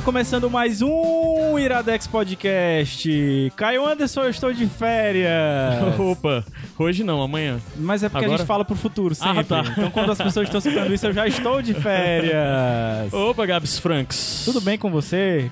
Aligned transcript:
Está 0.00 0.06
começando 0.12 0.48
mais 0.50 0.80
um 0.80 1.58
Iradex 1.58 2.06
Podcast. 2.06 3.52
Caio 3.54 3.86
Anderson, 3.86 4.22
eu 4.22 4.30
estou 4.30 4.50
de 4.50 4.66
férias. 4.66 5.30
Opa, 6.00 6.42
hoje 6.78 7.04
não, 7.04 7.20
amanhã. 7.20 7.60
Mas 7.76 8.02
é 8.02 8.08
porque 8.08 8.24
a 8.24 8.26
Agora? 8.26 8.38
gente 8.38 8.46
fala 8.46 8.64
pro 8.64 8.74
futuro 8.74 9.14
sempre. 9.14 9.40
Ah, 9.40 9.44
tá. 9.44 9.60
Então 9.60 9.90
quando 9.90 10.10
as 10.10 10.16
pessoas 10.16 10.48
estão 10.48 10.58
escutando 10.58 10.94
isso, 10.94 11.06
eu 11.06 11.12
já 11.12 11.28
estou 11.28 11.60
de 11.60 11.74
férias. 11.74 13.12
Opa, 13.12 13.44
Gabs 13.44 13.78
Franks. 13.78 14.40
Tudo 14.46 14.62
bem 14.62 14.78
com 14.78 14.90
você? 14.90 15.50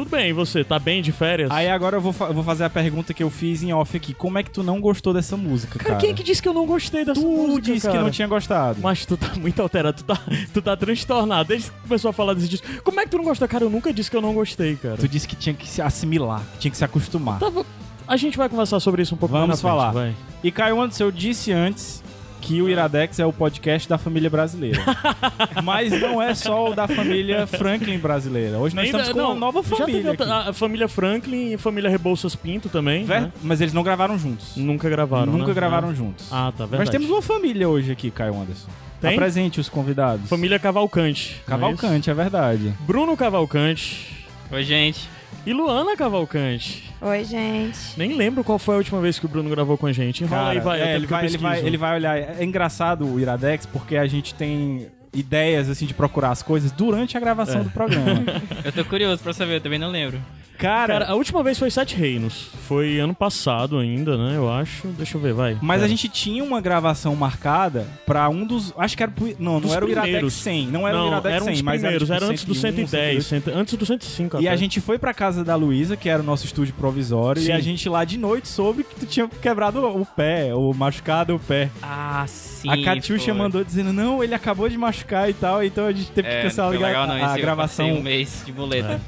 Tudo 0.00 0.10
bem, 0.16 0.30
e 0.30 0.32
você? 0.32 0.64
Tá 0.64 0.78
bem 0.78 1.02
de 1.02 1.12
férias? 1.12 1.50
Aí 1.50 1.68
agora 1.68 1.96
eu 1.98 2.00
vou, 2.00 2.12
fa- 2.12 2.26
vou 2.32 2.42
fazer 2.42 2.64
a 2.64 2.70
pergunta 2.70 3.12
que 3.12 3.22
eu 3.22 3.28
fiz 3.28 3.62
em 3.62 3.70
off 3.72 3.94
aqui. 3.96 4.14
Como 4.14 4.38
é 4.38 4.42
que 4.42 4.50
tu 4.50 4.62
não 4.62 4.80
gostou 4.80 5.12
dessa 5.12 5.36
música, 5.36 5.78
cara? 5.78 5.90
Cara, 5.90 6.00
quem 6.00 6.10
é 6.10 6.14
que 6.14 6.22
disse 6.22 6.40
que 6.40 6.48
eu 6.48 6.54
não 6.54 6.64
gostei 6.66 7.04
dessa 7.04 7.20
Tu 7.20 7.26
música, 7.26 7.60
disse 7.74 7.86
cara? 7.86 7.98
que 7.98 8.04
não 8.04 8.10
tinha 8.10 8.26
gostado. 8.26 8.78
Mas 8.82 9.04
tu 9.04 9.16
tá 9.18 9.32
muito 9.36 9.60
alterado, 9.60 9.98
tu 9.98 10.04
tá, 10.04 10.18
tu 10.54 10.62
tá 10.62 10.76
transtornado. 10.76 11.48
Desde 11.48 11.70
que 11.70 11.76
começou 11.86 12.08
a 12.08 12.12
falar 12.12 12.32
desse 12.32 12.48
disco. 12.48 12.66
Como 12.82 12.98
é 12.98 13.04
que 13.04 13.10
tu 13.10 13.18
não 13.18 13.24
gostou? 13.24 13.46
Cara, 13.46 13.64
eu 13.64 13.70
nunca 13.70 13.92
disse 13.92 14.10
que 14.10 14.16
eu 14.16 14.22
não 14.22 14.32
gostei, 14.32 14.74
cara. 14.76 14.96
Tu 14.96 15.06
disse 15.06 15.28
que 15.28 15.36
tinha 15.36 15.54
que 15.54 15.68
se 15.68 15.82
assimilar, 15.82 16.40
que 16.54 16.58
tinha 16.60 16.70
que 16.70 16.76
se 16.78 16.84
acostumar. 16.84 17.38
Tava- 17.38 17.66
A 18.08 18.16
gente 18.16 18.38
vai 18.38 18.48
conversar 18.48 18.80
sobre 18.80 19.02
isso 19.02 19.14
um 19.14 19.18
pouco 19.18 19.32
Vamos 19.34 19.48
mais 19.48 19.62
na 19.62 19.68
frente, 19.68 19.78
falar. 19.80 19.92
vai. 19.92 20.16
E 20.42 20.50
Caio 20.50 20.80
Anderson, 20.80 21.04
eu 21.04 21.12
disse 21.12 21.52
antes 21.52 22.02
que 22.40 22.60
o 22.62 22.68
Iradex 22.68 23.18
é 23.18 23.26
o 23.26 23.32
podcast 23.32 23.88
da 23.88 23.98
família 23.98 24.30
brasileira. 24.30 24.80
Mas 25.62 25.92
não 26.00 26.20
é 26.20 26.34
só 26.34 26.70
o 26.70 26.74
da 26.74 26.88
família 26.88 27.46
Franklin 27.46 27.98
brasileira. 27.98 28.58
Hoje 28.58 28.74
nós 28.74 28.82
Nem 28.84 28.90
estamos 28.90 29.08
da- 29.08 29.12
com 29.12 29.18
não, 29.20 29.30
uma 29.32 29.38
nova 29.40 29.62
família. 29.62 30.16
a 30.48 30.52
família 30.52 30.88
Franklin 30.88 31.50
e 31.50 31.54
a 31.54 31.58
família 31.58 31.90
Rebouças 31.90 32.34
Pinto 32.34 32.68
também, 32.68 33.04
Ver- 33.04 33.20
né? 33.22 33.32
Mas 33.42 33.60
eles 33.60 33.72
não 33.74 33.82
gravaram 33.82 34.18
juntos. 34.18 34.56
Nunca 34.56 34.88
gravaram, 34.88 35.32
Nunca 35.32 35.48
né? 35.48 35.54
gravaram 35.54 35.94
juntos. 35.94 36.26
Ah, 36.32 36.52
tá, 36.56 36.64
verdade. 36.64 36.78
Nós 36.80 36.90
temos 36.90 37.10
uma 37.10 37.22
família 37.22 37.68
hoje 37.68 37.92
aqui, 37.92 38.10
Caio 38.10 38.34
Anderson. 38.40 38.68
Tem? 39.00 39.14
Apresente 39.14 39.58
os 39.60 39.68
convidados. 39.68 40.28
Família 40.28 40.58
Cavalcante. 40.58 41.40
é 41.46 41.50
Cavalcante, 41.50 42.10
é 42.10 42.14
verdade. 42.14 42.68
isso? 42.68 42.76
Bruno 42.80 43.16
Cavalcante 43.16 44.18
Oi, 44.52 44.64
gente. 44.64 45.08
E 45.46 45.52
Luana 45.52 45.96
Cavalcante. 45.96 46.90
Oi, 47.00 47.24
gente. 47.24 47.78
Nem 47.96 48.14
lembro 48.14 48.44
qual 48.44 48.58
foi 48.58 48.74
a 48.74 48.78
última 48.78 49.00
vez 49.00 49.18
que 49.18 49.26
o 49.26 49.28
Bruno 49.28 49.48
gravou 49.48 49.78
com 49.78 49.86
a 49.86 49.92
gente. 49.92 50.22
Enrola 50.22 50.42
Cara, 50.42 50.52
aí, 50.52 50.60
vai. 50.60 50.80
é, 50.80 50.96
ele, 50.96 51.06
vai, 51.06 51.26
ele, 51.26 51.38
vai, 51.38 51.60
ele 51.60 51.76
vai 51.76 51.96
olhar. 51.96 52.18
É 52.18 52.44
engraçado 52.44 53.06
o 53.06 53.18
Iradex 53.18 53.64
porque 53.66 53.96
a 53.96 54.06
gente 54.06 54.34
tem 54.34 54.88
ideias 55.12 55.68
assim 55.68 55.86
de 55.86 55.94
procurar 55.94 56.30
as 56.30 56.42
coisas 56.42 56.70
durante 56.72 57.16
a 57.16 57.20
gravação 57.20 57.60
É. 57.60 57.64
do 57.64 57.70
programa. 57.70 58.22
Eu 58.64 58.72
tô 58.72 58.84
curioso 58.84 59.22
pra 59.22 59.32
saber, 59.32 59.56
eu 59.56 59.60
também 59.60 59.78
não 59.78 59.90
lembro. 59.90 60.20
Cara, 60.58 60.92
Cara, 60.92 61.06
a 61.10 61.14
última 61.14 61.42
vez 61.42 61.58
foi 61.58 61.70
Sete 61.70 61.96
Reinos. 61.96 62.48
Foi 62.68 62.98
ano 62.98 63.14
passado 63.14 63.78
ainda, 63.78 64.18
né? 64.18 64.36
Eu 64.36 64.52
acho. 64.52 64.88
Deixa 64.88 65.16
eu 65.16 65.20
ver, 65.22 65.32
vai. 65.32 65.56
Mas 65.62 65.76
Pera. 65.78 65.86
a 65.86 65.88
gente 65.88 66.06
tinha 66.06 66.44
uma 66.44 66.60
gravação 66.60 67.16
marcada 67.16 67.86
pra 68.04 68.28
um 68.28 68.44
dos. 68.44 68.70
Acho 68.76 68.94
que 68.94 69.02
era. 69.02 69.10
pro- 69.10 69.34
Não, 69.38 69.52
não 69.54 69.60
Dos 69.62 69.72
era 69.72 69.86
o 69.86 69.88
Iradex 69.88 70.02
primeiros. 70.12 70.34
100. 70.34 70.66
Não 70.66 70.86
era 70.86 70.98
o 70.98 71.00
Não, 71.00 71.08
Iradex 71.08 71.34
eram 71.34 71.44
100, 71.46 71.54
os 71.54 71.62
mas 71.62 71.80
primeiros. 71.80 72.10
era, 72.10 72.16
Era, 72.16 72.20
tipo, 72.26 72.32
antes 72.32 72.44
do 72.44 72.54
101, 72.54 72.86
110. 72.88 73.24
cento- 73.26 73.50
antes 73.54 73.74
do 73.74 73.86
105 73.86 74.36
E 74.36 74.46
até. 74.46 74.54
a 74.54 74.56
gente 74.56 74.82
foi 74.82 74.98
pra 74.98 75.14
casa 75.14 75.42
da 75.42 75.56
Luísa, 75.56 75.96
que 75.96 76.10
era 76.10 76.20
o 76.22 76.26
nosso 76.26 76.44
estúdio 76.44 76.74
provisório, 76.74 77.40
e 77.40 77.46
Sim. 77.46 77.52
a 77.52 77.60
gente 77.60 77.88
lá 77.88 78.04
de 78.04 78.18
noite 78.18 78.46
soube 78.46 78.84
que 78.84 78.94
tu 78.96 79.06
tinha 79.06 79.26
quebrado 79.28 79.82
o 79.82 80.04
pé, 80.04 80.54
ou 80.54 80.74
machucado 80.74 81.34
o 81.36 81.38
pé. 81.38 81.70
Ah, 81.82 82.26
sim. 82.28 82.68
a 82.68 82.84
Catiuxa 82.84 83.32
mandou 83.32 83.64
dizendo, 83.64 83.94
não, 83.94 84.22
ele 84.22 84.34
acabou 84.34 84.68
de 84.68 84.76
machucar 84.76 84.99
e 85.28 85.34
tal, 85.34 85.62
então 85.64 85.86
a 85.86 85.92
gente 85.92 86.10
teve 86.10 86.28
que 86.28 86.34
É, 86.34 86.42
cancelar 86.42 86.72
não 86.72 86.80
legal, 86.80 87.06
não. 87.06 87.14
a, 87.14 87.18
esse 87.18 87.26
a 87.26 87.36
gravação. 87.38 87.92
um 87.92 88.02
mês 88.02 88.42
de 88.44 88.52
boleta. 88.52 89.00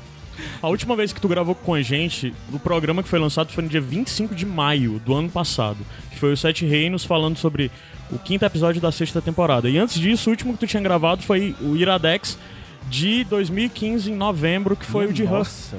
A 0.62 0.68
última 0.68 0.96
vez 0.96 1.12
que 1.12 1.20
tu 1.20 1.28
gravou 1.28 1.54
com 1.54 1.74
a 1.74 1.82
gente, 1.82 2.32
o 2.52 2.58
programa 2.58 3.02
que 3.02 3.08
foi 3.08 3.18
lançado 3.18 3.52
foi 3.52 3.62
no 3.62 3.68
dia 3.70 3.80
25 3.80 4.34
de 4.34 4.46
maio 4.46 4.98
do 5.04 5.14
ano 5.14 5.28
passado. 5.28 5.78
Que 6.10 6.18
foi 6.18 6.32
o 6.32 6.36
Sete 6.36 6.64
Reinos 6.64 7.04
falando 7.04 7.36
sobre 7.36 7.70
o 8.10 8.18
quinto 8.18 8.44
episódio 8.44 8.80
da 8.80 8.90
sexta 8.90 9.20
temporada. 9.20 9.68
E 9.68 9.76
antes 9.78 9.98
disso, 10.00 10.30
o 10.30 10.32
último 10.32 10.54
que 10.54 10.60
tu 10.60 10.66
tinha 10.66 10.82
gravado 10.82 11.22
foi 11.22 11.54
o 11.60 11.76
Iradex 11.76 12.38
de 12.88 13.24
2015, 13.24 14.10
em 14.10 14.16
novembro, 14.16 14.74
que 14.74 14.84
foi 14.86 15.06
o 15.06 15.12
de. 15.12 15.24
Nossa. 15.24 15.76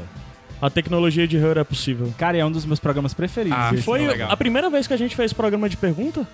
A 0.61 0.69
tecnologia 0.69 1.27
de 1.27 1.35
Her 1.35 1.57
é 1.57 1.63
possível. 1.63 2.13
Cara, 2.17 2.37
é 2.37 2.45
um 2.45 2.51
dos 2.51 2.65
meus 2.65 2.79
programas 2.79 3.13
preferidos. 3.13 3.57
Ah. 3.59 3.73
Foi 3.83 4.07
legal. 4.07 4.31
a 4.31 4.37
primeira 4.37 4.69
vez 4.69 4.87
que 4.87 4.93
a 4.93 4.97
gente 4.97 5.13
fez 5.15 5.33
programa 5.33 5.67
de 5.67 5.75
pergunta? 5.75 6.25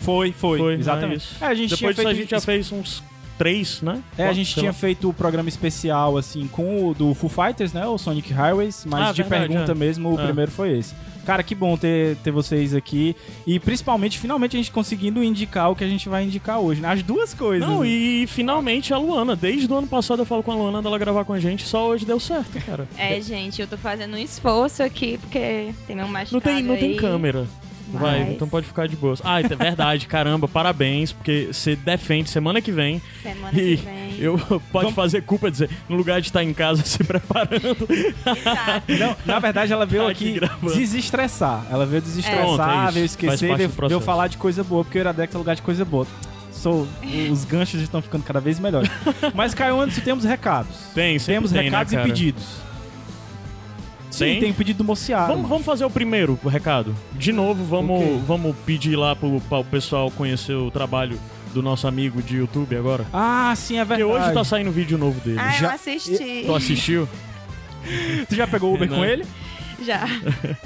Foi, 0.00 0.32
foi, 0.32 0.58
Foi, 0.58 0.74
exatamente. 0.74 1.28
é. 1.40 1.44
É, 1.44 1.48
a 1.48 1.54
gente 1.54 1.76
tinha 1.76 1.92
Depois 1.92 1.96
disso 1.96 2.02
feito 2.02 2.08
a 2.08 2.14
gente 2.14 2.30
já 2.30 2.40
fez 2.40 2.70
uns 2.72 3.02
três, 3.38 3.80
né? 3.82 4.02
É, 4.16 4.22
a 4.22 4.26
Quatro, 4.26 4.34
gente 4.34 4.52
sei 4.52 4.60
tinha 4.62 4.70
lá. 4.70 4.78
feito 4.78 5.08
o 5.08 5.12
programa 5.14 5.48
especial, 5.48 6.16
assim, 6.16 6.46
com 6.48 6.88
o 6.88 6.94
do 6.94 7.14
Foo 7.14 7.28
Fighters, 7.30 7.72
né? 7.72 7.86
O 7.86 7.98
Sonic 7.98 8.32
Highways, 8.32 8.84
mas 8.88 9.08
Ah, 9.08 9.12
de 9.12 9.22
verdade, 9.22 9.48
pergunta 9.48 9.72
é. 9.72 9.74
mesmo, 9.74 10.14
o 10.14 10.20
É. 10.20 10.24
primeiro 10.24 10.50
foi 10.50 10.78
esse. 10.78 10.94
Cara, 11.24 11.42
que 11.42 11.54
bom 11.54 11.74
ter, 11.74 12.16
ter 12.16 12.30
vocês 12.30 12.74
aqui. 12.74 13.16
E 13.46 13.58
principalmente, 13.58 14.18
finalmente, 14.18 14.56
a 14.56 14.58
gente 14.58 14.70
conseguindo 14.70 15.24
indicar 15.24 15.70
o 15.70 15.74
que 15.74 15.82
a 15.82 15.88
gente 15.88 16.06
vai 16.06 16.22
indicar 16.22 16.58
hoje, 16.60 16.82
né? 16.82 16.88
As 16.92 17.02
duas 17.02 17.32
coisas. 17.32 17.66
Não, 17.66 17.82
e 17.82 18.26
finalmente 18.28 18.92
a 18.92 18.98
Luana. 18.98 19.34
Desde 19.34 19.72
o 19.72 19.74
ano 19.74 19.86
passado 19.86 20.20
eu 20.20 20.26
falo 20.26 20.42
com 20.42 20.52
a 20.52 20.54
Luana 20.54 20.82
dela 20.82 20.98
gravar 20.98 21.24
com 21.24 21.32
a 21.32 21.40
gente, 21.40 21.64
só 21.64 21.88
hoje 21.88 22.04
deu 22.04 22.20
certo, 22.20 22.60
cara. 22.66 22.86
É, 22.98 23.18
gente, 23.22 23.58
eu 23.58 23.66
tô 23.66 23.78
fazendo 23.78 24.14
um 24.14 24.18
esforço 24.18 24.82
aqui, 24.82 25.16
porque 25.16 25.72
tem 25.86 25.96
meu 25.96 26.06
machucado 26.06 26.34
Não 26.34 26.40
tem, 26.42 26.62
não 26.62 26.76
tem 26.76 26.90
aí. 26.90 26.98
Câmera. 27.92 28.10
Vai, 28.10 28.24
Mas- 28.24 28.34
então 28.34 28.48
pode 28.48 28.66
ficar 28.66 28.88
de 28.88 28.96
boas. 28.96 29.20
Ah, 29.24 29.40
é 29.40 29.48
verdade, 29.48 30.06
caramba, 30.06 30.46
parabéns, 30.48 31.12
porque 31.12 31.48
você 31.52 31.76
defende 31.76 32.28
semana 32.30 32.60
que 32.60 32.72
vem. 32.72 33.00
Semana 33.22 33.50
que 33.52 33.60
E 33.60 33.76
vem. 33.76 34.16
eu 34.18 34.38
pode 34.72 34.92
fazer 34.92 35.22
culpa 35.22 35.50
dizer, 35.50 35.70
no 35.88 35.96
lugar 35.96 36.20
de 36.20 36.28
estar 36.28 36.42
em 36.42 36.52
casa 36.54 36.82
se 36.86 37.02
preparando. 37.04 37.86
Exato. 37.90 38.92
Não, 38.98 39.16
na 39.24 39.38
verdade, 39.38 39.72
ela 39.72 39.86
veio 39.86 40.04
Tá 40.04 40.10
aqui 40.10 40.38
aqui 40.42 40.74
desestressar. 40.76 41.66
Ela 41.70 41.86
veio 41.86 41.98
é 41.98 42.00
desestressar, 42.00 42.84
isso. 42.86 42.92
veio 42.94 43.06
esquecer, 43.06 43.56
veio, 43.56 43.68
veio 43.88 44.00
falar 44.00 44.28
de 44.28 44.36
coisa 44.38 44.62
boa, 44.64 44.84
porque 44.84 44.98
o 44.98 45.00
Iradex 45.00 45.34
é 45.34 45.38
lugar 45.38 45.54
de 45.56 45.62
coisa 45.62 45.84
boa. 45.84 46.06
Sou, 46.52 46.86
os 47.30 47.44
ganchos 47.44 47.80
estão 47.82 48.00
ficando 48.00 48.22
cada 48.24 48.40
vez 48.40 48.58
melhores. 48.58 48.88
Mas, 49.34 49.52
Caio 49.52 49.78
Anderson, 49.80 50.00
temos 50.00 50.24
recados. 50.24 50.74
Tem, 50.94 51.18
sempre 51.18 51.34
Temos 51.34 51.52
tem, 51.52 51.62
recados 51.64 51.92
né, 51.92 52.00
e 52.00 52.04
pedidos. 52.06 52.44
Sim, 54.14 54.24
Tem? 54.26 54.40
tem 54.40 54.52
pedido 54.52 54.84
do. 54.84 55.26
Vamos, 55.28 55.48
vamos 55.48 55.64
fazer 55.64 55.84
o 55.84 55.90
primeiro 55.90 56.38
o 56.42 56.48
recado. 56.48 56.94
De 57.12 57.32
novo, 57.32 57.64
vamos, 57.64 58.22
vamos 58.26 58.54
pedir 58.64 58.96
lá 58.96 59.14
pro, 59.16 59.40
para 59.48 59.58
o 59.58 59.64
pessoal 59.64 60.10
conhecer 60.10 60.54
o 60.54 60.70
trabalho 60.70 61.18
do 61.52 61.62
nosso 61.62 61.86
amigo 61.86 62.22
de 62.22 62.36
YouTube 62.36 62.76
agora. 62.76 63.06
Ah, 63.12 63.52
sim, 63.56 63.78
é 63.78 63.84
Porque 63.84 64.02
verdade. 64.02 64.24
hoje 64.24 64.34
tá 64.34 64.44
saindo 64.44 64.70
vídeo 64.70 64.96
novo 64.98 65.20
dele. 65.20 65.38
Ah, 65.40 65.54
eu 65.54 65.60
Já- 65.60 65.72
assisti. 65.74 66.42
Tu 66.46 66.54
assistiu? 66.54 67.08
Tu 68.28 68.34
já 68.34 68.46
pegou 68.46 68.70
o 68.72 68.74
Uber 68.76 68.88
Não. 68.90 68.98
com 68.98 69.04
ele? 69.04 69.24
Já. 69.84 70.06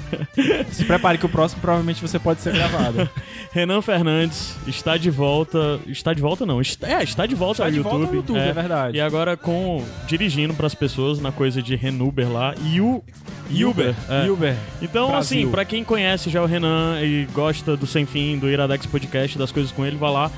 Se 0.71 0.85
prepare 0.85 1.17
que 1.17 1.25
o 1.25 1.29
próximo 1.29 1.61
provavelmente 1.61 2.01
você 2.01 2.17
pode 2.19 2.41
ser 2.41 2.53
gravado. 2.53 3.09
Renan 3.51 3.81
Fernandes 3.81 4.55
está 4.67 4.97
de 4.97 5.09
volta. 5.09 5.79
Está 5.87 6.13
de 6.13 6.21
volta, 6.21 6.45
não. 6.45 6.61
Está, 6.61 6.87
é, 6.87 7.03
está 7.03 7.25
de 7.25 7.35
volta 7.35 7.63
Está 7.63 7.65
ao 7.65 7.71
de 7.71 7.77
YouTube. 7.77 7.91
volta 7.91 8.07
ao 8.07 8.15
YouTube, 8.15 8.39
é 8.39 8.53
verdade. 8.53 8.97
E 8.97 9.01
agora 9.01 9.35
com 9.35 9.83
dirigindo 10.07 10.53
pras 10.53 10.73
pessoas 10.73 11.19
na 11.19 11.31
coisa 11.31 11.61
de 11.61 11.75
Renuber 11.75 12.31
lá. 12.31 12.53
E 12.63 12.79
o 12.79 13.03
Uber. 13.51 13.95
É. 14.09 14.29
Uber. 14.29 14.55
Então, 14.81 15.09
Brasil. 15.09 15.39
assim, 15.41 15.51
pra 15.51 15.65
quem 15.65 15.83
conhece 15.83 16.29
já 16.29 16.41
o 16.41 16.45
Renan 16.45 17.01
e 17.01 17.25
gosta 17.33 17.75
do 17.75 17.87
Sem 17.87 18.05
Fim, 18.05 18.37
do 18.37 18.47
Iradex 18.49 18.85
Podcast, 18.85 19.37
das 19.37 19.51
coisas 19.51 19.71
com 19.71 19.85
ele, 19.85 19.97
vai 19.97 20.11
lá 20.11 20.31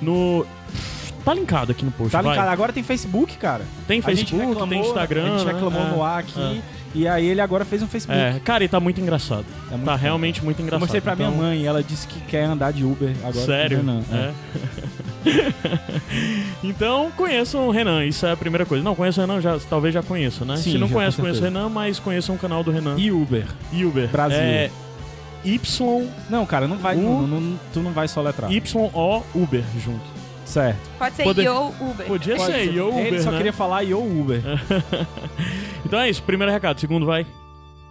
no. 0.00 0.46
Tá 1.24 1.34
linkado 1.34 1.72
aqui 1.72 1.84
no 1.84 1.90
post. 1.90 2.12
Tá 2.12 2.22
vai. 2.22 2.32
linkado. 2.32 2.50
Agora 2.50 2.72
tem 2.72 2.82
Facebook, 2.82 3.36
cara. 3.36 3.62
Tem 3.86 4.00
Facebook, 4.00 4.46
reclamou, 4.46 4.68
tem 4.68 4.80
Instagram. 4.80 5.24
A 5.24 5.38
gente 5.38 5.46
né? 5.46 5.52
reclamou 5.52 5.82
É, 5.82 5.90
no 5.90 6.02
ar 6.02 6.20
aqui. 6.20 6.40
é. 6.40 6.77
E 6.94 7.06
aí 7.06 7.26
ele 7.26 7.40
agora 7.40 7.64
fez 7.64 7.82
um 7.82 7.86
Facebook. 7.86 8.18
É, 8.18 8.40
cara, 8.44 8.64
e 8.64 8.68
tá 8.68 8.80
muito 8.80 9.00
engraçado. 9.00 9.44
É 9.68 9.72
muito 9.74 9.84
tá 9.84 9.92
bom. 9.92 9.98
realmente 10.02 10.44
muito 10.44 10.58
Eu 10.58 10.62
engraçado. 10.64 10.80
mostrei 10.80 11.00
pra 11.00 11.14
minha 11.14 11.28
Então, 11.28 11.38
mãe 11.40 11.60
e 11.62 11.66
ela 11.66 11.82
disse 11.82 12.06
que 12.08 12.18
quer 12.22 12.44
andar 12.44 12.72
de 12.72 12.84
Uber 12.84 13.14
agora. 13.22 13.46
Sério? 13.46 13.76
Renan. 13.78 14.00
É. 14.12 14.32
Então, 16.62 17.10
conheçam 17.16 17.68
o 17.68 17.70
Renan, 17.70 18.04
isso 18.04 18.26
é 18.26 18.32
a 18.32 18.36
primeira 18.36 18.64
coisa. 18.66 18.82
Não, 18.82 18.94
conheçam 18.94 19.22
o 19.24 19.26
Renan, 19.26 19.40
já, 19.40 19.58
talvez 19.68 19.92
já 19.94 20.02
conheçam, 20.02 20.46
né? 20.46 20.56
Sim, 20.56 20.72
Se 20.72 20.78
não 20.78 20.88
conhece, 20.88 21.16
com 21.16 21.22
conheça 21.22 21.40
o. 21.40 21.44
Renan, 21.44 21.68
mas 21.68 21.98
conheçam 21.98 22.34
o 22.34 22.38
canal 22.38 22.64
do 22.64 22.70
Renan. 22.70 22.94
E 22.98 23.10
Uber. 23.12 23.46
Uber. 23.72 24.08
Brasil. 24.08 24.38
É 24.38 24.70
Y, 25.44 26.06
Não, 26.28 26.44
cara, 26.44 26.66
não 26.66 26.76
vai. 26.78 26.96
U- 26.96 27.00
não- 27.00 27.40
não- 27.40 27.60
tu 27.72 27.80
não 27.80 27.92
vai 27.92 28.08
soletrar. 28.08 28.50
Y-O 28.50 29.22
Uber 29.34 29.62
junto. 29.82 30.17
Certo. 30.48 30.78
Pode 30.98 31.14
ser 31.16 31.22
Poder- 31.24 31.44
Yo 31.44 31.74
Uber. 31.80 32.06
Podia 32.06 32.36
Pode 32.36 32.52
ser, 32.52 32.64
ser. 32.64 32.74
Yo 32.74 32.88
Uber, 32.88 33.06
Ele 33.06 33.22
só 33.22 33.30
né? 33.30 33.36
queria 33.36 33.52
falar 33.52 33.82
Yo 33.82 33.98
Uber. 33.98 34.42
Então 35.84 35.98
é 36.00 36.08
isso, 36.10 36.22
primeiro 36.22 36.52
recado. 36.52 36.78
Segundo 36.80 37.06
vai. 37.06 37.26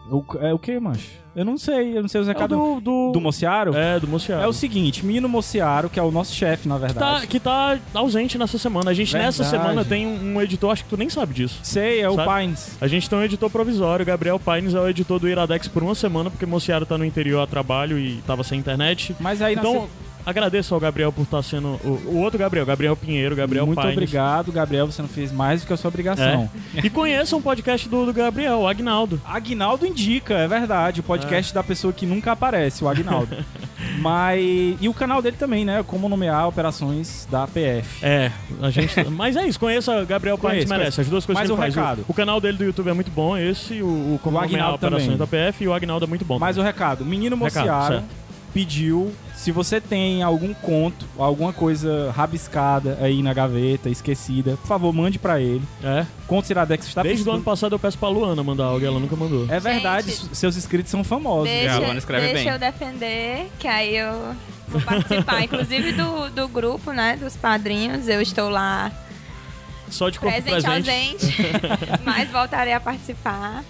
O, 0.10 0.24
é 0.40 0.54
o 0.54 0.60
que, 0.60 0.80
mancho? 0.80 1.10
Eu 1.36 1.44
não 1.44 1.58
sei, 1.58 1.98
eu 1.98 2.02
não 2.02 2.08
sei 2.08 2.22
os 2.22 2.28
É 2.28 2.32
o 2.32 2.34
recados 2.34 2.58
do, 2.58 2.80
do, 2.80 3.12
do 3.12 3.22
Mociaro. 3.22 3.76
É, 3.76 4.00
do 4.00 4.08
Mociaro. 4.08 4.42
É 4.44 4.48
o 4.48 4.54
seguinte, 4.54 5.06
menino 5.06 5.28
Mociaro, 5.28 5.90
que 5.90 6.00
é 6.00 6.02
o 6.04 6.10
nosso 6.10 6.34
chefe, 6.34 6.68
na 6.68 6.76
que 6.76 6.82
verdade. 6.82 7.22
tá, 7.22 7.28
que 7.28 7.40
tá 7.40 7.78
ausente 7.94 8.38
nessa 8.38 8.58
semana. 8.58 8.90
A 8.92 8.94
gente, 8.94 9.14
nessa 9.14 9.44
Verdade. 9.44 9.64
semana, 9.64 9.86
tem 9.86 10.08
um, 10.08 10.36
um 10.38 10.42
editor, 10.42 10.72
acho 10.72 10.84
que 10.86 10.90
tu 10.90 10.98
nem 10.98 11.10
sabe 11.10 11.34
disso. 11.34 11.60
Sei, 11.62 12.00
é 12.02 12.10
o 12.10 12.16
Sabe? 12.16 12.42
Pines. 12.42 12.78
A 12.80 12.88
gente 12.88 13.10
tem 13.10 13.20
um 13.20 13.24
editor 13.24 13.50
provisório, 13.50 14.06
Gabriel 14.06 14.40
Paines 14.40 14.74
é 14.74 14.80
o 14.80 14.88
editor 14.88 15.20
do 15.20 15.28
Iradex 15.28 15.68
por 15.68 15.84
uma 15.84 15.94
semana, 15.94 16.30
porque 16.32 16.46
Mociaro 16.46 16.86
tá 16.86 16.98
no 16.98 17.04
interior 17.06 17.42
a 17.42 17.48
trabalho 17.48 18.00
e 18.00 18.22
tava 18.26 18.44
sem 18.44 18.58
internet. 18.58 19.16
Mas 19.20 19.42
aí 19.42 19.56
na 19.56 19.62
Então, 19.62 19.88
agradeço 20.28 20.74
ao 20.74 20.80
Gabriel 20.80 21.12
por 21.12 21.22
estar 21.24 21.42
sendo. 21.42 21.80
O, 21.84 22.02
o 22.08 22.18
outro 22.18 22.38
Gabriel, 22.38 22.66
Gabriel 22.66 22.96
Pinheiro, 22.96 23.36
Gabriel 23.36 23.66
Muito 23.66 23.78
Paines. 23.80 23.94
obrigado, 23.94 24.52
Gabriel. 24.52 24.86
Você 24.86 25.02
não 25.02 25.10
fez 25.10 25.32
mais 25.32 25.62
do 25.62 25.68
que 25.68 25.74
a 25.74 25.78
sua 25.78 25.88
obrigação. 25.88 26.50
E 26.84 26.90
conheçam 26.90 27.40
o 27.40 27.42
podcast 27.42 27.88
do, 27.88 28.06
do 28.06 28.14
Gabriel, 28.14 28.60
o 28.60 28.68
Agnaldo. 28.68 29.22
Agnaldo 29.26 29.86
indica, 29.88 30.34
é 30.36 30.48
verdade. 30.48 31.00
O 31.00 31.04
podcast 31.04 31.54
da 31.54 31.64
pessoa 31.64 31.94
que 31.94 32.06
nunca 32.06 32.34
aparece, 32.34 32.84
o 32.84 32.90
Agnaldo. 32.90 33.38
Mas. 34.00 34.42
E 34.82 34.90
o 34.90 34.94
canal 34.94 35.22
dele 35.22 35.38
também, 35.38 35.64
né? 35.64 35.84
Como 35.86 36.10
nomear 36.10 36.48
operações 36.48 37.28
da 37.32 37.48
PF. 37.48 38.06
É, 38.06 38.32
a 38.62 38.70
gente. 38.70 39.04
Mas 39.10 39.36
é 39.36 39.48
isso, 39.48 39.60
conheça 39.60 40.04
Gabriel 40.06 40.38
Paines 40.38 40.66
Conheço, 40.66 40.74
merece. 40.80 41.02
As 41.02 41.08
duas 41.08 41.26
coisas 41.26 41.42
Mas 41.42 41.50
que 41.50 41.54
o 41.54 41.56
ele 41.56 41.72
faz. 41.72 41.76
recado. 41.76 42.06
O, 42.08 42.12
o 42.12 42.14
canal 42.14 42.42
dele 42.42 42.58
do 42.58 42.64
YouTube 42.66 42.90
é 42.90 42.94
muito 42.94 43.12
bom, 43.12 43.38
esse, 43.38 43.82
o, 43.82 43.86
o 43.88 44.20
Como 44.22 44.38
O 44.38 44.42
Nomear 44.42 44.74
Operações 44.74 45.18
também. 45.18 45.18
da 45.18 45.28
PF 45.28 45.64
e 45.64 45.68
o 45.68 45.74
Agnaldo 45.74 46.06
é 46.06 46.08
muito 46.08 46.26
bom. 46.26 46.38
Mas 46.38 46.58
o 46.58 46.62
recado: 46.62 47.06
Menino 47.06 47.36
Recado, 47.36 47.66
Mociaro 47.66 47.94
certo. 47.96 48.27
Pediu. 48.58 49.14
Se 49.36 49.52
você 49.52 49.80
tem 49.80 50.24
algum 50.24 50.52
conto, 50.52 51.06
alguma 51.16 51.54
coisa 51.54 52.12
rabiscada 52.12 52.98
aí 53.00 53.22
na 53.22 53.32
gaveta, 53.32 53.88
esquecida, 53.88 54.58
por 54.58 54.66
favor, 54.66 54.92
mande 54.92 55.20
pra 55.20 55.40
ele. 55.40 55.62
É. 55.84 56.08
Contos 56.26 56.50
Iradex 56.50 56.88
está 56.88 57.04
Desde 57.04 57.30
o 57.30 57.32
ano 57.32 57.44
passado 57.44 57.76
eu 57.76 57.80
peço 57.80 58.00
pra 58.00 58.10
Luana 58.10 58.44
mandar 58.44 58.66
algo 58.66 58.84
e 58.84 58.88
ela 58.88 59.00
nunca 59.00 59.16
mandou. 59.16 59.46
É 59.48 59.60
verdade, 59.60 60.12
Gente. 60.12 60.36
seus 60.36 60.58
inscritos 60.58 60.90
são 60.90 61.04
famosos. 61.04 61.48
a 61.48 61.54
Deixa, 61.54 61.78
Luana 61.78 62.00
escreve 62.00 62.34
deixa 62.34 62.44
bem. 62.44 62.54
eu 62.54 62.60
defender, 62.60 63.52
que 63.60 63.68
aí 63.68 63.96
eu 63.96 64.36
vou 64.70 64.82
participar. 64.82 65.44
Inclusive 65.46 65.92
do, 65.92 66.32
do 66.32 66.48
grupo, 66.48 66.92
né? 66.92 67.16
Dos 67.16 67.36
padrinhos. 67.36 68.08
Eu 68.08 68.24
estou 68.24 68.50
lá 68.50 68.92
Só 69.88 70.10
de 70.10 70.20
corpo 70.20 70.34
presente, 70.36 70.64
presente. 70.64 71.26
ausente. 71.26 71.38
mas 72.04 72.28
voltarei 72.32 72.74
a 72.74 72.80
participar. 72.80 73.64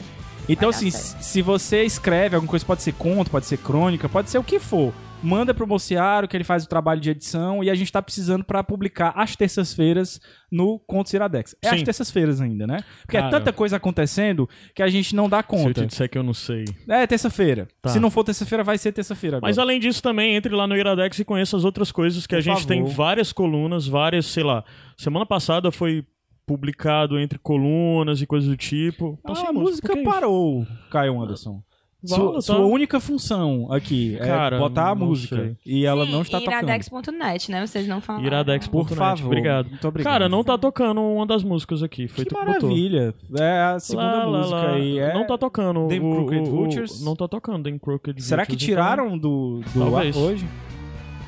Então, 0.50 0.70
assim, 0.70 0.90
se 0.90 1.42
você 1.42 1.84
escreve 1.84 2.36
alguma 2.36 2.50
coisa, 2.50 2.66
pode 2.66 2.82
ser 2.82 2.94
conto, 2.94 3.30
pode 3.30 3.46
ser 3.46 3.58
crônica, 3.58 4.08
pode 4.08 4.30
ser 4.30 4.38
o 4.38 4.44
que 4.44 4.60
for. 4.60 4.94
Manda 5.22 5.52
pro 5.52 5.66
Mociaro, 5.66 6.28
que 6.28 6.38
ele 6.38 6.44
faz 6.44 6.64
o 6.64 6.70
trabalho 6.70 7.02
de 7.02 7.10
edição, 7.10 7.64
e 7.64 7.72
a 7.72 7.76
gente 7.76 7.92
tá 7.92 8.02
precisando 8.04 8.44
pra 8.44 8.64
publicar 8.64 9.14
às 9.16 9.36
terças-feiras 9.36 10.22
no 10.52 10.78
Contos 10.78 11.12
Iradex. 11.12 11.56
É 11.60 11.70
às 11.70 11.80
Sim. 11.80 11.86
terças-feiras 11.86 12.40
ainda, 12.40 12.68
né? 12.68 12.84
Porque 13.02 13.18
é 13.18 13.28
tanta 13.28 13.52
coisa 13.52 13.78
acontecendo 13.78 14.48
que 14.76 14.84
a 14.84 14.88
gente 14.88 15.16
não 15.16 15.28
dá 15.28 15.38
Se 15.40 15.44
eu 15.44 15.48
conta. 15.50 15.82
te 15.82 15.88
disser 15.88 16.08
que 16.08 16.20
eu 16.20 16.24
não 16.24 16.36
sei. 16.36 16.66
É 16.88 17.08
terça-feira. 17.08 17.68
Tá. 17.82 17.90
Se 17.90 18.00
não 18.00 18.12
for 18.12 18.24
terça-feira, 18.24 18.64
vai 18.64 18.78
ser 18.78 18.92
terça-feira 18.92 19.38
agora. 19.38 19.50
Mas 19.50 19.58
além 19.58 19.80
disso 19.80 20.04
também, 20.04 20.36
entre 20.36 20.54
lá 20.54 20.68
no 20.68 20.78
Iradex 20.78 21.18
e 21.18 21.26
conheça 21.26 21.58
as 21.58 21.66
outras 21.66 21.92
coisas 21.92 22.28
que 22.28 22.36
a 22.36 22.38
Por 22.38 22.44
gente 22.44 22.54
favor. 22.62 22.68
tem 22.68 22.86
várias 22.86 23.34
colunas, 23.34 23.88
várias, 23.88 24.28
sei 24.28 24.44
lá. 24.44 24.64
Semana 24.96 25.26
passada 25.26 25.72
foi 25.72 26.06
publicado 26.48 27.20
entre 27.20 27.38
colunas 27.38 28.22
e 28.22 28.26
coisas 28.26 28.50
do 28.50 28.56
tipo. 28.58 29.20
Então, 29.20 29.36
Ah, 29.36 29.50
a 29.50 29.54
música 29.54 29.92
que 29.94 30.00
isso? 30.00 30.10
parou, 30.10 30.66
Caio 30.90 31.22
Anderson. 31.22 31.62
Sua, 32.06 32.42
sua 32.42 32.60
única 32.60 33.00
função 33.02 33.68
aqui 33.72 34.16
Cara, 34.18 34.56
é 34.56 34.60
botar 34.60 34.92
a 34.92 34.96
música. 34.96 35.36
sei. 35.36 35.58
E 35.66 35.84
ela 35.84 36.06
Sim, 36.06 36.12
não 36.12 36.22
está 36.22 36.40
tocando. 36.40 36.64
iradex.net, 36.70 37.52
né? 37.52 37.66
Vocês 37.68 37.88
não 37.88 38.00
falaram. 38.00 38.24
Iradex.net. 38.26 38.70
Por 38.72 38.88
favor. 38.96 39.26
Obrigado. 39.26 39.70
Muito 39.70 39.88
obrigado. 39.88 40.14
Cara, 40.14 40.30
não 40.30 40.44
tá 40.44 40.58
tocando 40.60 41.02
uma 41.02 41.26
das 41.26 41.44
músicas 41.44 41.82
aqui. 41.84 42.08
Foi 42.08 42.24
Que 42.24 42.30
que 42.30 42.36
botou. 42.36 42.54
maravilha. 42.54 43.14
É 43.38 43.60
a 43.74 43.80
segunda 43.80 44.26
Lá, 44.26 44.38
música 44.38 44.56
lá. 44.56 44.72
aí. 44.76 45.00
É... 45.00 45.14
Não 45.14 45.26
tá 45.28 45.38
tocando. 45.40 45.86
O, 45.86 45.88
Crooked 45.90 46.42
o- 46.42 46.46
Vultures? 46.46 47.02
Não 47.04 47.16
tá 47.16 47.28
tocando 47.28 47.64
Them 47.64 47.80
Crooked 47.80 48.22
Será 48.24 48.46
que 48.46 48.52
Vultures, 48.52 48.70
tiraram 48.70 49.18
do, 49.18 49.62
do 49.74 49.96
ar 49.96 50.06
hoje? 50.16 50.48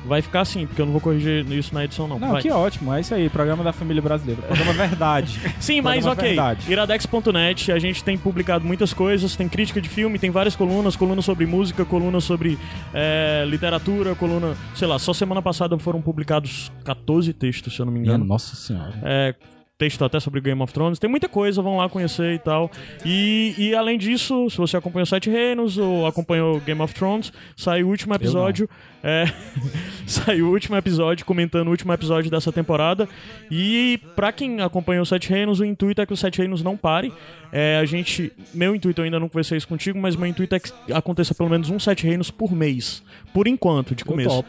Vai 0.06 0.22
ficar 0.22 0.40
assim, 0.40 0.66
porque 0.66 0.80
eu 0.80 0.86
não 0.86 0.92
vou 0.92 1.00
corrigir 1.00 1.44
isso 1.52 1.74
na 1.74 1.84
edição, 1.84 2.08
não. 2.08 2.18
Não, 2.18 2.32
Vai. 2.32 2.42
que 2.42 2.50
ótimo. 2.50 2.92
É 2.94 3.00
isso 3.00 3.14
aí. 3.14 3.28
Programa 3.28 3.62
da 3.62 3.72
família 3.72 4.00
brasileira. 4.02 4.40
Programa 4.42 4.72
Verdade. 4.88 5.38
Sim, 5.60 5.80
mas 5.80 6.04
Programa 6.04 6.12
ok. 6.12 6.28
Verdade. 6.28 6.72
Iradex.net, 6.72 7.72
a 7.72 7.78
gente 7.78 8.02
tem 8.02 8.16
publicado 8.16 8.64
muitas 8.64 8.92
coisas, 8.92 9.36
tem 9.36 9.48
crítica 9.48 9.80
de 9.80 9.88
filme, 9.88 10.18
tem 10.18 10.30
várias 10.30 10.56
colunas, 10.56 10.96
coluna 10.96 11.20
sobre 11.22 11.46
música, 11.46 11.84
coluna 11.84 12.20
sobre 12.20 12.58
é, 12.94 13.44
literatura, 13.46 14.14
coluna, 14.14 14.56
sei 14.74 14.88
lá, 14.88 14.98
só 14.98 15.12
semana 15.12 15.42
passada 15.42 15.78
foram 15.78 16.00
publicados 16.00 16.72
14 16.84 17.32
textos, 17.32 17.74
se 17.74 17.80
eu 17.80 17.86
não 17.86 17.92
me 17.92 18.00
Minha 18.00 18.14
engano. 18.14 18.24
nossa 18.24 18.56
senhora. 18.56 18.94
É, 19.02 19.34
texto 19.80 20.04
até 20.04 20.20
sobre 20.20 20.42
Game 20.42 20.60
of 20.60 20.74
Thrones, 20.74 20.98
tem 20.98 21.08
muita 21.08 21.26
coisa, 21.26 21.62
vão 21.62 21.78
lá 21.78 21.88
conhecer 21.88 22.34
e 22.34 22.38
tal. 22.38 22.70
E, 23.02 23.54
e 23.56 23.74
além 23.74 23.96
disso, 23.96 24.50
se 24.50 24.58
você 24.58 24.76
acompanhou 24.76 25.06
Sete 25.06 25.30
Reinos 25.30 25.78
ou 25.78 26.06
acompanhou 26.06 26.60
Game 26.60 26.82
of 26.82 26.92
Thrones, 26.92 27.32
saiu 27.56 27.86
o 27.86 27.90
último 27.90 28.14
episódio. 28.14 28.68
É, 29.02 29.24
saiu 30.06 30.48
o 30.48 30.50
último 30.50 30.76
episódio 30.76 31.24
comentando 31.24 31.68
o 31.68 31.70
último 31.70 31.94
episódio 31.94 32.30
dessa 32.30 32.52
temporada. 32.52 33.08
E 33.50 33.98
pra 34.14 34.30
quem 34.30 34.60
acompanhou 34.60 35.06
Sete 35.06 35.30
Reinos, 35.30 35.60
o 35.60 35.64
intuito 35.64 36.02
é 36.02 36.04
que 36.04 36.12
o 36.12 36.16
Sete 36.16 36.40
Reinos 36.40 36.62
não 36.62 36.76
pare. 36.76 37.10
É, 37.50 37.78
a 37.78 37.84
gente. 37.86 38.30
Meu 38.52 38.74
intuito, 38.74 39.00
eu 39.00 39.06
ainda 39.06 39.18
não 39.18 39.30
conversei 39.30 39.56
isso 39.56 39.66
contigo, 39.66 39.98
mas 39.98 40.14
meu 40.14 40.26
intuito 40.26 40.54
é 40.54 40.60
que 40.60 40.70
aconteça 40.92 41.34
pelo 41.34 41.48
menos 41.48 41.70
um 41.70 41.78
Sete 41.78 42.06
Reinos 42.06 42.30
por 42.30 42.52
mês. 42.52 43.02
Por 43.32 43.48
enquanto, 43.48 43.94
de 43.94 44.04
começo. 44.04 44.44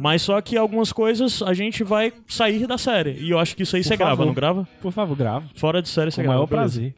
Mas 0.00 0.22
só 0.22 0.40
que 0.40 0.56
algumas 0.56 0.92
coisas 0.92 1.42
a 1.42 1.52
gente 1.52 1.84
vai 1.84 2.10
sair 2.26 2.66
da 2.66 2.78
série. 2.78 3.12
E 3.20 3.30
eu 3.30 3.38
acho 3.38 3.54
que 3.54 3.62
isso 3.64 3.76
aí 3.76 3.82
Por 3.82 3.88
você 3.88 3.96
grava, 3.98 4.10
favor. 4.12 4.26
não 4.26 4.32
grava? 4.34 4.68
Por 4.80 4.90
favor, 4.92 5.14
grava. 5.16 5.44
Fora 5.54 5.82
de 5.82 5.88
série 5.90 6.10
você 6.10 6.16
Com 6.16 6.22
o 6.22 6.24
grava. 6.24 6.38
maior 6.38 6.46
beleza. 6.46 6.80
prazer. 6.80 6.94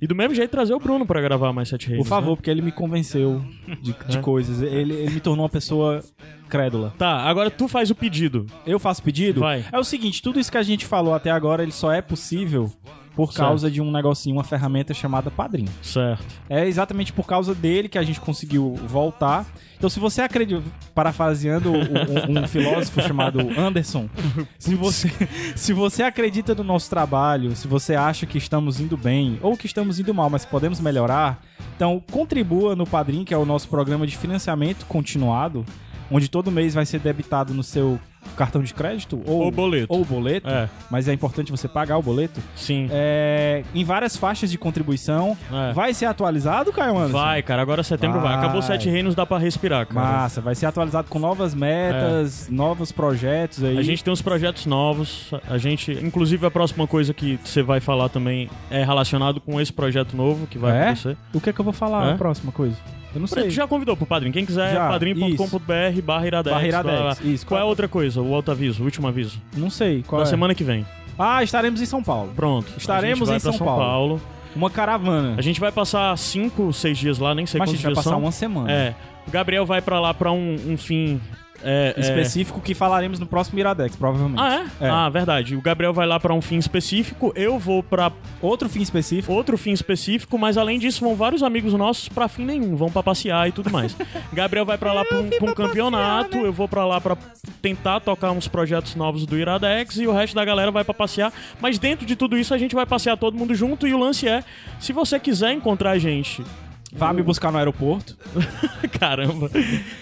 E 0.00 0.06
do 0.06 0.14
mesmo 0.14 0.34
jeito 0.34 0.50
trazer 0.50 0.74
o 0.74 0.78
Bruno 0.78 1.06
pra 1.06 1.20
gravar 1.22 1.52
mais 1.54 1.68
Sete 1.70 1.88
Reis. 1.88 2.02
Por 2.02 2.06
favor, 2.08 2.36
porque 2.36 2.50
ele 2.50 2.60
me 2.62 2.70
convenceu 2.72 3.42
de, 3.82 3.94
de 4.08 4.18
É. 4.18 4.20
coisas. 4.20 4.60
Ele, 4.60 4.92
ele 4.94 5.14
me 5.14 5.20
tornou 5.20 5.42
uma 5.44 5.48
pessoa 5.50 6.02
crédula. 6.50 6.92
Tá, 6.98 7.12
agora 7.22 7.50
tu 7.50 7.66
faz 7.66 7.90
o 7.90 7.94
pedido. 7.94 8.44
Eu 8.66 8.78
faço 8.78 9.02
pedido? 9.02 9.40
Vai. 9.40 9.64
É 9.72 9.78
o 9.78 9.84
seguinte, 9.84 10.20
tudo 10.22 10.38
isso 10.38 10.50
que 10.52 10.58
a 10.58 10.62
gente 10.62 10.84
falou 10.84 11.14
até 11.14 11.30
agora, 11.30 11.62
ele 11.62 11.72
só 11.72 11.90
é 11.92 12.02
possível 12.02 12.70
por 13.16 13.32
Certo. 13.32 13.48
causa 13.48 13.70
de 13.70 13.80
um 13.80 13.90
negocinho, 13.90 14.36
uma 14.36 14.44
ferramenta 14.44 14.92
chamada 14.92 15.30
Padrim. 15.30 15.64
Certo. 15.82 16.22
É 16.48 16.66
exatamente 16.66 17.12
por 17.12 17.26
causa 17.26 17.54
dele 17.54 17.88
que 17.88 17.96
a 17.98 18.02
gente 18.02 18.20
conseguiu 18.20 18.74
voltar. 18.86 19.46
Então, 19.78 19.90
se 19.90 19.98
você 19.98 20.20
acredita, 20.22 20.62
parafraseando 20.94 21.70
um, 21.72 22.40
um 22.40 22.46
filósofo 22.46 23.00
chamado 23.02 23.40
Anderson, 23.58 24.08
se 24.58 24.74
você, 24.74 25.10
se 25.54 25.72
você 25.72 26.02
acredita 26.02 26.54
no 26.54 26.62
nosso 26.64 26.88
trabalho, 26.90 27.56
se 27.56 27.66
você 27.66 27.94
acha 27.94 28.26
que 28.26 28.38
estamos 28.38 28.80
indo 28.80 28.96
bem 28.96 29.38
ou 29.42 29.56
que 29.56 29.66
estamos 29.66 29.98
indo 29.98 30.14
mal, 30.14 30.30
mas 30.30 30.44
podemos 30.44 30.80
melhorar, 30.80 31.42
então 31.74 32.02
contribua 32.10 32.76
no 32.76 32.86
Padrim, 32.86 33.24
que 33.24 33.34
é 33.34 33.36
o 33.38 33.44
nosso 33.44 33.68
programa 33.68 34.06
de 34.06 34.16
financiamento 34.16 34.86
continuado, 34.86 35.64
onde 36.10 36.28
todo 36.28 36.50
mês 36.50 36.74
vai 36.74 36.86
ser 36.86 36.98
debitado 37.00 37.52
no 37.54 37.62
seu 37.62 37.98
cartão 38.36 38.60
de 38.60 38.74
crédito 38.74 39.22
ou, 39.24 39.42
Ou 39.44 39.50
boleto. 39.52 39.86
ou 39.94 40.04
boleto, 40.04 40.48
É, 40.48 40.68
mas 40.90 41.06
é 41.06 41.12
importante 41.12 41.48
você 41.52 41.68
pagar 41.68 41.96
o 41.96 42.02
boleto, 42.02 42.40
sim. 42.56 42.88
é, 42.90 43.62
em 43.72 43.84
várias 43.84 44.16
faixas 44.16 44.50
de 44.50 44.58
contribuição. 44.58 45.36
É. 45.52 45.72
Vai 45.72 45.94
ser 45.94 46.06
atualizado, 46.06 46.72
Caio 46.72 46.96
Anderson? 46.98 47.12
Vai, 47.18 47.40
cara, 47.42 47.62
agora 47.62 47.84
setembro 47.84 48.18
vai. 48.20 48.30
Vai. 48.34 48.38
Acabou 48.44 48.60
Sete 48.62 48.90
Reinos, 48.90 49.14
dá 49.14 49.24
pra 49.24 49.38
respirar, 49.38 49.86
cara. 49.86 50.00
Massa, 50.00 50.40
vai 50.40 50.56
ser 50.56 50.66
atualizado 50.66 51.08
com 51.08 51.20
novas 51.20 51.54
metas, 51.54 52.48
novos 52.50 52.90
projetos 52.90 53.62
aí. 53.62 53.78
A 53.78 53.82
gente 53.82 54.02
tem 54.02 54.12
uns 54.12 54.22
projetos 54.22 54.66
novos. 54.66 55.30
A 55.48 55.56
gente, 55.58 55.92
inclusive, 55.92 56.44
a 56.46 56.50
próxima 56.50 56.86
coisa 56.86 57.14
que 57.14 57.38
você 57.44 57.62
vai 57.62 57.78
falar 57.80 58.08
também 58.08 58.50
é 58.70 58.82
relacionado 58.84 59.40
com 59.40 59.60
esse 59.60 59.72
projeto 59.72 60.16
novo 60.16 60.48
que 60.48 60.58
vai 60.58 60.76
É? 60.76 60.82
acontecer. 60.86 61.16
O 61.32 61.40
que 61.40 61.50
é 61.50 61.52
que 61.52 61.60
eu 61.60 61.64
vou 61.64 61.72
falar 61.72 62.08
É? 62.08 62.12
a 62.12 62.16
próxima 62.16 62.50
coisa? 62.50 62.76
Eu 63.14 63.20
não 63.20 63.26
sei. 63.26 63.44
Tu 63.44 63.50
já 63.50 63.66
convidou 63.66 63.96
pro 63.96 64.04
padrinho. 64.06 64.32
Quem 64.32 64.44
quiser, 64.44 64.74
Já, 64.74 64.88
padrinho.com.br 64.88 66.02
barra 66.04 66.26
iradex. 66.26 66.54
Barra 66.54 66.66
Iradex, 66.66 66.94
blá, 66.98 67.14
blá. 67.14 67.16
isso. 67.32 67.46
Qual 67.46 67.58
é 67.58 67.62
a 67.62 67.66
outra 67.66 67.88
coisa? 67.88 68.20
O 68.20 68.28
outro 68.28 68.52
aviso, 68.52 68.82
o 68.82 68.84
último 68.84 69.06
aviso. 69.08 69.40
Não 69.56 69.70
sei. 69.70 70.02
Qual 70.06 70.20
Na 70.20 70.26
é? 70.26 70.30
semana 70.30 70.54
que 70.54 70.62
vem. 70.64 70.84
Ah, 71.18 71.42
estaremos 71.42 71.80
em 71.80 71.86
São 71.86 72.02
Paulo. 72.02 72.32
Pronto. 72.36 72.72
Estaremos 72.76 73.28
a 73.30 73.32
em 73.32 73.38
gente 73.38 73.44
vai 73.44 73.52
pra 73.52 73.58
São 73.58 73.66
Paulo. 73.66 74.20
Uma 74.54 74.70
caravana. 74.70 75.34
A 75.38 75.42
gente 75.42 75.60
vai 75.60 75.70
passar 75.72 76.16
cinco, 76.18 76.72
seis 76.72 76.96
dias 76.98 77.18
lá, 77.18 77.34
nem 77.34 77.46
sei 77.46 77.58
Mas 77.58 77.68
a 77.68 77.72
quantos 77.72 77.80
gente 77.80 77.84
vai 77.84 77.92
dias 77.94 78.04
passar 78.04 78.16
são. 78.16 78.22
uma 78.24 78.32
semana. 78.32 78.70
É. 78.72 78.94
O 79.26 79.30
Gabriel 79.30 79.66
vai 79.66 79.80
pra 79.82 79.98
lá 80.00 80.12
pra 80.14 80.30
um, 80.32 80.56
um 80.68 80.76
fim. 80.76 81.20
É, 81.62 81.94
é- 81.96 82.00
Específico 82.00 82.60
que 82.60 82.74
falaremos 82.74 83.18
no 83.18 83.26
próximo 83.26 83.58
Iradex, 83.58 83.96
provavelmente. 83.96 84.40
Ah, 84.40 84.64
é? 84.80 84.86
É. 84.86 84.90
Ah, 84.90 85.08
verdade. 85.08 85.56
O 85.56 85.60
Gabriel 85.60 85.92
vai 85.92 86.06
lá 86.06 86.18
pra 86.20 86.32
um 86.34 86.40
fim 86.40 86.56
específico, 86.56 87.32
eu 87.34 87.58
vou 87.58 87.82
pra 87.82 88.12
Outro 88.40 88.68
fim 88.68 88.82
específico. 88.82 89.32
outro 89.32 89.56
fim 89.58 89.72
específico, 89.72 90.38
mas 90.38 90.56
além 90.58 90.78
disso 90.78 91.00
vão 91.04 91.14
vários 91.14 91.42
amigos 91.42 91.72
nossos 91.74 92.08
pra 92.08 92.28
fim 92.28 92.44
nenhum, 92.44 92.76
vão 92.76 92.90
pra 92.90 93.02
passear 93.02 93.48
e 93.48 93.52
tudo 93.52 93.70
mais. 93.70 93.96
Gabriel 94.32 94.64
vai 94.64 94.78
pra 94.78 94.92
lá 94.92 95.04
pra 95.04 95.18
um, 95.18 95.28
pra 95.28 95.50
um 95.50 95.54
campeonato, 95.54 96.36
eu 96.38 96.52
vou 96.52 96.68
pra 96.68 96.84
lá 96.84 97.00
pra 97.00 97.16
tentar 97.62 98.00
tocar 98.00 98.30
uns 98.32 98.46
projetos 98.48 98.94
novos 98.94 99.26
do 99.26 99.36
Iradex 99.38 99.96
e 99.98 100.06
o 100.06 100.12
resto 100.12 100.34
da 100.34 100.44
galera 100.44 100.70
vai 100.70 100.84
pra 100.84 100.94
passear. 100.94 101.32
Mas 101.60 101.78
dentro 101.78 102.06
de 102.06 102.14
tudo 102.16 102.36
isso 102.38 102.52
a 102.54 102.58
gente 102.58 102.74
vai 102.74 102.86
passear 102.86 103.16
todo 103.16 103.36
mundo 103.36 103.54
junto 103.54 103.86
e 103.86 103.94
o 103.94 103.98
lance 103.98 104.28
é, 104.28 104.42
se 104.78 104.92
você 104.92 105.18
quiser 105.18 105.52
encontrar 105.52 105.92
a 105.92 105.98
gente 105.98 106.42
Vá 106.96 107.12
me 107.12 107.22
buscar 107.22 107.50
no 107.52 107.58
aeroporto. 107.58 108.16
Caramba. 108.98 109.50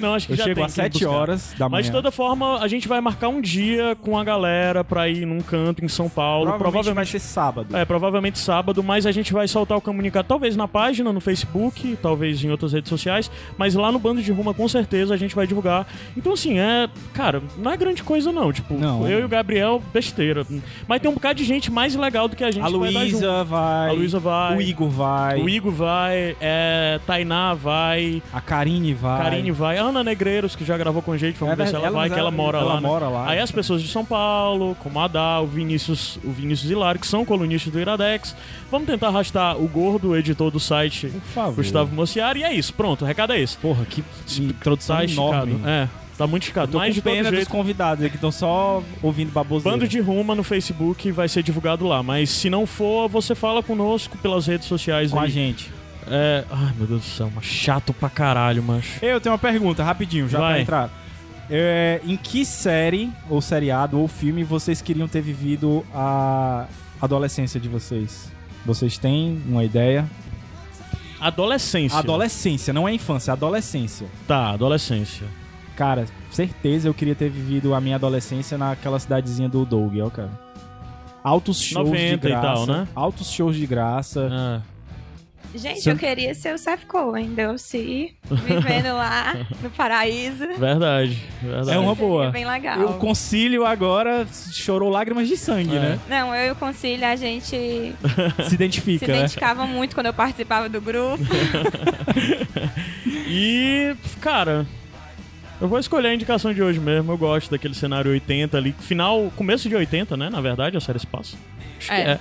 Não, 0.00 0.14
acho 0.14 0.26
que 0.26 0.32
Eu 0.32 0.36
já 0.36 0.44
chego 0.44 0.54
tem 0.56 0.64
às 0.64 0.74
que 0.74 0.80
me 0.80 0.84
7 0.84 0.92
buscar. 0.92 1.10
horas 1.10 1.54
da 1.58 1.68
manhã. 1.68 1.78
Mas 1.78 1.86
de 1.86 1.92
toda 1.92 2.10
forma, 2.10 2.58
a 2.60 2.68
gente 2.68 2.86
vai 2.88 3.00
marcar 3.00 3.28
um 3.28 3.40
dia 3.40 3.96
com 4.00 4.18
a 4.18 4.24
galera 4.24 4.84
pra 4.84 5.08
ir 5.08 5.26
num 5.26 5.40
canto 5.40 5.84
em 5.84 5.88
São 5.88 6.08
Paulo. 6.08 6.46
provavelmente, 6.46 6.72
Provavelmente, 6.74 6.94
vai 6.94 7.06
ser 7.06 7.18
sábado. 7.20 7.76
É, 7.76 7.84
provavelmente 7.84 8.38
sábado, 8.38 8.82
mas 8.82 9.06
a 9.06 9.12
gente 9.12 9.32
vai 9.32 9.46
soltar 9.48 9.76
o 9.78 9.80
comunicado 9.80 10.26
talvez 10.28 10.56
na 10.56 10.66
página, 10.68 11.12
no 11.12 11.20
Facebook, 11.20 11.96
talvez 12.00 12.42
em 12.44 12.50
outras 12.50 12.72
redes 12.72 12.88
sociais, 12.88 13.30
mas 13.56 13.74
lá 13.74 13.90
no 13.92 13.98
Bando 13.98 14.22
de 14.22 14.32
Ruma 14.32 14.52
com 14.54 14.66
certeza 14.68 15.14
a 15.14 15.16
gente 15.16 15.34
vai 15.34 15.46
divulgar. 15.46 15.86
Então 16.16 16.32
assim, 16.32 16.58
é, 16.58 16.88
cara, 17.12 17.42
não 17.58 17.70
é 17.70 17.76
grande 17.76 18.02
coisa 18.02 18.30
não, 18.32 18.52
tipo, 18.52 18.74
Não, 18.74 19.08
eu 19.08 19.18
é. 19.18 19.20
e 19.22 19.24
o 19.24 19.28
Gabriel, 19.28 19.82
besteira. 19.92 20.46
Mas 20.88 21.00
tem 21.00 21.10
um 21.10 21.14
bocado 21.14 21.36
de 21.38 21.44
gente 21.44 21.70
mais 21.70 21.94
legal 21.94 22.28
do 22.28 22.36
que 22.36 22.44
a 22.44 22.50
gente 22.50 22.64
A 22.64 22.68
vai. 22.68 22.90
Luísa 22.90 23.44
vai. 23.44 23.88
A 23.88 23.92
Luísa 23.92 24.18
vai. 24.18 24.56
O 24.56 24.60
Igor 24.62 24.88
vai. 24.88 25.40
O 25.40 25.48
Igor 25.48 25.72
vai, 25.72 26.36
é, 26.40 26.83
Tainá 27.06 27.54
vai, 27.54 28.22
A 28.32 28.40
Karine 28.40 28.94
vai. 28.94 29.22
Karine 29.22 29.50
vai, 29.50 29.78
Ana 29.78 30.02
Negreiros, 30.04 30.54
que 30.56 30.64
já 30.64 30.76
gravou 30.76 31.02
com 31.02 31.12
a 31.12 31.16
gente, 31.18 31.36
vamos 31.38 31.52
É 31.52 31.56
ver 31.56 31.66
se 31.66 31.72
verdade, 31.72 31.86
ela, 31.92 31.98
vai, 32.00 32.10
que 32.10 32.18
ela 32.18 32.30
mora 32.30 32.58
ela 32.58 32.74
lá. 32.74 32.80
né? 32.80 32.86
mora 32.88 33.08
lá. 33.08 33.28
Aí 33.28 33.38
as 33.38 33.50
pessoas 33.50 33.82
de 33.82 33.88
São 33.88 34.04
Paulo, 34.04 34.76
como 34.82 34.98
a 35.00 35.04
Adá, 35.04 35.40
o 35.40 35.46
Vinícius, 35.46 36.18
o 36.24 36.30
Vinícius 36.30 36.70
Hilário, 36.70 37.00
que 37.00 37.06
são 37.06 37.24
colunistas 37.24 37.72
do 37.72 37.80
Iradex. 37.80 38.34
Vamos 38.70 38.86
tentar 38.86 39.08
arrastar 39.08 39.56
o 39.56 39.66
gordo, 39.68 40.08
o 40.10 40.16
editor 40.16 40.50
do 40.50 40.60
site. 40.60 41.12
Gustavo 41.54 41.94
Mociari, 41.94 42.40
e 42.40 42.44
é 42.44 42.52
isso, 42.54 42.72
pronto, 42.74 43.02
o 43.02 43.06
recado 43.06 43.32
é 43.32 43.40
esse. 43.40 43.56
Porra, 43.58 43.84
que 43.84 44.02
introdução 44.38 44.96
Tá 44.96 45.04
enorme. 45.04 45.52
esticado. 45.52 45.68
É, 45.68 45.88
tá 46.16 46.26
muito 46.26 46.42
esticado. 46.42 46.72
Tô 46.72 46.78
Mas 46.78 46.88
com 46.88 46.94
de 46.94 47.02
pena 47.02 47.22
dos 47.30 47.38
jeito, 47.38 47.50
convidados 47.50 48.02
aí 48.04 48.10
que 48.10 48.16
estão 48.16 48.30
só 48.32 48.82
ouvindo 49.02 49.32
baboseira. 49.32 49.76
Bando 49.76 49.88
de 49.88 50.00
Ruma 50.00 50.34
no 50.34 50.42
Facebook 50.44 51.10
vai 51.12 51.28
ser 51.28 51.42
divulgado 51.42 51.86
lá. 51.86 52.02
Mas 52.02 52.30
se 52.30 52.48
não 52.50 52.66
for, 52.66 53.08
você 53.08 53.34
fala 53.34 53.62
conosco 53.62 54.16
pelas 54.18 54.46
redes 54.46 54.66
sociais 54.68 55.10
com 55.10 55.18
aí. 55.18 55.26
a 55.26 55.28
gente. 55.30 55.70
É... 56.08 56.44
Ai, 56.50 56.72
meu 56.76 56.86
Deus 56.86 57.02
do 57.02 57.06
céu, 57.06 57.30
mas 57.34 57.44
chato 57.44 57.92
pra 57.92 58.08
caralho, 58.10 58.62
macho. 58.62 59.04
Eu 59.04 59.20
tenho 59.20 59.32
uma 59.32 59.38
pergunta, 59.38 59.82
rapidinho, 59.82 60.28
já 60.28 60.38
Vai. 60.38 60.52
pra 60.52 60.62
entrar. 60.62 60.90
É, 61.50 62.00
em 62.04 62.16
que 62.16 62.44
série, 62.44 63.10
ou 63.28 63.40
seriado, 63.40 63.98
ou 64.00 64.08
filme 64.08 64.42
vocês 64.42 64.80
queriam 64.80 65.06
ter 65.06 65.20
vivido 65.20 65.84
a 65.94 66.66
adolescência 67.00 67.60
de 67.60 67.68
vocês? 67.68 68.32
Vocês 68.64 68.96
têm 68.96 69.42
uma 69.46 69.62
ideia? 69.62 70.08
Adolescência. 71.20 71.98
Adolescência, 71.98 72.72
não 72.72 72.88
é 72.88 72.94
infância, 72.94 73.30
é 73.30 73.32
adolescência. 73.32 74.06
Tá, 74.26 74.50
adolescência. 74.50 75.26
Cara, 75.76 76.06
certeza 76.30 76.88
eu 76.88 76.94
queria 76.94 77.14
ter 77.14 77.28
vivido 77.28 77.74
a 77.74 77.80
minha 77.80 77.96
adolescência 77.96 78.56
naquela 78.56 78.98
cidadezinha 78.98 79.48
do 79.48 79.64
Doug, 79.64 79.96
ó, 80.00 80.10
cara. 80.10 80.30
Altos 81.22 81.60
shows 81.60 81.88
90 81.88 82.08
de 82.08 82.14
e 82.26 82.30
graça. 82.30 82.42
tal, 82.42 82.66
né? 82.66 82.88
Altos 82.94 83.30
shows 83.30 83.56
de 83.56 83.66
graça. 83.66 84.28
Ah. 84.30 84.73
Gente, 85.54 85.82
Você- 85.82 85.90
eu 85.92 85.96
queria 85.96 86.34
ser 86.34 86.52
o 86.54 86.58
Seth 86.58 86.84
Cohen, 86.86 87.28
Delcy, 87.34 88.14
vivendo 88.28 88.92
lá 88.94 89.34
no 89.62 89.70
paraíso. 89.70 90.46
Verdade, 90.58 91.16
verdade. 91.40 91.70
É 91.70 91.78
uma 91.78 91.94
boa. 91.94 92.30
bem 92.30 92.44
legal. 92.44 92.80
E 92.80 92.84
o 92.84 92.94
concílio 92.94 93.64
agora 93.64 94.26
chorou 94.52 94.90
lágrimas 94.90 95.28
de 95.28 95.36
sangue, 95.36 95.76
É. 95.76 95.78
né? 95.80 95.98
Não, 96.08 96.34
eu 96.34 96.48
e 96.48 96.50
o 96.50 96.56
Concílio, 96.56 97.06
a 97.06 97.14
gente 97.16 97.46
se 97.46 97.94
Se 98.48 98.54
identifica, 98.54 99.06
né? 99.06 99.18
identificava 99.18 99.64
muito 99.66 99.94
quando 99.94 100.06
eu 100.06 100.14
participava 100.14 100.68
do 100.68 100.80
grupo. 100.80 101.22
E, 103.26 103.94
cara, 104.20 104.66
eu 105.60 105.66
vou 105.68 105.78
escolher 105.78 106.08
a 106.08 106.14
indicação 106.14 106.52
de 106.52 106.62
hoje 106.62 106.78
mesmo. 106.78 107.10
Eu 107.12 107.18
gosto 107.18 107.50
daquele 107.50 107.74
cenário 107.74 108.10
80 108.10 108.56
ali. 108.56 108.74
Final, 108.80 109.32
começo 109.36 109.68
de 109.68 109.74
80, 109.74 110.16
né? 110.16 110.28
Na 110.30 110.40
verdade, 110.40 110.76
a 110.76 110.80
série 110.80 110.98
se 110.98 111.06
passa. 111.06 111.36
Acho 111.78 111.88
que 111.88 111.94
É. 111.94 112.20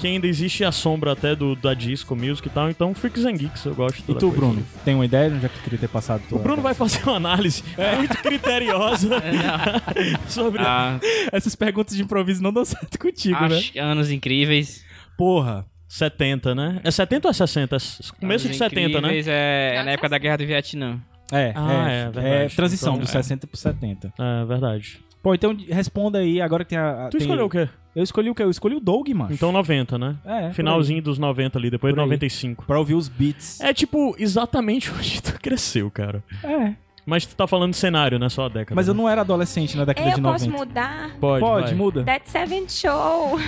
é. 0.00 0.02
Que 0.02 0.06
ainda 0.08 0.26
existe 0.26 0.64
a 0.64 0.72
sombra 0.72 1.12
até 1.12 1.34
do, 1.36 1.54
da 1.54 1.74
disco 1.74 2.14
music 2.16 2.48
e 2.48 2.50
tal. 2.50 2.70
Então, 2.70 2.94
Freaks 2.94 3.24
and 3.24 3.34
Geeks, 3.36 3.64
eu 3.64 3.74
gosto. 3.74 3.98
E 4.00 4.02
tu, 4.14 4.14
coisa. 4.14 4.36
Bruno? 4.36 4.66
Tem 4.84 4.94
uma 4.94 5.04
ideia 5.04 5.28
de 5.30 5.36
onde 5.36 5.46
é 5.46 5.48
que 5.48 5.58
tu 5.58 5.62
queria 5.64 5.78
ter 5.78 5.88
passado 5.88 6.22
O 6.30 6.38
Bruno 6.38 6.62
vai 6.62 6.74
fazer 6.74 7.02
uma 7.04 7.16
análise 7.16 7.62
muito 7.96 8.16
criteriosa 8.18 9.22
sobre. 10.28 10.62
Ah, 10.62 10.98
Essas 11.32 11.54
perguntas 11.54 11.96
de 11.96 12.02
improviso 12.02 12.42
não 12.42 12.52
dão 12.52 12.64
certo 12.64 12.98
contigo, 12.98 13.38
né? 13.48 13.56
acho 13.56 13.78
anos 13.78 14.10
incríveis. 14.10 14.84
Porra. 15.16 15.66
70, 15.88 16.54
né? 16.54 16.80
É 16.84 16.90
70 16.92 17.26
ou 17.26 17.30
é 17.30 17.34
60? 17.34 17.76
É 17.76 17.78
Começo 18.20 18.46
Anos 18.46 18.56
de 18.56 18.64
70, 18.64 19.00
né? 19.00 19.18
É, 19.26 19.74
é 19.74 19.82
na 19.82 19.90
época 19.90 20.08
da 20.08 20.18
Guerra 20.18 20.36
do 20.38 20.46
Vietnã. 20.46 21.00
É, 21.32 21.52
Ah, 21.56 21.90
é, 21.90 21.92
é 21.92 22.00
é, 22.02 22.10
verdade. 22.10 22.56
transição 22.56 22.92
Então, 22.94 23.04
do 23.04 23.08
é. 23.08 23.12
60 23.12 23.46
pro 23.48 23.56
70. 23.56 24.12
É 24.16 24.44
verdade. 24.44 25.00
Pô, 25.22 25.34
então 25.34 25.56
responda 25.68 26.18
aí, 26.18 26.40
agora 26.40 26.64
que 26.64 26.70
tem 26.70 26.78
a. 26.78 27.06
a- 27.06 27.08
Tu 27.08 27.18
tem- 27.18 27.26
escolheu 27.26 27.46
o 27.46 27.50
quê? 27.50 27.68
Eu 27.94 28.02
escolhi 28.04 28.30
o 28.30 28.34
quê? 28.34 28.42
Eu 28.44 28.50
escolhi 28.50 28.76
o 28.76 28.80
Doug, 28.80 29.08
mano. 29.10 29.32
Então 29.34 29.50
90, 29.52 29.98
né? 29.98 30.16
É, 30.24 30.50
Finalzinho 30.52 31.02
dos 31.02 31.18
90 31.18 31.58
ali, 31.58 31.70
depois 31.70 31.92
de 31.92 31.98
aí. 32.00 32.06
95. 32.06 32.64
Pra 32.64 32.78
ouvir 32.78 32.94
os 32.94 33.08
beats. 33.08 33.60
É 33.60 33.74
tipo 33.74 34.14
exatamente 34.18 34.90
onde 34.96 35.20
tu 35.22 35.38
cresceu, 35.40 35.90
cara. 35.90 36.22
É. 36.44 36.72
Mas 37.04 37.26
tu 37.26 37.34
tá 37.34 37.46
falando 37.46 37.74
cenário, 37.74 38.18
né? 38.18 38.28
Só 38.28 38.44
a 38.46 38.48
década. 38.48 38.74
Mas 38.76 38.86
eu 38.86 38.94
né? 38.94 39.02
não 39.02 39.08
era 39.08 39.22
adolescente 39.22 39.76
na 39.76 39.84
década 39.84 40.08
eu 40.10 40.14
de 40.14 40.22
posso 40.22 40.46
90. 40.48 40.58
mudar? 40.66 41.10
Pode, 41.20 41.40
Pode, 41.40 41.66
vai. 41.66 41.74
muda. 41.74 42.04
That 42.04 42.30
Seven 42.30 42.68
Show. 42.68 43.38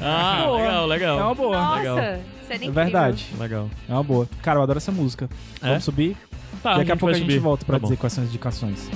Ah, 0.00 0.42
Boa. 0.46 0.56
legal, 0.58 0.86
legal. 0.86 1.18
É 1.20 1.22
uma 1.24 1.34
boa. 1.34 1.56
Nossa, 1.58 1.78
legal. 1.78 1.96
seria 1.96 2.14
É 2.14 2.54
incrível. 2.56 2.72
verdade. 2.72 3.26
Legal. 3.38 3.70
É 3.88 3.92
uma 3.92 4.02
boa. 4.02 4.28
Cara, 4.42 4.58
eu 4.58 4.62
adoro 4.62 4.78
essa 4.78 4.90
música. 4.92 5.28
É? 5.62 5.68
Vamos 5.68 5.84
subir? 5.84 6.16
Tá, 6.62 6.78
Daqui 6.78 6.90
a, 6.92 6.96
pouco 6.96 7.14
a 7.14 7.18
gente 7.18 7.26
subir. 7.30 7.38
volta 7.38 7.64
pra 7.66 7.76
Tá 7.76 7.80
bom. 7.80 7.86
dizer 7.88 7.96
quais 7.98 8.12
são 8.12 8.24
as 8.24 8.30
indicações. 8.30 8.90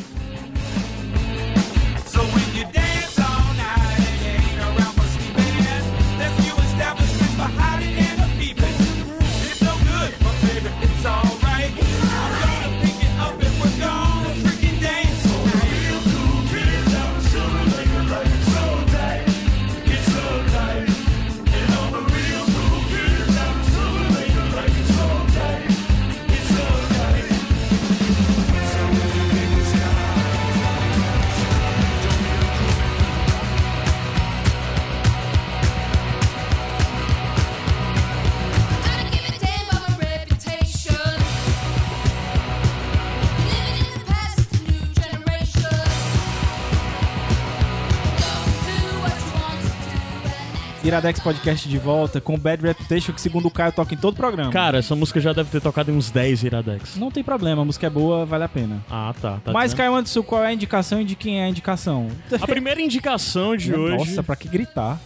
Iradex 50.84 51.18
Podcast 51.18 51.66
de 51.66 51.78
volta 51.78 52.20
com 52.20 52.38
Bad 52.38 52.62
Reputation, 52.62 53.14
que 53.14 53.20
segundo 53.20 53.46
o 53.46 53.50
Caio 53.50 53.72
toca 53.72 53.94
em 53.94 53.96
todo 53.96 54.14
programa. 54.14 54.52
Cara, 54.52 54.78
essa 54.78 54.94
música 54.94 55.18
já 55.18 55.32
deve 55.32 55.48
ter 55.48 55.60
tocado 55.60 55.90
em 55.90 55.96
uns 55.96 56.10
10 56.10 56.44
Iradex. 56.44 56.96
Não 56.96 57.10
tem 57.10 57.24
problema, 57.24 57.62
a 57.62 57.64
música 57.64 57.86
é 57.86 57.90
boa, 57.90 58.26
vale 58.26 58.44
a 58.44 58.48
pena. 58.48 58.84
Ah, 58.90 59.14
tá. 59.18 59.40
tá 59.42 59.50
Mas. 59.50 59.72
Caio 59.72 59.94
Anderson, 59.94 60.22
qual 60.22 60.44
é 60.44 60.48
a 60.48 60.52
indicação 60.52 61.00
e 61.00 61.04
de 61.04 61.16
quem 61.16 61.40
é 61.40 61.44
a 61.44 61.48
indicação? 61.48 62.08
A 62.38 62.46
primeira 62.46 62.82
indicação 62.82 63.56
de 63.56 63.74
hoje. 63.74 63.96
Nossa, 63.96 64.22
pra 64.22 64.36
que 64.36 64.46
gritar? 64.46 65.00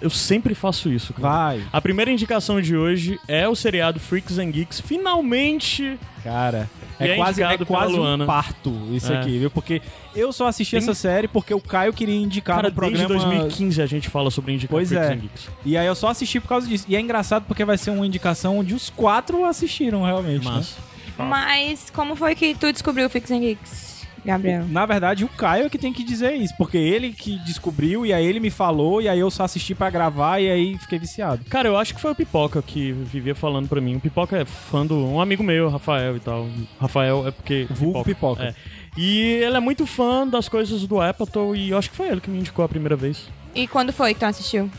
Eu 0.00 0.08
sempre 0.08 0.54
faço 0.54 0.88
isso, 0.88 1.12
cara. 1.12 1.28
Vai. 1.28 1.64
A 1.72 1.80
primeira 1.80 2.12
indicação 2.12 2.60
de 2.60 2.76
hoje 2.76 3.18
é 3.26 3.48
o 3.48 3.56
seriado 3.56 3.98
Freaks 3.98 4.38
and 4.38 4.52
Geeks. 4.52 4.80
Finalmente 4.80 5.98
Cara, 6.24 6.70
é 7.00 7.08
é 7.08 7.16
quase, 7.16 7.42
é 7.42 7.58
quase 7.58 7.98
um 7.98 8.26
parto 8.26 8.72
isso 8.92 9.12
É. 9.12 9.18
aqui, 9.18 9.38
viu? 9.38 9.50
Porque 9.50 9.80
eu 10.14 10.32
só 10.32 10.46
assisti 10.46 10.72
Tem- 10.76 10.78
essa 10.82 10.94
série 10.94 11.26
porque 11.28 11.52
o 11.54 11.60
Caio 11.60 11.92
queria 11.92 12.14
indicar 12.14 12.56
Cara, 12.56 12.68
no 12.68 12.74
programa... 12.74 13.08
desde 13.08 13.26
2015 13.28 13.82
a 13.82 13.86
gente 13.86 14.08
fala 14.08 14.30
sobre 14.30 14.52
indicar 14.54 14.70
Pois 14.70 14.88
Freaks 14.88 15.10
é. 15.10 15.16
Geeks. 15.16 15.48
E 15.64 15.76
aí 15.76 15.86
eu 15.86 15.94
só 15.94 16.08
assisti 16.08 16.40
por 16.40 16.48
causa 16.48 16.66
disso. 16.66 16.84
E 16.88 16.96
é 16.96 17.00
engraçado 17.00 17.44
porque 17.46 17.64
vai 17.64 17.76
ser 17.78 17.90
uma 17.90 18.06
indicação 18.06 18.58
onde 18.58 18.74
os 18.74 18.90
quatro 18.90 19.44
assistiram 19.44 20.02
realmente, 20.02 20.44
né? 20.46 20.52
Mas, 20.54 20.76
Mas 21.16 21.90
como 21.90 22.16
foi 22.16 22.34
que 22.34 22.54
tu 22.54 22.72
descobriu 22.72 23.06
o 23.06 23.10
Fix 23.10 23.30
and 23.30 23.40
Geeks, 23.40 23.93
Gabriel? 24.24 24.64
Na 24.68 24.86
verdade, 24.86 25.24
o 25.24 25.28
Caio 25.28 25.66
é 25.66 25.68
que 25.68 25.78
tem 25.78 25.92
que 25.92 26.02
dizer 26.02 26.32
isso, 26.34 26.54
porque 26.56 26.78
ele 26.78 27.12
que 27.12 27.38
descobriu 27.44 28.06
e 28.06 28.12
aí 28.12 28.24
ele 28.24 28.40
me 28.40 28.50
falou 28.50 29.02
e 29.02 29.08
aí 29.08 29.18
eu 29.18 29.30
só 29.30 29.44
assisti 29.44 29.74
pra 29.74 29.90
gravar 29.90 30.40
e 30.40 30.50
aí 30.50 30.78
fiquei 30.78 30.98
viciado. 30.98 31.44
cara, 31.44 31.68
eu 31.68 31.76
acho 31.76 31.94
que 31.94 32.00
foi 32.00 32.12
o 32.12 32.14
Pipoca 32.14 32.62
que 32.62 32.92
vivia 32.92 33.34
falando 33.34 33.68
pra 33.68 33.80
mim. 33.80 33.96
O 33.96 34.00
Pipoca 34.00 34.36
é 34.36 34.44
fã 34.44 34.86
do 34.86 34.96
um 34.96 35.20
amigo 35.20 35.42
meu, 35.42 35.68
Rafael 35.68 36.16
e 36.16 36.20
tal. 36.20 36.48
Rafael 36.80 37.28
é 37.28 37.30
porque 37.30 37.66
Vulgo 37.70 38.02
Pipoca. 38.04 38.44
É. 38.44 38.54
E 38.96 39.20
ele 39.42 39.56
é 39.56 39.60
muito 39.60 39.86
fã 39.86 40.26
das 40.26 40.48
coisas 40.48 40.86
do 40.86 41.00
Apatow 41.00 41.54
e 41.54 41.70
eu 41.70 41.78
acho 41.78 41.90
que 41.90 41.96
foi 41.96 42.08
ele 42.08 42.20
que 42.20 42.30
me 42.30 42.38
indicou 42.38 42.64
a 42.64 42.68
primeira 42.68 42.96
vez. 42.96 43.28
E 43.54 43.66
quando 43.66 43.92
foi 43.92 44.14
que 44.14 44.20
tu 44.20 44.26
assistiu? 44.26 44.70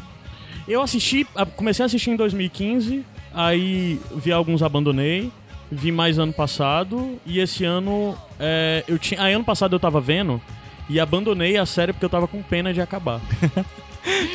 Eu 0.68 0.82
assisti, 0.82 1.28
comecei 1.56 1.84
a 1.84 1.86
assistir 1.86 2.10
em 2.10 2.16
2015, 2.16 3.06
aí 3.34 4.00
vi 4.16 4.32
alguns 4.32 4.64
abandonei, 4.64 5.32
vi 5.72 5.92
mais 5.92 6.20
ano 6.20 6.34
passado 6.34 7.20
e 7.26 7.40
esse 7.40 7.66
ano 7.66 8.18
é, 8.40 8.84
eu 8.88 8.98
tinha, 8.98 9.22
aí 9.22 9.34
ano 9.34 9.44
passado 9.44 9.76
eu 9.76 9.80
tava 9.80 10.00
vendo 10.00 10.42
e 10.90 11.00
abandonei 11.00 11.58
a 11.58 11.66
série 11.66 11.92
porque 11.94 12.06
eu 12.06 12.10
tava 12.10 12.28
com 12.28 12.42
pena 12.42 12.74
de 12.74 12.82
acabar. 12.82 13.20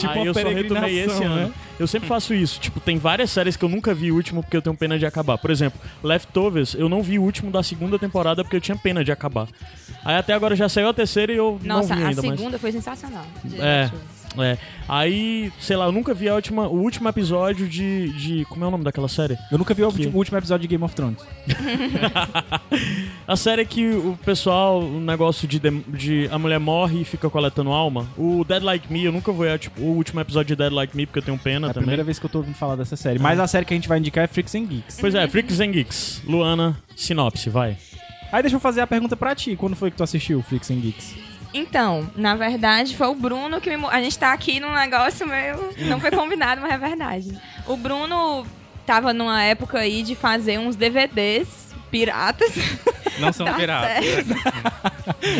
Tipo 0.00 0.08
aí 0.08 0.18
uma 0.18 0.26
eu 0.26 0.34
só 0.34 0.48
retomei 0.48 0.98
esse 0.98 1.22
ano. 1.22 1.36
né? 1.36 1.52
Eu 1.78 1.86
sempre 1.86 2.08
faço 2.08 2.34
isso. 2.34 2.58
Tipo, 2.58 2.80
tem 2.80 2.98
várias 2.98 3.30
séries 3.30 3.56
que 3.56 3.64
eu 3.64 3.68
nunca 3.68 3.94
vi 3.94 4.10
o 4.10 4.16
último 4.16 4.42
porque 4.42 4.56
eu 4.56 4.62
tenho 4.62 4.76
pena 4.76 4.98
de 4.98 5.06
acabar. 5.06 5.38
Por 5.38 5.50
exemplo, 5.50 5.80
Leftovers, 6.02 6.74
eu 6.74 6.88
não 6.88 7.02
vi 7.02 7.18
o 7.18 7.22
último 7.22 7.52
da 7.52 7.62
segunda 7.62 7.98
temporada 7.98 8.42
porque 8.42 8.56
eu 8.56 8.60
tinha 8.60 8.76
pena 8.76 9.04
de 9.04 9.12
acabar. 9.12 9.46
Aí 10.04 10.16
até 10.16 10.32
agora 10.32 10.56
já 10.56 10.68
saiu 10.68 10.88
a 10.88 10.94
terceira 10.94 11.32
e 11.32 11.36
eu 11.36 11.60
Nossa, 11.62 11.90
não 11.90 11.96
vi 11.96 12.02
a 12.02 12.08
ainda, 12.08 12.22
mas... 12.22 12.38
segunda 12.38 12.58
foi 12.58 12.72
sensacional. 12.72 13.24
É. 13.58 13.88
É. 14.38 14.56
Aí, 14.88 15.52
sei 15.58 15.76
lá, 15.76 15.86
eu 15.86 15.92
nunca 15.92 16.14
vi 16.14 16.28
a 16.28 16.34
última, 16.34 16.68
o 16.68 16.76
último 16.80 17.08
episódio 17.08 17.68
de, 17.68 18.10
de. 18.10 18.44
Como 18.44 18.64
é 18.64 18.68
o 18.68 18.70
nome 18.70 18.84
daquela 18.84 19.08
série? 19.08 19.36
Eu 19.50 19.58
nunca 19.58 19.74
vi 19.74 19.82
o 19.82 19.92
Que- 19.92 20.06
último- 20.06 20.38
episódio 20.38 20.62
de 20.62 20.68
Game 20.68 20.84
of 20.84 20.94
Thrones. 20.94 21.18
A 23.26 23.36
série 23.36 23.64
que 23.64 23.86
o 23.88 24.18
pessoal, 24.24 24.80
o 24.80 25.00
negócio 25.00 25.46
de, 25.46 25.58
de 25.60 26.28
a 26.30 26.38
mulher 26.38 26.58
morre 26.58 27.00
e 27.02 27.04
fica 27.04 27.28
coletando 27.30 27.70
alma. 27.70 28.06
O 28.16 28.44
Dead 28.44 28.62
Like 28.62 28.92
Me, 28.92 29.04
eu 29.04 29.12
nunca 29.12 29.30
vou 29.32 29.46
tipo, 29.58 29.80
o 29.82 29.94
último 29.96 30.20
episódio 30.20 30.56
de 30.56 30.62
Dead 30.62 30.72
Like 30.72 30.96
Me 30.96 31.06
porque 31.06 31.18
eu 31.20 31.22
tenho 31.22 31.38
pena 31.38 31.68
É 31.68 31.70
a 31.70 31.74
também. 31.74 31.84
primeira 31.86 32.04
vez 32.04 32.18
que 32.18 32.26
eu 32.26 32.30
tô 32.30 32.38
ouvindo 32.38 32.54
falar 32.54 32.76
dessa 32.76 32.96
série. 32.96 33.18
Mas 33.18 33.38
a 33.38 33.46
série 33.46 33.64
que 33.64 33.72
a 33.74 33.76
gente 33.76 33.88
vai 33.88 33.98
indicar 33.98 34.24
é 34.24 34.26
Freaks 34.26 34.54
and 34.54 34.64
Geeks. 34.66 34.98
Pois 35.00 35.14
é, 35.14 35.26
Freaks 35.28 35.60
and 35.60 35.70
Geeks. 35.72 36.22
Luana, 36.26 36.76
sinopse, 36.96 37.48
vai. 37.50 37.76
Aí 38.32 38.42
deixa 38.42 38.56
eu 38.56 38.60
fazer 38.60 38.80
a 38.80 38.86
pergunta 38.86 39.16
pra 39.16 39.34
ti. 39.34 39.56
Quando 39.56 39.74
foi 39.76 39.90
que 39.90 39.96
tu 39.96 40.02
assistiu 40.02 40.42
Freaks 40.42 40.70
and 40.70 40.76
Geeks? 40.80 41.14
Então, 41.52 42.08
na 42.14 42.34
verdade, 42.34 42.96
foi 42.96 43.08
o 43.08 43.14
Bruno 43.14 43.60
que 43.60 43.76
me. 43.76 43.86
A 43.86 44.00
gente 44.00 44.18
tá 44.18 44.32
aqui 44.32 44.60
num 44.60 44.72
negócio 44.72 45.26
meio. 45.26 45.74
Não 45.88 46.00
foi 46.00 46.10
combinado, 46.10 46.60
mas 46.60 46.72
é 46.72 46.78
verdade. 46.78 47.40
O 47.66 47.76
Bruno 47.76 48.46
tava 48.86 49.12
numa 49.12 49.42
época 49.42 49.78
aí 49.78 50.02
de 50.02 50.14
fazer 50.14 50.58
uns 50.58 50.76
DVDs 50.76 51.69
piratas. 51.90 52.52
Não 53.18 53.32
são 53.32 53.46
piratas. 53.54 54.04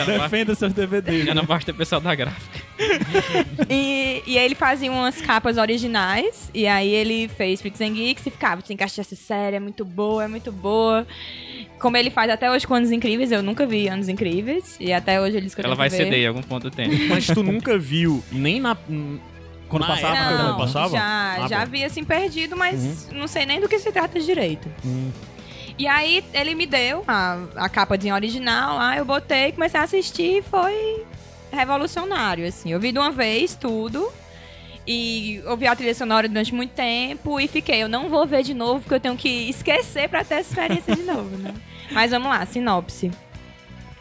Defenda 0.07 0.55
seus 0.55 0.73
DVDs. 0.73 1.25
já 1.27 1.35
não 1.35 1.45
basta 1.45 1.71
o 1.71 1.75
pessoal 1.75 2.01
da 2.01 2.15
gráfica. 2.15 2.61
E, 3.69 4.23
e 4.27 4.39
aí 4.39 4.45
ele 4.45 4.55
fazia 4.55 4.91
umas 4.91 5.21
capas 5.21 5.57
originais. 5.57 6.51
E 6.53 6.67
aí 6.67 6.89
ele 6.93 7.29
fez 7.29 7.61
Freaks 7.61 7.81
and 7.81 7.93
Geeks 7.95 8.27
e 8.27 8.31
ficava, 8.31 8.63
tem 8.63 8.77
que 8.77 8.83
assistir 8.83 9.01
essa 9.03 9.15
série, 9.17 9.57
é 9.57 9.61
muito 9.61 9.85
boa, 9.85 10.25
é 10.25 10.29
muito 10.29 10.51
boa. 10.51 11.07
Como 11.79 11.97
ele 11.97 12.11
faz 12.11 12.31
até 12.31 12.51
hoje 12.51 12.67
com 12.67 12.75
Anos 12.75 12.91
Incríveis, 12.91 13.31
eu 13.31 13.43
nunca 13.43 13.67
vi 13.67 13.87
Anos 13.89 14.09
Incríveis. 14.09 14.77
E 14.81 14.93
até 14.93 15.21
hoje 15.21 15.37
ele 15.37 15.45
disse 15.45 15.55
que 15.57 15.63
eu 15.63 15.67
Ela 15.67 15.75
vai 15.77 15.89
ver. 15.89 15.99
ceder 15.99 16.21
em 16.21 16.27
algum 16.27 16.43
ponto 16.43 16.69
do 16.69 16.75
tempo. 16.75 16.95
Mas 17.09 17.27
tu 17.27 17.43
nunca 17.43 17.79
viu 17.79 18.25
nem 18.33 18.61
na. 18.61 18.77
Quando 19.69 19.83
na 19.83 19.89
passava, 19.89 20.15
Não, 20.15 20.37
quando 20.55 20.59
passava? 20.59 20.97
já, 20.97 21.37
Ah, 21.45 21.49
já 21.49 21.65
bom. 21.65 21.71
vi 21.71 21.85
assim 21.85 22.03
perdido, 22.03 22.57
mas 22.57 23.09
não 23.13 23.29
sei 23.29 23.47
nem 23.47 23.61
do 23.61 23.69
que 23.69 23.79
se 23.79 23.93
trata 23.93 24.19
direito. 24.19 24.69
E 25.81 25.89
aí 25.89 26.23
ele 26.35 26.55
me 26.55 26.67
deu 26.67 27.03
a, 27.09 27.39
a 27.57 28.15
original 28.15 28.77
lá, 28.77 28.99
eu 28.99 29.05
botei, 29.07 29.51
comecei 29.53 29.81
a 29.81 29.85
assistir 29.85 30.41
e 30.41 30.43
foi 30.43 31.07
revolucionário, 31.51 32.47
assim. 32.47 32.71
Eu 32.71 32.79
vi 32.79 32.93
de 32.93 32.99
uma 32.99 33.11
vez 33.11 33.55
tudo 33.55 34.13
e 34.87 35.43
ouvi 35.47 35.67
a 35.67 35.75
trilha 35.75 35.95
sonora 35.95 36.29
durante 36.29 36.55
muito 36.55 36.73
tempo 36.73 37.41
e 37.41 37.49
fiquei, 37.49 37.83
eu 37.83 37.89
não 37.89 38.11
vou 38.11 38.27
ver 38.27 38.43
de 38.43 38.53
novo 38.53 38.81
porque 38.81 38.95
eu 38.97 39.01
tenho 39.01 39.17
que 39.17 39.49
esquecer 39.49 40.07
pra 40.11 40.23
ter 40.23 40.35
essa 40.35 40.51
experiência 40.51 40.95
de 40.95 41.03
novo, 41.03 41.35
né? 41.39 41.55
Mas 41.91 42.11
vamos 42.11 42.29
lá, 42.29 42.45
sinopse. 42.45 43.11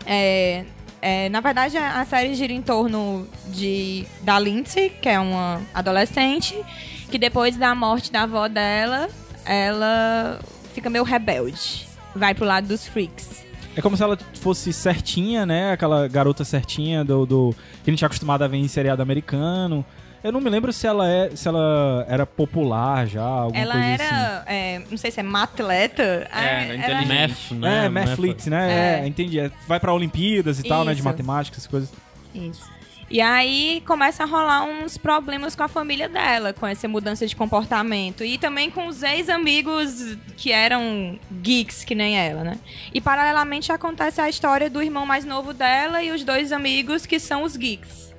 É, 0.06 0.66
é, 1.02 1.30
na 1.30 1.40
verdade, 1.40 1.78
a 1.78 2.02
a 2.02 2.06
série 2.06 2.36
gira 2.36 2.52
em 2.52 2.62
torno 2.62 3.26
de 3.48 4.06
da 4.22 4.38
Lindsay, 4.38 4.90
que 4.90 5.08
é 5.08 5.18
uma 5.18 5.62
adolescente, 5.74 6.62
que 7.10 7.18
depois 7.18 7.56
da 7.56 7.74
morte 7.74 8.12
da 8.12 8.24
avó 8.24 8.50
dela, 8.50 9.08
ela 9.46 10.42
fica 10.74 10.90
meio 10.90 11.04
rebelde. 11.04 11.88
Vai 12.16 12.34
pro 12.34 12.46
lado 12.46 12.68
dos 12.68 12.88
freaks. 12.88 13.44
É 13.76 13.82
como 13.82 13.96
se 13.96 14.04
ela 14.04 14.18
fosse 14.42 14.74
certinha, 14.74 15.46
né? 15.46 15.72
Aquela 15.72 16.08
garota 16.08 16.44
certinha 16.44 17.04
do, 17.06 17.26
do 17.26 17.56
que 17.84 17.90
a 17.90 17.94
gente 17.94 18.04
é 18.04 18.08
acostumado 18.08 18.44
a 18.44 18.48
ver 18.48 18.58
em 18.58 18.68
seriado 18.68 19.02
americano. 19.02 19.86
Eu 20.22 20.34
não 20.34 20.42
me 20.42 20.50
lembro 20.50 20.74
se 20.74 20.86
ela 20.86 21.08
é, 21.08 21.30
se 21.34 21.48
ela 21.48 22.06
era 22.10 22.26
popular 22.26 23.08
já, 23.08 23.24
alguma 23.24 23.58
ela 23.62 23.72
coisa 23.74 23.88
era, 23.88 24.44
é, 24.48 24.82
não 24.92 24.98
sei 24.98 25.12
se 25.12 25.20
é 25.22 25.24
uma 25.24 25.44
atleta. 25.44 26.28
É, 26.34 26.44
era- 26.44 26.76
inteligente. 26.76 27.08
Math, 27.08 27.32
assim. 27.32 27.56
né? 27.56 27.86
É, 27.86 27.90
Netflix, 27.90 28.46
né? 28.48 28.72
É, 28.72 29.04
É. 29.04 29.08
entendi. 29.08 29.40
É, 29.40 29.50
vai 29.66 29.80
pra 29.80 29.94
Olimpíadas 29.94 30.60
e 30.60 30.64
tal, 30.64 30.84
né? 30.84 30.92
De 30.92 31.00
Isso. 31.00 31.08
matemática, 31.08 31.56
essas 31.56 31.68
coisas. 31.68 31.90
Isso. 32.36 32.70
E 33.10 33.22
aí 33.22 33.82
começa 33.88 34.22
a 34.22 34.26
rolar 34.26 34.64
uns 34.64 34.96
problemas 34.96 35.56
com 35.56 35.64
a 35.64 35.68
família 35.68 36.08
dela, 36.08 36.54
com 36.54 36.68
essa 36.68 36.88
mudança 36.88 37.26
de 37.26 37.36
comportamento. 37.36 38.24
E 38.24 38.38
também 38.38 38.70
com 38.70 38.88
os 38.88 39.02
ex-amigos 39.02 40.16
que 40.38 40.52
eram 40.52 41.20
geeks, 41.42 41.84
que 41.84 41.96
nem 41.96 42.18
ela, 42.20 42.44
né? 42.44 42.60
E 42.94 43.02
paralelamente 43.02 43.72
acontece 43.72 44.22
a 44.22 44.30
história 44.30 44.70
do 44.70 44.82
irmão 44.82 45.08
mais 45.08 45.26
novo 45.26 45.54
dela 45.54 46.04
e 46.04 46.12
os 46.12 46.24
dois 46.24 46.52
amigos 46.52 47.08
que 47.08 47.20
são 47.20 47.42
os 47.42 47.58
geeks. 47.58 48.14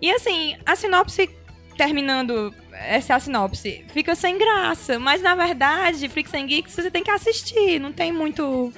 E 0.00 0.10
assim, 0.10 0.56
a 0.66 0.74
sinopse, 0.74 1.30
terminando, 1.76 2.52
essa 2.72 3.12
é 3.12 3.16
a 3.16 3.20
sinopse, 3.20 3.84
fica 3.92 4.16
sem 4.16 4.36
graça. 4.36 4.98
Mas 4.98 5.22
na 5.22 5.36
verdade, 5.36 6.08
Freaks 6.08 6.34
and 6.34 6.46
Geeks 6.46 6.74
você 6.74 6.90
tem 6.90 7.04
que 7.04 7.10
assistir, 7.10 7.78
não 7.78 7.92
tem 7.92 8.10
muito 8.10 8.72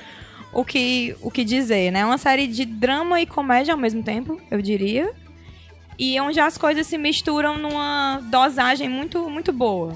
o 0.54 0.64
que, 0.64 1.14
o 1.20 1.30
que 1.30 1.44
dizer, 1.44 1.90
né? 1.90 2.00
É 2.00 2.04
uma 2.04 2.18
série 2.18 2.46
de 2.46 2.64
drama 2.64 3.20
e 3.20 3.26
comédia 3.26 3.74
ao 3.74 3.78
mesmo 3.78 4.02
tempo, 4.02 4.40
eu 4.50 4.62
diria. 4.62 5.10
E 5.98 6.18
onde 6.20 6.40
as 6.40 6.56
coisas 6.58 6.86
se 6.86 6.96
misturam 6.98 7.58
numa 7.58 8.20
dosagem 8.30 8.88
muito, 8.88 9.28
muito 9.30 9.52
boa. 9.52 9.94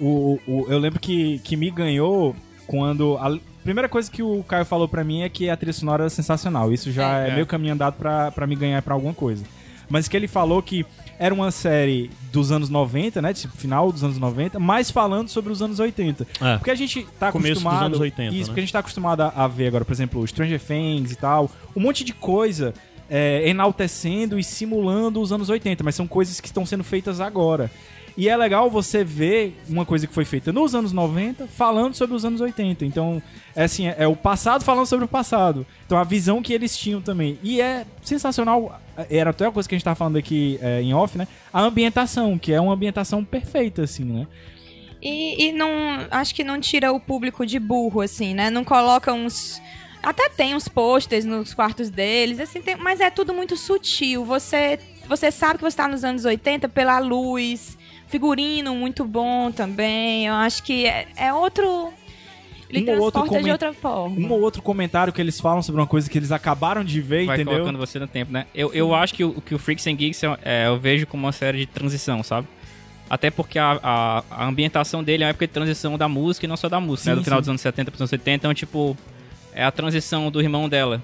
O, 0.00 0.38
o- 0.46 0.66
eu 0.68 0.78
lembro 0.78 0.98
que, 1.00 1.38
que 1.40 1.56
me 1.56 1.70
ganhou 1.70 2.34
quando. 2.66 3.16
A 3.18 3.38
primeira 3.62 3.88
coisa 3.88 4.10
que 4.10 4.22
o 4.22 4.42
Caio 4.42 4.64
falou 4.64 4.88
pra 4.88 5.04
mim 5.04 5.22
é 5.22 5.28
que 5.28 5.48
a 5.48 5.56
trilha 5.56 5.72
sonora 5.72 6.02
era 6.04 6.10
sensacional. 6.10 6.72
Isso 6.72 6.90
já 6.90 7.20
é, 7.20 7.30
É. 7.30 7.34
meio 7.34 7.46
caminho 7.46 7.74
andado 7.74 7.94
pra, 7.94 8.30
pra 8.30 8.46
me 8.46 8.56
ganhar 8.56 8.82
pra 8.82 8.94
alguma 8.94 9.14
coisa. 9.14 9.44
Mas 9.88 10.08
que 10.08 10.16
ele 10.16 10.26
falou 10.28 10.62
que 10.62 10.84
era 11.18 11.34
uma 11.34 11.50
série 11.50 12.10
dos 12.32 12.50
anos 12.50 12.68
90, 12.68 13.22
né? 13.22 13.32
Tipo, 13.32 13.56
final 13.56 13.92
dos 13.92 14.02
anos 14.02 14.18
90, 14.18 14.58
mas 14.58 14.90
falando 14.90 15.28
sobre 15.28 15.52
os 15.52 15.62
anos 15.62 15.78
80. 15.78 16.26
É. 16.40 16.56
Porque 16.56 16.70
a 16.70 16.74
gente 16.74 17.06
tá 17.18 17.30
Começo 17.30 17.54
dos 17.54 17.62
acostumado. 17.62 17.86
anos 17.86 18.00
80, 18.00 18.34
Isso, 18.34 18.38
né? 18.40 18.46
porque 18.46 18.60
a 18.60 18.62
gente 18.62 18.72
tá 18.72 18.78
acostumado 18.80 19.20
a, 19.22 19.28
a 19.28 19.48
ver 19.48 19.68
agora, 19.68 19.84
por 19.84 19.92
exemplo, 19.92 20.26
Stranger 20.26 20.60
Things 20.60 21.12
e 21.12 21.16
tal. 21.16 21.50
Um 21.76 21.80
monte 21.80 22.04
de 22.04 22.12
coisa 22.12 22.74
é, 23.08 23.48
enaltecendo 23.48 24.38
e 24.38 24.44
simulando 24.44 25.20
os 25.20 25.32
anos 25.32 25.48
80, 25.50 25.84
mas 25.84 25.94
são 25.94 26.06
coisas 26.06 26.40
que 26.40 26.46
estão 26.48 26.64
sendo 26.64 26.82
feitas 26.82 27.20
agora. 27.20 27.70
E 28.16 28.28
é 28.28 28.36
legal 28.36 28.68
você 28.70 29.02
ver 29.02 29.58
uma 29.68 29.86
coisa 29.86 30.06
que 30.06 30.12
foi 30.12 30.24
feita 30.24 30.52
nos 30.52 30.74
anos 30.74 30.92
90 30.92 31.46
falando 31.46 31.94
sobre 31.94 32.14
os 32.14 32.24
anos 32.24 32.40
80. 32.40 32.84
Então, 32.84 33.22
é 33.56 33.64
assim, 33.64 33.88
é, 33.88 33.96
é 34.00 34.06
o 34.06 34.14
passado 34.14 34.64
falando 34.64 34.86
sobre 34.86 35.04
o 35.04 35.08
passado. 35.08 35.66
Então, 35.86 35.96
a 35.96 36.04
visão 36.04 36.42
que 36.42 36.52
eles 36.52 36.76
tinham 36.76 37.00
também. 37.00 37.38
E 37.42 37.60
é 37.60 37.86
sensacional. 38.02 38.80
Era 39.10 39.30
até 39.30 39.46
uma 39.46 39.52
coisa 39.52 39.68
que 39.68 39.74
a 39.74 39.78
gente 39.78 39.84
tava 39.84 39.96
falando 39.96 40.16
aqui 40.18 40.58
é, 40.60 40.82
em 40.82 40.92
off, 40.92 41.16
né? 41.16 41.26
A 41.52 41.62
ambientação, 41.62 42.38
que 42.38 42.52
é 42.52 42.60
uma 42.60 42.74
ambientação 42.74 43.24
perfeita, 43.24 43.82
assim, 43.82 44.04
né? 44.04 44.26
E, 45.00 45.46
e 45.46 45.52
não. 45.52 45.70
Acho 46.10 46.34
que 46.34 46.44
não 46.44 46.60
tira 46.60 46.92
o 46.92 47.00
público 47.00 47.44
de 47.46 47.58
burro, 47.58 48.00
assim, 48.02 48.34
né? 48.34 48.50
Não 48.50 48.62
coloca 48.64 49.12
uns. 49.12 49.60
Até 50.02 50.28
tem 50.28 50.54
uns 50.54 50.68
posters 50.68 51.24
nos 51.24 51.54
quartos 51.54 51.88
deles, 51.88 52.40
assim, 52.40 52.60
tem- 52.60 52.76
mas 52.76 53.00
é 53.00 53.08
tudo 53.08 53.32
muito 53.32 53.56
sutil. 53.56 54.24
Você, 54.24 54.78
você 55.08 55.30
sabe 55.30 55.58
que 55.58 55.64
você 55.64 55.76
tá 55.76 55.86
nos 55.88 56.02
anos 56.04 56.24
80 56.24 56.68
pela 56.68 56.98
luz, 56.98 57.78
figurino 58.12 58.74
muito 58.74 59.04
bom 59.06 59.50
também. 59.50 60.26
Eu 60.26 60.34
acho 60.34 60.62
que 60.62 60.86
é, 60.86 61.08
é 61.16 61.32
outro. 61.32 61.90
Ele 62.68 62.90
Um 62.90 62.94
ou 62.94 63.00
outro 63.04 63.20
transporta 63.20 63.44
de 63.44 63.50
outra 63.50 63.72
forma. 63.72 64.16
Um 64.18 64.30
ou 64.30 64.40
outro 64.40 64.62
comentário 64.62 65.12
que 65.12 65.20
eles 65.20 65.40
falam 65.40 65.62
sobre 65.62 65.80
uma 65.80 65.86
coisa 65.86 66.08
que 66.08 66.18
eles 66.18 66.30
acabaram 66.30 66.84
de 66.84 67.00
ver, 67.00 67.26
Vai 67.26 67.36
entendeu? 67.36 67.54
colocando 67.54 67.78
você 67.78 67.98
no 67.98 68.06
tempo, 68.06 68.32
né? 68.32 68.46
Eu, 68.54 68.72
eu 68.72 68.94
acho 68.94 69.14
que 69.14 69.24
o, 69.24 69.40
que 69.40 69.54
o 69.54 69.58
Freaks 69.58 69.86
and 69.86 69.94
Geeks 69.94 70.22
é, 70.22 70.38
é, 70.42 70.66
eu 70.68 70.78
vejo 70.78 71.06
como 71.06 71.26
uma 71.26 71.32
série 71.32 71.58
de 71.58 71.66
transição, 71.66 72.22
sabe? 72.22 72.46
Até 73.10 73.30
porque 73.30 73.58
a, 73.58 73.78
a, 73.82 74.24
a 74.30 74.46
ambientação 74.46 75.02
dele 75.04 75.22
é 75.22 75.26
uma 75.26 75.30
época 75.30 75.46
de 75.46 75.52
transição 75.52 75.98
da 75.98 76.08
música 76.08 76.46
e 76.46 76.48
não 76.48 76.56
só 76.56 76.68
da 76.68 76.80
música, 76.80 77.10
né? 77.10 77.16
Sim, 77.16 77.20
Do 77.20 77.24
final 77.24 77.38
sim. 77.38 77.42
dos 77.42 77.48
anos 77.50 77.60
70 77.60 77.90
para 77.90 77.96
os 77.96 78.00
anos 78.00 78.12
80. 78.12 78.36
Então, 78.36 78.54
tipo, 78.54 78.96
é 79.54 79.64
a 79.64 79.70
transição 79.70 80.30
do 80.30 80.40
irmão 80.40 80.68
dela. 80.68 81.02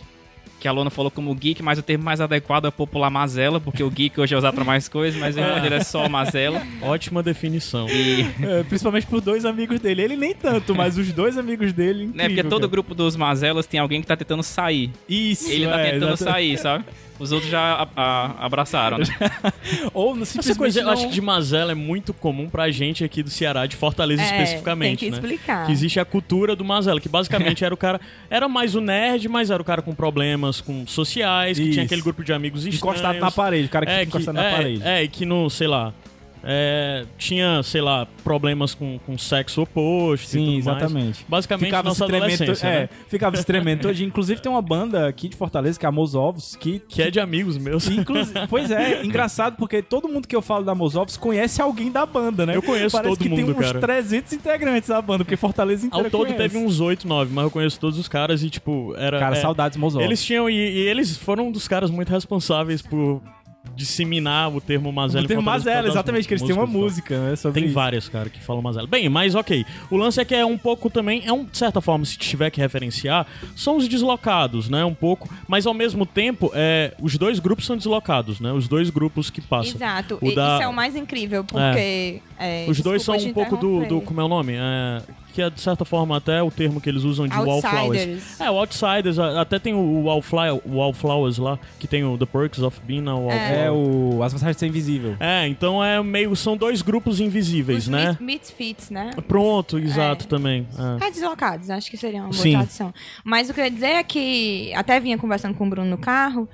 Que 0.61 0.67
a 0.67 0.73
Lona 0.73 0.91
falou 0.91 1.11
como 1.11 1.33
geek, 1.35 1.63
mas 1.63 1.79
o 1.79 1.83
termo 1.83 2.05
mais 2.05 2.21
adequado 2.21 2.67
é 2.67 2.71
popular 2.71 3.09
mazela, 3.11 3.61
porque 3.61 3.83
o 3.83 3.89
geek 3.91 4.21
hoje 4.21 4.35
é 4.35 4.39
usado 4.39 4.55
pra 4.55 4.65
mais 4.65 4.89
coisas, 4.89 5.19
mas 5.21 5.37
irmão 5.37 5.61
dele 5.61 5.77
é 5.77 5.85
só 5.85 6.09
mazela. 6.09 6.61
Ótima 6.83 7.23
definição. 7.23 7.89
E, 7.89 8.27
É, 8.43 8.63
principalmente 8.65 9.07
por 9.07 9.21
dois 9.21 9.45
amigos 9.45 9.79
dele. 9.79 10.03
Ele 10.03 10.17
nem 10.17 10.35
tanto, 10.35 10.75
mas 10.75 10.99
os 10.99 11.13
dois 11.13 11.39
amigos 11.39 11.73
dele. 11.73 12.05
Incrível, 12.05 12.17
né, 12.17 12.29
porque 12.29 12.43
todo 12.43 12.61
cara. 12.63 12.71
grupo 12.71 12.95
dos 12.95 13.15
mazelas 13.15 13.67
tem 13.67 13.79
alguém 13.79 14.01
que 14.01 14.07
tá 14.07 14.17
tentando 14.17 14.43
sair. 14.43 14.91
Isso, 15.09 15.51
Ele 15.51 15.67
tá 15.67 15.79
é, 15.81 15.91
tentando 15.93 16.15
exato. 16.15 16.33
sair, 16.33 16.59
sabe? 16.59 16.85
Os 17.19 17.33
outros 17.33 17.51
já 17.51 17.61
a- 17.61 17.89
a- 17.97 18.47
abraçaram, 18.47 18.99
né? 18.99 19.05
Ou 19.93 20.15
no- 20.15 20.23
Essa 20.23 20.33
simplesmente. 20.33 20.59
coisa, 20.59 20.81
eu 20.83 20.89
acho 20.91 21.09
que 21.09 21.15
de 21.15 21.21
mazela 21.21 21.73
é 21.73 21.75
muito 21.75 22.15
comum 22.15 22.49
pra 22.49 22.71
gente 22.71 23.03
aqui 23.05 23.23
do 23.23 23.31
Ceará, 23.31 23.67
de 23.67 23.75
Fortaleza 23.77 24.23
É, 24.23 24.25
especificamente, 24.25 25.01
tem 25.01 25.11
que 25.11 25.11
né? 25.11 25.17
explicar. 25.17 25.67
Que 25.67 25.73
existe 25.73 25.99
a 25.99 26.05
cultura 26.05 26.55
do 26.55 26.65
mazela, 26.65 27.01
que 27.01 27.09
basicamente 27.09 27.63
era 27.65 27.75
o 27.75 27.77
cara... 27.77 28.01
Era 28.31 28.49
mais 28.49 28.75
o 28.75 28.81
nerd, 28.81 29.29
mas 29.29 29.51
era 29.51 29.61
o 29.61 29.65
cara 29.65 29.83
com 29.83 29.95
problemas 29.95 30.61
com 30.61 30.87
sociais, 30.87 31.57
que 31.59 31.65
Isso. 31.65 31.73
tinha 31.73 31.85
aquele 31.85 32.03
grupo 32.03 32.23
de 32.23 32.33
amigos 32.33 32.65
estranhos. 32.67 32.99
Encostado 32.99 33.19
na 33.19 33.31
parede, 33.31 33.67
o 33.67 33.71
cara 33.71 33.85
que 33.87 33.93
é, 33.93 33.99
fica 34.01 34.09
encostado 34.09 34.35
na 34.37 34.45
é, 34.45 34.51
parede. 34.53 34.83
É, 34.85 35.03
e 35.03 35.09
que 35.09 35.25
no, 35.27 35.51
sei 35.51 35.67
lá, 35.67 35.93
é, 36.43 37.05
tinha, 37.17 37.63
sei 37.63 37.81
lá, 37.81 38.07
problemas 38.23 38.75
com, 38.75 38.99
com 39.05 39.17
sexo 39.19 39.63
oposto 39.63 40.27
Sim, 40.27 40.39
tudo 40.39 40.65
mais. 40.65 40.67
exatamente. 40.67 41.27
Basicamente, 41.29 41.67
Ficava 41.67 41.89
nossa 41.89 42.07
tremendo, 42.07 42.25
adolescência, 42.25 42.67
é, 42.67 42.81
né? 42.81 42.89
ficava 43.09 43.37
se 43.37 43.45
tremendo 43.45 43.93
dia. 43.93 44.07
Inclusive 44.07 44.41
tem 44.41 44.51
uma 44.51 44.63
banda 44.63 45.09
aqui 45.09 45.29
de 45.29 45.37
Fortaleza, 45.37 45.79
que 45.79 45.87
é 45.87 45.89
a 45.89 45.93
Mosovos, 45.93 46.57
que... 46.57 46.81
Que 46.89 47.03
é 47.03 47.11
de 47.11 47.21
amigos 47.21 47.59
meus. 47.59 47.89
Inclusive, 47.89 48.47
pois 48.49 48.71
é, 48.71 49.05
engraçado 49.05 49.57
porque 49.57 49.83
todo 49.83 50.09
mundo 50.09 50.27
que 50.27 50.37
eu 50.37 50.43
falo 50.43 50.65
da 50.65 50.75
Mosovos 50.75 51.17
conhece 51.17 51.61
alguém 51.61 51.91
da 51.91 52.07
banda, 52.07 52.47
né? 52.47 52.57
Eu 52.57 52.63
conheço 52.63 52.97
Parece 52.97 53.17
todo 53.17 53.23
que 53.23 53.29
tem 53.29 53.45
uns 53.45 53.57
cara. 53.57 53.81
300 53.81 54.33
integrantes 54.33 54.89
da 54.89 55.01
banda, 55.01 55.25
porque 55.25 55.37
Fortaleza 55.37 55.87
inteira 55.87 56.07
Ao 56.07 56.11
todo 56.11 56.27
conhece. 56.27 56.43
teve 56.43 56.59
uns 56.59 56.81
8, 56.81 57.07
9, 57.07 57.33
mas 57.33 57.45
eu 57.45 57.51
conheço 57.51 57.79
todos 57.81 57.99
os 57.99 58.09
caras 58.09 58.43
e, 58.43 58.51
tipo, 58.51 58.95
era. 58.97 59.19
Cara, 59.19 59.37
é, 59.37 59.41
saudades 59.41 59.77
Mosovos. 59.77 60.05
Eles 60.05 60.23
tinham. 60.23 60.49
E, 60.49 60.55
e 60.55 60.89
eles 60.89 61.17
foram 61.17 61.49
um 61.49 61.53
dos 61.53 61.67
caras 61.69 61.91
muito 61.91 62.11
responsáveis 62.11 62.83
por 62.83 63.21
disseminar 63.75 64.55
o 64.55 64.61
termo 64.61 64.93
Mazela. 64.93 65.25
O 65.25 65.29
termo 65.29 65.43
Mazela, 65.43 65.89
exatamente, 65.89 66.27
que 66.27 66.35
eles 66.35 66.43
têm 66.43 66.55
uma 66.55 66.67
música, 66.67 67.19
né? 67.31 67.37
Sobre 67.37 67.61
Tem 67.61 67.67
isso. 67.67 67.75
vários, 67.75 68.09
cara, 68.09 68.29
que 68.31 68.41
falam 68.41 68.63
Mazela. 68.63 68.87
Bem, 68.87 69.09
mas 69.09 69.35
ok. 69.35 69.65
O 69.91 69.97
lance 69.97 70.21
é 70.21 70.25
que 70.25 70.35
é 70.35 70.45
um 70.45 70.59
pouco 70.59 70.89
também, 70.91 71.23
é 71.27 71.33
um, 71.33 71.45
de 71.45 71.57
certa 71.57 71.81
forma, 71.81 72.05
se 72.05 72.17
tiver 72.17 72.51
que 72.51 72.61
referenciar, 72.61 73.27
são 73.55 73.77
os 73.77 73.87
deslocados, 73.89 74.69
né? 74.69 74.85
Um 74.85 74.95
pouco. 74.95 75.29
Mas 75.47 75.67
ao 75.67 75.75
mesmo 75.75 76.05
tempo, 76.07 76.51
é, 76.55 76.95
os 77.01 77.17
dois 77.17 77.39
grupos 77.39 77.67
são 77.67 77.77
deslocados, 77.77 78.41
né? 78.41 78.53
Os 78.53 78.67
dois 78.69 78.91
grupos 78.91 79.31
que 79.31 79.41
passam. 79.41 79.75
Exato. 79.75 80.19
O 80.21 80.29
E 80.29 80.35
da- 80.35 80.55
Isso 80.55 80.63
é 80.63 80.69
o 80.69 80.73
mais 80.73 80.97
incrível, 80.97 81.45
porque. 81.45 82.21
é, 82.39 82.67
Os 82.69 82.81
dois 82.81 83.03
são 83.03 83.17
um 83.17 83.33
pouco 83.33 83.57
do, 83.57 83.85
do. 83.87 84.01
Como 84.01 84.21
é 84.21 84.25
o 84.25 84.29
nome? 84.29 84.55
É, 85.39 85.41
que 85.41 85.43
é, 85.43 85.51
de 85.51 85.61
certa 85.61 85.85
forma, 85.85 86.17
até 86.17 86.43
o 86.43 86.51
termo 86.51 86.81
que 86.81 86.89
eles 86.89 87.05
usam 87.05 87.29
de 87.29 87.35
Wallflowers. 87.37 88.01
Outsiders. 88.01 88.41
É, 88.41 88.51
o 88.51 88.55
Outsiders, 88.59 89.19
até 89.19 89.59
tem 89.59 89.73
o 89.75 90.03
Wallflower, 90.05 90.61
o 90.65 90.77
Wallflowers 90.79 91.39
lá, 91.39 91.59
que 91.79 91.87
tem 91.87 92.03
o 92.05 92.19
The 92.19 92.27
Perks 92.27 92.61
of 92.61 92.81
Being 92.85 93.07
a 93.09 93.15
Wallflower. 93.15 93.53
É 93.53 93.71
o 93.71 94.21
As 94.23 94.33
Vantagens 94.33 94.57
de 94.57 94.61
Ser 94.61 94.67
Invisível. 94.67 95.17
É, 95.21 95.47
então 95.47 95.83
é 95.85 96.03
meio. 96.03 96.35
São 96.35 96.57
dois 96.57 96.83
grupos 96.83 97.21
invisíveis, 97.21 97.85
Os 97.85 97.89
né? 97.89 98.17
Mis- 98.21 98.39
Misfits, 98.39 98.91
né? 98.91 99.11
Pronto, 99.29 99.79
exato, 99.79 100.25
É. 100.25 100.29
também. 100.29 100.67
é. 101.01 101.07
É, 101.07 101.11
deslocados, 101.11 101.71
acho 101.71 101.91
que 101.91 101.97
seria 101.97 102.21
uma 102.21 102.31
boa 102.31 102.43
Sim. 102.43 102.53
tradução. 102.53 102.93
Mas 103.25 103.49
o 103.49 103.55
que 103.55 103.61
eu 103.61 103.65
ia 103.65 103.71
dizer 103.71 103.87
é 103.97 104.03
que, 104.03 104.73
até 104.75 104.99
vinha 104.99 105.17
conversando 105.19 105.55
com 105.55 105.67
o 105.67 105.71
Bruno 105.71 105.89
no 105.89 105.99
carro, 105.99 106.49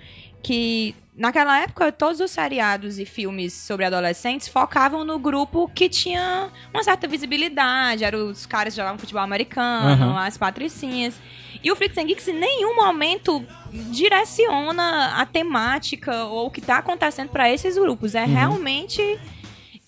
que 0.45 0.95
naquela 1.17 1.59
época 1.61 1.91
todos 1.91 2.21
os 2.21 2.31
seriados 2.31 2.99
e 2.99 3.07
filmes 3.07 3.55
sobre 3.55 3.87
adolescentes 3.87 4.47
focavam 4.47 5.05
no 5.05 5.19
grupo 5.19 5.69
que 5.75 5.89
tinha 5.89 6.51
uma 6.73 6.85
certa 6.85 7.09
visibilidade, 7.09 8.05
eram 8.05 8.29
os 8.29 8.45
caras 8.45 8.75
que 8.75 8.81
jogavam 8.81 8.99
futebol 8.99 9.23
americano, 9.23 10.05
Aham. 10.05 10.19
as 10.19 10.37
patricinhas. 10.37 11.19
E 11.63 11.73
o 11.73 11.77
Freaks 11.77 11.97
and 11.97 12.05
Geeks 12.05 12.29
em 12.29 12.39
nenhum 12.39 12.77
momento 12.77 13.45
direciona 13.91 15.15
a 15.17 15.25
temática 15.25 16.25
ou 16.25 16.47
o 16.47 16.51
que 16.51 16.61
tá 16.61 16.77
acontecendo 16.77 17.31
para 17.31 17.51
esses 17.51 17.79
grupos. 17.79 18.15
É 18.15 18.25
realmente 18.25 19.19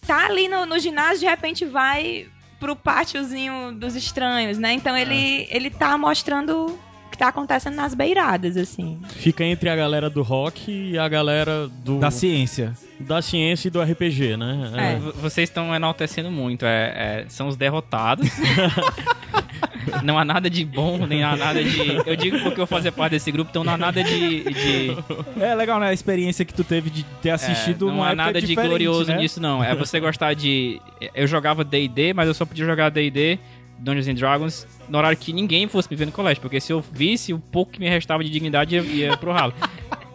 tá 0.07 0.25
ali 0.25 0.49
no, 0.49 0.65
no 0.65 0.79
ginásio, 0.79 1.21
de 1.21 1.27
repente 1.27 1.67
vai 1.67 2.29
pro 2.59 2.75
pátiozinho 2.75 3.73
dos 3.73 3.95
estranhos, 3.95 4.57
né? 4.57 4.73
Então 4.73 4.97
ele, 4.97 5.47
ele 5.51 5.69
tá 5.69 5.99
mostrando 5.99 6.79
que 7.17 7.21
tá 7.21 7.29
acontecendo 7.29 7.75
nas 7.75 7.95
beiradas, 7.95 8.57
assim. 8.57 8.99
Fica 9.09 9.43
entre 9.45 9.69
a 9.71 9.75
galera 9.77 10.09
do 10.11 10.23
rock 10.23 10.71
e 10.71 10.99
a 10.99 11.09
galera 11.09 11.67
do, 11.85 11.99
Da 11.99 12.11
ciência. 12.11 12.75
da 13.01 13.21
ciência 13.23 13.69
e 13.69 13.71
do 13.71 13.81
RPG, 13.83 14.37
né? 14.37 14.71
É. 14.77 14.99
V- 14.99 15.13
Vocês 15.21 15.49
estão 15.49 15.75
enaltecendo 15.75 16.31
muito. 16.31 16.65
É, 16.67 17.23
é, 17.25 17.25
são 17.29 17.49
os 17.49 17.57
derrotados. 17.57 18.29
não 20.03 20.19
há 20.19 20.25
nada 20.25 20.51
de 20.51 20.65
bom, 20.65 21.07
nem 21.07 21.23
há 21.23 21.37
nada 21.37 21.63
de. 21.63 22.03
Eu 22.07 22.17
digo 22.17 22.39
porque 22.41 22.61
eu 22.61 22.67
fazia 22.67 22.93
parte 22.93 23.13
desse 23.13 23.31
grupo, 23.31 23.51
então 23.51 23.65
não 23.65 23.73
há 23.75 23.79
nada 23.79 24.03
de. 24.03 24.45
de- 24.45 24.97
É 25.41 25.55
legal, 25.55 25.81
né? 25.81 25.89
A 25.89 25.93
experiência 25.93 26.45
que 26.45 26.53
tu 26.55 26.65
teve 26.65 26.91
de 26.91 27.03
ter 27.23 27.31
assistido 27.31 27.89
é, 27.89 27.93
não 27.93 28.03
há 28.03 28.09
época 28.09 28.17
nada 28.25 28.41
de 28.43 28.55
glorioso 28.55 29.11
né? 29.11 29.19
nisso, 29.19 29.41
não. 29.41 29.63
É 29.63 29.75
você 29.75 29.99
gostar 30.01 30.35
de. 30.35 30.81
Eu 31.15 31.27
jogava 31.27 31.65
DD, 31.65 32.13
mas 32.13 32.29
eu 32.29 32.35
só 32.35 32.45
podia 32.45 32.67
jogar 32.67 32.91
DD, 32.91 33.39
Dungeons 33.79 34.09
and 34.09 34.15
Dragons, 34.15 34.67
no 34.89 34.99
horário 34.99 35.17
que 35.19 35.33
ninguém 35.33 35.69
fosse 35.69 35.89
me 35.91 35.97
ver 35.97 36.07
no 36.07 36.13
colégio. 36.13 36.41
Porque 36.41 36.61
se 36.61 36.73
eu 36.73 36.81
visse, 36.81 37.33
o 37.33 37.39
pouco 37.39 37.73
que 37.73 37.79
me 37.81 37.89
restava 37.89 38.23
de 38.25 38.31
dignidade 38.31 38.75
ia, 38.77 38.83
ia 38.83 39.17
pro 39.17 39.33
ralo. 39.33 39.53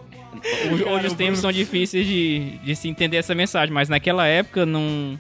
Hoje, 0.72 0.84
hoje 0.86 1.08
os 1.08 1.14
tempos 1.14 1.40
são 1.40 1.52
difíceis 1.52 2.08
de, 2.08 2.58
de 2.64 2.76
se 2.76 2.88
entender 2.90 3.18
essa 3.18 3.36
mensagem, 3.36 3.72
mas 3.72 3.88
naquela 3.90 4.26
época 4.26 4.66
não. 4.66 5.20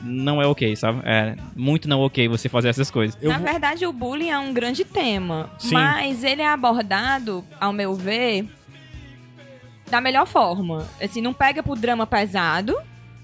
Não 0.00 0.40
é 0.40 0.46
ok, 0.46 0.74
sabe? 0.76 1.00
É 1.04 1.34
muito 1.54 1.88
não 1.88 2.00
ok 2.00 2.26
você 2.28 2.48
fazer 2.48 2.68
essas 2.68 2.90
coisas. 2.90 3.18
Eu 3.20 3.30
Na 3.30 3.36
vou- 3.38 3.46
verdade, 3.50 3.84
o 3.84 3.92
bullying 3.92 4.30
é 4.30 4.38
um 4.38 4.54
grande 4.54 4.82
tema, 4.84 5.50
Sim. 5.58 5.74
mas 5.74 6.24
ele 6.24 6.40
é 6.40 6.48
abordado, 6.48 7.44
ao 7.60 7.72
meu 7.72 7.94
ver, 7.96 8.46
da 9.90 10.00
melhor 10.00 10.26
forma. 10.26 10.86
Assim, 11.02 11.20
não 11.20 11.34
pega 11.34 11.62
pro 11.62 11.74
drama 11.74 12.06
pesado. 12.06 12.76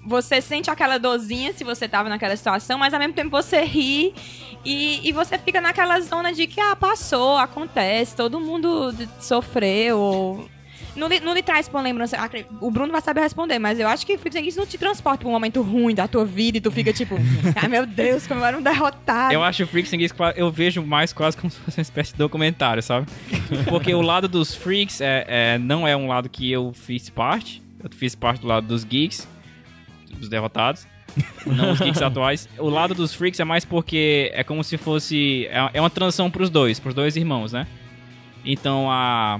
Você 0.05 0.39
sente 0.41 0.69
aquela 0.69 0.97
dorzinha 0.97 1.51
se 1.53 1.63
você 1.63 1.87
tava 1.87 2.09
naquela 2.09 2.35
situação, 2.35 2.77
mas 2.77 2.93
ao 2.93 2.99
mesmo 2.99 3.13
tempo 3.13 3.29
você 3.31 3.61
ri 3.63 4.13
e, 4.63 5.01
e 5.07 5.11
você 5.11 5.37
fica 5.37 5.59
naquela 5.59 5.99
zona 6.01 6.31
de 6.33 6.45
que, 6.47 6.59
ah, 6.61 6.75
passou, 6.75 7.37
acontece, 7.37 8.15
todo 8.15 8.39
mundo 8.39 8.93
sofreu. 9.19 9.97
ou- 9.99 10.49
Não 10.95 11.07
lhe, 11.09 11.19
não 11.19 11.33
lhe 11.33 11.43
traz 11.43 11.67
pra 11.67 11.77
uma 11.79 11.83
lembrança. 11.83 12.17
O 12.61 12.71
Bruno 12.71 12.91
vai 12.91 13.01
saber 13.01 13.19
responder, 13.21 13.59
mas 13.59 13.79
eu 13.79 13.87
acho 13.87 14.05
que 14.05 14.17
Freaks 14.17 14.37
and 14.39 14.43
Geeks 14.43 14.55
não 14.55 14.65
te 14.65 14.77
transporta 14.77 15.19
pra 15.19 15.27
um 15.27 15.31
momento 15.31 15.61
ruim 15.61 15.93
da 15.93 16.07
tua 16.07 16.23
vida 16.23 16.57
e 16.57 16.61
tu 16.61 16.71
fica 16.71 16.93
tipo, 16.93 17.15
ai 17.61 17.67
meu 17.67 17.85
Deus, 17.85 18.25
como 18.25 18.39
eu 18.39 18.45
era 18.45 18.57
um 18.57 18.61
derrotado. 18.61 19.33
Eu 19.33 19.43
acho 19.43 19.63
o 19.63 19.67
Freaks 19.67 19.91
and 19.93 19.97
Geeks, 19.97 20.15
eu 20.37 20.49
vejo 20.49 20.81
mais 20.83 21.11
quase 21.11 21.35
como 21.35 21.51
se 21.51 21.57
fosse 21.59 21.79
uma 21.79 21.81
espécie 21.81 22.11
de 22.13 22.17
documentário, 22.19 22.81
sabe? 22.81 23.07
Porque 23.67 23.93
o 23.93 24.01
lado 24.01 24.27
dos 24.29 24.55
Freaks 24.55 25.01
é, 25.01 25.25
é- 25.27 25.57
não 25.57 25.85
é 25.85 25.97
um 25.97 26.07
lado 26.07 26.29
que 26.29 26.49
eu 26.49 26.71
fiz 26.73 27.09
parte. 27.09 27.61
Eu 27.83 27.89
fiz 27.91 28.15
parte 28.15 28.41
do 28.41 28.47
lado 28.47 28.65
dos 28.65 28.83
Geeks, 28.85 29.27
dos 30.19 30.29
derrotados. 30.29 30.87
Não 31.45 31.71
os 31.71 31.79
geeks 31.79 32.01
atuais. 32.01 32.49
O 32.57 32.69
lado 32.69 32.93
dos 32.93 33.13
freaks 33.13 33.39
é 33.39 33.43
mais 33.45 33.63
porque 33.63 34.31
é 34.33 34.43
como 34.43 34.63
se 34.63 34.77
fosse. 34.77 35.47
É 35.49 35.69
é 35.75 35.79
uma 35.81 35.89
transição 35.89 36.29
pros 36.29 36.49
dois, 36.49 36.79
pros 36.79 36.93
dois 36.93 37.15
irmãos, 37.15 37.51
né? 37.53 37.67
Então 38.43 38.89
a. 38.91 39.39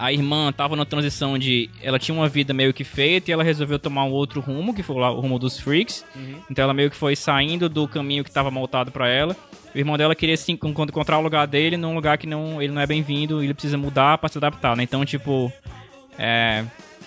A 0.00 0.12
irmã 0.12 0.52
tava 0.52 0.76
na 0.76 0.84
transição 0.84 1.36
de. 1.36 1.68
Ela 1.82 1.98
tinha 1.98 2.14
uma 2.16 2.28
vida 2.28 2.54
meio 2.54 2.72
que 2.72 2.84
feita 2.84 3.30
e 3.30 3.34
ela 3.34 3.42
resolveu 3.42 3.80
tomar 3.80 4.04
um 4.04 4.12
outro 4.12 4.40
rumo, 4.40 4.72
que 4.72 4.80
foi 4.82 4.94
o 4.94 5.20
rumo 5.20 5.40
dos 5.40 5.58
freaks. 5.58 6.04
Então 6.48 6.62
ela 6.62 6.72
meio 6.72 6.88
que 6.88 6.94
foi 6.96 7.16
saindo 7.16 7.68
do 7.68 7.88
caminho 7.88 8.22
que 8.22 8.30
tava 8.30 8.48
montado 8.48 8.92
pra 8.92 9.08
ela. 9.08 9.36
O 9.74 9.76
irmão 9.76 9.96
dela 9.98 10.14
queria 10.14 10.36
se 10.36 10.52
encon- 10.52 10.70
encontrar 10.84 11.18
o 11.18 11.20
lugar 11.20 11.46
dele 11.48 11.76
num 11.76 11.94
lugar 11.96 12.16
que 12.16 12.28
não, 12.28 12.62
ele 12.62 12.72
não 12.72 12.80
é 12.80 12.86
bem-vindo, 12.86 13.42
ele 13.42 13.52
precisa 13.52 13.76
mudar 13.76 14.16
pra 14.18 14.28
se 14.28 14.38
adaptar, 14.38 14.76
né? 14.76 14.84
Então, 14.84 15.04
tipo. 15.04 15.52
É. 16.16 16.64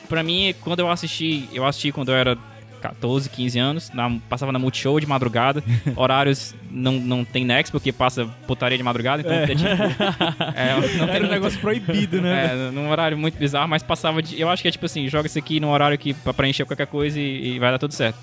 Pra 0.10 0.22
mim, 0.22 0.54
quando 0.60 0.82
eu 0.82 0.92
assisti. 0.92 1.48
Eu 1.54 1.66
assisti 1.66 1.94
quando 1.94 2.10
eu 2.10 2.16
era 2.16 2.38
14, 2.82 3.30
15 3.30 3.60
anos, 3.60 3.90
na- 3.94 4.20
passava 4.28 4.52
na 4.52 4.60
Multishow 4.60 5.00
de 5.00 5.06
madrugada. 5.08 5.64
Horários 5.96 6.54
não, 6.70 6.94
não 6.94 7.24
tem 7.24 7.46
nexo, 7.46 7.72
porque 7.72 7.92
passa 7.92 8.26
putaria 8.48 8.78
de 8.78 8.84
madrugada, 8.84 9.22
então 9.22 9.34
é, 9.34 9.46
tipo. 9.48 9.62
É, 10.56 10.98
não 10.98 11.08
Era 11.08 11.26
um 11.26 11.30
negócio 11.30 11.60
proibido, 11.60 12.22
né? 12.22 12.68
é, 12.68 12.72
num 12.72 12.90
horário 12.90 13.18
muito 13.18 13.38
bizarro, 13.38 13.68
mas 13.70 13.82
passava 13.84 14.22
de. 14.22 14.40
Eu 14.40 14.50
acho 14.50 14.62
que 14.62 14.68
é 14.68 14.72
tipo 14.72 14.86
assim, 14.86 15.08
joga 15.08 15.28
isso 15.28 15.38
aqui 15.40 15.60
num 15.60 15.70
horário 15.70 15.98
que 15.98 16.14
pra 16.14 16.34
preencher 16.34 16.66
qualquer 16.66 16.88
coisa 16.88 17.20
e, 17.20 17.56
e 17.56 17.60
vai 17.60 17.72
dar 17.72 17.78
tudo 17.80 17.94
certo. 17.94 18.18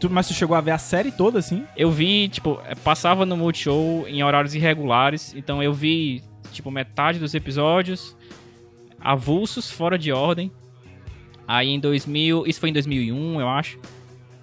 Tu- 0.00 0.08
mas 0.08 0.28
tu 0.28 0.34
chegou 0.34 0.56
a 0.56 0.60
ver 0.60 0.70
a 0.70 0.78
série 0.78 1.10
toda, 1.10 1.38
assim? 1.40 1.64
Eu 1.76 1.90
vi, 1.90 2.28
tipo, 2.28 2.60
passava 2.84 3.26
no 3.26 3.36
Multishow 3.36 4.06
em 4.08 4.22
horários 4.22 4.54
irregulares, 4.54 5.34
então 5.36 5.60
eu 5.62 5.72
vi, 5.72 6.22
tipo, 6.52 6.70
metade 6.70 7.18
dos 7.18 7.34
episódios 7.34 8.16
avulsos, 9.00 9.70
fora 9.70 9.98
de 9.98 10.12
ordem. 10.12 10.50
Aí 11.48 11.70
em 11.70 11.80
2000, 11.80 12.44
isso 12.46 12.60
foi 12.60 12.68
em 12.68 12.72
2001, 12.74 13.40
eu 13.40 13.48
acho. 13.48 13.78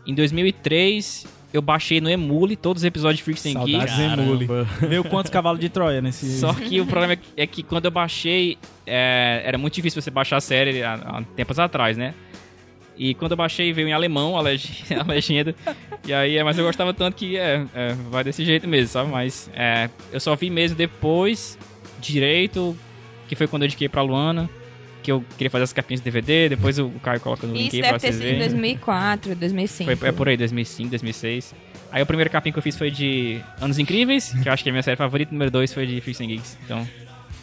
Em 0.08 0.14
2003, 0.16 1.26
eu 1.54 1.62
baixei 1.62 2.02
no 2.02 2.10
Emule 2.10 2.56
todos 2.56 2.82
os 2.82 2.86
episódios 2.86 3.18
de 3.20 3.24
Freaks 3.24 3.46
and 3.46 3.64
Geeks. 3.64 4.00
Emule. 4.00 4.48
Veio 4.82 5.04
quantos 5.04 5.32
cavalos 5.32 5.60
de 5.62 5.70
Troia 5.70 6.02
nesse... 6.02 6.40
Só 6.40 6.52
que 6.54 6.82
o 6.82 6.86
problema 6.86 7.14
é 7.14 7.16
que, 7.16 7.24
é 7.38 7.48
que 7.48 7.62
quando 7.64 7.86
eu 7.86 7.92
baixei, 7.92 8.58
é, 8.88 9.42
era 9.46 9.58
muito 9.58 9.76
difícil 9.76 10.02
você 10.02 10.10
baixar 10.10 10.38
a 10.38 10.42
série 10.42 10.82
há, 10.84 10.94
há 10.96 11.22
tempos 11.36 11.60
atrás, 11.60 11.96
né? 11.96 12.14
E 12.98 13.14
quando 13.14 13.32
eu 13.34 13.38
baixei, 13.38 13.72
veio 13.74 13.88
em 13.90 13.94
alemão 13.94 14.38
a, 14.38 14.42
leg- 14.42 14.62
a 15.00 15.04
legenda. 15.04 15.54
E 16.08 16.14
aí, 16.14 16.38
é, 16.38 16.44
mas 16.44 16.58
eu 16.58 16.66
gostava 16.66 16.94
tanto 16.94 17.16
que 17.16 17.38
é, 17.38 17.66
é, 17.76 17.94
vai 18.10 18.24
desse 18.24 18.44
jeito 18.44 18.68
mesmo, 18.68 18.88
sabe? 18.88 19.12
Mas 19.12 19.50
é, 19.54 19.90
eu 20.12 20.20
só 20.20 20.36
vi 20.36 20.50
mesmo 20.50 20.78
depois, 20.78 21.58
direito, 22.00 22.76
que 23.28 23.36
foi 23.36 23.48
quando 23.48 23.64
eu 23.64 23.68
indiquei 23.68 23.90
pra 23.90 24.02
Luana, 24.02 24.50
que 25.06 25.12
eu 25.12 25.24
queria 25.38 25.52
fazer 25.52 25.64
as 25.66 25.72
capinhas 25.72 26.02
de 26.02 26.06
DVD, 26.06 26.50
depois 26.50 26.80
o 26.80 26.90
Caio 27.04 27.20
coloca 27.20 27.46
no 27.46 27.54
link 27.54 27.68
Isso 27.68 27.76
aí 27.76 27.82
deve 27.84 27.92
pra 27.92 28.00
ter 28.00 28.08
vocês 28.08 28.16
sido 28.16 28.26
em 28.26 28.40
verem. 28.40 28.50
2004, 28.50 29.36
2005. 29.36 29.96
Foi, 29.98 30.10
é 30.10 30.12
por 30.12 30.28
aí, 30.28 30.36
2005, 30.36 30.90
2006. 30.90 31.56
Aí 31.92 32.02
o 32.02 32.06
primeiro 32.06 32.30
capinha 32.32 32.52
que 32.52 32.58
eu 32.58 32.64
fiz 32.64 32.76
foi 32.76 32.90
de 32.90 33.40
Anos 33.62 33.78
Incríveis, 33.78 34.34
que 34.42 34.50
eu 34.50 34.52
acho 34.52 34.64
que 34.64 34.70
é 34.70 34.72
a 34.72 34.74
minha 34.74 34.84
série 34.84 34.98
favorita. 34.98 35.32
Número 35.32 35.52
2 35.52 35.74
foi 35.74 35.86
de 35.86 36.02
Freaks 36.02 36.22
and 36.22 36.28
Geeks. 36.28 36.58
Então, 36.66 36.88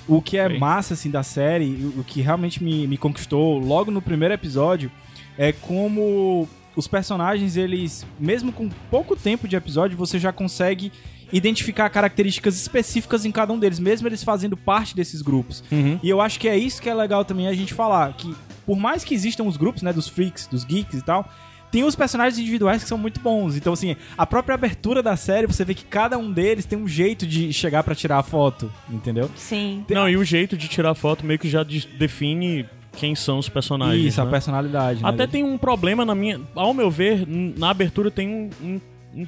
O 0.09 0.20
que 0.20 0.37
é 0.37 0.48
massa, 0.48 0.94
assim, 0.94 1.11
da 1.11 1.22
série, 1.22 1.66
o 1.66 2.01
o 2.01 2.05
que 2.05 2.20
realmente 2.20 2.62
me, 2.62 2.87
me 2.88 2.96
conquistou 2.98 3.59
logo 3.59 3.92
no 3.92 4.03
primeiro 4.03 4.35
episódio, 4.35 4.90
é 5.38 5.53
como 5.53 6.48
os 6.75 6.88
personagens, 6.88 7.57
eles, 7.57 8.05
mesmo 8.18 8.51
com 8.53 8.68
pouco 8.90 9.14
tempo 9.14 9.46
de 9.46 9.55
episódio, 9.55 9.96
você 9.96 10.18
já 10.18 10.33
consegue 10.33 10.90
identificar 11.32 11.88
características 11.90 12.56
específicas 12.60 13.24
em 13.24 13.32
cada 13.32 13.52
um 13.52 13.58
deles, 13.58 13.78
mesmo 13.80 14.06
eles 14.08 14.22
fazendo 14.22 14.56
parte 14.56 14.94
desses 14.94 15.22
grupos. 15.22 15.64
E 16.02 16.08
eu 16.08 16.20
acho 16.20 16.38
que 16.38 16.48
é 16.48 16.56
isso 16.56 16.80
que 16.82 16.88
é 16.90 16.94
legal 16.94 17.24
também 17.24 17.48
a 17.48 17.54
gente 17.54 17.72
falar, 17.74 18.12
que 18.14 18.34
por 18.66 18.76
mais 18.78 19.02
que 19.04 19.14
existam 19.14 19.44
os 19.44 19.56
grupos, 19.56 19.82
né, 19.82 19.92
dos 19.92 20.08
freaks, 20.08 20.46
dos 20.46 20.64
geeks 20.64 21.00
e 21.00 21.02
tal, 21.04 21.28
tem 21.70 21.84
os 21.84 21.96
personagens 21.96 22.38
individuais 22.38 22.82
que 22.82 22.88
são 22.88 22.98
muito 22.98 23.18
bons. 23.18 23.56
Então, 23.56 23.72
assim, 23.72 23.96
a 24.16 24.26
própria 24.26 24.54
abertura 24.54 25.02
da 25.02 25.16
série, 25.16 25.46
você 25.46 25.64
vê 25.64 25.72
que 25.74 25.84
cada 25.86 26.18
um 26.18 26.30
deles 26.30 26.66
tem 26.66 26.78
um 26.78 26.86
jeito 26.86 27.26
de 27.26 27.50
chegar 27.50 27.82
pra 27.82 27.94
tirar 27.94 28.18
a 28.18 28.22
foto, 28.22 28.70
entendeu? 28.90 29.30
Sim. 29.36 29.82
Não, 29.88 30.06
e 30.08 30.16
o 30.18 30.22
jeito 30.22 30.54
de 30.54 30.68
tirar 30.68 30.94
foto 30.94 31.24
meio 31.24 31.38
que 31.38 31.48
já 31.48 31.64
de- 31.64 31.88
define 31.98 32.66
quem 32.94 33.14
são 33.14 33.38
os 33.38 33.48
personagens. 33.48 34.04
Isso, 34.04 34.20
a 34.20 34.24
né? 34.26 34.30
personalidade. 34.30 35.02
né, 35.02 35.08
Até 35.08 35.16
dele. 35.26 35.32
tem 35.32 35.44
um 35.44 35.56
problema 35.56 36.04
na 36.04 36.14
minha. 36.14 36.42
Ao 36.54 36.74
meu 36.74 36.90
ver, 36.90 37.26
na 37.26 37.70
abertura 37.70 38.10
tem 38.10 38.28
um. 38.28 38.50
um, 38.62 38.80
um 39.22 39.26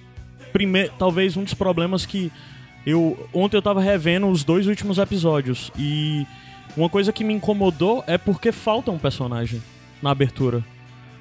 talvez 0.99 1.37
um 1.37 1.45
dos 1.45 1.55
problemas 1.55 2.07
que. 2.07 2.31
Eu. 2.87 3.29
Ontem 3.33 3.57
eu 3.57 3.63
tava 3.63 3.81
revendo 3.81 4.29
os 4.29 4.45
dois 4.45 4.67
últimos 4.67 4.99
episódios. 4.99 5.71
E 5.79 6.27
uma 6.77 6.89
coisa 6.89 7.13
que 7.13 7.25
me 7.25 7.33
incomodou 7.33 8.05
é 8.07 8.19
porque 8.19 8.53
falta 8.53 8.91
um 8.91 8.99
personagem 8.99 9.63
na 10.03 10.11
abertura. 10.11 10.63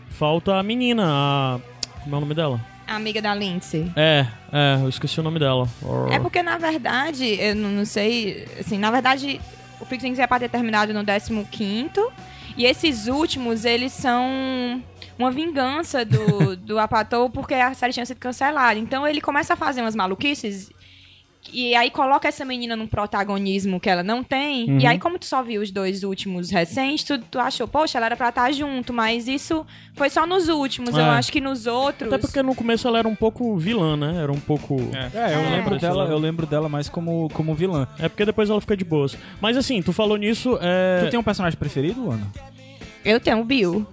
Falta 0.10 0.58
a 0.58 0.64
menina, 0.64 1.06
a. 1.08 1.60
Como 2.04 2.16
é 2.16 2.18
o 2.18 2.22
nome 2.22 2.36
dela? 2.36 2.60
A 2.86 2.96
amiga 2.96 3.22
da 3.22 3.34
Lindsay. 3.34 3.92
É, 3.96 4.28
é, 4.52 4.80
eu 4.82 4.90
esqueci 4.90 5.20
o 5.20 5.24
nome 5.24 5.40
dela. 5.40 5.68
É 6.12 6.20
porque, 6.20 6.44
na 6.44 6.58
verdade, 6.58 7.26
eu 7.40 7.56
não, 7.56 7.86
sei. 7.86 8.46
Assim, 8.60 8.78
na 8.78 8.92
verdade, 8.92 9.40
o 9.80 9.86
Geeks 9.86 10.20
é 10.20 10.28
pra 10.28 10.40
ter 10.40 10.50
terminado 10.50 10.94
no 10.94 11.04
15. 11.04 11.90
E 12.56 12.66
esses 12.66 13.08
últimos, 13.08 13.66
eles 13.66 13.94
são 13.94 14.84
uma 15.18 15.32
vingança 15.32 16.04
do, 16.06 16.56
do 16.58 16.80
Apatow 16.80 17.30
porque 17.30 17.54
a 17.54 17.74
série 17.74 17.94
tinha 17.94 18.06
sido 18.06 18.18
cancelada. 18.18 18.80
Então 18.80 19.08
ele 19.08 19.22
começa 19.22 19.54
a 19.54 19.58
fazer 19.58 19.82
umas 19.82 19.96
maluquices. 19.96 20.72
E 21.52 21.76
aí 21.76 21.92
coloca 21.92 22.26
essa 22.26 22.46
menina 22.46 22.74
num 22.74 22.88
protagonismo 22.88 23.78
que 23.78 23.90
ela 23.90 24.02
não 24.02 24.24
tem. 24.24 24.64
Uhum. 24.72 24.80
E 24.80 24.88
aí, 24.88 24.98
como 24.98 25.20
tu 25.20 25.26
só 25.26 25.44
viu 25.44 25.62
os 25.62 25.72
dois 25.72 26.02
últimos 26.02 26.50
recentes, 26.50 27.04
tu, 27.04 27.18
tu 27.20 27.38
achou, 27.38 27.68
poxa, 27.68 27.98
ela 27.98 28.06
era 28.06 28.16
pra 28.16 28.30
estar 28.30 28.50
junto. 28.54 28.94
Mas 28.94 29.28
isso 29.28 29.66
foi 29.94 30.10
só 30.10 30.26
nos 30.26 30.48
últimos. 30.48 30.98
É. 30.98 31.02
Eu 31.02 31.06
acho 31.12 31.30
que 31.34 31.42
nos 31.42 31.68
outros. 31.68 32.12
Até 32.14 32.18
porque 32.22 32.42
no 32.42 32.56
começo 32.56 32.88
ela 32.88 32.98
era 33.00 33.08
um 33.10 33.14
pouco 33.16 33.58
vilã, 33.58 33.98
né? 33.98 34.22
Era 34.24 34.32
um 34.32 34.40
pouco. 34.40 34.76
É, 35.14 35.34
eu 35.36 35.40
É. 35.42 35.50
lembro 35.58 35.78
dela, 35.78 36.06
eu 36.06 36.18
lembro 36.18 36.46
dela 36.48 36.70
mais 36.70 36.88
como, 36.88 37.30
como 37.34 37.54
vilã. 37.54 37.90
É 38.00 38.08
porque 38.08 38.24
depois 38.24 38.50
ela 38.50 38.62
fica 38.62 38.78
de 38.78 38.86
boas. 38.86 39.18
Mas 39.42 39.58
assim, 39.58 39.82
tu 39.82 39.92
falou 39.92 40.16
nisso, 40.16 40.58
é. 40.62 41.04
Tu 41.04 41.12
tem 41.12 41.20
um 41.20 41.24
personagem 41.24 41.60
preferido, 41.60 42.10
Ana? 42.10 42.26
Eu 43.04 43.20
tenho 43.20 43.42
o 43.42 43.44
Bill. 43.44 43.86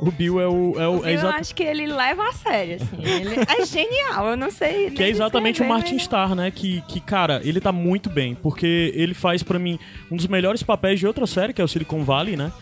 O 0.00 0.10
Bill 0.10 0.40
é 0.40 0.48
o. 0.48 0.74
É 0.78 0.88
o 0.88 1.04
é 1.04 1.10
eu 1.10 1.14
exata- 1.14 1.36
acho 1.38 1.54
que 1.54 1.62
ele 1.62 1.86
leva 1.86 2.28
a 2.28 2.32
sério, 2.32 2.76
assim. 2.76 2.96
Ele 3.02 3.36
é 3.36 3.64
genial, 3.64 4.26
eu 4.28 4.36
não 4.36 4.50
sei. 4.50 4.90
Que 4.90 5.02
é 5.02 5.08
exatamente 5.08 5.62
o 5.62 5.68
Martin 5.68 5.94
mas- 5.94 6.02
Starr, 6.02 6.34
né? 6.34 6.50
Que, 6.50 6.80
que, 6.88 7.00
cara, 7.00 7.40
ele 7.44 7.60
tá 7.60 7.70
muito 7.72 8.10
bem. 8.10 8.34
Porque 8.34 8.92
ele 8.94 9.14
faz 9.14 9.42
pra 9.42 9.58
mim 9.58 9.78
um 10.10 10.16
dos 10.16 10.26
melhores 10.26 10.62
papéis 10.62 10.98
de 11.00 11.06
outra 11.06 11.26
série, 11.26 11.52
que 11.52 11.60
é 11.60 11.64
o 11.64 11.68
Silicon 11.68 12.02
Valley, 12.04 12.36
né? 12.36 12.52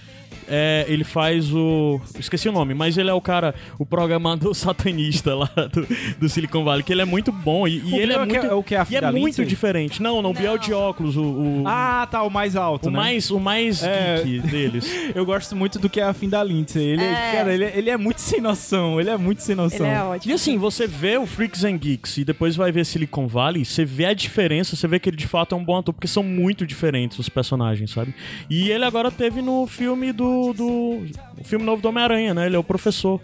É, 0.48 0.84
ele 0.88 1.04
faz 1.04 1.52
o. 1.54 2.00
Esqueci 2.18 2.48
o 2.48 2.52
nome, 2.52 2.74
mas 2.74 2.98
ele 2.98 3.10
é 3.10 3.12
o 3.14 3.20
cara, 3.20 3.54
o 3.78 3.86
programador 3.86 4.54
satanista 4.54 5.34
lá 5.34 5.50
do, 5.72 5.86
do 6.18 6.28
Silicon 6.28 6.64
Valley, 6.64 6.82
que 6.82 6.92
ele 6.92 7.02
é 7.02 7.04
muito 7.06 7.30
bom 7.32 7.66
e, 7.66 7.78
e 7.80 7.94
ele 7.94 8.12
é 8.12 8.16
é 8.16 8.18
o 8.22 8.26
que- 8.26 8.32
muito. 8.38 8.46
é 8.46 8.54
o 8.54 8.62
que, 8.62 8.74
a 8.76 8.86
e 8.90 8.96
é 8.96 9.10
muito 9.12 9.44
diferente. 9.44 10.02
Não, 10.02 10.20
não, 10.22 10.30
o 10.30 10.34
Biel 10.34 10.52
Não. 10.52 10.58
de 10.58 10.72
óculos, 10.72 11.16
o. 11.16 11.22
o 11.22 11.64
Ah, 11.66 12.06
tá, 12.10 12.22
o 12.22 12.30
mais 12.30 12.56
alto, 12.56 12.88
o 12.88 12.90
né? 12.90 12.98
mais, 12.98 13.30
o 13.30 13.38
mais 13.40 13.82
É. 13.82 14.22
geek 14.24 14.46
deles. 14.48 14.90
Eu 15.14 15.24
gosto 15.24 15.54
muito 15.56 15.78
do 15.78 15.88
que 15.88 16.00
é 16.00 16.04
a 16.04 16.12
fim 16.12 16.28
da 16.28 16.42
Lindsay. 16.42 16.82
Ele, 16.84 17.02
É. 17.02 17.32
cara, 17.32 17.52
ele, 17.54 17.64
ele 17.64 17.90
é 17.90 17.96
muito 17.96 18.20
sem 18.20 18.40
noção. 18.40 19.00
Ele 19.00 19.10
é 19.10 19.16
muito 19.16 19.42
sem 19.42 19.54
noção. 19.54 19.86
Ele 19.86 19.94
é 19.94 20.02
ótimo. 20.02 20.32
E 20.32 20.34
assim, 20.34 20.58
você 20.58 20.86
vê 20.86 21.16
o 21.16 21.26
Freaks 21.26 21.64
and 21.64 21.76
Geeks 21.78 22.18
e 22.18 22.24
depois 22.24 22.56
vai 22.56 22.70
ver 22.72 22.84
Silicon 22.86 23.26
Valley, 23.26 23.64
você 23.64 23.84
vê 23.84 24.06
a 24.06 24.14
diferença, 24.14 24.76
você 24.76 24.86
vê 24.88 24.98
que 24.98 25.08
ele 25.08 25.16
de 25.16 25.26
fato 25.26 25.54
é 25.54 25.58
um 25.58 25.64
bom 25.64 25.76
ator, 25.78 25.92
porque 25.94 26.08
são 26.08 26.22
muito 26.22 26.66
diferentes 26.66 27.18
os 27.18 27.28
personagens, 27.28 27.90
sabe? 27.90 28.14
E 28.48 28.70
ele 28.70 28.84
agora 28.84 29.10
teve 29.10 29.40
no 29.42 29.66
filme 29.66 30.12
do. 30.12 30.31
Do 30.54 31.06
o 31.40 31.44
filme 31.44 31.64
novo 31.64 31.80
do 31.82 31.88
Homem-Aranha, 31.88 32.32
né? 32.34 32.46
Ele 32.46 32.56
é 32.56 32.58
o 32.58 32.64
professor 32.64 33.20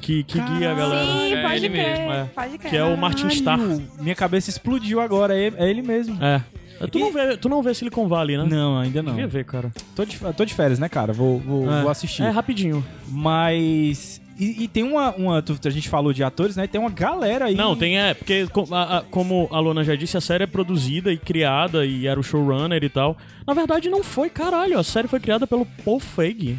que, 0.00 0.22
que 0.24 0.40
guia 0.40 0.72
a 0.72 0.74
galera. 0.74 1.04
Sim, 1.04 1.34
É 1.34 1.56
ele 1.56 1.68
crer, 1.68 1.70
mesmo, 1.70 2.12
é. 2.12 2.24
pode 2.34 2.58
crer. 2.58 2.70
Que 2.70 2.76
é 2.76 2.84
o 2.84 2.96
Martin 2.96 3.26
Starr. 3.28 3.60
Minha 4.00 4.14
cabeça 4.14 4.50
explodiu 4.50 5.00
agora. 5.00 5.36
É, 5.36 5.52
é 5.56 5.70
ele 5.70 5.82
mesmo. 5.82 6.16
É. 6.22 6.42
Tu 6.90 6.98
não, 6.98 7.12
vê, 7.12 7.36
tu 7.36 7.48
não 7.50 7.62
vê 7.62 7.74
Silicon 7.74 8.08
Valley, 8.08 8.38
né? 8.38 8.44
Não, 8.48 8.78
ainda 8.78 9.02
não. 9.02 9.12
Devia 9.12 9.28
ver, 9.28 9.44
cara. 9.44 9.70
Tô 9.94 10.02
de, 10.02 10.18
tô 10.34 10.44
de 10.46 10.54
férias, 10.54 10.78
né, 10.78 10.88
cara? 10.88 11.12
Vou, 11.12 11.38
vou, 11.38 11.70
É. 11.70 11.82
vou 11.82 11.90
assistir. 11.90 12.22
É 12.22 12.30
rapidinho. 12.30 12.82
Mas. 13.08 14.19
E, 14.40 14.64
e 14.64 14.68
tem 14.68 14.82
uma, 14.82 15.10
uma. 15.14 15.42
tu- 15.42 15.58
A 15.64 15.70
gente 15.70 15.88
falou 15.88 16.12
de 16.14 16.24
atores, 16.24 16.56
né? 16.56 16.66
Tem 16.66 16.80
uma 16.80 16.88
galera 16.90 17.44
aí. 17.44 17.54
Não, 17.54 17.76
tem 17.76 17.98
é, 17.98 18.14
porque 18.14 18.46
a- 18.72 18.98
a- 18.98 19.02
como 19.02 19.46
a 19.52 19.60
Luna 19.60 19.84
já 19.84 19.94
disse, 19.94 20.16
a 20.16 20.20
série 20.20 20.44
é 20.44 20.46
produzida 20.46 21.12
e 21.12 21.18
criada 21.18 21.84
e 21.84 22.06
era 22.06 22.18
o 22.18 22.22
showrunner 22.22 22.82
e 22.82 22.88
tal. 22.88 23.16
Na 23.46 23.52
verdade 23.52 23.90
não 23.90 24.02
foi, 24.02 24.30
caralho, 24.30 24.78
a 24.78 24.82
série 24.82 25.08
foi 25.08 25.20
criada 25.20 25.46
pelo 25.46 25.66
Paul 25.84 26.00
Feig. 26.00 26.58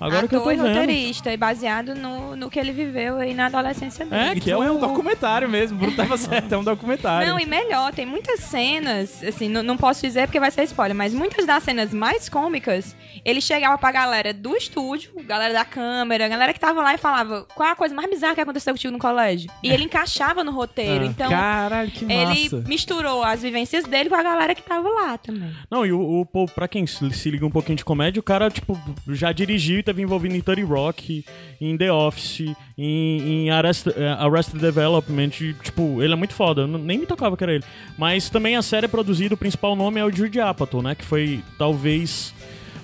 Agora 0.00 0.28
que 0.28 0.34
eu 0.34 0.40
tô 0.40 0.48
Ator 0.48 0.52
e 0.52 0.56
vendo. 0.56 0.68
roteirista, 0.68 1.32
e 1.32 1.36
baseado 1.36 1.94
no, 1.94 2.36
no 2.36 2.50
que 2.50 2.58
ele 2.58 2.72
viveu 2.72 3.16
aí 3.18 3.34
na 3.34 3.46
adolescência 3.46 4.04
dele. 4.06 4.20
É, 4.22 4.34
que 4.34 4.50
Então 4.50 4.62
é, 4.62 4.70
um 4.70 4.78
documentário 4.78 5.48
mesmo. 5.48 5.76
O 5.76 5.80
Bruno 5.80 5.96
tava 5.96 6.16
certo, 6.16 6.52
é 6.52 6.58
um 6.58 6.64
documentário. 6.64 7.28
Não, 7.28 7.38
e 7.40 7.46
melhor, 7.46 7.92
tem 7.92 8.06
muitas 8.06 8.40
cenas, 8.40 9.22
assim, 9.24 9.48
não, 9.48 9.62
não 9.62 9.76
posso 9.76 10.00
dizer 10.02 10.26
porque 10.26 10.40
vai 10.40 10.50
ser 10.50 10.62
spoiler, 10.64 10.94
mas 10.96 11.12
muitas 11.14 11.46
das 11.46 11.62
cenas 11.62 11.92
mais 11.92 12.28
cômicas, 12.28 12.96
ele 13.24 13.40
chegava 13.40 13.76
pra 13.78 13.90
galera 13.92 14.32
do 14.32 14.56
estúdio, 14.56 15.10
galera 15.26 15.52
da 15.54 15.64
câmera, 15.64 16.28
galera 16.28 16.52
que 16.52 16.60
tava 16.60 16.80
lá 16.82 16.94
e 16.94 16.98
falava 16.98 17.46
qual 17.54 17.68
é 17.68 17.72
a 17.72 17.76
coisa 17.76 17.94
mais 17.94 18.08
bizarra 18.10 18.34
que 18.34 18.40
aconteceu 18.40 18.72
contigo 18.74 18.92
no 18.92 18.98
colégio. 18.98 19.50
E 19.62 19.70
ele 19.70 19.84
encaixava 19.84 20.42
no 20.44 20.52
roteiro, 20.52 21.04
Ah. 21.04 21.06
então 21.06 21.28
Caralho, 21.30 21.90
que 21.90 22.04
ele 22.04 22.50
massa. 22.50 22.64
misturou 22.66 23.22
as 23.22 23.42
vivências 23.42 23.84
dele 23.84 24.08
com 24.08 24.14
a 24.16 24.22
galera 24.22 24.54
que 24.54 24.62
tava 24.62 24.88
lá 24.88 25.18
também. 25.18 25.52
Não, 25.70 25.84
e 25.84 25.92
o, 25.92 26.20
o 26.20 26.26
Paul, 26.26 26.46
pra 26.46 26.68
quem 26.68 26.86
se 26.86 27.08
se 27.12 27.30
liga 27.30 27.44
um 27.46 27.50
pouquinho 27.50 27.76
de 27.76 27.84
comédia, 27.84 28.20
o 28.20 28.22
cara, 28.22 28.50
tipo, 28.50 28.78
já 29.08 29.32
dirigiu 29.32 29.78
e 29.78 29.82
teve 29.88 30.02
envolvido 30.02 30.34
em 30.36 30.40
30 30.40 30.64
Rock, 30.66 31.24
em 31.60 31.76
The 31.76 31.90
Office, 31.92 32.40
em, 32.76 33.20
em 33.46 33.50
Arrest, 33.50 33.86
eh, 33.88 34.16
Arrested 34.18 34.60
Development, 34.60 35.30
tipo, 35.62 36.02
ele 36.02 36.12
é 36.12 36.16
muito 36.16 36.34
foda, 36.34 36.62
eu 36.62 36.66
nem 36.66 36.98
me 36.98 37.06
tocava 37.06 37.36
que 37.36 37.42
era 37.44 37.54
ele. 37.54 37.64
Mas 37.96 38.28
também 38.28 38.54
a 38.56 38.62
série 38.62 38.84
é 38.84 38.88
produzida, 38.88 39.34
o 39.34 39.38
principal 39.38 39.74
nome 39.74 39.98
é 39.98 40.04
o 40.04 40.10
Jude 40.14 40.40
Apatow, 40.40 40.82
né, 40.82 40.94
que 40.94 41.04
foi, 41.04 41.40
talvez, 41.56 42.34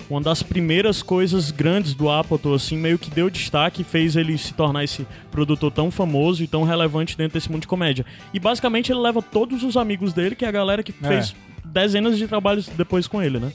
uma 0.09 0.19
das 0.21 0.41
primeiras 0.43 1.01
coisas 1.03 1.51
grandes 1.51 1.93
do 1.93 2.09
Apatow, 2.09 2.53
assim, 2.53 2.77
meio 2.77 2.97
que 2.97 3.09
deu 3.11 3.29
destaque 3.29 3.81
e 3.81 3.85
fez 3.85 4.15
ele 4.15 4.37
se 4.37 4.53
tornar 4.53 4.83
esse 4.83 5.05
produtor 5.31 5.71
tão 5.71 5.89
famoso 5.91 6.43
e 6.43 6.47
tão 6.47 6.63
relevante 6.63 7.15
dentro 7.17 7.33
desse 7.37 7.51
mundo 7.51 7.61
de 7.61 7.67
comédia. 7.67 8.05
E 8.33 8.39
basicamente 8.39 8.91
ele 8.91 8.99
leva 8.99 9.21
todos 9.21 9.63
os 9.63 9.77
amigos 9.77 10.11
dele, 10.13 10.35
que 10.35 10.45
é 10.45 10.47
a 10.47 10.51
galera 10.51 10.81
que 10.83 10.93
É. 11.03 11.07
fez 11.07 11.35
dezenas 11.63 12.17
de 12.17 12.27
trabalhos 12.27 12.67
depois 12.69 13.07
com 13.07 13.21
ele, 13.21 13.37
né? 13.39 13.51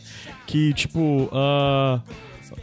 Que, 0.47 0.73
tipo, 0.75 1.29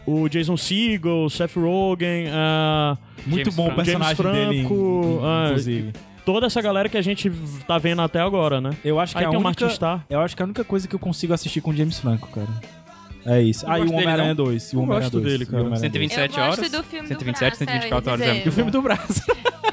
o 0.05 0.27
Jason 0.29 0.57
Segel, 0.57 1.29
Seth 1.29 1.55
Rogen, 1.55 2.27
ah, 2.31 2.97
Muito 3.25 3.45
James 3.51 3.55
bom 3.55 3.63
o 3.63 3.65
Franco. 3.67 3.83
personagem 3.83 4.15
James 4.15 4.33
dele, 4.49 4.59
Franco, 4.61 5.19
ah, 5.23 5.45
inclusive. 5.47 5.93
toda 6.25 6.45
essa 6.47 6.61
galera 6.61 6.87
que 6.89 6.97
a 6.97 7.01
gente 7.01 7.29
tá 7.67 7.77
vendo 7.77 8.01
até 8.01 8.19
agora, 8.19 8.59
né? 8.61 8.71
Eu 8.83 8.99
acho 8.99 9.13
que 9.13 9.19
Aí 9.19 9.25
a 9.25 9.29
tem 9.29 9.37
o 9.39 9.45
única, 9.45 9.65
Starr. 9.67 10.05
eu 10.09 10.19
acho 10.21 10.35
que 10.35 10.41
a 10.41 10.45
única 10.45 10.63
coisa 10.63 10.87
que 10.87 10.95
eu 10.95 10.99
consigo 10.99 11.33
assistir 11.33 11.61
com 11.61 11.71
o 11.71 11.75
James 11.75 11.99
Franco, 11.99 12.27
cara. 12.29 12.47
É 13.25 13.41
isso. 13.41 13.65
Não 13.65 13.73
Ah, 13.73 13.77
e 13.79 13.81
o 13.81 13.85
gosto 13.85 13.95
Homem-Aranha 13.95 14.27
não. 14.29 14.35
2. 14.45 14.71
E 14.71 14.75
o 14.75 14.79
Eu 14.79 14.83
Homem-Aranha 14.83 15.09
gosto 15.09 15.19
2, 15.19 15.31
dele, 15.31 15.43
e 15.43 15.47
o 15.47 15.47
cara. 15.49 15.63
Homem-Aranha 15.63 15.81
127 15.91 16.37
Eu 16.39 16.45
gosto 16.45 16.59
horas. 16.59 16.71
do 16.71 16.83
filme 16.83 17.03
do 17.03 17.09
127, 17.09 17.39
braço, 17.49 17.57
124 17.57 18.09
eu 18.09 18.13
horas. 18.13 18.27
é. 18.27 18.45
E 18.45 18.47
o 18.47 18.51
filme 18.53 18.71
do 18.71 18.81
braço. 18.81 19.21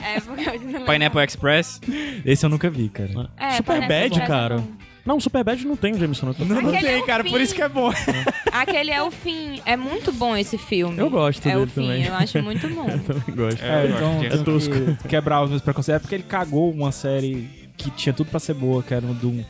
É, 0.05 0.20
porque 0.20 0.48
eu 0.48 0.81
não. 0.81 0.85
Pineapple 0.85 1.24
Express. 1.24 1.81
Esse 2.27 2.44
eu 2.44 2.50
nunca 2.50 2.68
vi, 2.68 2.88
cara. 2.88 3.31
É, 3.38 3.50
Super 3.53 3.74
Pineapple 3.74 3.88
Bad, 3.88 4.07
Express 4.07 4.22
é 4.22 4.27
cara. 4.27 4.57
bom. 4.59 4.66
Não, 5.05 5.21
Superbad 5.21 5.64
não 5.67 5.77
tem 5.77 5.93
o 5.93 5.99
James 5.99 6.19
Franco. 6.19 6.45
Não, 6.45 6.62
não 6.62 6.71
Aquele 6.71 6.87
é 6.88 6.93
tem, 6.95 7.03
o 7.03 7.07
cara. 7.07 7.23
fim. 7.25 7.31
Por 7.31 7.40
isso 7.40 7.55
que 7.55 7.61
é 7.62 7.69
bom. 7.69 7.90
Aquele 8.51 8.90
é 8.90 9.03
o 9.03 9.11
fim. 9.11 9.61
É 9.67 9.77
muito 9.77 10.11
bom 10.12 10.37
esse 10.37 10.57
filme. 10.57 10.99
Eu 10.99 11.11
gosto 11.11 11.47
É 11.47 11.53
dele 11.53 11.64
o 11.64 11.67
fim, 11.67 11.83
também. 11.83 12.05
eu 12.07 12.14
acho 12.14 12.43
muito 12.43 12.69
bom. 12.69 12.88
Eu 12.88 12.99
também 13.01 13.37
gosto. 13.37 13.62
É, 13.62 13.85
É, 13.85 13.90
então 13.90 14.23
É 14.25 14.37
tosco. 14.45 14.75
que 15.03 15.09
quebrar 15.09 15.43
os 15.43 15.51
meus 15.51 15.61
preconceitos. 15.62 15.97
É 15.97 16.01
porque 16.01 16.14
ele 16.14 16.25
cagou 16.25 16.71
uma 16.71 16.90
série 16.90 17.49
que 17.77 17.90
tinha 17.90 18.12
tudo 18.12 18.31
pra 18.31 18.40
ser 18.40 18.55
boa, 18.55 18.83
que 18.83 18.95
era 18.95 19.05
um 19.05 19.12
do 19.14 19.45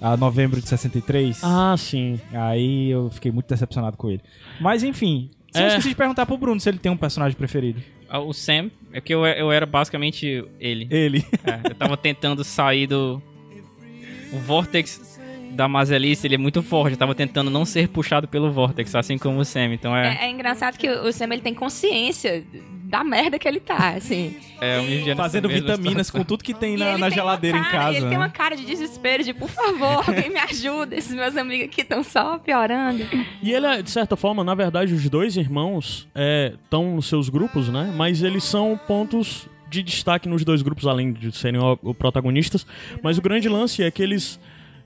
a 0.00 0.16
novembro 0.16 0.60
de 0.60 0.68
63. 0.68 1.40
Ah, 1.42 1.74
sim. 1.78 2.20
Aí 2.32 2.90
eu 2.90 3.08
fiquei 3.10 3.32
muito 3.32 3.48
decepcionado 3.48 3.96
com 3.96 4.10
ele. 4.10 4.20
Mas 4.60 4.82
enfim, 4.84 5.30
se 5.50 5.60
eu 5.60 5.64
É. 5.64 5.68
esqueci 5.68 5.88
de 5.88 5.94
perguntar 5.94 6.26
pro 6.26 6.36
Bruno 6.36 6.60
se 6.60 6.68
ele 6.68 6.78
tem 6.78 6.92
um 6.92 6.96
personagem 6.96 7.36
preferido. 7.36 7.80
Ah, 8.10 8.20
O 8.20 8.32
Sam, 8.32 8.70
é 8.92 9.00
que 9.00 9.12
eu, 9.14 9.26
eu 9.26 9.50
era 9.52 9.66
basicamente 9.66 10.44
ele. 10.60 10.86
Ele. 10.90 11.24
É, 11.44 11.70
eu 11.70 11.74
tava 11.74 11.96
tentando 11.96 12.44
sair 12.44 12.86
do. 12.86 13.22
O 14.32 14.38
Vortex 14.38 15.18
da 15.52 15.66
Mazelice, 15.66 16.26
ele 16.26 16.34
é 16.34 16.38
muito 16.38 16.62
forte. 16.62 16.92
Eu 16.92 16.98
tava 16.98 17.14
tentando 17.14 17.50
não 17.50 17.64
ser 17.64 17.88
puxado 17.88 18.28
pelo 18.28 18.52
Vortex, 18.52 18.94
assim 18.94 19.18
como 19.18 19.38
o 19.40 19.44
Sam. 19.44 19.72
Então 19.74 19.96
é. 19.96 20.16
É, 20.20 20.26
é 20.26 20.30
engraçado 20.30 20.76
que 20.76 20.88
o 20.88 21.12
Sam 21.12 21.32
ele 21.32 21.40
tem 21.42 21.54
consciência 21.54 22.44
da 22.84 23.04
merda 23.04 23.38
que 23.38 23.46
ele 23.46 23.60
tá, 23.60 23.90
assim. 23.96 24.34
é, 24.62 24.78
um 24.80 25.16
Fazendo 25.16 25.46
vitaminas 25.46 26.06
situação. 26.06 26.20
com 26.20 26.24
tudo 26.24 26.42
que 26.42 26.54
tem 26.54 26.74
na, 26.76 26.96
na 26.96 27.06
tem 27.08 27.16
geladeira 27.16 27.58
uma 27.58 27.66
em 27.66 27.70
cara- 27.70 27.84
casa. 27.84 27.96
Ele 27.96 28.04
né? 28.04 28.08
tem 28.08 28.18
uma 28.18 28.28
cara 28.30 28.56
de 28.56 28.64
desespero, 28.64 29.22
de 29.22 29.34
por 29.34 29.48
favor, 29.50 30.08
alguém 30.08 30.30
me 30.30 30.38
ajuda. 30.38 30.96
Esses 30.96 31.14
meus 31.14 31.36
amigos 31.36 31.66
aqui 31.66 31.82
estão 31.82 32.02
só 32.02 32.38
piorando. 32.38 33.04
E 33.42 33.52
ele, 33.52 33.66
é, 33.66 33.82
de 33.82 33.90
certa 33.90 34.16
forma, 34.16 34.42
na 34.42 34.54
verdade, 34.54 34.94
os 34.94 35.06
dois 35.10 35.36
irmãos 35.36 36.08
estão 36.54 36.94
nos 36.96 37.06
seus 37.06 37.28
grupos, 37.28 37.68
né? 37.68 37.92
Mas 37.94 38.22
eles 38.22 38.44
são 38.44 38.78
pontos 38.86 39.46
de 39.70 39.82
destaque 39.82 40.28
nos 40.28 40.44
dois 40.44 40.62
grupos, 40.62 40.86
além 40.86 41.12
de 41.12 41.30
serem 41.36 41.60
o, 41.60 41.78
o 41.82 41.94
protagonistas. 41.94 42.66
Mas 43.02 43.18
o 43.18 43.22
grande 43.22 43.48
lance 43.48 43.82
é 43.82 43.90
que 43.90 44.02
eles 44.02 44.38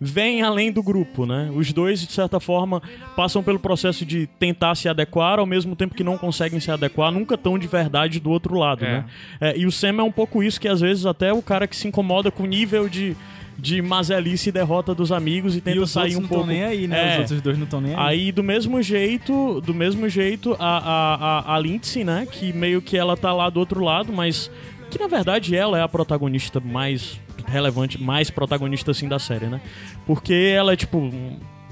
vêm 0.05 0.43
além 0.43 0.73
do 0.73 0.83
grupo, 0.83 1.25
né? 1.25 1.49
Os 1.55 1.73
dois, 1.73 2.05
de 2.05 2.11
certa 2.13 2.41
forma, 2.41 2.83
passam 3.15 3.41
pelo 3.41 3.61
processo 3.61 4.05
de 4.05 4.27
tentar 4.39 4.75
se 4.75 4.89
adequar, 4.89 5.39
ao 5.39 5.47
mesmo 5.47 5.77
tempo 5.77 5.95
que 5.95 6.03
não 6.03 6.19
conseguem 6.19 6.59
se 6.59 6.73
adequar, 6.73 7.13
nunca 7.13 7.39
tão 7.39 7.57
de 7.57 7.69
verdade 7.69 8.19
do 8.19 8.29
outro 8.31 8.59
lado, 8.59 8.85
É. 8.85 8.89
né? 8.91 9.05
É, 9.41 9.57
e 9.57 9.65
o 9.65 9.71
Sam 9.71 10.01
é 10.01 10.03
um 10.03 10.11
pouco 10.11 10.43
isso, 10.43 10.61
que 10.61 10.67
às 10.67 10.81
vezes 10.81 11.07
até 11.07 11.33
o 11.33 11.41
cara 11.41 11.69
que 11.69 11.77
se 11.77 11.87
incomoda 11.87 12.33
com 12.33 12.43
o 12.43 12.47
nível 12.47 12.89
de, 12.89 13.17
de 13.57 13.81
mazelice 13.81 14.49
e 14.49 14.53
derrota 14.53 14.93
dos 14.93 15.13
amigos 15.13 15.55
e 15.57 15.61
tenta 15.61 15.77
E 15.77 15.81
os 15.81 15.93
sair 15.93 16.17
outros 16.17 16.19
um 16.19 16.23
não 16.23 16.29
pouco. 16.29 16.45
estão 16.51 16.53
nem 16.57 16.65
aí, 16.65 16.89
né? 16.89 17.11
É. 17.11 17.13
Os 17.13 17.19
outros 17.21 17.41
dois 17.41 17.57
não 17.59 17.65
estão 17.65 17.81
nem 17.81 17.95
aí. 17.95 18.01
Aí, 18.01 18.33
do 18.33 18.43
mesmo 18.43 18.83
jeito, 18.83 19.61
do 19.61 19.73
mesmo 19.73 20.09
jeito, 20.09 20.57
a, 20.59 20.79
a, 20.79 21.15
a, 21.53 21.55
a 21.55 21.59
Lindsay, 21.61 22.03
né? 22.03 22.27
Que 22.29 22.53
meio 22.53 22.83
que 22.83 22.97
ela 22.97 23.17
tá 23.17 23.33
lá 23.33 23.49
do 23.49 23.61
outro 23.61 23.85
lado, 23.85 24.13
mas 24.13 24.51
que 24.93 24.99
na 24.99 25.07
verdade 25.07 25.57
ela 25.57 25.79
é 25.79 25.83
a 25.83 25.89
protagonista 25.89 26.61
mais 26.61 27.19
relevante, 27.47 28.01
mais 28.01 28.31
protagonista 28.31 28.91
assim 28.91 29.09
da 29.09 29.19
série, 29.19 29.47
né? 29.47 29.59
Porque 30.07 30.35
ela 30.55 30.75
é 30.75 30.77
tipo 30.77 31.11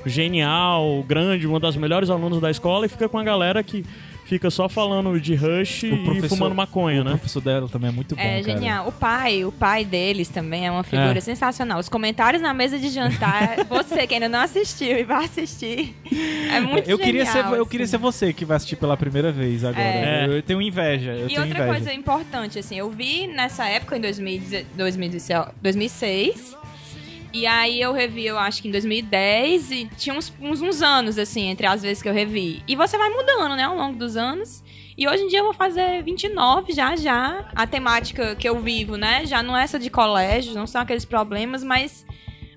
genial, 0.07 1.05
grande, 1.07 1.47
uma 1.47 1.61
das 1.61 1.77
melhores 1.77 2.09
alunas 2.09 2.41
da 2.41 2.51
escola 2.51 2.87
e 2.87 2.89
fica 2.89 3.11
com 3.11 3.19
a 3.19 3.23
galera 3.23 3.63
que 3.63 3.85
fica 4.31 4.49
só 4.49 4.69
falando 4.69 5.21
de 5.21 5.35
Rush 5.35 5.83
e 5.83 6.29
fumando 6.29 6.55
maconha, 6.55 7.01
o 7.03 7.05
né? 7.05 7.11
professor 7.11 7.41
dela 7.43 7.69
também 7.69 7.91
é 7.91 7.93
muito 7.93 8.15
bom, 8.17 8.23
É 8.23 8.41
cara. 8.41 8.43
genial. 8.43 8.89
O 8.89 8.93
pai, 8.93 9.45
o 9.45 9.51
pai 9.53 9.85
deles 9.85 10.29
também 10.29 10.67
é 10.67 10.71
uma 10.71 10.83
figura 10.85 11.19
É. 11.19 11.21
sensacional. 11.21 11.79
Os 11.81 11.89
comentários 11.89 12.41
na 12.41 12.55
mesa 12.55 12.79
de 12.79 12.89
jantar, 12.91 13.65
você 13.69 14.07
que 14.07 14.15
ainda 14.15 14.29
não 14.29 14.39
assistiu 14.41 14.97
e 14.99 15.03
vai 15.05 15.25
assistir, 15.25 15.95
é 16.51 16.61
muito 16.61 16.89
eu 16.89 16.97
queria 16.97 17.27
ser 17.27 17.33
genial, 17.33 17.55
eu 17.57 17.63
assim. 17.63 17.71
queria 17.71 17.87
ser 17.89 17.99
você 17.99 18.33
que 18.33 18.45
vai 18.45 18.57
assistir 18.57 18.77
pela 18.77 18.97
primeira 18.97 19.33
vez 19.33 19.65
agora. 19.65 19.83
É. 19.85 20.27
Eu, 20.27 20.33
eu 20.37 20.43
tenho 20.43 20.63
inveja, 20.63 21.11
eu 21.13 21.25
E 21.27 21.29
tenho 21.29 21.41
outra 21.43 21.59
inveja. 21.59 21.75
coisa 21.75 21.93
importante, 21.93 22.59
assim, 22.59 22.79
eu 22.79 22.89
vi 22.89 23.27
nessa 23.27 23.67
época, 23.67 23.97
em 23.97 24.01
2010 24.01 24.67
2016 24.77 25.49
2006, 25.61 26.57
e 27.33 27.47
aí 27.47 27.81
eu 27.81 27.93
revi, 27.93 28.27
eu 28.27 28.39
acho 28.39 28.61
que 28.63 28.69
em 28.69 28.71
2010, 28.71 29.71
e 29.71 29.91
tinha 29.97 30.15
uns, 30.15 30.33
uns, 30.41 30.61
uns 30.61 30.83
anos, 30.83 31.19
assim, 31.19 31.49
entre 31.49 31.67
as 31.67 31.83
vezes 31.83 32.03
que 32.03 32.09
eu 32.09 32.13
revi. 32.13 32.63
E 32.67 32.75
você 32.75 32.99
vai 32.99 33.09
mudando, 33.11 33.57
né, 33.57 33.65
ao 33.65 33.77
longo 33.77 33.97
dos 33.99 34.17
anos. 34.17 34.63
E 34.97 35.09
hoje 35.09 35.23
em 35.23 35.29
dia 35.29 35.39
eu 35.39 35.45
vou 35.45 35.55
fazer 35.55 36.03
29 36.03 36.73
já, 36.73 36.95
já. 36.97 37.49
A 37.55 37.67
temática 37.67 38.35
que 38.35 38.49
eu 38.49 38.61
vivo, 38.61 38.97
né, 38.97 39.25
já 39.25 39.43
não 39.43 39.57
é 39.57 39.63
essa 39.63 39.79
de 39.79 39.89
colégio, 39.89 40.55
não 40.55 40.67
são 40.67 40.81
aqueles 40.81 41.05
problemas, 41.05 41.65
mas 41.65 42.05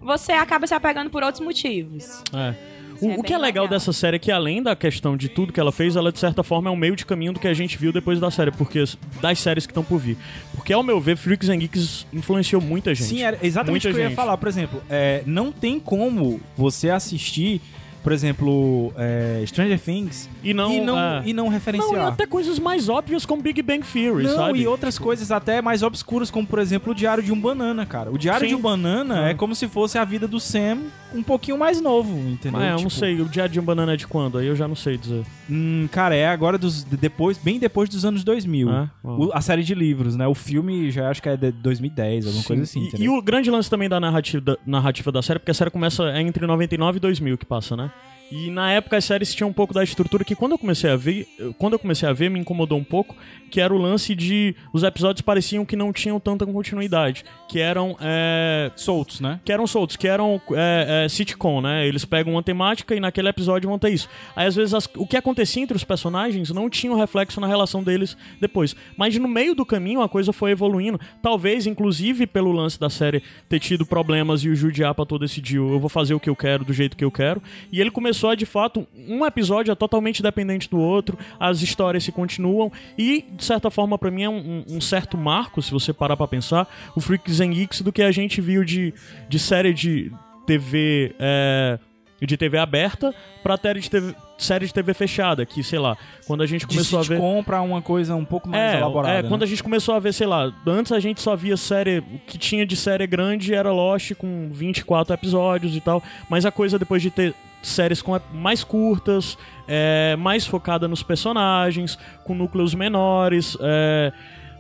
você 0.02 0.34
acaba 0.34 0.68
se 0.68 0.74
apegando 0.74 1.10
por 1.10 1.24
outros 1.24 1.44
motivos. 1.44 2.22
É. 2.34 2.73
O, 3.04 3.12
é 3.12 3.18
o 3.18 3.24
que 3.24 3.34
é 3.34 3.38
legal, 3.38 3.64
legal. 3.64 3.68
dessa 3.68 3.92
série 3.92 4.16
é 4.16 4.20
que, 4.20 4.32
além 4.32 4.62
da 4.62 4.76
questão 4.76 5.18
de 5.18 5.30
tudo 5.30 5.52
que 5.52 5.60
ela 5.60 5.72
fez, 5.72 5.96
ela, 5.96 6.12
de 6.12 6.20
certa 6.20 6.44
forma, 6.44 6.70
é 6.70 6.72
um 6.72 6.76
meio 6.76 6.96
de 6.96 7.06
caminho 7.06 7.34
do 7.34 7.40
que 7.40 7.48
a 7.48 7.54
gente 7.54 7.78
viu 7.78 7.92
depois 7.92 8.20
da 8.20 8.32
série, 8.32 8.52
porque 8.52 8.84
das 9.22 9.40
séries 9.40 9.66
que 9.66 9.72
estão 9.72 9.84
por 9.84 10.00
vir. 10.00 10.18
Porque, 10.56 10.72
ao 10.72 10.84
meu 10.84 11.00
ver, 11.00 11.18
Freaks 11.18 11.50
and 11.50 11.58
Geeks 11.58 12.08
influenciou 12.14 12.62
muita 12.62 12.94
gente. 12.96 13.08
Sim, 13.08 13.24
era 13.24 13.38
exatamente 13.42 13.88
o 13.88 13.94
que 13.94 14.00
eu 14.00 14.10
ia 14.10 14.16
falar. 14.16 14.38
Por 14.38 14.48
exemplo, 14.48 14.82
é, 14.90 15.24
não 15.26 15.52
tem 15.52 15.80
como 15.80 16.40
você 16.56 16.90
assistir, 16.90 17.62
por 18.04 18.12
exemplo, 18.12 18.92
é, 18.98 19.44
Stranger 19.48 19.80
Things 19.80 20.30
E 20.44 20.54
não, 20.54 20.72
e 20.72 20.82
não, 20.82 21.00
é. 21.00 21.24
e 21.26 21.34
não 21.34 21.46
Não, 21.46 21.52
e 21.52 21.54
referenciar. 21.54 22.08
até 22.08 22.26
coisas 22.26 22.60
mais 22.60 22.90
óbvias 22.90 23.26
como 23.26 23.42
Big 23.42 23.62
Bang 23.62 23.84
Theory, 23.86 24.24
Não, 24.24 24.36
sabe? 24.36 24.60
e 24.62 24.68
outras 24.68 25.00
coisas 25.00 25.32
até 25.32 25.62
mais 25.62 25.82
obscuras, 25.84 26.30
como 26.30 26.46
por 26.48 26.60
exemplo 26.60 26.92
o 26.92 26.96
Diário 26.96 27.24
de 27.24 27.32
um 27.32 27.40
Banana, 27.40 27.86
cara. 27.86 28.12
O 28.12 28.18
Diário 28.18 28.42
Sim. 28.48 28.50
de 28.50 28.56
um 28.56 28.62
Banana 28.62 29.26
Ah. 29.26 29.30
é 29.30 29.34
como 29.34 29.56
se 29.56 29.68
fosse 29.68 29.98
a 29.98 30.04
vida 30.06 30.28
do 30.28 30.40
Sam 30.40 30.80
um 31.16 31.22
pouquinho 31.22 31.58
mais 31.60 31.80
novo, 31.80 32.18
entendeu? 32.18 32.60
Mas 32.60 32.64
eu 32.64 32.72
não 32.72 32.78
Tipo, 32.78 32.90
sei, 32.92 33.22
o 33.22 33.26
Diário 33.26 33.54
de 33.54 33.60
um 33.60 33.64
Banana 33.64 33.94
é 33.94 33.96
de 33.96 34.08
quando? 34.08 34.38
Aí 34.40 34.48
eu 34.48 34.56
já 34.56 34.68
não 34.68 34.76
sei 34.76 34.98
dizer. 34.98 35.24
Hum, 35.50 35.88
cara, 35.92 36.16
é 36.16 36.28
agora 36.28 36.58
dos 36.58 36.84
depois, 36.84 37.38
bem 37.38 37.60
depois 37.60 37.88
dos 37.90 38.04
anos 38.04 38.24
2000. 38.24 38.70
Ah. 38.70 38.90
O- 39.04 39.30
a 39.34 39.40
série 39.42 39.64
de 39.64 39.76
livros, 39.76 40.16
né? 40.16 40.26
O 40.28 40.34
filme 40.34 40.90
já 40.90 41.10
acho 41.10 41.22
que 41.22 41.30
é 41.30 41.38
de 41.38 41.52
2010, 41.52 42.26
alguma 42.26 42.44
coisa 42.44 42.64
assim, 42.64 42.90
E- 42.98 43.04
e, 43.04 43.10
o 43.10 43.22
grande 43.22 43.52
lance 43.52 43.70
também 43.70 43.88
da 43.88 44.00
narrativa, 44.00 44.42
da 44.44 44.58
narrativa 44.66 45.12
da 45.12 45.22
série, 45.22 45.40
porque 45.40 45.52
a 45.52 45.54
série 45.54 45.70
começa 45.70 46.04
é 46.06 46.22
entre 46.22 46.48
99 46.48 46.98
e 46.98 47.00
2000 47.00 47.38
que 47.38 47.46
passa, 47.46 47.76
né? 47.78 47.92
E 48.32 48.50
na 48.50 48.72
época 48.72 48.98
as 48.98 49.06
séries 49.06 49.34
tinham 49.34 49.50
um 49.50 49.54
pouco 49.54 49.74
da 49.74 49.84
estrutura 49.84 50.24
que 50.24 50.36
quando 50.36 50.54
eu 50.54 50.58
comecei 50.58 50.90
a 50.90 50.96
ver, 50.96 51.28
quando 51.60 51.74
eu 51.74 51.80
comecei 51.80 52.08
a 52.10 52.14
ver 52.14 52.30
me 52.30 52.40
incomodou 52.40 52.78
um 52.80 52.84
pouco, 52.84 53.16
que 53.52 53.62
era 53.62 53.72
o 53.72 53.78
lance 53.78 54.16
de 54.16 54.56
os 54.74 54.82
episódios 54.82 55.22
pareciam 55.22 55.64
que 55.64 55.76
não 55.76 55.94
tinham 55.94 56.20
tanta 56.20 56.44
continuidade, 56.44 57.24
que 57.48 57.60
eram 57.60 57.96
é, 58.02 58.72
Soltos, 58.76 59.20
né? 59.20 59.40
que 59.46 59.52
eram 59.52 59.68
soltos, 59.68 59.96
que 59.96 60.08
eram 60.08 60.42
é, 60.54 61.04
é, 61.06 61.10
sitcom, 61.10 61.62
né? 61.62 61.88
Eles 61.88 62.06
pegam 62.06 62.34
uma 62.34 62.42
temática 62.42 62.96
e 62.96 63.00
naquele 63.00 63.28
episódio 63.30 63.70
vão 63.70 63.78
ter 63.78 63.90
isso. 63.92 64.10
Aí 64.36 64.48
às 64.48 64.56
vezes 64.56 64.74
as- 64.74 64.90
o 64.98 65.06
que 65.06 65.16
acontecia 65.16 65.62
entre 65.62 65.78
os 65.78 65.84
personagens 65.84 66.50
não 66.50 66.68
tinha 66.72 66.92
um 66.92 66.98
reflexo 66.98 67.40
na 67.40 67.46
relação 67.46 67.84
deles 67.84 68.18
depois. 68.42 68.76
Mas 68.98 69.16
no 69.20 69.28
meio 69.28 69.54
do 69.54 69.64
caminho 69.66 70.02
a 70.02 70.10
coisa 70.10 70.34
foi 70.34 70.50
evoluindo. 70.52 71.00
Talvez, 71.22 71.68
inclusive, 71.68 72.26
pelo 72.26 72.52
lance 72.52 72.80
da 72.80 72.90
série 72.90 73.22
ter 73.48 73.60
tido 73.60 73.86
problemas 73.86 74.44
e 74.44 74.50
o 74.50 74.56
Judy 74.56 74.84
Apatow 74.84 75.20
decidiu, 75.20 75.72
eu 75.72 75.80
vou 75.80 75.90
fazer 75.90 76.16
o 76.16 76.20
que 76.20 76.30
eu 76.32 76.36
quero, 76.36 76.66
do 76.66 76.74
jeito 76.74 76.98
que 76.98 77.06
eu 77.06 77.12
quero. 77.12 77.40
E 77.72 77.80
ele 77.80 77.92
começou 77.92 78.13
a, 78.14 78.36
de 78.36 78.46
fato, 78.46 78.88
um 79.08 79.26
episódio 79.26 79.72
é 79.72 79.76
totalmente 79.76 80.22
dependente 80.22 80.70
do 80.70 80.80
outro, 80.80 81.18
as 81.40 81.62
histórias 81.62 82.04
se 82.04 82.12
continuam 82.12 82.72
e, 82.98 83.26
de 83.32 83.44
certa 83.44 83.70
forma, 83.70 83.98
pra 83.98 84.12
mim 84.12 84.24
é 84.24 84.30
um, 84.30 84.64
um 84.70 84.82
certo 84.82 85.18
marco, 85.18 85.62
se 85.62 85.72
você 85.72 85.92
parar 85.94 86.16
pra 86.18 86.28
pensar, 86.28 86.68
o 86.96 87.02
Freaks 87.02 87.40
and 87.42 87.52
Geeks 87.52 87.82
do 87.82 87.92
que 87.92 88.02
a 88.02 88.12
gente 88.12 88.40
viu 88.42 88.64
de, 88.64 88.94
de 89.28 89.40
série 89.40 89.74
de 89.74 90.12
TV 90.46 91.16
é, 91.20 91.80
de 92.22 92.38
TV 92.38 92.58
aberta 92.58 93.14
pra 93.42 93.58
série 93.58 93.82
de 93.82 93.90
TV, 93.90 94.16
série 94.38 94.66
de 94.66 94.74
TV 94.74 94.94
fechada, 94.94 95.46
que, 95.46 95.62
sei 95.62 95.78
lá, 95.80 95.98
quando 96.26 96.42
a 96.42 96.46
gente 96.46 96.66
começou 96.66 97.00
a 97.00 97.04
ver... 97.04 97.20
compra 97.20 97.62
uma 97.62 97.82
coisa 97.82 98.16
um 98.16 98.24
pouco 98.24 98.48
mais 98.48 98.76
É, 98.76 98.78
elaborada. 98.78 99.14
é, 99.16 99.22
né? 99.24 99.28
quando 99.30 99.44
a 99.44 99.46
gente 99.46 99.62
começou 99.62 99.94
a 99.94 100.00
ver, 100.00 100.14
sei 100.14 100.26
lá, 100.28 100.54
antes 100.66 100.92
a 100.94 101.00
gente 101.02 101.20
só 101.22 101.36
via 101.36 101.58
série, 101.58 102.00
o 102.00 102.20
que 102.26 102.38
tinha 102.38 102.66
de 102.66 102.78
série 102.78 103.06
grande 103.08 103.54
era 103.54 103.72
Lost 103.74 104.14
com 104.16 104.48
24 104.52 105.14
episódios 105.14 105.76
e 105.76 105.82
tal, 105.82 106.02
mas 106.30 106.46
a 106.46 106.52
coisa 106.52 106.80
depois 106.80 107.02
de 107.02 107.10
ter 107.12 107.34
séries 107.68 108.02
com 108.02 108.20
mais 108.34 108.64
curtas, 108.64 109.38
é, 109.68 110.16
mais 110.18 110.46
focada 110.46 110.88
nos 110.88 111.02
personagens, 111.02 111.98
com 112.24 112.36
núcleos 112.36 112.76
menores, 112.76 113.58
é, 113.62 114.12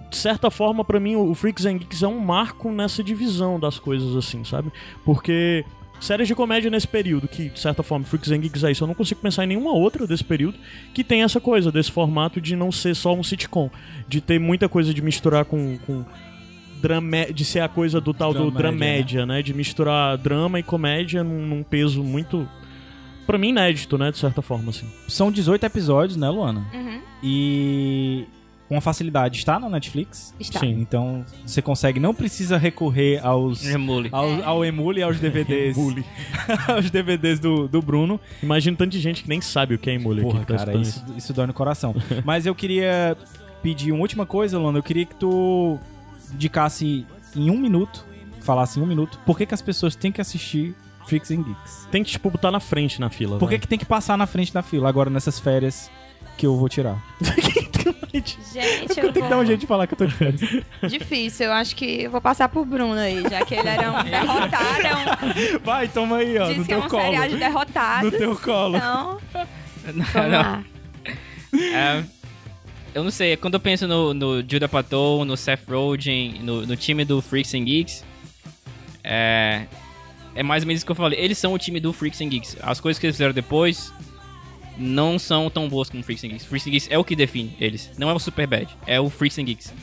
de 0.10 0.18
certa 0.18 0.52
forma, 0.52 0.86
pra 0.86 1.00
mim, 1.00 1.16
o 1.16 1.34
Freaks 1.34 1.66
and 1.66 1.78
Geeks 1.80 2.04
é 2.04 2.08
um 2.08 2.20
marco 2.20 2.72
nessa 2.72 3.04
divisão 3.04 3.60
das 3.60 3.80
coisas, 3.80 4.16
assim, 4.16 4.44
sabe? 4.44 4.72
Porque 5.04 5.66
séries 6.00 6.28
de 6.28 6.36
comédia 6.36 6.70
nesse 6.70 6.88
período, 6.88 7.28
que, 7.28 7.50
de 7.50 7.60
certa 7.60 7.82
forma, 7.82 8.06
Freaks 8.06 8.30
and 8.30 8.38
Geeks 8.38 8.64
é 8.64 8.72
isso, 8.72 8.84
eu 8.84 8.88
não 8.88 8.94
consigo 8.94 9.22
pensar 9.22 9.44
em 9.44 9.48
nenhuma 9.48 9.72
outra 9.72 10.06
desse 10.06 10.24
período 10.24 10.58
que 10.94 11.04
tem 11.04 11.24
essa 11.24 11.40
coisa, 11.40 11.72
desse 11.72 11.92
formato 11.92 12.40
de 12.40 12.56
não 12.56 12.72
ser 12.72 12.96
só 12.96 13.14
um 13.14 13.24
sitcom, 13.24 13.72
de 14.08 14.22
ter 14.22 14.40
muita 14.40 14.70
coisa 14.70 14.94
de 14.94 15.02
misturar 15.02 15.46
com... 15.46 15.78
com 15.86 16.06
drama, 16.82 17.26
de 17.34 17.46
ser 17.46 17.62
a 17.62 17.70
coisa 17.70 18.02
do 18.02 18.14
tal 18.14 18.34
do 18.34 18.52
Dramédia, 18.52 19.22
dramédia, 19.22 19.26
né? 19.26 19.42
De 19.42 19.54
misturar 19.54 20.18
drama 20.18 20.60
e 20.60 20.64
comédia 20.64 21.24
num, 21.24 21.46
num 21.46 21.64
peso 21.64 22.04
muito... 22.04 22.48
Pra 23.26 23.38
mim, 23.38 23.50
inédito, 23.50 23.98
né? 23.98 24.12
De 24.12 24.18
certa 24.18 24.42
forma, 24.42 24.70
assim. 24.70 24.88
São 25.08 25.32
18 25.32 25.66
episódios, 25.66 26.18
né, 26.18 26.30
Luana? 26.30 26.66
Uhum. 26.74 27.02
E 27.22 28.26
com 28.74 28.82
facilidade 28.82 29.38
está 29.38 29.60
na 29.60 29.70
Netflix. 29.70 30.34
Está. 30.40 30.60
Sim. 30.60 30.72
Então 30.80 31.26
você 31.46 31.62
consegue, 31.62 32.00
não 32.00 32.14
precisa 32.14 32.58
recorrer 32.58 33.24
aos 33.24 33.64
Remule. 33.64 34.10
ao, 34.12 34.44
ao 34.44 34.66
Emule 34.66 35.00
e 35.00 35.04
aos 35.04 35.20
DVDs. 35.22 35.78
Emule. 35.78 36.04
aos 36.68 36.90
DVDs 36.90 37.40
do, 37.40 37.68
do 37.68 37.82
Bruno. 37.82 38.20
Imagino 38.42 38.76
tanto 38.76 38.92
de 38.92 39.00
gente 39.00 39.24
que 39.24 39.30
nem 39.30 39.42
sabe 39.42 39.76
o 39.76 39.80
que 39.80 39.90
é 39.90 39.94
emule 39.94 40.22
aqui. 40.22 40.32
Porra, 40.32 40.46
tá 40.46 40.56
cara, 40.58 40.76
isso, 40.76 41.04
isso 41.16 41.34
dói 41.34 41.48
no 41.48 41.54
coração. 41.54 41.96
Mas 42.26 42.46
eu 42.46 42.56
queria 42.56 43.16
pedir 43.62 43.92
uma 43.92 44.02
última 44.02 44.26
coisa, 44.26 44.58
Luana. 44.58 44.80
Eu 44.80 44.84
queria 44.84 45.06
que 45.06 45.16
tu 45.16 45.78
indicasse 46.34 47.06
em 47.36 47.52
um 47.52 47.58
minuto, 47.58 48.06
falasse 48.42 48.80
em 48.80 48.84
um 48.84 48.88
minuto, 48.88 49.20
por 49.26 49.38
que, 49.38 49.46
que 49.46 49.54
as 49.54 49.62
pessoas 49.62 49.96
têm 49.96 50.12
que 50.12 50.20
assistir 50.22 50.76
Freaks 51.06 51.32
and 51.32 51.44
Geeks. 51.44 51.88
Tem 51.92 52.04
que, 52.04 52.12
tipo, 52.12 52.30
botar 52.30 52.52
na 52.52 52.60
frente 52.60 53.00
na 53.00 53.10
fila. 53.10 53.38
Por 53.38 53.48
que, 53.48 53.56
vai. 53.56 53.60
que 53.60 53.68
tem 53.68 53.80
que 53.80 53.86
passar 53.86 54.18
na 54.18 54.26
frente 54.28 54.54
da 54.54 54.62
fila 54.62 54.88
agora 54.90 55.10
nessas 55.10 55.40
férias 55.40 55.90
que 56.38 56.46
eu 56.46 56.56
vou 56.58 56.68
tirar? 56.70 56.98
Gente, 58.14 58.38
Eu 59.00 59.08
eu 59.08 59.14
tenho 59.14 59.26
que 59.26 59.30
dar 59.30 59.36
um 59.36 59.40
vou... 59.40 59.46
jeito 59.46 59.62
de 59.62 59.68
falar 59.68 59.88
que 59.88 59.94
eu 59.94 59.98
tô 59.98 60.06
de 60.06 60.14
férias. 60.14 60.42
Difícil, 60.88 61.48
eu 61.48 61.54
acho 61.54 61.76
que 61.76 62.04
eu 62.04 62.12
vou 62.12 62.22
passar 62.22 62.48
pro 62.48 62.64
Bruno 62.64 62.94
aí, 62.94 63.22
já 63.24 63.44
que 63.44 63.56
ele 63.56 63.68
era 63.68 63.92
um 63.92 64.04
derrotado, 64.04 64.88
é 64.88 65.56
um, 65.56 65.60
Vai, 65.64 65.88
toma 65.88 66.18
aí, 66.18 66.38
ó, 66.38 66.48
no 66.48 66.54
disse 66.54 66.66
que 66.68 66.74
é 66.74 66.78
teu 66.78 66.86
um 66.86 66.90
colo. 66.90 67.04
seriado 67.04 67.34
de 67.34 67.40
derrotados. 67.40 68.12
No 68.12 68.18
teu 68.18 68.36
colo. 68.38 68.78
Então, 68.78 69.20
Não, 69.94 70.06
vamos 70.06 70.32
lá. 70.32 70.64
É, 71.56 72.04
eu 72.94 73.04
não 73.04 73.12
sei, 73.12 73.36
quando 73.36 73.56
eu 73.56 73.60
penso 73.60 73.88
no, 73.88 74.14
no 74.14 74.42
Judah 74.48 74.70
Patou, 74.70 75.26
no 75.26 75.36
Seth 75.36 75.68
Rogen, 75.68 76.40
no, 76.44 76.66
no 76.66 76.76
time 76.78 77.04
do 77.04 77.22
Freaks 77.22 77.54
and 77.56 77.64
Geeks, 77.66 78.06
é, 79.04 79.66
é 80.36 80.44
mais 80.44 80.64
ou 80.64 80.68
menos 80.68 80.80
isso 80.80 80.86
que 80.86 80.92
eu 80.92 80.96
falei. 80.96 81.20
Eles 81.20 81.38
são 81.38 81.54
o 81.54 81.58
time 81.58 81.80
do 81.80 81.94
Freaks 81.94 82.22
and 82.22 82.30
Geeks. 82.30 82.58
As 82.62 82.80
coisas 82.80 83.00
que 83.00 83.06
eles 83.06 83.16
fizeram 83.16 83.34
depois 83.34 83.94
não 84.78 85.20
são 85.20 85.50
tão 85.50 85.70
boas 85.70 85.90
como 85.90 86.04
Freaks 86.04 86.24
and 86.24 86.30
Geeks. 86.30 86.46
Freaks 86.46 86.68
and 86.68 86.72
Geeks 86.72 86.88
é 86.92 86.98
o 86.98 87.04
que 87.04 87.16
define 87.16 87.56
eles. 87.60 87.92
Não 87.98 88.10
é 88.10 88.14
o 88.14 88.20
Superbad, 88.20 88.68
é 88.88 89.00
o 89.00 89.10
Freaks 89.10 89.38
and 89.38 89.46
Geeks. 89.46 89.74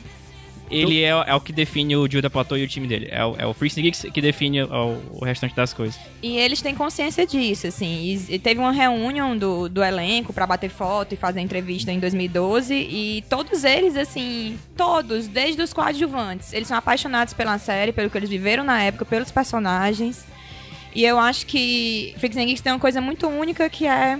Ele 0.71 1.03
é, 1.03 1.09
é 1.09 1.35
o 1.35 1.41
que 1.41 1.51
define 1.51 1.97
o 1.97 2.09
Judah 2.09 2.29
Patou 2.29 2.57
e 2.57 2.63
o 2.63 2.67
time 2.67 2.87
dele. 2.87 3.09
É 3.11 3.25
o, 3.25 3.35
é 3.37 3.45
o 3.45 3.53
Freaks 3.53 3.77
and 3.77 3.81
Geeks 3.81 4.05
que 4.13 4.21
define 4.21 4.63
o, 4.63 5.01
o 5.11 5.25
restante 5.25 5.53
das 5.53 5.73
coisas. 5.73 5.99
E 6.23 6.37
eles 6.37 6.61
têm 6.61 6.73
consciência 6.73 7.27
disso, 7.27 7.67
assim. 7.67 8.03
E, 8.29 8.35
e 8.35 8.39
teve 8.39 8.61
uma 8.61 8.71
reunião 8.71 9.37
do, 9.37 9.67
do 9.67 9.83
elenco 9.83 10.31
pra 10.31 10.47
bater 10.47 10.69
foto 10.69 11.13
e 11.13 11.17
fazer 11.17 11.41
entrevista 11.41 11.91
em 11.91 11.99
2012. 11.99 12.73
E 12.73 13.21
todos 13.29 13.65
eles, 13.65 13.97
assim, 13.97 14.57
todos, 14.77 15.27
desde 15.27 15.61
os 15.61 15.73
coadjuvantes, 15.73 16.53
eles 16.53 16.69
são 16.69 16.77
apaixonados 16.77 17.33
pela 17.33 17.57
série, 17.57 17.91
pelo 17.91 18.09
que 18.09 18.17
eles 18.17 18.29
viveram 18.29 18.63
na 18.63 18.81
época, 18.81 19.03
pelos 19.03 19.29
personagens. 19.29 20.25
E 20.93 21.03
eu 21.05 21.17
acho 21.19 21.45
que 21.45 22.13
Freaks 22.17 22.37
and 22.37 22.45
Geeks 22.45 22.61
tem 22.61 22.71
uma 22.73 22.79
coisa 22.79 22.99
muito 22.99 23.27
única 23.27 23.69
que 23.69 23.87
é 23.87 24.19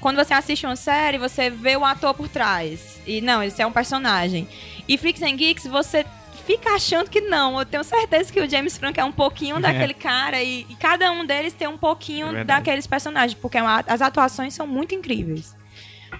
quando 0.00 0.16
você 0.16 0.34
assiste 0.34 0.66
uma 0.66 0.74
série, 0.76 1.16
você 1.18 1.48
vê 1.48 1.76
o 1.76 1.84
ator 1.84 2.12
por 2.14 2.28
trás. 2.28 3.00
E 3.06 3.20
não, 3.20 3.42
esse 3.42 3.62
é 3.62 3.66
um 3.66 3.72
personagem. 3.72 4.48
E 4.88 4.98
Freaks 4.98 5.22
and 5.22 5.36
Geeks, 5.36 5.66
você 5.66 6.04
fica 6.44 6.70
achando 6.70 7.08
que 7.08 7.20
não. 7.20 7.58
Eu 7.58 7.64
tenho 7.64 7.84
certeza 7.84 8.32
que 8.32 8.40
o 8.40 8.50
James 8.50 8.76
Franco 8.76 8.98
é 8.98 9.04
um 9.04 9.12
pouquinho 9.12 9.60
daquele 9.62 9.94
cara 9.94 10.42
e, 10.42 10.66
e 10.68 10.74
cada 10.74 11.12
um 11.12 11.24
deles 11.24 11.52
tem 11.52 11.68
um 11.68 11.78
pouquinho 11.78 12.34
É 12.36 12.42
daqueles 12.44 12.86
personagens, 12.86 13.34
porque 13.40 13.58
é 13.58 13.62
uma- 13.62 13.84
as 13.86 14.02
atuações 14.02 14.54
são 14.54 14.66
muito 14.66 14.94
incríveis. 14.94 15.54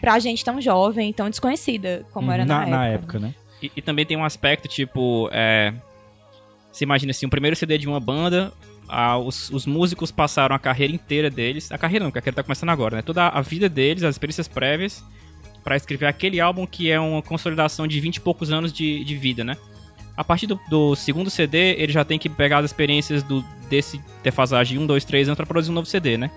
Pra 0.01 0.19
gente 0.19 0.45
tão 0.45 0.61
jovem, 0.61 1.13
tão 1.13 1.29
desconhecida 1.29 2.07
como 2.13 2.31
era 2.31 2.45
na, 2.45 2.61
na, 2.61 2.67
na 2.67 2.87
época, 2.87 3.19
né? 3.19 3.35
E, 3.63 3.71
e 3.77 3.83
também 3.83 4.07
tem 4.07 4.17
um 4.17 4.25
aspecto, 4.25 4.67
tipo, 4.69 5.29
é, 5.33 5.73
você 6.71 6.85
imagina 6.85 7.11
assim, 7.11 7.27
o 7.27 7.31
primeiro 7.31 7.55
CD 7.57 7.77
de 7.79 7.87
uma 7.89 8.01
banda, 8.01 8.53
ah, 8.95 9.17
os, 9.17 9.49
os 9.49 9.65
músicos 9.65 10.11
passaram 10.11 10.55
a 10.55 10.59
carreira 10.59 10.93
inteira 10.93 11.31
deles, 11.31 11.73
a 11.73 11.79
carreira 11.79 12.05
não, 12.05 12.11
a 12.11 12.13
carreira 12.13 12.37
tá 12.37 12.43
começando 12.43 12.69
agora, 12.69 12.97
né? 12.97 13.03
Toda 13.03 13.27
a 13.27 13.41
vida 13.41 13.67
deles, 13.67 14.05
as 14.05 14.15
experiências 14.15 14.47
prévias, 14.47 15.03
pra 15.65 15.77
escrever 15.77 16.05
aquele 16.05 16.41
álbum 16.41 16.67
que 16.67 16.91
é 16.91 17.01
uma 17.01 17.23
consolidação 17.23 17.87
de 17.87 17.99
20 17.99 18.17
e 18.17 18.21
poucos 18.21 18.53
anos 18.53 18.71
de, 18.71 19.03
de 19.03 19.17
vida, 19.17 19.43
né? 19.43 19.57
A 20.15 20.23
partir 20.23 20.47
do, 20.47 20.61
do 20.69 20.95
segundo 20.95 21.31
CD, 21.31 21.75
ele 21.79 21.91
já 21.91 22.05
tem 22.05 22.19
que 22.19 22.29
pegar 22.29 22.59
as 22.59 22.67
experiências 22.67 23.23
do, 23.23 23.43
desse 23.71 23.99
defasagem 24.23 24.77
de 24.77 24.85
1, 24.85 24.87
2, 24.87 25.05
3 25.07 25.29
anos 25.29 25.37
pra 25.37 25.47
produzir 25.47 25.71
um 25.71 25.75
novo 25.75 25.87
CD, 25.87 26.19
né? 26.19 26.31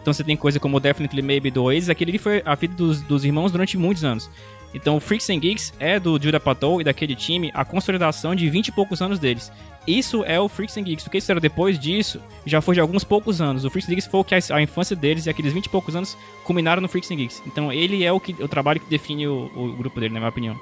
Então 0.00 0.14
você 0.14 0.24
tem 0.24 0.34
coisa 0.34 0.58
como 0.58 0.80
Definitely 0.80 1.20
Maybe 1.20 1.50
do 1.50 1.68
aquele 1.68 2.12
ali 2.12 2.18
foi 2.18 2.42
a 2.46 2.54
vida 2.54 2.74
dos, 2.74 3.02
dos 3.02 3.22
irmãos 3.22 3.52
durante 3.52 3.76
muitos 3.76 4.02
anos. 4.02 4.30
Então, 4.72 4.98
Freaks 4.98 5.28
and 5.28 5.38
Geeks 5.38 5.74
é 5.78 6.00
do 6.00 6.18
Judah 6.18 6.40
Patou 6.40 6.80
e 6.80 6.84
daquele 6.84 7.14
time 7.14 7.50
a 7.52 7.62
consolidação 7.62 8.34
de 8.34 8.48
20 8.48 8.68
e 8.68 8.72
poucos 8.72 9.02
anos 9.02 9.18
deles. 9.18 9.52
Isso 9.86 10.22
é 10.24 10.38
o 10.40 10.48
Freaks 10.48 10.76
and 10.76 10.82
Geeks. 10.82 11.06
O 11.06 11.10
que 11.10 11.16
eles 11.16 11.24
fizeram 11.24 11.40
depois 11.40 11.78
disso 11.78 12.20
já 12.46 12.60
foi 12.60 12.74
de 12.74 12.80
alguns 12.80 13.02
poucos 13.04 13.40
anos. 13.40 13.64
O 13.64 13.70
Freaks 13.70 13.88
and 13.88 13.94
Geeks 13.94 14.06
foi 14.10 14.20
o 14.20 14.24
que 14.24 14.34
a, 14.34 14.38
a 14.52 14.62
infância 14.62 14.94
deles 14.94 15.26
e 15.26 15.30
aqueles 15.30 15.52
20 15.52 15.66
e 15.66 15.68
poucos 15.68 15.96
anos 15.96 16.16
culminaram 16.44 16.80
no 16.80 16.88
Freaks 16.88 17.10
and 17.10 17.16
Geeks. 17.16 17.42
Então, 17.46 17.72
ele 17.72 18.04
é 18.04 18.12
o, 18.12 18.20
que, 18.20 18.32
o 18.42 18.46
trabalho 18.48 18.80
que 18.80 18.88
define 18.88 19.26
o, 19.26 19.50
o 19.54 19.72
grupo 19.76 19.98
dele, 19.98 20.14
na 20.14 20.20
minha 20.20 20.30
opinião. 20.30 20.56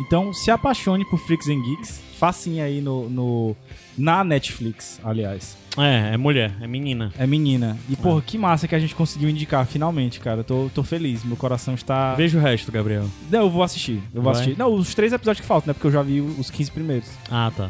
Então, 0.00 0.32
se 0.32 0.50
apaixone 0.50 1.04
por 1.04 1.18
Freaks 1.18 1.48
and 1.48 1.60
Geeks. 1.62 2.00
Facinho 2.18 2.62
aí 2.64 2.80
no, 2.80 3.10
no- 3.10 3.56
na 3.98 4.22
Netflix, 4.22 5.00
aliás. 5.02 5.56
É, 5.76 6.14
é 6.14 6.16
mulher, 6.16 6.54
é 6.60 6.66
menina. 6.68 7.12
É 7.18 7.26
menina. 7.26 7.76
E, 7.90 7.96
porra, 7.96 8.22
que 8.22 8.38
massa 8.38 8.68
que 8.68 8.74
a 8.76 8.78
gente 8.78 8.94
conseguiu 8.94 9.28
indicar, 9.28 9.66
finalmente, 9.66 10.20
cara. 10.20 10.44
Tô, 10.44 10.70
tô 10.72 10.84
feliz. 10.84 11.24
Meu 11.24 11.36
coração 11.36 11.74
está. 11.74 12.14
Veja 12.14 12.38
o 12.38 12.40
resto, 12.40 12.70
Gabriel. 12.70 13.06
Não, 13.28 13.40
eu 13.40 13.50
vou 13.50 13.62
assistir. 13.64 14.00
Eu 14.14 14.22
vou 14.22 14.32
Vai? 14.32 14.40
assistir. 14.40 14.56
Não, 14.58 14.72
os 14.72 14.94
três 14.94 15.12
episódios 15.12 15.40
que 15.40 15.46
faltam, 15.46 15.68
né? 15.68 15.74
Porque 15.74 15.86
eu 15.88 15.90
já 15.90 16.00
vi 16.00 16.20
os 16.20 16.48
15 16.48 16.70
primeiros. 16.70 17.08
Ah, 17.28 17.50
tá. 17.56 17.68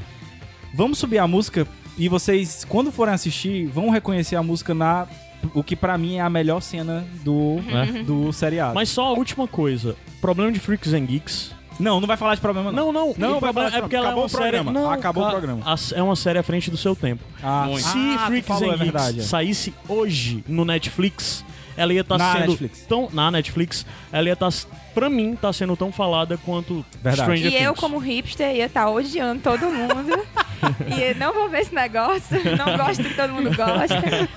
Vamos 0.74 0.98
subir 0.98 1.18
a 1.18 1.26
música 1.26 1.66
e 1.98 2.08
vocês, 2.08 2.64
quando 2.68 2.90
forem 2.90 3.14
assistir, 3.14 3.66
vão 3.66 3.90
reconhecer 3.90 4.36
a 4.36 4.42
música 4.42 4.74
na. 4.74 5.06
O 5.54 5.62
que 5.62 5.74
pra 5.74 5.98
mim 5.98 6.16
é 6.16 6.20
a 6.20 6.30
melhor 6.30 6.60
cena 6.62 7.04
do, 7.24 7.58
É. 7.68 8.02
do 8.04 8.32
seriado. 8.32 8.74
Mas 8.74 8.88
só 8.88 9.06
a 9.06 9.12
última 9.12 9.48
coisa. 9.48 9.96
Problema 10.20 10.52
de 10.52 10.60
Freaks 10.60 10.92
and 10.94 11.04
Geeks. 11.04 11.50
Não, 11.80 11.98
não 12.00 12.06
vai 12.06 12.16
falar 12.16 12.36
de 12.36 12.40
problema, 12.40 12.70
não. 12.70 12.92
Não, 12.92 13.06
não. 13.08 13.14
Não, 13.18 13.36
o 13.38 13.40
vai 13.40 13.52
falar 13.52 13.74
é 13.74 13.80
porque 13.80 13.96
ela 13.96 14.06
é 14.06 14.08
acabou 14.10 14.22
uma 14.22 14.26
o 14.26 14.28
série... 14.28 14.42
programa. 14.42 14.72
Não, 14.72 14.90
Acabou 14.90 15.24
o 15.24 15.26
a- 15.26 15.30
programa. 15.30 15.62
a- 15.64 15.76
é 15.98 16.02
uma 16.02 16.14
série 16.14 16.38
à 16.38 16.42
frente 16.44 16.70
do 16.70 16.76
seu 16.76 16.94
tempo. 16.94 17.24
Ah. 17.42 17.66
Se 17.76 17.98
ah, 17.98 18.26
Freaks 18.26 18.46
falou, 18.46 18.70
and 18.70 18.74
é 18.74 18.78
Geeks 18.78 18.92
verdade. 18.92 19.22
saísse 19.24 19.74
hoje 19.88 20.44
no 20.46 20.64
Netflix, 20.64 21.44
ela 21.76 21.92
ia 21.92 22.00
estar 22.02 22.18
Na 22.18 22.32
sendo 22.32 22.46
Netflix. 22.48 22.86
tão 22.88 23.08
na 23.12 23.30
Netflix, 23.30 23.86
ela 24.12 24.26
ia 24.28 24.32
estar 24.34 24.50
pra 24.94 25.08
mim 25.08 25.36
tá 25.36 25.52
sendo 25.52 25.76
tão 25.76 25.90
falada 25.90 26.36
quanto 26.38 26.84
Verdade. 27.02 27.22
Stranger 27.22 27.46
E 27.46 27.50
Things. 27.50 27.64
eu, 27.64 27.74
como 27.74 27.98
hipster, 27.98 28.54
ia 28.54 28.66
estar 28.66 28.88
odiando 28.90 29.40
todo 29.42 29.66
mundo. 29.66 30.26
e 30.86 31.14
não 31.18 31.32
vou 31.32 31.48
ver 31.48 31.60
esse 31.62 31.74
negócio. 31.74 32.38
Não 32.56 32.76
gosto 32.76 33.02
que 33.02 33.14
todo 33.14 33.32
mundo 33.32 33.50
gosta. 33.56 34.28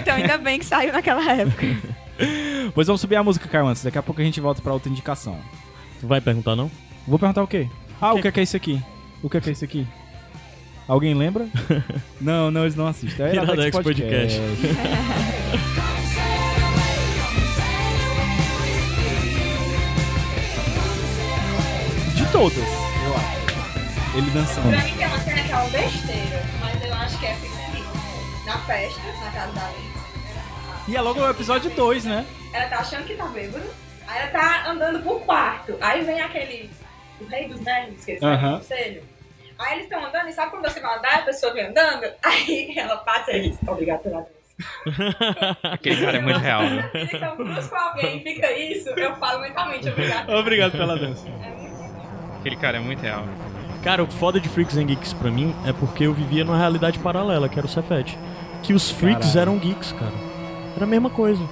então, 0.00 0.16
ainda 0.16 0.38
bem 0.38 0.58
que 0.58 0.64
saiu 0.64 0.92
naquela 0.92 1.30
época. 1.32 1.66
Pois 2.74 2.86
vamos 2.86 3.00
subir 3.00 3.16
a 3.16 3.22
música, 3.22 3.48
Caio, 3.48 3.66
antes. 3.66 3.82
Daqui 3.82 3.98
a 3.98 4.02
pouco 4.02 4.20
a 4.20 4.24
gente 4.24 4.40
volta 4.40 4.62
pra 4.62 4.72
outra 4.72 4.90
indicação. 4.90 5.38
Tu 6.00 6.06
vai 6.06 6.20
perguntar 6.20 6.56
não? 6.56 6.70
Vou 7.06 7.18
perguntar 7.18 7.42
o 7.42 7.46
quê? 7.46 7.68
Ah, 8.00 8.12
o 8.14 8.20
que 8.20 8.28
é, 8.28 8.32
que 8.32 8.40
é 8.40 8.42
isso 8.42 8.56
aqui? 8.56 8.80
O 9.22 9.28
que 9.30 9.36
é, 9.36 9.40
que 9.40 9.48
é 9.48 9.52
isso 9.52 9.64
aqui? 9.64 9.86
Alguém 10.88 11.14
lembra? 11.14 11.46
não, 12.20 12.50
não, 12.50 12.62
eles 12.62 12.74
não 12.74 12.86
assistem. 12.86 13.26
É 13.26 13.32
Iradex 13.34 13.52
Iradex 13.52 13.78
Podcast. 13.78 14.40
De 14.40 15.58
todas, 22.32 22.56
eu 22.56 23.14
acho. 23.14 24.16
Ele 24.16 24.30
dançando. 24.30 24.70
Pra 24.70 24.82
mim 24.82 24.96
tem 24.96 25.06
uma 25.06 25.18
cena 25.18 25.42
que 25.42 25.52
é 25.52 25.54
uma 25.54 25.68
besteira, 25.68 26.42
mas 26.60 26.84
eu 26.84 26.94
acho 26.94 27.18
que 27.18 27.26
é 27.26 27.36
na 28.46 28.58
festa, 28.58 29.00
na 29.22 29.30
casa 29.30 29.52
da 29.52 29.66
Alice. 29.66 29.92
E 30.88 30.96
é 30.96 31.00
logo 31.00 31.20
o 31.20 31.30
episódio 31.30 31.70
2, 31.70 32.04
né? 32.06 32.26
Ela 32.52 32.68
tá 32.68 32.78
achando 32.78 33.04
que 33.04 33.14
tá 33.14 33.26
bêbada, 33.26 33.64
aí 34.06 34.22
ela 34.22 34.30
tá 34.30 34.70
andando 34.70 35.02
pro 35.02 35.20
quarto. 35.20 35.76
Aí 35.80 36.02
vem 36.04 36.20
aquele. 36.20 36.70
O 37.20 37.26
rei 37.26 37.46
dos 37.46 37.60
nerds, 37.60 38.04
que 38.04 38.12
eles 38.12 38.22
Aham. 38.22 38.36
falam 38.36 38.52
no 38.52 38.58
conselho. 38.58 39.04
Aí 39.58 39.72
eles 39.74 39.84
estão 39.84 40.04
andando, 40.04 40.28
e 40.28 40.32
sabe 40.32 40.50
quando 40.50 40.68
você 40.68 40.80
vai 40.80 40.98
andar, 40.98 41.14
a 41.18 41.22
pessoa 41.22 41.52
vem 41.52 41.66
andando? 41.66 42.04
Aí 42.24 42.74
ela 42.76 42.96
passa 42.96 43.32
e 43.32 43.50
diz: 43.50 43.58
Obrigado 43.66 44.00
pela 44.00 44.20
dança. 44.22 44.42
Aquele 45.62 46.04
cara 46.04 46.16
é 46.16 46.20
muito 46.20 46.38
real, 46.38 46.62
né? 46.62 46.90
Então, 46.94 47.36
cruz 47.36 47.66
com 47.68 47.76
alguém 47.76 48.18
e 48.18 48.22
fica 48.22 48.50
isso, 48.52 48.88
eu 48.90 49.14
falo 49.16 49.40
mentalmente, 49.40 49.88
obrigado. 49.88 50.30
Obrigado 50.30 50.72
pela 50.72 50.96
dança. 50.98 51.26
Aquele 52.42 52.56
cara 52.56 52.76
é 52.78 52.80
muito 52.80 53.00
real. 53.00 53.24
Cara, 53.84 54.02
o 54.02 54.06
foda 54.06 54.40
de 54.40 54.48
Freaks 54.48 54.76
and 54.76 54.86
Geeks 54.86 55.12
pra 55.12 55.30
mim 55.30 55.54
é 55.64 55.72
porque 55.72 56.04
eu 56.04 56.12
vivia 56.12 56.44
numa 56.44 56.58
realidade 56.58 56.98
paralela, 56.98 57.48
que 57.48 57.56
era 57.58 57.66
o 57.66 57.70
Cefet. 57.70 58.18
Que 58.62 58.72
os 58.72 58.90
freaks 58.90 59.28
Caralho. 59.32 59.40
eram 59.40 59.58
geeks, 59.58 59.92
cara. 59.92 60.12
Era 60.76 60.84
a 60.84 60.88
mesma 60.88 61.08
coisa. 61.10 61.42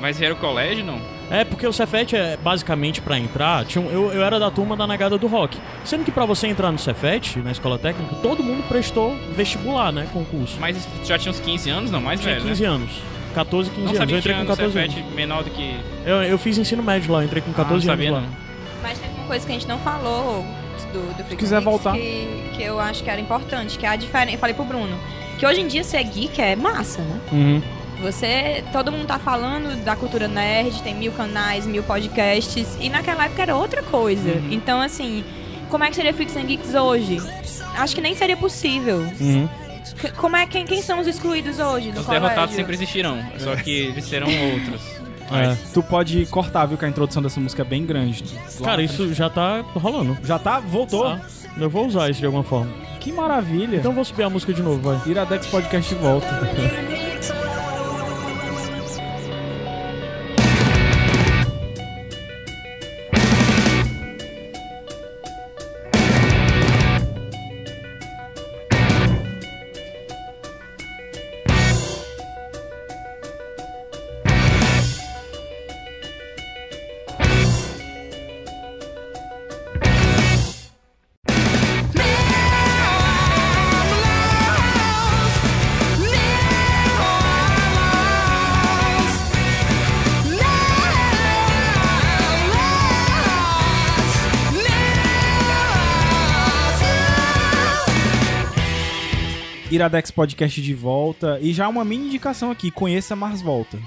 Mas 0.00 0.20
era 0.22 0.32
o 0.32 0.36
colégio, 0.36 0.84
não? 0.84 0.98
É, 1.30 1.44
porque 1.44 1.64
o 1.66 1.72
Cefet 1.72 2.16
é 2.16 2.36
basicamente 2.36 3.00
pra 3.00 3.16
entrar. 3.18 3.64
Tinha 3.64 3.84
um- 3.84 3.90
eu, 3.90 4.12
eu 4.12 4.24
era 4.24 4.38
da 4.40 4.50
turma 4.50 4.76
da 4.76 4.86
negada 4.86 5.16
do 5.18 5.26
rock. 5.28 5.58
Sendo 5.84 6.04
que 6.04 6.10
pra 6.10 6.24
você 6.24 6.46
entrar 6.48 6.72
no 6.72 6.78
Cefet, 6.78 7.38
na 7.40 7.52
escola 7.52 7.78
técnica, 7.78 8.16
todo 8.16 8.42
mundo 8.42 8.66
prestou 8.68 9.14
vestibular, 9.36 9.92
né? 9.92 10.08
Concurso. 10.12 10.56
Mas 10.60 10.84
tu 10.84 11.06
já 11.06 11.18
tinha 11.18 11.30
uns 11.30 11.38
15 11.38 11.70
anos, 11.70 11.90
não? 11.90 12.00
Mais 12.00 12.20
tinha 12.20 12.34
velho, 12.34 12.46
15 12.46 12.62
né? 12.62 12.68
anos. 12.68 12.90
14, 13.34 13.70
15 13.70 13.80
Não 13.82 13.86
anos. 13.90 13.98
sabia 13.98 14.16
Eu 14.16 14.22
que 14.22 14.28
entrei 14.28 14.34
tinha 14.34 14.44
com 14.44 14.50
no 14.50 14.56
14 14.56 14.78
anos. 14.78 14.94
Cefet 14.94 15.14
menor 15.14 15.44
do 15.44 15.50
que... 15.50 15.76
Eu, 16.04 16.22
eu 16.22 16.38
fiz 16.38 16.58
ensino 16.58 16.82
médio 16.82 17.12
lá, 17.12 17.20
eu 17.20 17.26
entrei 17.26 17.40
com 17.42 17.50
Ah, 17.52 17.54
14 17.54 17.86
não 17.86 17.92
anos 17.94 18.04
sabia, 18.06 18.12
lá. 18.12 18.20
não. 18.22 18.49
Mas 18.82 18.98
tem 18.98 19.10
uma 19.10 19.26
coisa 19.26 19.44
que 19.44 19.52
a 19.52 19.54
gente 19.54 19.68
não 19.68 19.78
falou 19.78 20.44
do, 20.92 21.16
do 21.16 21.24
Freaks 21.24 21.36
quiser 21.36 21.56
and 21.56 21.60
Geeks 21.60 21.64
voltar. 21.64 21.92
Que, 21.94 22.50
que 22.56 22.62
eu 22.62 22.80
acho 22.80 23.02
que 23.02 23.10
era 23.10 23.20
importante, 23.20 23.78
que 23.78 23.86
é 23.86 23.88
a 23.90 23.96
diferença. 23.96 24.36
Eu 24.36 24.38
falei 24.38 24.54
pro 24.54 24.64
Bruno, 24.64 24.98
que 25.38 25.46
hoje 25.46 25.60
em 25.60 25.66
dia 25.66 25.84
ser 25.84 26.02
geek 26.04 26.40
é 26.40 26.56
massa, 26.56 27.02
né? 27.02 27.20
Uhum. 27.32 27.62
Você. 28.02 28.64
Todo 28.72 28.90
mundo 28.90 29.06
tá 29.06 29.18
falando 29.18 29.84
da 29.84 29.94
cultura 29.94 30.26
nerd, 30.26 30.82
tem 30.82 30.94
mil 30.94 31.12
canais, 31.12 31.66
mil 31.66 31.82
podcasts, 31.82 32.76
e 32.80 32.88
naquela 32.88 33.26
época 33.26 33.42
era 33.42 33.54
outra 33.56 33.82
coisa. 33.82 34.30
Uhum. 34.30 34.48
Então, 34.50 34.80
assim, 34.80 35.22
como 35.68 35.84
é 35.84 35.90
que 35.90 35.96
seria 35.96 36.14
Freaks 36.14 36.36
and 36.36 36.44
Geeks 36.46 36.74
hoje? 36.74 37.18
Acho 37.76 37.94
que 37.94 38.00
nem 38.00 38.14
seria 38.14 38.36
possível. 38.36 38.98
Uhum. 39.20 39.48
Como 40.16 40.34
é 40.34 40.46
quem, 40.46 40.64
quem 40.64 40.80
são 40.82 40.98
os 41.00 41.06
excluídos 41.06 41.58
hoje 41.58 41.90
do 41.92 42.00
Os 42.00 42.06
colégio? 42.06 42.26
derrotados 42.28 42.54
sempre 42.54 42.74
existirão, 42.74 43.18
só 43.38 43.54
que 43.56 43.70
eles 43.70 44.04
serão 44.06 44.28
outros. 44.28 44.99
É. 45.30 45.56
Tu 45.72 45.82
pode 45.82 46.26
cortar, 46.26 46.66
viu, 46.66 46.76
que 46.76 46.84
a 46.84 46.88
introdução 46.88 47.22
dessa 47.22 47.40
música 47.40 47.62
é 47.62 47.64
bem 47.64 47.84
grande. 47.84 48.24
Lá 48.60 48.66
Cara, 48.66 48.82
isso 48.82 49.12
já 49.14 49.30
tá 49.30 49.62
rolando. 49.74 50.16
Já 50.24 50.38
tá? 50.38 50.60
Voltou? 50.60 51.04
Tá? 51.04 51.20
Eu 51.56 51.68
vou 51.68 51.86
usar 51.86 52.10
isso 52.10 52.20
de 52.20 52.26
alguma 52.26 52.44
forma. 52.44 52.72
Que 53.00 53.12
maravilha. 53.12 53.76
Então 53.76 53.90
eu 53.90 53.94
vou 53.94 54.04
subir 54.04 54.24
a 54.24 54.30
música 54.30 54.52
de 54.52 54.62
novo, 54.62 54.80
vai. 54.80 55.00
Iradex 55.10 55.46
Podcast 55.46 55.94
de 55.94 56.00
volta. 56.00 56.28
Iradex 99.80 100.10
Podcast 100.10 100.60
de 100.60 100.74
volta. 100.74 101.38
E 101.40 101.52
já 101.52 101.68
uma 101.68 101.84
mini 101.84 102.06
indicação 102.06 102.50
aqui: 102.50 102.70
conheça 102.70 103.16
Mars 103.16 103.42
Volta. 103.42 103.78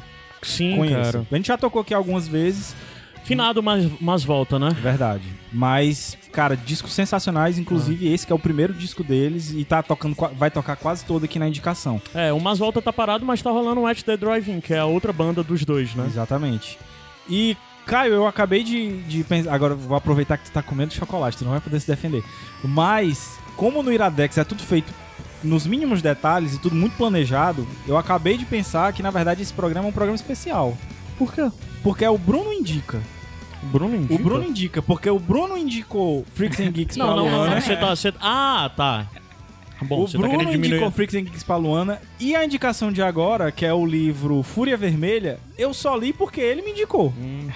Sim, 0.42 0.76
Conheça. 0.76 1.12
cara. 1.14 1.28
A 1.32 1.36
gente 1.36 1.48
já 1.48 1.58
tocou 1.58 1.82
aqui 1.82 1.94
algumas 1.94 2.28
vezes, 2.28 2.76
Finado, 3.24 3.64
mas, 3.64 3.90
mas 4.02 4.24
volta, 4.24 4.60
né? 4.60 4.70
Verdade. 4.82 5.24
Mas, 5.52 6.18
cara, 6.32 6.58
discos 6.58 6.92
sensacionais, 6.92 7.58
inclusive 7.58 8.12
esse 8.12 8.28
que 8.28 8.34
é 8.34 8.36
o 8.36 8.40
primeiro 8.40 8.74
disco 8.74 9.02
deles 9.04 9.52
e 9.52 9.64
tá 9.64 9.82
tocando, 9.82 10.16
vai 10.38 10.52
tocar 10.52 10.76
quase 10.76 11.06
todo 11.06 11.24
aqui 11.24 11.40
na 11.40 11.48
indicação. 11.48 12.02
É, 12.14 12.34
o 12.34 12.40
Mas 12.40 12.60
Volta 12.60 12.82
tá 12.82 12.92
parado, 12.92 13.26
mas 13.26 13.42
tá 13.42 13.50
rolando 13.50 13.82
o 13.82 13.88
At 13.88 14.02
The 14.04 14.18
Drive-In, 14.18 14.60
que 14.60 14.74
é 14.74 14.80
a 14.80 14.86
outra 14.86 15.14
banda 15.14 15.42
dos 15.42 15.64
dois, 15.64 15.96
né? 15.96 16.06
Exatamente. 16.06 16.78
E, 17.30 17.56
Caio, 17.86 18.14
eu 18.14 18.28
acabei 18.28 18.62
de, 18.62 19.02
de 19.04 19.24
pensar. 19.24 19.54
Agora 19.54 19.74
vou 19.74 19.96
aproveitar 19.96 20.38
que 20.38 20.46
tu 20.46 20.52
tá 20.52 20.62
comendo 20.62 20.94
chocolate, 20.94 21.38
tu 21.38 21.46
não 21.46 21.52
vai 21.52 21.62
poder 21.62 21.80
se 21.80 21.88
defender. 21.88 22.24
Mas, 22.62 23.40
como 23.56 23.82
no 23.82 23.92
Iradex 23.92 24.38
é 24.38 24.44
tudo 24.44 24.62
feito 24.64 24.94
nos 25.44 25.68
mínimos 25.68 26.02
detalhes 26.02 26.56
e 26.56 26.60
tudo 26.60 26.76
muito 26.76 26.96
planejado, 26.96 27.68
eu 27.88 27.98
acabei 27.98 28.38
de 28.38 28.46
pensar 28.46 28.94
que, 28.94 29.04
na 29.04 29.12
verdade, 29.12 29.42
esse 29.42 29.54
programa 29.54 29.88
é 29.88 29.90
um 29.90 29.94
programa 29.94 30.16
especial. 30.16 30.78
Por 31.18 31.34
quê? 31.34 31.52
Porque 31.84 32.04
é 32.06 32.10
o 32.10 32.18
Bruno 32.18 32.52
Indica. 32.54 33.02
O 33.62 33.66
Bruno 33.68 33.96
indica? 33.96 34.14
O 34.14 34.24
Bruno 34.24 34.44
indica, 34.44 34.82
porque 34.82 35.10
o 35.10 35.18
Bruno 35.20 35.58
indicou 35.58 36.26
Freaks 36.34 36.60
and 36.60 36.72
Geeks 36.72 36.98
Não, 36.98 37.06
pra 37.06 37.16
não, 37.16 37.30
não. 37.30 37.38
Luana. 37.38 37.62
Você 37.62 37.76
tá... 37.78 37.96
Você... 37.96 38.14
Ah, 38.20 38.70
tá. 38.76 39.08
Bom, 39.84 40.02
o 40.04 40.08
você 40.08 40.18
Bruno 40.18 40.34
tá 40.38 40.44
diminuir... 40.44 40.68
indicou 40.68 40.92
Freaks 40.92 41.16
and 41.16 41.22
Geeks 41.24 41.44
pra 41.44 41.56
Luana. 41.56 42.02
E 42.20 42.36
a 42.36 42.44
indicação 42.44 42.92
de 42.92 43.02
agora, 43.02 43.52
que 43.54 43.66
é 43.66 43.74
o 43.74 43.86
livro 43.86 44.44
Fúria 44.44 44.76
Vermelha, 44.76 45.40
eu 45.58 45.74
só 45.74 45.96
li 45.96 46.12
porque 46.12 46.42
ele 46.42 46.62
me 46.62 46.72
indicou. 46.72 47.14
Hum. 47.18 47.48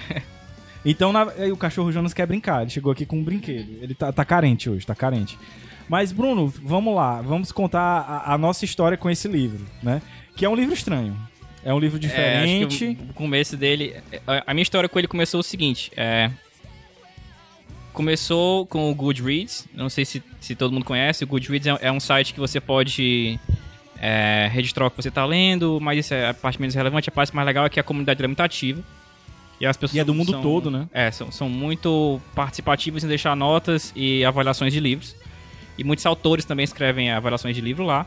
Então 0.84 1.12
na- 1.12 1.26
o 1.52 1.56
cachorro 1.58 1.92
Jonas 1.92 2.14
quer 2.14 2.26
brincar. 2.26 2.62
Ele 2.62 2.70
chegou 2.70 2.90
aqui 2.92 3.04
com 3.04 3.18
um 3.18 3.22
brinquedo. 3.24 3.78
Ele 3.82 3.94
tá, 3.94 4.10
tá 4.10 4.24
carente 4.24 4.70
hoje, 4.70 4.86
tá 4.86 4.94
carente. 4.94 5.38
Mas, 5.88 6.12
Bruno, 6.12 6.52
vamos 6.62 6.94
lá. 6.94 7.22
Vamos 7.22 7.50
contar 7.52 7.80
a, 7.80 8.34
a 8.34 8.38
nossa 8.38 8.64
história 8.64 8.96
com 8.98 9.08
esse 9.08 9.26
livro, 9.26 9.64
né? 9.82 10.02
Que 10.36 10.44
é 10.44 10.48
um 10.48 10.54
livro 10.54 10.74
estranho. 10.74 11.16
É 11.64 11.72
um 11.72 11.78
livro 11.78 11.96
É, 11.96 12.00
diferente. 12.00 12.94
que 12.94 13.10
o 13.10 13.14
começo 13.14 13.56
dele. 13.56 13.96
a- 14.26 14.44
A 14.46 14.54
minha 14.54 14.62
história 14.62 14.88
com 14.88 14.98
ele 14.98 15.08
começou 15.08 15.40
o 15.40 15.42
seguinte: 15.42 15.90
é, 15.96 16.30
começou 17.92 18.66
com 18.66 18.90
o 18.90 18.94
Goodreads. 18.94 19.66
Não 19.74 19.88
sei 19.88 20.04
se, 20.04 20.22
se 20.40 20.54
todo 20.54 20.72
mundo 20.72 20.84
conhece. 20.84 21.24
O 21.24 21.26
Goodreads 21.26 21.66
é, 21.66 21.78
é 21.88 21.92
um 21.92 22.00
site 22.00 22.32
que 22.32 22.40
você 22.40 22.60
pode 22.60 23.38
é, 24.00 24.48
registrar 24.52 24.86
o 24.86 24.90
que 24.90 24.96
você 24.96 25.08
está 25.08 25.24
lendo, 25.24 25.78
mas 25.80 25.98
isso 25.98 26.14
é 26.14 26.28
a 26.28 26.34
parte 26.34 26.60
menos 26.60 26.74
relevante. 26.74 27.08
A 27.08 27.12
parte 27.12 27.34
mais 27.34 27.46
legal 27.46 27.66
é 27.66 27.68
que 27.68 27.80
a 27.80 27.82
comunidade 27.82 28.22
é 28.22 28.26
muito 28.26 28.40
ativa. 28.40 28.82
E 29.60 29.66
as 29.66 29.76
pessoas 29.76 29.96
E 29.96 29.98
é 30.00 30.04
do 30.04 30.14
mundo 30.14 30.30
são- 30.30 30.42
todo, 30.42 30.70
né? 30.70 30.86
É, 30.92 31.10
são, 31.10 31.32
são 31.32 31.48
muito 31.48 32.20
participativas 32.34 33.02
em 33.02 33.08
deixar 33.08 33.34
notas 33.34 33.92
e 33.96 34.24
avaliações 34.24 34.72
de 34.72 34.78
livros. 34.78 35.16
E 35.78 35.84
muitos 35.84 36.04
autores 36.04 36.44
também 36.44 36.64
escrevem 36.64 37.10
avaliações 37.10 37.54
de 37.54 37.62
livro 37.62 37.84
lá. 37.84 38.04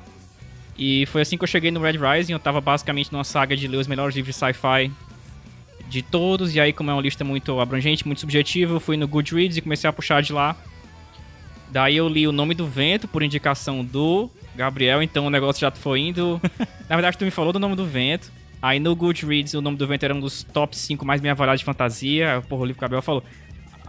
E 0.77 1.05
foi 1.07 1.21
assim 1.21 1.37
que 1.37 1.43
eu 1.43 1.47
cheguei 1.47 1.71
no 1.71 1.79
Red 1.79 1.97
Rising. 1.97 2.33
Eu 2.33 2.39
tava 2.39 2.59
basicamente 2.59 3.11
numa 3.11 3.23
saga 3.23 3.55
de 3.55 3.67
ler 3.67 3.77
os 3.77 3.87
melhores 3.87 4.15
livros 4.15 4.35
de 4.35 4.39
sci-fi 4.39 4.91
de 5.87 6.01
todos. 6.01 6.55
E 6.55 6.59
aí, 6.59 6.73
como 6.73 6.89
é 6.89 6.93
uma 6.93 7.01
lista 7.01 7.23
muito 7.23 7.59
abrangente, 7.59 8.05
muito 8.05 8.19
subjetiva, 8.19 8.73
eu 8.73 8.79
fui 8.79 8.97
no 8.97 9.07
Goodreads 9.07 9.57
e 9.57 9.61
comecei 9.61 9.89
a 9.89 9.93
puxar 9.93 10.21
de 10.21 10.33
lá. 10.33 10.55
Daí 11.69 11.95
eu 11.95 12.09
li 12.09 12.27
O 12.27 12.31
Nome 12.31 12.53
do 12.53 12.67
Vento 12.67 13.07
por 13.07 13.23
indicação 13.23 13.83
do 13.83 14.29
Gabriel, 14.55 15.01
então 15.01 15.25
o 15.25 15.29
negócio 15.29 15.61
já 15.61 15.71
foi 15.71 16.01
indo. 16.01 16.41
Na 16.89 16.95
verdade, 16.95 17.17
tu 17.17 17.23
me 17.23 17.31
falou 17.31 17.53
do 17.53 17.59
Nome 17.59 17.75
do 17.75 17.85
Vento. 17.85 18.31
Aí 18.61 18.79
no 18.79 18.95
Goodreads, 18.95 19.53
O 19.53 19.61
Nome 19.61 19.77
do 19.77 19.87
Vento 19.87 20.03
era 20.03 20.13
um 20.13 20.19
dos 20.19 20.43
top 20.43 20.77
5 20.77 21.05
mais 21.05 21.21
bem 21.21 21.31
avaliados 21.31 21.61
de 21.61 21.65
fantasia. 21.65 22.43
Porra, 22.47 22.63
o 22.63 22.65
livro 22.65 22.77
que 22.77 22.83
o 22.83 22.85
Gabriel 22.85 23.01
falou. 23.01 23.23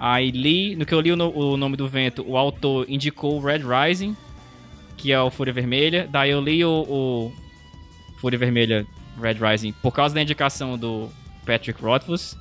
Aí 0.04 0.32
li, 0.32 0.74
no 0.74 0.84
que 0.84 0.92
eu 0.92 1.00
li 1.00 1.12
o, 1.12 1.16
o 1.16 1.56
Nome 1.56 1.76
do 1.76 1.86
Vento, 1.86 2.24
o 2.26 2.36
autor 2.36 2.84
indicou 2.88 3.36
o 3.36 3.40
Red 3.40 3.60
Rising, 3.60 4.16
que 4.96 5.12
é 5.12 5.20
o 5.20 5.30
Fúria 5.30 5.52
Vermelha. 5.52 6.08
Daí 6.10 6.30
eu 6.30 6.40
li 6.40 6.64
o, 6.64 6.84
o 6.88 7.32
Fúria 8.16 8.36
Vermelha 8.36 8.84
Red 9.22 9.34
Rising 9.34 9.70
por 9.80 9.92
causa 9.92 10.12
da 10.12 10.20
indicação 10.20 10.76
do 10.76 11.08
Patrick 11.46 11.80
Rothfuss. 11.80 12.36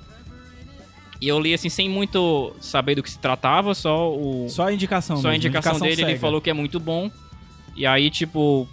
E 1.22 1.28
eu 1.28 1.40
li 1.40 1.54
assim 1.54 1.70
sem 1.70 1.88
muito 1.88 2.52
saber 2.60 2.96
do 2.96 3.04
que 3.04 3.12
se 3.12 3.20
tratava, 3.20 3.76
só 3.76 4.12
o 4.12 4.48
Só 4.50 4.66
a 4.66 4.74
indicação 4.74 5.18
só 5.18 5.28
a 5.28 5.32
mesmo, 5.32 5.46
indicação, 5.46 5.80
dele, 5.80 6.02
ele 6.02 6.06
cega. 6.14 6.20
falou 6.20 6.42
que 6.42 6.50
é 6.50 6.54
muito 6.54 6.80
bom. 6.80 7.12
E 7.76 7.86
aí, 7.86 8.10
tipo, 8.10 8.68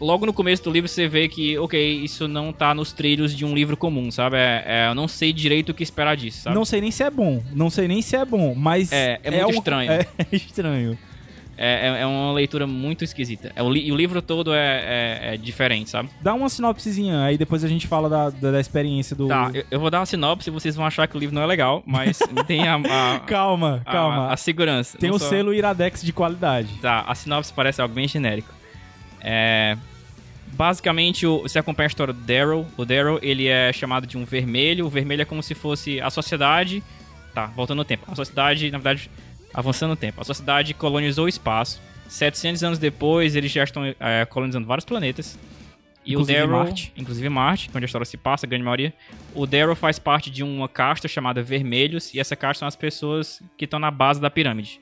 logo 0.00 0.24
no 0.26 0.32
começo 0.32 0.62
do 0.64 0.70
livro 0.70 0.88
você 0.88 1.06
vê 1.06 1.28
que, 1.28 1.58
ok, 1.58 2.02
isso 2.02 2.26
não 2.26 2.52
tá 2.52 2.74
nos 2.74 2.92
trilhos 2.92 3.36
de 3.36 3.44
um 3.44 3.54
livro 3.54 3.76
comum, 3.76 4.10
sabe? 4.10 4.36
É, 4.36 4.64
é, 4.66 4.88
eu 4.88 4.94
não 4.94 5.06
sei 5.06 5.32
direito 5.32 5.70
o 5.70 5.74
que 5.74 5.82
esperar 5.82 6.16
disso, 6.16 6.42
sabe? 6.42 6.56
Não 6.56 6.64
sei 6.64 6.80
nem 6.80 6.90
se 6.90 7.02
é 7.02 7.10
bom. 7.10 7.42
Não 7.52 7.68
sei 7.70 7.86
nem 7.86 8.00
se 8.02 8.16
é 8.16 8.24
bom, 8.24 8.54
mas. 8.54 8.90
É, 8.92 9.20
é 9.22 9.30
muito 9.30 9.46
um- 9.46 9.58
estranho. 9.58 9.92
É, 9.92 9.98
é 10.18 10.26
estranho. 10.36 10.98
É, 11.62 11.88
é- 11.88 12.00
é 12.00 12.06
uma 12.06 12.32
leitura 12.32 12.66
muito 12.66 13.04
esquisita. 13.04 13.52
É, 13.54 13.62
o, 13.62 13.68
li- 13.68 13.86
e 13.86 13.92
o 13.92 13.94
livro 13.96 14.22
todo 14.22 14.54
é, 14.54 14.58
é- 15.28 15.34
é 15.34 15.36
diferente, 15.36 15.90
sabe? 15.90 16.08
Dá 16.22 16.32
uma 16.32 16.48
sinopsezinha, 16.48 17.22
aí 17.22 17.36
depois 17.36 17.62
a 17.62 17.68
gente 17.68 17.86
fala 17.86 18.08
da, 18.08 18.30
da, 18.30 18.52
da 18.52 18.60
experiência 18.60 19.14
do. 19.14 19.28
Tá, 19.28 19.50
eu, 19.52 19.62
eu 19.70 19.78
vou 19.78 19.90
dar 19.90 20.00
uma 20.00 20.06
sinopse 20.06 20.48
e 20.48 20.52
vocês 20.52 20.74
vão 20.74 20.86
achar 20.86 21.06
que 21.06 21.14
o 21.14 21.20
livro 21.20 21.34
não 21.34 21.42
é 21.42 21.46
legal, 21.46 21.82
mas 21.84 22.18
tem 22.48 22.66
a, 22.66 22.76
a- 22.76 23.18
Calma, 23.26 23.82
a- 23.84 23.92
calma. 23.92 24.32
a, 24.32 24.36
segurança. 24.38 24.96
Tem 24.96 25.10
o 25.10 25.18
só- 25.18 25.28
selo 25.28 25.52
Iradex 25.52 26.00
de 26.00 26.14
qualidade. 26.14 26.70
Tá, 26.80 27.04
a 27.06 27.14
sinopse 27.14 27.52
parece 27.52 27.82
algo 27.82 27.94
bem 27.94 28.08
genérico. 28.08 28.54
É. 29.20 29.76
Basicamente, 30.60 31.24
você 31.24 31.58
acompanha 31.58 31.86
a 31.86 31.88
história 31.88 32.12
do 32.12 32.20
Daryl. 32.20 32.66
O 32.76 32.84
Daryl, 32.84 33.18
ele 33.22 33.46
é 33.46 33.72
chamado 33.72 34.06
de 34.06 34.18
um 34.18 34.26
vermelho. 34.26 34.84
O 34.84 34.90
vermelho 34.90 35.22
é 35.22 35.24
como 35.24 35.42
se 35.42 35.54
fosse 35.54 35.98
a 36.02 36.10
sociedade. 36.10 36.82
Tá, 37.32 37.46
voltando 37.46 37.78
no 37.78 37.84
tempo. 37.86 38.04
A 38.06 38.14
sociedade, 38.14 38.70
na 38.70 38.76
verdade, 38.76 39.10
avançando 39.54 39.92
no 39.92 39.96
tempo. 39.96 40.20
A 40.20 40.24
sociedade 40.24 40.74
colonizou 40.74 41.24
o 41.24 41.28
espaço. 41.30 41.80
700 42.08 42.62
anos 42.62 42.78
depois, 42.78 43.36
eles 43.36 43.50
já 43.50 43.64
estão 43.64 43.86
é, 43.98 44.26
colonizando 44.26 44.66
vários 44.66 44.84
planetas. 44.84 45.38
E 46.04 46.12
Inclusive 46.12 46.38
o 46.38 46.42
Daryl, 46.42 46.58
Marte. 46.58 46.92
inclusive 46.94 47.28
Marte, 47.30 47.70
onde 47.74 47.84
a 47.84 47.86
história 47.86 48.04
se 48.04 48.18
passa, 48.18 48.44
a 48.44 48.48
grande 48.48 48.62
maioria. 48.62 48.92
O 49.34 49.46
Daryl 49.46 49.74
faz 49.74 49.98
parte 49.98 50.30
de 50.30 50.42
uma 50.42 50.68
casta 50.68 51.08
chamada 51.08 51.42
Vermelhos. 51.42 52.12
E 52.12 52.20
essa 52.20 52.36
casta 52.36 52.58
são 52.58 52.68
as 52.68 52.76
pessoas 52.76 53.42
que 53.56 53.64
estão 53.64 53.78
na 53.78 53.90
base 53.90 54.20
da 54.20 54.28
pirâmide. 54.28 54.78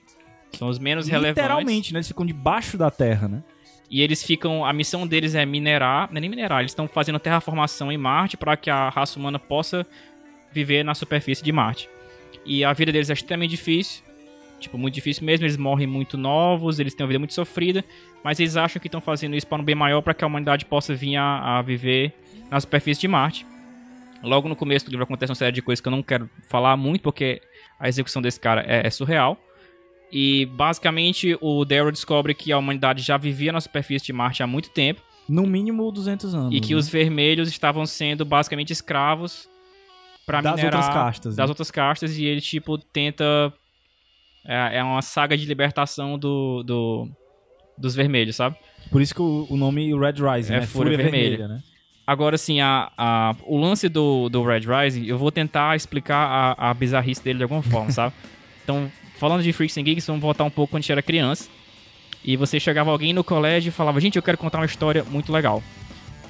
São 0.54 0.66
os 0.66 0.80
menos 0.80 1.06
relevantes. 1.06 1.40
Literalmente, 1.40 1.92
né? 1.92 1.98
Eles 1.98 2.08
ficam 2.08 2.26
debaixo 2.26 2.76
da 2.76 2.90
terra, 2.90 3.28
né? 3.28 3.44
E 3.91 4.03
eles 4.03 4.22
ficam. 4.22 4.64
A 4.64 4.72
missão 4.72 5.07
deles 5.07 5.34
é 5.34 5.45
minerar. 5.47 6.09
Não 6.11 6.18
é 6.18 6.20
nem 6.20 6.30
minerar, 6.30 6.61
eles 6.61 6.72
estão 6.72 6.86
fazendo 6.86 7.18
terraformação 7.18 7.91
em 7.91 7.97
Marte 7.97 8.36
para 8.36 8.57
que 8.57 8.70
a 8.70 8.89
raça 8.89 9.18
humana 9.18 9.39
possa 9.39 9.86
viver 10.53 10.84
na 10.84 10.95
superfície 10.95 11.43
de 11.43 11.53
Marte. 11.53 11.89
E 12.45 12.64
a 12.64 12.72
vida 12.72 12.93
deles 12.93 13.11
é 13.11 13.12
extremamente 13.12 13.51
difícil. 13.51 14.03
Tipo, 14.61 14.76
muito 14.76 14.95
difícil 14.95 15.24
mesmo. 15.24 15.47
Eles 15.47 15.57
morrem 15.57 15.86
muito 15.86 16.18
novos, 16.18 16.78
eles 16.78 16.95
têm 16.95 17.05
uma 17.05 17.09
vida 17.09 17.18
muito 17.18 17.34
sofrida. 17.34 17.84
Mas 18.22 18.41
eles 18.41 18.57
acham 18.57 18.80
que 18.80 18.89
estão 18.89 19.01
fazendo 19.01 19.36
isso 19.36 19.47
para 19.47 19.61
um 19.61 19.64
bem 19.64 19.74
maior 19.74 20.03
para 20.03 20.14
que 20.14 20.24
a 20.24 20.26
humanidade 20.26 20.64
possa 20.64 20.95
vir 20.95 21.16
a, 21.16 21.59
a 21.59 21.62
viver 21.62 22.12
na 22.51 22.61
superfície 22.61 23.01
de 23.01 23.09
Marte. 23.09 23.47
Logo 24.22 24.49
no 24.49 24.57
começo 24.57 24.84
do 24.84 24.91
livro 24.91 25.05
acontece 25.05 25.30
uma 25.30 25.36
série 25.36 25.53
de 25.53 25.62
coisas 25.62 25.80
que 25.80 25.86
eu 25.86 25.93
não 25.93 26.03
quero 26.03 26.28
falar 26.49 26.76
muito, 26.76 27.03
porque 27.03 27.41
a 27.78 27.89
execução 27.89 28.20
desse 28.20 28.41
cara 28.41 28.64
é, 28.66 28.86
é 28.86 28.91
surreal. 28.91 29.39
E 30.11 30.46
basicamente 30.46 31.36
o 31.40 31.64
Daryl 31.64 31.92
descobre 31.92 32.34
que 32.34 32.50
a 32.52 32.59
humanidade 32.59 33.02
já 33.02 33.16
vivia 33.16 33.52
na 33.52 33.61
superfície 33.61 34.06
de 34.06 34.12
Marte 34.12 34.42
há 34.42 34.46
muito 34.46 34.70
tempo 34.70 35.02
No 35.28 35.42
mínimo 35.46 35.90
200 35.92 36.34
anos. 36.34 36.54
e 36.54 36.61
que 36.61 36.72
né? 36.72 36.78
os 36.78 36.88
vermelhos 36.88 37.48
estavam 37.48 37.84
sendo 37.84 38.24
basicamente 38.24 38.72
escravos 38.72 39.48
para 40.26 40.40
Das 40.40 40.54
minerar 40.56 40.80
outras 40.80 40.94
castas, 40.94 41.36
das 41.36 41.46
né? 41.46 41.50
outras 41.50 41.70
castas 41.70 42.16
e 42.18 42.24
ele 42.24 42.40
tipo 42.40 42.78
tenta 42.78 43.52
é, 44.46 44.78
é 44.78 44.82
uma 44.84 45.02
saga 45.02 45.36
de 45.36 45.44
libertação 45.46 46.18
do, 46.18 46.62
do 46.62 47.09
dos 47.76 47.94
vermelhos, 47.94 48.34
sabe? 48.36 48.56
Por 48.90 49.00
isso 49.02 49.14
que 49.14 49.20
o, 49.22 49.46
o 49.50 49.56
nome 49.56 49.92
Red 49.96 50.14
Rising, 50.18 50.54
É 50.54 50.61
né? 50.61 50.66
Fúria 50.66 50.96
Vermelha. 50.96 51.46
né? 51.48 51.62
Agora, 52.06 52.34
assim, 52.36 52.61
a, 52.61 52.90
a- 52.96 53.36
o 53.46 53.59
lance 53.59 53.88
do, 53.88 54.28
do 54.30 54.42
Red 54.42 54.61
Rising, 54.61 55.04
eu 55.04 55.18
vou 55.18 55.30
tentar 55.30 55.76
explicar 55.76 56.54
a, 56.59 56.70
a 56.70 56.74
bizarrice 56.74 57.22
dele 57.22 57.36
de 57.38 57.42
alguma 57.42 57.62
forma, 57.62 57.90
sabe? 57.90 58.14
Então, 58.64 58.90
falando 59.18 59.42
de 59.42 59.52
Freaks 59.52 59.76
and 59.76 59.82
Geeks, 59.82 60.06
vamos 60.06 60.22
voltar 60.22 60.44
um 60.44 60.50
pouco 60.50 60.70
quando 60.72 60.80
a 60.80 60.82
gente 60.82 60.92
era 60.92 61.02
criança. 61.02 61.48
E 62.24 62.36
você 62.36 62.58
chegava 62.58 62.90
alguém 62.90 63.12
no 63.12 63.22
colégio 63.22 63.68
e 63.68 63.72
falava, 63.72 64.00
gente, 64.00 64.16
eu 64.16 64.22
quero 64.22 64.38
contar 64.38 64.58
uma 64.58 64.66
história 64.66 65.04
muito 65.04 65.32
legal. 65.32 65.62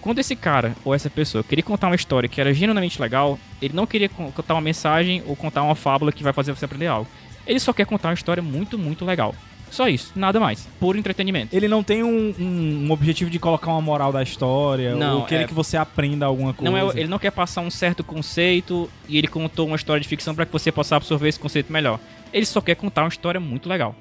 Quando 0.01 0.19
esse 0.21 0.37
cara 0.37 0.77
ou 0.85 0.95
essa 0.95 1.11
pessoa 1.11 1.43
queria 1.43 1.63
contar 1.63 1.89
uma 1.89 1.97
história 1.97 2.29
que 2.29 2.41
era 2.41 2.53
genuinamente 2.55 3.01
legal, 3.01 3.39
ele 3.61 3.75
não 3.75 3.87
queria 3.87 4.09
con- 4.09 4.31
contar 4.31 4.55
uma 4.55 4.61
mensagem 4.61 5.23
ou 5.27 5.35
contar 5.35 5.63
uma 5.63 5.75
fábula 5.75 6.13
que 6.13 6.23
vai 6.23 6.33
fazer 6.33 6.55
você 6.55 6.65
aprender 6.65 6.87
algo. 6.87 7.09
Ele 7.47 7.59
só 7.59 7.73
quer 7.73 7.87
contar 7.87 8.09
uma 8.09 8.15
história 8.15 8.43
muito, 8.43 8.79
muito 8.79 9.05
legal. 9.05 9.35
Só 9.71 9.89
isso, 9.89 10.13
nada 10.17 10.41
mais. 10.41 10.67
Puro 10.81 10.99
entretenimento. 10.99 11.55
Ele 11.55 11.69
não 11.69 11.83
tem 11.83 12.03
um, 12.03 12.35
um- 12.39 12.87
um 12.87 12.91
objetivo 12.91 13.31
de 13.31 13.39
colocar 13.39 13.71
uma 13.71 13.81
moral 13.83 14.13
da 14.13 14.23
história 14.23 14.95
Não, 14.95 15.21
ou 15.21 15.25
querer 15.27 15.45
é- 15.45 15.47
que 15.47 15.55
você 15.55 15.77
aprenda 15.77 16.27
alguma 16.27 16.53
coisa. 16.55 16.71
Não 16.71 16.77
é, 16.91 16.99
ele 16.99 17.09
não 17.09 17.19
quer 17.19 17.31
passar 17.31 17.61
um 17.61 17.71
certo 17.71 18.03
conceito 18.03 18.89
e 19.09 19.19
ele 19.19 19.29
contou 19.29 19.67
uma 19.67 19.77
história 19.77 20.01
de 20.01 20.09
ficção 20.09 20.35
para 20.35 20.47
que 20.47 20.53
você 20.53 20.73
possa 20.73 20.97
absorver 20.97 21.29
esse 21.29 21.39
conceito 21.39 21.73
melhor. 21.73 22.01
Ele 22.33 22.47
só 22.47 22.61
quer 22.61 22.75
contar 22.75 23.03
uma 23.03 23.09
história 23.09 23.39
muito 23.41 23.69
legal. 23.69 23.95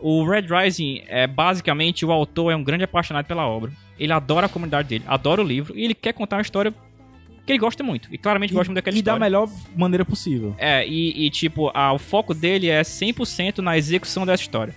O 0.00 0.24
Red 0.24 0.46
Rising 0.48 1.02
é 1.08 1.26
basicamente 1.26 2.06
o 2.06 2.10
autor 2.12 2.50
é 2.52 2.56
um 2.56 2.64
grande 2.64 2.84
apaixonado 2.84 3.26
pela 3.26 3.46
obra. 3.46 3.70
Ele 3.98 4.12
adora 4.12 4.46
a 4.46 4.48
comunidade 4.48 4.88
dele, 4.88 5.04
adora 5.06 5.42
o 5.42 5.44
livro 5.44 5.76
e 5.76 5.84
ele 5.84 5.94
quer 5.94 6.14
contar 6.14 6.36
uma 6.36 6.42
história 6.42 6.72
que 7.50 7.54
ele 7.54 7.58
gosta 7.60 7.82
muito. 7.82 8.08
E 8.12 8.16
claramente 8.18 8.52
gosta 8.54 8.70
muito 8.70 8.76
daquela 8.76 8.96
e 8.96 9.02
da 9.02 9.12
história. 9.12 9.20
melhor 9.20 9.48
maneira 9.76 10.04
possível. 10.04 10.54
É, 10.58 10.86
e, 10.86 11.26
e, 11.26 11.30
tipo, 11.30 11.70
a- 11.74 11.92
o 11.92 11.98
foco 11.98 12.32
dele 12.32 12.68
é 12.68 12.82
100% 12.82 13.58
na 13.58 13.76
execução 13.76 14.24
dessa 14.24 14.42
história. 14.42 14.74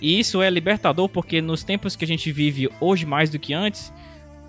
E 0.00 0.18
isso 0.18 0.42
é 0.42 0.50
libertador 0.50 1.08
porque 1.08 1.40
nos 1.40 1.64
tempos 1.64 1.96
que 1.96 2.04
a 2.04 2.08
gente 2.08 2.30
vive 2.30 2.68
hoje 2.80 3.06
mais 3.06 3.30
do 3.30 3.38
que 3.38 3.54
antes, 3.54 3.92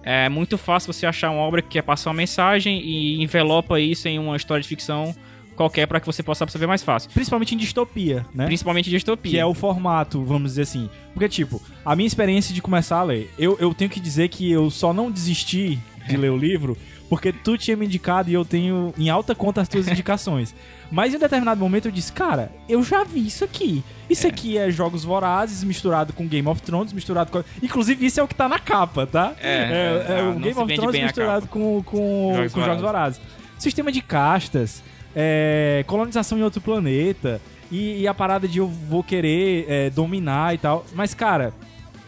É 0.10 0.30
muito 0.30 0.58
fácil 0.58 0.94
você 0.94 1.06
achar 1.06 1.30
uma 1.32 1.42
obra 1.42 1.62
que 1.62 1.68
quer 1.68 1.82
passar 1.82 2.10
uma 2.12 2.14
mensagem 2.16 2.80
e 2.82 3.22
envelopa 3.22 3.78
isso 3.78 4.08
em 4.08 4.18
uma 4.18 4.38
história 4.38 4.62
de 4.62 4.68
ficção 4.70 5.14
qualquer 5.54 5.86
para 5.86 6.00
que 6.00 6.06
você 6.06 6.24
possa 6.24 6.46
absorver 6.46 6.66
mais 6.66 6.82
fácil. 6.82 7.10
Principalmente 7.12 7.54
em 7.56 7.58
distopia, 7.58 8.26
né? 8.34 8.46
Principalmente 8.46 8.90
distopia. 8.90 9.32
Que 9.32 9.38
é 9.38 9.46
o 9.46 9.54
formato, 9.54 10.24
vamos 10.24 10.52
dizer 10.52 10.62
assim. 10.62 10.90
Porque, 11.14 11.28
tipo, 11.28 11.62
a 11.84 11.94
minha 11.94 12.08
experiência 12.08 12.54
de 12.56 12.62
começar 12.62 13.00
a 13.00 13.04
ler, 13.04 13.30
eu, 13.38 13.58
eu 13.60 13.74
tenho 13.74 13.90
que 13.90 14.00
dizer 14.00 14.30
que 14.30 14.50
eu 14.50 14.70
só 14.70 14.94
não 14.94 15.12
desisti 15.12 15.78
de 16.08 16.16
ler 16.16 16.32
o 16.32 16.38
livro 16.38 16.78
porque 17.10 17.32
tu 17.32 17.58
tinha 17.58 17.78
me 17.78 17.86
indicado 17.86 18.30
e 18.30 18.34
eu 18.34 18.44
tenho 18.44 18.94
em 18.98 19.10
alta 19.10 19.34
conta 19.34 19.62
as 19.62 19.68
tuas 19.68 19.88
indicações. 19.90 20.54
Mas 20.92 21.14
em 21.14 21.20
determinado 21.20 21.60
momento 21.60 21.88
eu 21.88 21.92
disse, 21.92 22.12
cara, 22.12 22.52
eu 22.68 22.84
já 22.84 23.04
vi 23.04 23.26
isso 23.28 23.44
aqui. 23.44 23.84
Isso 24.10 24.28
aqui 24.28 24.58
é 24.58 24.70
Jogos 24.72 25.04
Vorazes 25.04 25.64
misturado 25.64 26.14
com 26.14 26.28
Game 26.28 26.48
of 26.48 26.62
Thrones, 26.62 26.94
misturado 26.94 27.32
com. 27.32 27.44
Inclusive, 27.62 28.06
isso 28.06 28.20
é 28.20 28.24
o 28.24 28.28
que 28.28 28.36
tá 28.36 28.48
na 28.48 28.60
capa, 28.60 29.06
tá? 29.06 29.34
É, 29.42 30.06
é, 30.10 30.20
é, 30.20 30.22
o 30.24 30.34
não 30.34 30.42
Game 30.42 30.60
of 30.60 30.76
Thrones 30.76 31.02
misturado 31.02 31.48
com, 31.48 31.84
com, 31.84 32.34
Jogos 32.36 32.54
com 32.54 32.64
Jogos 32.64 32.82
Vorazes. 32.82 33.22
Sistema 33.58 33.92
de 33.92 34.02
castas, 34.02 34.84
é, 35.16 35.84
colonização 35.88 36.38
em 36.38 36.44
outro 36.44 36.62
planeta 36.62 37.42
e, 37.72 38.02
e 38.02 38.08
a 38.08 38.14
parada 38.14 38.48
de 38.48 38.60
eu 38.60 38.68
vou 38.68 39.04
querer 39.04 39.66
é, 39.68 39.90
dominar 39.90 40.54
e 40.54 40.58
tal. 40.58 40.86
Mas, 40.94 41.14
cara, 41.14 41.54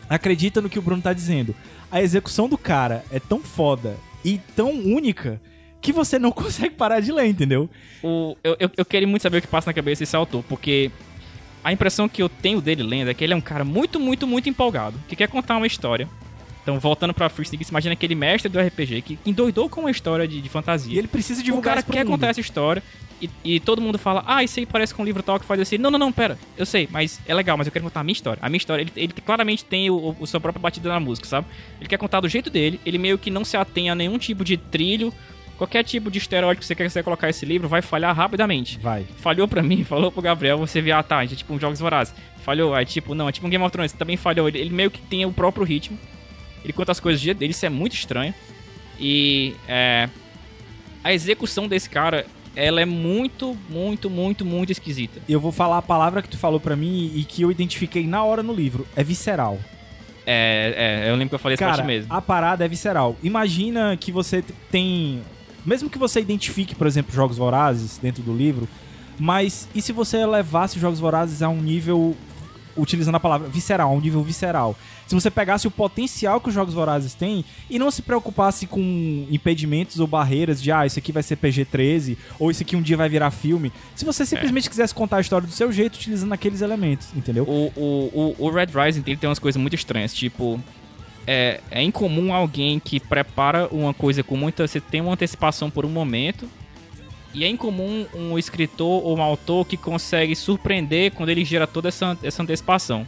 acredita 0.10 0.62
no 0.62 0.70
que 0.70 0.80
o 0.80 0.82
Bruno 0.82 1.02
tá 1.02 1.12
dizendo. 1.12 1.56
A 1.92 2.02
execução 2.02 2.48
do 2.48 2.58
cara 2.58 3.04
é 3.12 3.20
tão 3.20 3.40
foda 3.40 3.98
e 4.24 4.40
tão 4.56 4.72
única 4.72 5.42
que 5.82 5.94
você 5.94 6.20
não 6.20 6.32
consegue 6.34 6.76
parar 6.76 7.00
de 7.00 7.12
ler, 7.12 7.28
entendeu? 7.28 7.70
O, 8.04 8.36
eu, 8.44 8.56
eu, 8.60 8.72
eu 8.78 8.86
queria 8.86 9.08
muito 9.08 9.22
saber 9.22 9.38
o 9.38 9.42
que 9.42 9.48
passa 9.48 9.70
na 9.70 9.74
cabeça 9.74 10.02
desse 10.02 10.16
autor, 10.16 10.44
porque 10.48 10.92
a 11.64 11.72
impressão 11.72 12.08
que 12.08 12.22
eu 12.22 12.30
tenho 12.30 12.62
dele 12.62 12.84
lendo 12.84 13.10
é 13.10 13.14
que 13.14 13.24
ele 13.24 13.34
é 13.34 13.36
um 13.36 13.42
cara 13.42 13.64
muito, 13.64 14.00
muito, 14.00 14.26
muito 14.26 14.50
empolgado, 14.50 14.98
que 15.08 15.16
quer 15.16 15.28
contar 15.28 15.58
uma 15.58 15.68
história. 15.68 16.08
Então, 16.62 16.80
voltando 16.80 17.14
pra 17.14 17.28
Sneak, 17.28 17.64
você 17.64 17.72
imagina 17.72 17.94
aquele 17.94 18.14
mestre 18.16 18.50
do 18.50 18.60
RPG 18.60 19.02
que 19.02 19.20
endoidou 19.26 19.70
com 19.70 19.82
uma 19.82 19.92
história 19.92 20.28
de, 20.28 20.42
de 20.42 20.50
fantasia. 20.50 20.94
E 20.94 21.00
ele 21.00 21.08
precisa 21.08 21.42
o 21.42 21.44
divulgar 21.44 21.72
cara 21.72 21.80
isso 21.80 21.86
pro 21.88 21.94
quer 21.94 22.04
mundo. 22.04 22.12
contar 22.14 22.28
essa 22.28 22.40
história 22.40 22.84
e, 23.22 23.30
e 23.44 23.60
todo 23.60 23.82
mundo 23.82 23.98
fala, 23.98 24.24
ah, 24.26 24.44
isso 24.44 24.60
aí 24.60 24.66
parece 24.66 24.94
com 24.94 25.02
um 25.02 25.06
livro 25.06 25.22
tal 25.22 25.40
que 25.40 25.46
faz 25.46 25.60
assim. 25.60 25.78
Não, 25.78 25.92
não, 25.92 26.00
não, 26.00 26.12
pera, 26.12 26.38
eu 26.58 26.66
sei, 26.66 26.88
mas 26.92 27.20
é 27.28 27.34
legal, 27.34 27.58
mas 27.58 27.68
eu 27.68 27.72
quero 27.72 27.84
contar 27.84 28.02
a 28.02 28.04
minha 28.04 28.14
história. 28.14 28.40
A 28.42 28.50
minha 28.50 28.58
história, 28.58 28.82
ele, 28.82 28.92
ele 28.96 29.14
claramente 29.14 29.66
tem 29.66 29.90
o, 29.90 30.16
o 30.20 30.28
sua 30.28 30.40
própria 30.40 30.62
batida 30.62 30.90
na 30.90 31.00
música, 31.00 31.28
sabe? 31.28 31.48
Ele 31.80 31.90
quer 31.90 31.98
contar 31.98 32.20
do 32.20 32.30
jeito 32.30 32.50
dele, 32.50 32.80
ele 32.86 32.98
meio 32.98 33.18
que 33.18 33.30
não 33.30 33.44
se 33.44 33.58
atém 33.58 33.90
a 33.90 33.96
nenhum 33.96 34.18
tipo 34.18 34.44
de 34.44 34.58
trilho, 34.58 35.14
qualquer 35.58 35.84
tipo 35.84 36.10
de 36.10 36.18
estereótipo 36.18 36.62
que 36.62 36.66
você 36.66 36.76
quer 36.76 37.04
colocar 37.04 37.30
esse 37.30 37.46
livro 37.46 37.68
vai 37.68 37.82
falhar 37.82 38.16
rapidamente. 38.16 38.80
Vai. 38.80 39.06
Falhou 39.18 39.48
pra 39.48 39.62
mim, 39.62 39.84
falou 39.86 40.12
pro 40.12 40.22
Gabriel, 40.22 40.58
você 40.58 40.82
vê, 40.82 40.92
ah 40.92 41.04
tá, 41.04 41.24
é 41.24 41.28
tipo 41.28 41.54
um 41.54 41.60
Jogos 41.60 41.80
Vorazes. 41.80 42.14
Falhou, 42.44 42.74
aí 42.74 42.86
tipo, 42.86 43.14
não, 43.14 43.28
é 43.28 43.32
tipo 43.32 43.46
um 43.46 43.50
Game 43.50 43.64
of 43.64 43.72
Thrones, 43.72 43.92
também 43.92 44.16
falhou. 44.16 44.48
Ele, 44.48 44.60
ele 44.60 44.70
meio 44.70 44.90
que 44.90 45.02
tem 45.02 45.26
o 45.26 45.34
próprio 45.34 45.66
ritmo. 45.66 46.00
Ele 46.64 46.74
conta 46.74 46.92
as 46.92 47.00
coisas 47.00 47.22
dele, 47.22 47.52
isso 47.52 47.66
é 47.66 47.70
muito 47.70 47.94
estranho. 47.94 48.34
E 49.00 49.54
é, 49.68 50.10
a 51.04 51.14
execução 51.14 51.68
desse 51.68 51.90
cara, 51.90 52.26
ela 52.56 52.82
é 52.82 52.86
muito, 52.86 53.56
muito, 53.70 54.10
muito, 54.10 54.46
muito 54.46 54.72
esquisita. 54.72 55.22
Eu 55.28 55.40
vou 55.40 55.52
falar 55.52 55.78
a 55.78 55.82
palavra 55.82 56.22
que 56.22 56.30
tu 56.30 56.38
falou 56.38 56.60
pra 56.60 56.76
mim 56.76 57.12
e 57.16 57.24
que 57.24 57.42
eu 57.42 57.52
identifiquei 57.52 58.06
na 58.06 58.24
hora 58.24 58.44
no 58.44 58.54
livro. 58.54 58.88
É 58.96 59.04
visceral. 59.04 59.60
É, 60.26 61.06
é, 61.06 61.10
eu 61.10 61.14
lembro 61.14 61.30
que 61.30 61.36
eu 61.36 61.40
falei 61.40 61.58
Cara, 61.58 61.82
ti 61.82 61.84
mesmo. 61.84 62.14
a 62.14 62.22
parada 62.22 62.64
é 62.64 62.68
visceral. 62.68 63.16
Imagina 63.24 63.98
que 63.98 64.12
você 64.12 64.44
tem. 64.70 65.22
Mesmo 65.66 65.90
que 65.90 65.98
você 65.98 66.20
identifique, 66.20 66.76
por 66.76 66.88
exemplo, 66.88 67.14
jogos 67.14 67.38
vorazes 67.38 67.98
dentro 67.98 68.22
do 68.24 68.36
livro, 68.36 68.68
mas 69.20 69.68
e 69.74 69.82
se 69.82 69.92
você 69.92 70.26
levasse 70.26 70.76
os 70.76 70.82
jogos 70.82 71.00
vorazes 71.00 71.42
a 71.42 71.50
um 71.50 71.62
nível. 71.62 72.16
Utilizando 72.80 73.16
a 73.16 73.20
palavra 73.20 73.48
visceral, 73.48 73.94
um 73.94 74.00
nível 74.00 74.24
visceral. 74.24 74.76
Se 75.08 75.16
você 75.16 75.32
pegasse 75.32 75.68
o 75.68 75.72
potencial 75.72 76.40
que 76.40 76.50
os 76.50 76.54
jogos 76.54 76.74
vorazes 76.74 77.14
têm 77.14 77.44
e 77.70 77.80
não 77.80 77.90
se 77.90 78.02
preocupasse 78.02 78.68
com 78.68 79.26
impedimentos 79.30 80.00
ou 80.00 80.06
barreiras 80.06 80.62
de, 80.62 80.72
ah, 80.72 80.86
isso 80.86 81.00
aqui 81.00 81.12
vai 81.12 81.24
ser 81.24 81.36
PG-13, 81.38 82.16
ou 82.38 82.52
isso 82.52 82.62
aqui 82.62 82.76
um 82.76 82.82
dia 82.82 82.96
vai 82.96 83.10
virar 83.10 83.32
filme. 83.32 83.72
Se 83.96 84.06
você 84.06 84.26
simplesmente 84.26 84.70
quisesse 84.70 84.94
contar 84.94 85.18
a 85.18 85.22
história 85.22 85.48
do 85.48 85.54
seu 85.54 85.72
jeito, 85.72 85.96
utilizando 85.96 86.32
aqueles 86.32 86.62
elementos, 86.62 87.08
entendeu? 87.16 87.44
O, 87.44 87.72
o, 87.76 88.36
o, 88.40 88.46
o 88.46 88.52
Red 88.52 88.68
Rising 88.68 89.04
ele 89.06 89.18
tem 89.18 89.28
umas 89.28 89.40
coisas 89.40 89.60
muito 89.60 89.76
estranhas, 89.76 90.14
tipo. 90.14 90.60
É, 91.28 91.60
é 91.70 91.84
incomum 91.84 92.34
alguém 92.34 92.80
que 92.80 93.00
prepara 93.00 93.68
uma 93.72 93.94
coisa 93.94 94.24
com 94.24 94.36
muita. 94.36 94.68
Você 94.68 94.80
tem 94.80 95.02
uma 95.02 95.14
antecipação 95.14 95.70
por 95.70 95.86
um 95.86 95.90
momento. 95.90 96.50
E 97.34 97.44
é 97.44 97.48
incomum 97.48 98.06
um 98.14 98.38
escritor 98.38 99.06
ou 99.06 99.18
um 99.18 99.22
autor 99.22 99.66
que 99.66 99.78
consegue 99.78 100.36
surpreender 100.36 101.12
quando 101.12 101.30
ele 101.30 101.46
gera 101.46 101.68
toda 101.68 101.88
essa, 101.90 102.18
essa 102.24 102.42
antecipação. 102.42 103.06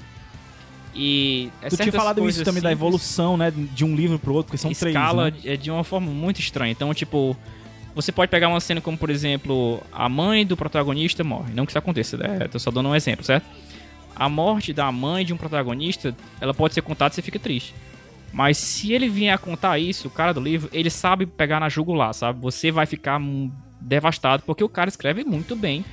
E. 0.93 1.49
é 1.61 1.69
tu 1.69 1.78
tinha 1.78 1.91
falado 1.91 2.28
isso 2.28 2.43
também 2.43 2.61
da 2.61 2.69
simples- 2.69 2.88
evolução, 2.88 3.38
né? 3.38 3.51
De 3.51 3.86
um 3.86 3.95
livro 3.95 4.19
pro 4.19 4.34
outro, 4.34 4.47
porque 4.47 4.57
são 4.57 4.72
escala 4.72 5.32
três. 5.32 5.45
Né? 5.45 5.53
é 5.53 5.57
de 5.57 5.72
uma 5.72 5.84
forma 5.84 6.11
muito 6.11 6.39
estranha. 6.39 6.72
Então, 6.72 6.93
tipo, 6.93 7.36
você 7.95 8.11
pode 8.11 8.30
pegar 8.30 8.47
uma 8.47 8.59
cena 8.59 8.82
como, 8.82 8.97
por 8.97 9.09
exemplo, 9.09 9.82
a 9.91 10.07
mãe 10.07 10.45
do 10.45 10.55
protagonista 10.55 11.24
morre. 11.24 11.53
Não 11.53 11.65
que 11.65 11.72
isso 11.72 11.80
aconteça, 11.80 12.17
né? 12.17 12.47
Tô 12.51 12.59
só 12.59 12.72
dando 12.72 12.89
um 12.89 12.95
exemplo, 12.95 13.24
certo? 13.24 13.45
A 14.15 14.30
morte 14.30 14.74
da 14.74 14.91
mãe 14.91 15.26
de 15.26 15.34
um 15.34 15.38
protagonista, 15.38 16.15
ela 16.39 16.53
pode 16.53 16.74
ser 16.74 16.82
contada 16.82 17.13
e 17.13 17.15
você 17.15 17.22
fica 17.22 17.39
triste. 17.39 17.74
Mas 18.32 18.57
se 18.57 18.93
ele 18.93 19.09
vier 19.09 19.34
a 19.34 19.38
contar 19.38 19.80
isso, 19.80 20.07
o 20.07 20.11
cara 20.11 20.34
do 20.34 20.39
livro, 20.39 20.69
ele 20.72 20.89
sabe 20.89 21.26
pegar 21.26 21.59
na 21.59 21.69
jugular, 21.69 22.13
sabe? 22.13 22.39
Você 22.41 22.72
vai 22.72 22.86
ficar 22.86 23.19
devastado, 23.82 24.43
porque 24.45 24.63
o 24.63 24.69
cara 24.69 24.89
escreve 24.89 25.23
muito 25.23 25.55
bem. 25.55 25.84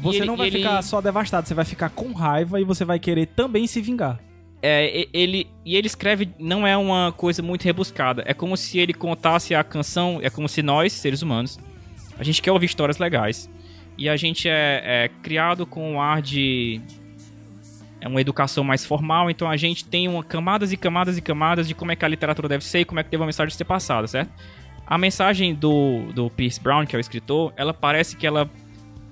Você 0.00 0.18
ele- 0.18 0.26
não 0.26 0.36
vai 0.36 0.48
ele- 0.48 0.58
ficar 0.58 0.82
só 0.82 1.00
devastado, 1.00 1.46
você 1.46 1.54
vai 1.54 1.64
ficar 1.64 1.90
com 1.90 2.12
raiva 2.12 2.60
e 2.60 2.64
você 2.64 2.84
vai 2.84 2.98
querer 2.98 3.26
também 3.26 3.66
se 3.66 3.80
vingar. 3.80 4.18
É, 4.62 5.02
e- 5.02 5.08
ele 5.12 5.46
e 5.64 5.76
ele 5.76 5.86
escreve 5.86 6.30
não 6.38 6.66
é 6.66 6.76
uma 6.76 7.12
coisa 7.12 7.42
muito 7.42 7.62
rebuscada. 7.64 8.22
É 8.26 8.34
como 8.34 8.56
se 8.56 8.78
ele 8.78 8.92
contasse 8.94 9.54
a 9.54 9.62
canção. 9.62 10.18
É 10.22 10.30
como 10.30 10.48
se 10.48 10.62
nós, 10.62 10.92
seres 10.92 11.22
humanos, 11.22 11.58
a 12.18 12.24
gente 12.24 12.40
quer 12.42 12.50
ouvir 12.52 12.66
histórias 12.66 12.98
legais 12.98 13.48
e 13.98 14.08
a 14.08 14.16
gente 14.16 14.48
é, 14.48 14.82
é 15.04 15.10
criado 15.22 15.66
com 15.66 15.92
um 15.92 16.00
ar 16.00 16.20
de 16.22 16.80
é 18.00 18.08
uma 18.08 18.20
educação 18.20 18.62
mais 18.64 18.84
formal. 18.84 19.30
Então 19.30 19.48
a 19.48 19.56
gente 19.56 19.84
tem 19.84 20.08
uma 20.08 20.22
camadas 20.24 20.72
e 20.72 20.76
camadas 20.76 21.16
e 21.16 21.20
camadas 21.22 21.68
de 21.68 21.74
como 21.74 21.92
é 21.92 21.96
que 21.96 22.04
a 22.04 22.08
literatura 22.08 22.48
deve 22.48 22.64
ser 22.64 22.80
e 22.80 22.84
como 22.84 23.00
é 23.00 23.02
que 23.02 23.10
deve 23.10 23.20
uma 23.20 23.26
mensagem 23.26 23.54
ser 23.56 23.64
passada, 23.64 24.06
certo? 24.06 24.30
A 24.86 24.96
mensagem 24.96 25.54
do 25.54 26.12
do 26.12 26.30
Pierce 26.30 26.60
Brown, 26.60 26.86
que 26.86 26.94
é 26.94 26.98
o 26.98 27.00
escritor, 27.00 27.52
ela 27.56 27.74
parece 27.74 28.16
que 28.16 28.26
ela 28.26 28.48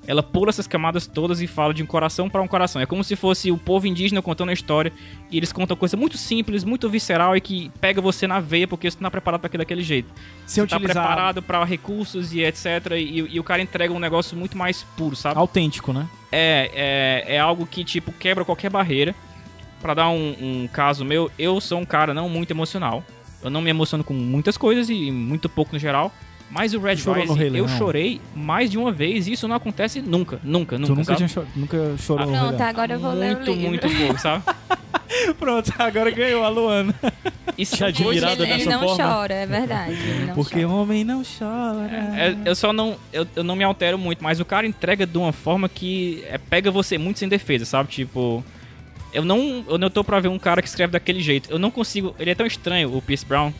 ela 0.06 0.22
pula 0.22 0.50
essas 0.50 0.66
camadas 0.66 1.06
todas 1.06 1.40
e 1.40 1.46
fala 1.46 1.72
de 1.72 1.82
um 1.82 1.86
coração 1.86 2.28
para 2.28 2.42
um 2.42 2.48
coração. 2.48 2.80
É 2.80 2.86
como 2.86 3.02
se 3.02 3.16
fosse 3.16 3.50
o 3.50 3.56
povo 3.56 3.86
indígena 3.86 4.20
contando 4.20 4.50
a 4.50 4.52
história 4.52 4.92
e 5.30 5.36
eles 5.36 5.52
contam 5.52 5.76
coisa 5.76 5.96
muito 5.96 6.18
simples, 6.18 6.64
muito 6.64 6.88
visceral 6.88 7.36
e 7.36 7.40
que 7.40 7.70
pega 7.80 8.00
você 8.00 8.26
na 8.26 8.40
veia 8.40 8.68
porque 8.68 8.90
você 8.90 8.96
não 8.98 9.04
tá 9.04 9.10
preparado 9.10 9.40
para 9.40 9.46
aquilo 9.46 9.62
daquele 9.62 9.82
jeito. 9.82 10.12
Sem 10.46 10.62
você 10.62 10.68
tá 10.68 10.76
utilizar 10.76 11.02
preparado 11.02 11.42
para 11.42 11.64
recursos 11.64 12.32
e 12.34 12.42
etc. 12.42 12.92
E, 12.92 13.34
e 13.34 13.40
o 13.40 13.44
cara 13.44 13.62
entrega 13.62 13.92
um 13.92 13.98
negócio 13.98 14.36
muito 14.36 14.56
mais 14.56 14.82
puro, 14.96 15.16
sabe? 15.16 15.38
autêntico, 15.38 15.92
né? 15.92 16.06
É, 16.30 17.24
é, 17.26 17.36
é 17.36 17.38
algo 17.38 17.66
que, 17.66 17.84
tipo, 17.84 18.12
quebra 18.12 18.44
qualquer 18.44 18.70
barreira. 18.70 19.14
Pra 19.80 19.92
dar 19.92 20.08
um, 20.08 20.34
um 20.40 20.68
caso 20.72 21.04
meu, 21.04 21.30
eu 21.38 21.60
sou 21.60 21.78
um 21.78 21.84
cara 21.84 22.14
não 22.14 22.28
muito 22.28 22.50
emocional. 22.50 23.04
Eu 23.44 23.50
não 23.50 23.60
me 23.60 23.70
emociono 23.70 24.02
com 24.02 24.14
muitas 24.14 24.56
coisas 24.56 24.88
e 24.90 25.10
muito 25.10 25.48
pouco 25.48 25.72
no 25.74 25.78
geral. 25.78 26.12
Mas 26.50 26.74
o 26.74 26.78
Red 26.78 26.98
chorou 26.98 27.24
no 27.24 27.32
Rising, 27.32 27.38
Rei 27.50 27.60
eu 27.60 27.64
Leão? 27.64 27.78
chorei 27.78 28.20
mais 28.36 28.70
de 28.70 28.76
uma 28.78 28.92
vez 28.92 29.26
e 29.26 29.32
isso 29.32 29.48
não 29.48 29.56
acontece 29.56 30.00
nunca, 30.02 30.38
nunca, 30.44 30.76
nunca. 30.78 30.86
tu 30.86 30.90
nunca, 30.96 31.04
sabe? 31.04 31.16
tinha 31.16 31.28
cho- 31.28 31.44
nunca 31.56 31.94
chorou 31.98 32.26
no 32.26 32.32
Pronto, 32.32 32.48
Rei 32.50 32.58
Leão. 32.58 32.68
agora 32.68 32.92
eu 32.94 33.00
vou 33.00 33.12
ler 33.12 33.32
o 33.32 33.36
muito, 33.36 33.50
livro. 33.52 33.68
muito 33.68 33.88
pouco, 33.90 34.20
sabe? 34.20 34.44
Pronto, 35.38 35.72
agora 35.78 36.10
ganhou 36.10 36.44
a 36.44 36.48
Luana. 36.48 36.94
Isso 37.56 37.76
Já 37.76 37.86
é 37.86 37.88
admirado 37.88 38.36
coisa- 38.36 38.42
ele, 38.42 38.52
ele 38.52 38.64
dessa 38.64 38.70
não 38.78 38.88
forma? 38.88 39.04
chora, 39.04 39.34
é 39.34 39.46
verdade. 39.46 39.92
ele 39.92 40.26
não 40.26 40.34
Porque 40.34 40.62
chora. 40.62 40.68
homem 40.74 41.04
não 41.04 41.22
chora. 41.22 41.90
É, 42.16 42.36
eu 42.44 42.54
só 42.54 42.72
não. 42.72 42.96
Eu, 43.12 43.26
eu 43.36 43.42
não 43.44 43.54
me 43.56 43.64
altero 43.64 43.96
muito, 43.98 44.22
mas 44.22 44.38
o 44.40 44.44
cara 44.44 44.66
entrega 44.66 45.06
de 45.06 45.16
uma 45.16 45.32
forma 45.32 45.68
que 45.68 46.24
é, 46.28 46.36
pega 46.36 46.70
você 46.70 46.98
muito 46.98 47.18
sem 47.18 47.28
defesa, 47.28 47.64
sabe? 47.64 47.88
Tipo. 47.90 48.44
Eu 49.14 49.24
não, 49.24 49.64
eu 49.68 49.78
não 49.78 49.88
tô 49.88 50.02
pra 50.04 50.20
ver 50.20 50.28
um 50.28 50.38
cara 50.38 50.60
que 50.60 50.68
escreve 50.68 50.92
daquele 50.92 51.20
jeito. 51.20 51.50
Eu 51.50 51.58
não 51.58 51.70
consigo. 51.70 52.14
Ele 52.18 52.30
é 52.30 52.34
tão 52.34 52.44
estranho, 52.46 52.94
o 52.94 53.00
Pierce 53.00 53.24
Brown, 53.24 53.52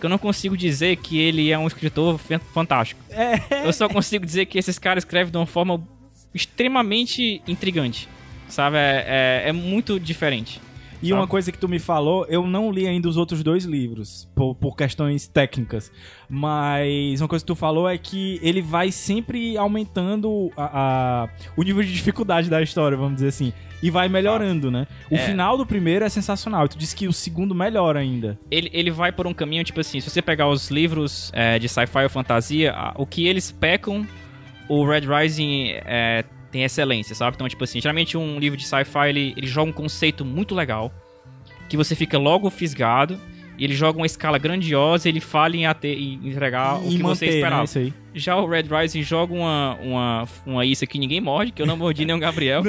que 0.00 0.06
eu 0.06 0.10
não 0.10 0.18
consigo 0.18 0.56
dizer 0.56 0.96
que 0.96 1.18
ele 1.18 1.50
é 1.50 1.58
um 1.58 1.66
escritor 1.66 2.16
fan- 2.18 2.38
fantástico. 2.54 3.00
Eu 3.64 3.72
só 3.72 3.88
consigo 3.88 4.24
dizer 4.24 4.46
que 4.46 4.58
esses 4.58 4.78
caras 4.78 5.02
escrevem 5.04 5.30
de 5.32 5.36
uma 5.36 5.46
forma 5.46 5.82
extremamente 6.32 7.42
intrigante. 7.46 8.08
Sabe? 8.48 8.76
É, 8.76 9.42
é, 9.44 9.48
é 9.48 9.52
muito 9.52 9.98
diferente. 9.98 10.60
E 11.02 11.08
Sabe? 11.08 11.20
uma 11.20 11.26
coisa 11.26 11.52
que 11.52 11.58
tu 11.58 11.68
me 11.68 11.78
falou, 11.78 12.24
eu 12.28 12.46
não 12.46 12.70
li 12.70 12.86
ainda 12.86 13.08
os 13.08 13.16
outros 13.16 13.42
dois 13.42 13.64
livros, 13.64 14.28
por, 14.34 14.54
por 14.54 14.74
questões 14.76 15.28
técnicas. 15.28 15.92
Mas 16.28 17.20
uma 17.20 17.28
coisa 17.28 17.44
que 17.44 17.46
tu 17.46 17.54
falou 17.54 17.88
é 17.88 17.98
que 17.98 18.38
ele 18.42 18.62
vai 18.62 18.90
sempre 18.90 19.56
aumentando 19.56 20.50
a, 20.56 21.24
a- 21.24 21.28
o 21.56 21.62
nível 21.62 21.82
de 21.82 21.92
dificuldade 21.92 22.48
da 22.48 22.62
história, 22.62 22.96
vamos 22.96 23.14
dizer 23.16 23.28
assim. 23.28 23.52
E 23.82 23.90
vai 23.90 24.08
melhorando, 24.08 24.70
né? 24.70 24.86
O 25.10 25.14
É. 25.16 25.18
final 25.18 25.56
do 25.58 25.66
primeiro 25.66 26.02
é 26.04 26.08
sensacional. 26.08 26.66
Tu 26.66 26.78
disse 26.78 26.96
que 26.96 27.06
o 27.06 27.12
segundo 27.12 27.54
melhora 27.54 28.00
ainda. 28.00 28.38
ele, 28.50 28.70
ele 28.72 28.90
vai 28.90 29.12
por 29.12 29.26
um 29.26 29.34
caminho, 29.34 29.62
tipo 29.64 29.78
assim, 29.80 30.00
se 30.00 30.08
você 30.08 30.22
pegar 30.22 30.48
os 30.48 30.70
livros 30.70 31.30
é, 31.34 31.58
de 31.58 31.68
sci-fi 31.68 32.04
ou 32.04 32.08
fantasia, 32.10 32.74
o 32.96 33.04
que 33.04 33.26
eles 33.26 33.52
pecam, 33.52 34.06
o 34.68 34.84
Red 34.86 35.00
Rising 35.00 35.72
é, 35.84 36.24
tem 36.50 36.62
excelência, 36.64 37.14
sabe? 37.14 37.34
Então, 37.36 37.48
tipo 37.48 37.62
assim, 37.64 37.80
geralmente 37.80 38.16
um 38.16 38.38
livro 38.38 38.56
de 38.56 38.64
sci-fi, 38.66 39.08
ele, 39.08 39.34
ele 39.36 39.46
joga 39.46 39.70
um 39.70 39.74
conceito 39.74 40.24
muito 40.24 40.54
legal, 40.54 40.92
que 41.68 41.76
você 41.76 41.94
fica 41.94 42.18
logo 42.18 42.48
fisgado, 42.50 43.18
E 43.58 43.64
ele 43.64 43.74
joga 43.74 43.96
uma 43.98 44.04
escala 44.04 44.36
grandiosa, 44.38 45.08
ele 45.08 45.18
falha 45.18 45.56
em, 45.56 45.64
ate- 45.66 45.88
em 45.88 46.28
entregar 46.28 46.78
o 46.78 46.88
E 46.92 46.96
que 46.96 47.02
você 47.02 47.02
manter, 47.02 47.26
né, 47.30 47.34
esperava. 47.36 47.64
isso 47.64 47.78
aí. 47.78 47.92
Já 48.14 48.36
o 48.36 48.46
Red 48.46 48.64
Rising 48.70 49.02
joga 49.02 49.32
uma, 49.32 49.74
uma, 49.80 50.28
uma 50.44 50.64
isca 50.66 50.86
que 50.86 50.98
ninguém 50.98 51.22
morde, 51.22 51.52
que 51.52 51.62
eu 51.62 51.66
não 51.66 51.74
mordi 51.76 52.04
nem 52.06 52.14
o 52.14 52.18
Gabriel, 52.18 52.62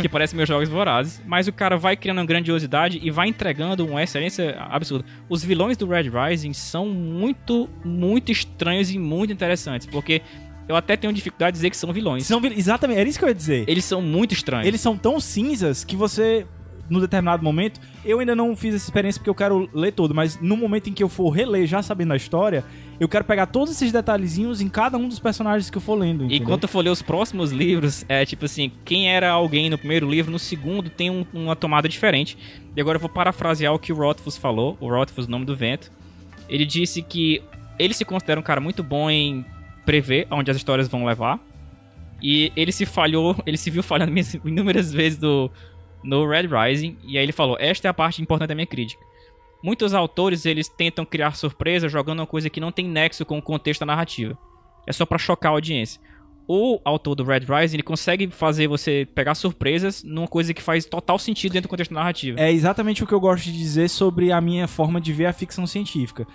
que 0.00 0.08
parece 0.08 0.34
meus 0.34 0.48
jogos 0.48 0.66
vorazes. 0.70 1.22
Mas 1.26 1.46
o 1.46 1.52
cara 1.52 1.76
vai 1.76 1.94
criando 1.94 2.18
uma 2.20 2.24
grandiosidade 2.26 2.98
e 3.02 3.10
vai 3.10 3.28
entregando 3.28 3.86
uma 3.86 4.02
excelência 4.02 4.56
absurda. 4.70 5.04
Os 5.28 5.44
vilões 5.44 5.76
do 5.76 5.86
Red 5.86 6.08
Rising 6.08 6.54
são 6.54 6.88
muito, 6.88 7.68
muito 7.84 8.32
estranhos 8.32 8.90
e 8.90 8.98
muito 8.98 9.34
interessantes, 9.34 9.86
porque 9.86 10.22
eu 10.70 10.76
até 10.76 10.96
tenho 10.96 11.12
dificuldade 11.12 11.52
de 11.52 11.58
dizer 11.58 11.70
que 11.70 11.76
são 11.76 11.92
vilões. 11.92 12.26
São 12.26 12.40
vil- 12.40 12.52
Exatamente, 12.56 12.98
era 13.00 13.08
isso 13.08 13.18
que 13.18 13.24
eu 13.24 13.28
ia 13.28 13.34
dizer. 13.34 13.64
Eles 13.68 13.84
são 13.84 14.00
muito 14.00 14.32
estranhos. 14.32 14.66
Eles 14.66 14.80
são 14.80 14.96
tão 14.96 15.18
cinzas 15.20 15.84
que 15.84 15.96
você, 15.96 16.46
no 16.88 17.00
determinado 17.00 17.42
momento, 17.42 17.80
eu 18.04 18.20
ainda 18.20 18.34
não 18.34 18.56
fiz 18.56 18.74
essa 18.74 18.84
experiência 18.84 19.18
porque 19.20 19.30
eu 19.30 19.34
quero 19.34 19.68
ler 19.74 19.92
todo, 19.92 20.14
mas 20.14 20.38
no 20.40 20.56
momento 20.56 20.88
em 20.88 20.92
que 20.92 21.02
eu 21.02 21.08
for 21.08 21.30
reler, 21.30 21.66
já 21.66 21.82
sabendo 21.82 22.12
a 22.12 22.16
história, 22.16 22.64
eu 22.98 23.08
quero 23.08 23.24
pegar 23.24 23.46
todos 23.46 23.70
esses 23.74 23.90
detalhezinhos 23.92 24.60
em 24.60 24.68
cada 24.68 24.96
um 24.98 25.08
dos 25.08 25.18
personagens 25.18 25.70
que 25.70 25.76
eu 25.78 25.80
for 25.82 25.94
lendo. 25.94 26.24
E 26.24 26.26
entendeu? 26.26 26.46
quando 26.46 26.62
eu 26.64 26.68
for 26.68 26.84
ler 26.84 26.90
os 26.90 27.00
próximos 27.02 27.50
livros, 27.52 28.04
é 28.08 28.24
tipo 28.26 28.44
assim, 28.44 28.70
quem 28.84 29.08
era 29.10 29.30
alguém 29.30 29.70
no 29.70 29.78
primeiro 29.78 30.08
livro, 30.08 30.30
no 30.30 30.38
segundo 30.38 30.88
tem 30.90 31.10
um- 31.10 31.24
uma 31.32 31.56
tomada 31.56 31.88
diferente. 31.88 32.36
E 32.76 32.80
agora 32.80 32.96
eu 32.96 33.00
vou 33.00 33.08
parafrasear 33.10 33.72
o 33.74 33.78
que 33.78 33.92
o 33.92 33.96
Rothfuss 33.96 34.36
falou, 34.36 34.76
o 34.80 34.88
Rothfuss, 34.88 35.26
Nome 35.26 35.44
do 35.44 35.56
Vento. 35.56 35.90
Ele 36.48 36.66
disse 36.66 37.00
que 37.02 37.42
ele 37.78 37.94
se 37.94 38.04
considera 38.04 38.38
um 38.38 38.42
cara 38.42 38.60
muito 38.60 38.82
bom 38.82 39.08
em 39.10 39.44
prever 39.90 40.24
aonde 40.30 40.52
as 40.52 40.56
histórias 40.56 40.86
vão 40.86 41.04
levar. 41.04 41.40
E 42.22 42.52
ele 42.54 42.70
se 42.70 42.86
falhou, 42.86 43.34
ele 43.44 43.56
se 43.56 43.70
viu 43.70 43.82
falhando 43.82 44.12
inúmeras 44.44 44.92
vezes 44.92 45.18
do, 45.18 45.50
no 46.04 46.28
Red 46.28 46.46
Rising. 46.46 46.96
E 47.02 47.18
aí 47.18 47.24
ele 47.24 47.32
falou, 47.32 47.56
esta 47.58 47.88
é 47.88 47.90
a 47.90 47.94
parte 47.94 48.22
importante 48.22 48.50
da 48.50 48.54
minha 48.54 48.66
crítica. 48.66 49.02
Muitos 49.60 49.92
autores, 49.92 50.46
eles 50.46 50.68
tentam 50.68 51.04
criar 51.04 51.34
surpresa 51.34 51.88
jogando 51.88 52.20
uma 52.20 52.26
coisa 52.26 52.48
que 52.48 52.60
não 52.60 52.70
tem 52.70 52.86
nexo 52.86 53.26
com 53.26 53.38
o 53.38 53.42
contexto 53.42 53.80
da 53.80 53.86
narrativa. 53.86 54.38
É 54.86 54.92
só 54.92 55.04
pra 55.04 55.18
chocar 55.18 55.50
a 55.50 55.54
audiência. 55.56 56.00
O 56.46 56.80
autor 56.84 57.16
do 57.16 57.24
Red 57.24 57.40
Rising, 57.40 57.76
ele 57.76 57.82
consegue 57.82 58.28
fazer 58.30 58.68
você 58.68 59.08
pegar 59.12 59.34
surpresas 59.34 60.04
numa 60.04 60.28
coisa 60.28 60.54
que 60.54 60.62
faz 60.62 60.84
total 60.84 61.18
sentido 61.18 61.52
dentro 61.52 61.68
do 61.68 61.70
contexto 61.70 61.92
da 61.92 62.00
narrativa. 62.00 62.40
É 62.40 62.52
exatamente 62.52 63.02
o 63.02 63.06
que 63.08 63.12
eu 63.12 63.20
gosto 63.20 63.44
de 63.44 63.52
dizer 63.52 63.88
sobre 63.88 64.30
a 64.30 64.40
minha 64.40 64.68
forma 64.68 65.00
de 65.00 65.12
ver 65.12 65.26
a 65.26 65.32
ficção 65.32 65.66
científica. 65.66 66.26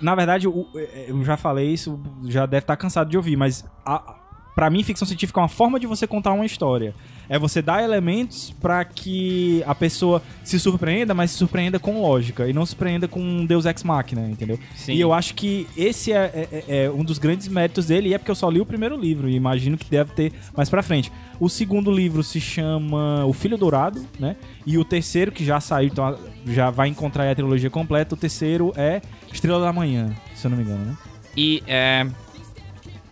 Na 0.00 0.14
verdade, 0.14 0.46
o- 0.48 0.66
eu 1.06 1.24
já 1.24 1.36
falei 1.36 1.68
isso, 1.72 2.00
já 2.24 2.46
deve 2.46 2.64
estar 2.64 2.76
cansado 2.76 3.08
de 3.10 3.16
ouvir, 3.16 3.36
mas 3.36 3.64
a, 3.84 4.16
pra 4.54 4.68
mim, 4.70 4.82
ficção 4.82 5.06
científica 5.06 5.40
é 5.40 5.42
uma 5.42 5.48
forma 5.48 5.78
de 5.80 5.86
você 5.86 6.06
contar 6.06 6.32
uma 6.32 6.44
história. 6.46 6.94
É 7.28 7.38
você 7.38 7.62
dar 7.62 7.82
elementos 7.84 8.50
pra 8.60 8.84
que 8.84 9.62
a 9.64 9.72
pessoa 9.74 10.20
se 10.42 10.58
surpreenda, 10.58 11.14
mas 11.14 11.30
se 11.30 11.36
surpreenda 11.38 11.78
com 11.78 12.00
lógica 12.02 12.48
e 12.48 12.52
não 12.52 12.66
se 12.66 12.70
surpreenda 12.70 13.06
com 13.06 13.20
um 13.20 13.46
Deus 13.46 13.66
Ex 13.66 13.84
Machina, 13.84 14.28
entendeu? 14.28 14.58
Sim. 14.74 14.94
E 14.94 15.00
eu 15.00 15.12
acho 15.12 15.34
que 15.34 15.66
esse 15.76 16.12
é, 16.12 16.48
é- 16.68 16.84
é 16.86 16.90
um 16.90 17.04
dos 17.04 17.18
grandes 17.18 17.46
méritos 17.46 17.86
dele, 17.86 18.08
e 18.08 18.14
é 18.14 18.18
porque 18.18 18.32
eu 18.32 18.34
só 18.34 18.50
li 18.50 18.60
o 18.60 18.66
primeiro 18.66 18.96
livro, 18.96 19.28
e 19.28 19.36
imagino 19.36 19.78
que 19.78 19.88
deve 19.88 20.12
ter 20.12 20.32
mais 20.56 20.68
pra 20.68 20.82
frente. 20.82 21.12
O 21.38 21.48
segundo 21.48 21.90
livro 21.90 22.22
se 22.24 22.40
chama 22.40 23.24
O 23.24 23.32
Filho 23.32 23.56
Dourado, 23.56 24.04
né? 24.18 24.34
E 24.66 24.76
o 24.76 24.84
terceiro, 24.84 25.30
que 25.30 25.44
já 25.44 25.60
saiu, 25.60 25.88
então 25.88 26.18
já 26.46 26.68
vai 26.68 26.88
encontrar 26.88 27.22
aí 27.24 27.30
a 27.30 27.34
trilogia 27.34 27.70
completa, 27.70 28.14
o 28.16 28.18
terceiro 28.18 28.72
é 28.76 29.00
Estrela 29.32 29.60
da 29.60 29.72
Manhã, 29.72 30.12
se 30.34 30.46
eu 30.46 30.50
não 30.50 30.58
me 30.58 30.64
engano, 30.64 30.84
né? 30.84 30.96
E 31.36 31.62
é. 31.68 32.06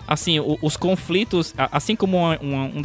Assim, 0.08 0.40
o- 0.40 0.58
os 0.62 0.74
conflitos, 0.74 1.54
assim 1.70 1.94
como 1.94 2.16
um 2.16 2.80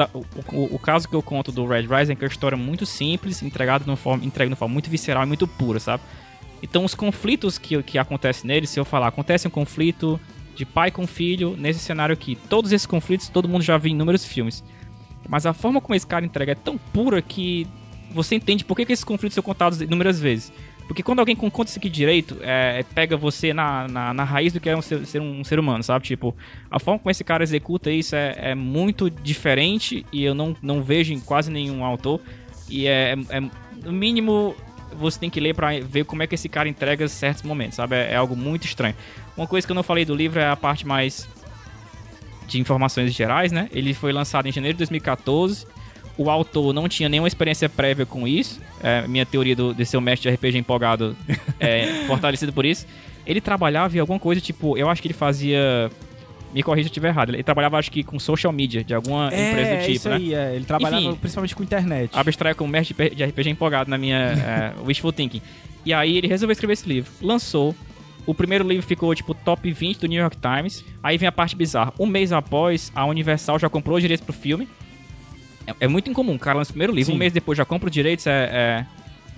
o, 0.54 0.76
o- 0.76 0.80
caso 0.80 1.08
que 1.08 1.16
eu 1.16 1.24
conto 1.24 1.54
do 1.54 1.66
Red 1.66 1.84
Rising, 1.88 2.16
que 2.18 2.26
é 2.26 2.28
uma 2.28 2.32
história 2.32 2.58
muito 2.58 2.86
simples, 2.86 3.42
entregada 3.42 3.86
de 3.86 3.90
uma 3.90 3.96
forma, 3.96 4.26
entregue 4.26 4.50
de 4.50 4.52
uma 4.52 4.58
forma 4.58 4.74
muito 4.74 4.90
visceral 4.90 5.24
e 5.24 5.26
muito 5.26 5.48
pura, 5.48 5.80
sabe? 5.80 6.04
Então, 6.62 6.84
os 6.84 6.94
conflitos 6.94 7.58
que, 7.58 7.82
que 7.84 7.98
acontecem 7.98 8.46
nele, 8.48 8.68
se 8.68 8.78
eu 8.78 8.84
falar, 8.84 9.08
acontece 9.08 9.48
um 9.48 9.52
conflito 9.52 10.20
de 10.54 10.66
pai 10.66 10.92
com 10.92 11.08
filho 11.08 11.56
nesse 11.58 11.80
cenário 11.80 12.12
aqui. 12.12 12.36
Todos 12.50 12.74
esses 12.74 12.86
conflitos, 12.86 13.30
todo 13.30 13.48
mundo 13.48 13.62
já 13.64 13.78
viu 13.78 13.90
em 13.92 13.96
inúmeros 13.96 14.26
filmes. 14.26 14.62
Mas 15.28 15.46
a 15.46 15.54
forma 15.54 15.80
como 15.80 15.96
esse 15.96 16.06
cara 16.06 16.26
entrega 16.26 16.52
é 16.52 16.56
tão 16.56 16.78
pura 16.78 17.22
que 17.22 17.66
você 18.12 18.36
entende 18.36 18.66
por 18.66 18.76
que, 18.76 18.86
que 18.86 18.92
esses 18.94 19.04
conflitos 19.06 19.34
são 19.36 19.44
contados 19.44 19.80
inúmeras 19.82 20.20
vezes. 20.20 20.52
Porque 20.88 21.02
quando 21.02 21.20
alguém 21.20 21.36
conta 21.36 21.70
isso 21.70 21.80
aqui 21.80 21.90
direito, 21.90 22.38
é, 22.42 22.84
pega 22.94 23.16
você 23.16 23.54
na, 23.54 23.88
na, 23.88 24.14
na 24.14 24.24
raiz 24.24 24.52
do 24.54 24.60
que 24.60 24.70
é 24.70 24.76
um 24.76 24.82
ser, 24.82 25.06
ser 25.06 25.22
um 25.22 25.44
ser 25.44 25.58
humano, 25.60 25.84
sabe? 25.84 26.06
Tipo, 26.06 26.36
a 26.70 26.80
forma 26.80 27.00
como 27.00 27.10
esse 27.10 27.24
cara 27.24 27.44
executa 27.44 27.90
isso 27.90 28.16
é, 28.16 28.36
é 28.38 28.56
muito 28.56 29.10
diferente 29.10 30.06
e 30.12 30.24
eu 30.24 30.36
não, 30.36 30.56
não 30.62 30.84
vejo 30.84 31.14
em 31.14 31.20
quase 31.20 31.50
nenhum 31.50 31.84
autor. 31.84 32.20
E 32.70 32.88
é, 32.88 33.16
é- 33.30 33.40
no 33.84 33.92
mínimo, 33.92 34.56
você 34.98 35.20
tem 35.20 35.30
que 35.30 35.40
ler 35.40 35.56
pra 35.56 35.80
ver 35.80 36.06
como 36.06 36.22
é 36.24 36.28
que 36.28 36.36
esse 36.36 36.50
cara 36.50 36.68
entrega 36.70 37.08
certos 37.08 37.44
momentos, 37.44 37.76
sabe? 37.76 37.96
É, 37.96 38.12
é 38.12 38.16
algo 38.16 38.36
muito 38.36 38.66
estranho. 38.66 38.96
Uma 39.36 39.48
coisa 39.48 39.66
que 39.66 39.72
eu 39.72 39.76
não 39.76 39.84
falei 39.84 40.06
do 40.06 40.14
livro 40.14 40.40
é 40.40 40.48
a 40.48 40.56
parte 40.56 40.86
mais 40.86 41.28
de 42.48 42.60
informações 42.60 43.14
gerais, 43.14 43.52
né? 43.52 43.70
Ele 43.72 43.94
foi 43.94 44.12
lançado 44.12 44.48
em 44.48 44.52
janeiro 44.52 44.76
de 44.76 44.80
2014. 44.80 45.66
O 46.18 46.30
autor 46.30 46.74
não 46.74 46.88
tinha 46.88 47.10
nenhuma 47.10 47.28
experiência 47.28 47.68
prévia 47.68 48.06
com 48.06 48.28
isso. 48.28 48.62
É, 48.82 49.08
minha 49.08 49.26
teoria 49.26 49.56
do, 49.56 49.74
de 49.74 49.86
ser 49.86 49.98
um 49.98 50.02
mestre 50.02 50.30
de 50.30 50.36
RPG 50.36 50.60
empolgado 50.60 51.16
é 51.60 52.04
fortalecida 52.06 52.52
por 52.52 52.66
isso. 52.66 52.86
Ele 53.26 53.42
trabalhava 53.42 53.96
em 53.96 54.00
alguma 54.00 54.20
coisa, 54.20 54.40
tipo, 54.40 54.78
eu 54.78 54.90
acho 54.90 55.02
que 55.02 55.08
ele 55.08 55.14
fazia. 55.14 55.90
Me 56.54 56.62
corrija 56.62 56.84
se 56.84 56.90
eu 56.90 56.92
estiver 56.92 57.08
errado. 57.08 57.34
Ele 57.34 57.42
trabalhava, 57.42 57.80
acho 57.80 57.90
que, 57.90 58.04
com 58.04 58.20
social 58.20 58.54
media 58.54 58.84
de 58.84 58.94
alguma 58.94 59.28
empresa 59.28 59.76
do 59.76 59.80
tipo, 59.80 59.92
isso 59.92 60.10
né? 60.10 60.16
aí, 60.16 60.34
é. 60.36 60.56
Ele 60.56 60.66
trabalhava 60.66 61.02
Enfim. 61.02 61.16
principalmente 61.16 61.56
com 61.56 61.64
internet. 61.64 62.12
abstraio 62.14 62.56
como 62.56 62.70
mestre 62.70 62.94
de 63.10 63.16
de 63.16 63.24
RPG 63.26 63.50
empolgado 63.50 63.90
na 63.90 63.98
minha 63.98 64.18
é, 64.78 64.86
wishful 64.86 65.12
thinking. 65.12 65.42
E 65.84 65.92
aí 65.94 66.18
ele 66.18 66.28
resolveu 66.28 66.52
escrever 66.52 66.74
esse 66.74 66.88
livro. 66.88 67.12
Lançou. 67.22 67.76
O 68.26 68.34
primeiro 68.34 68.66
livro 68.66 68.86
ficou, 68.86 69.14
tipo, 69.14 69.34
top 69.34 69.70
20 69.70 70.00
do 70.00 70.08
New 70.08 70.22
York 70.22 70.38
Times. 70.38 70.86
Aí 71.02 71.18
vem 71.18 71.28
a 71.28 71.32
parte 71.32 71.56
bizarra. 71.56 71.94
Um 72.00 72.06
mês 72.06 72.32
após, 72.32 72.92
a 72.96 73.06
Universal 73.06 73.60
já 73.60 73.68
comprou 73.68 73.98
os 73.98 74.02
direitos 74.02 74.24
pro 74.24 74.34
filme. 74.34 74.68
É, 75.68 75.74
é 75.82 75.88
muito 75.88 76.10
incomum. 76.10 76.36
O 76.36 76.40
cara 76.40 76.58
lança 76.58 76.72
o 76.72 76.74
primeiro 76.74 76.94
livro, 76.94 77.12
Sim. 77.12 77.16
um 77.16 77.20
mês 77.20 77.32
depois 77.34 77.58
já 77.58 77.66
compra 77.66 77.88
os 77.88 77.94
direitos. 77.94 78.28
É, 78.28 78.32
é- 78.52 78.86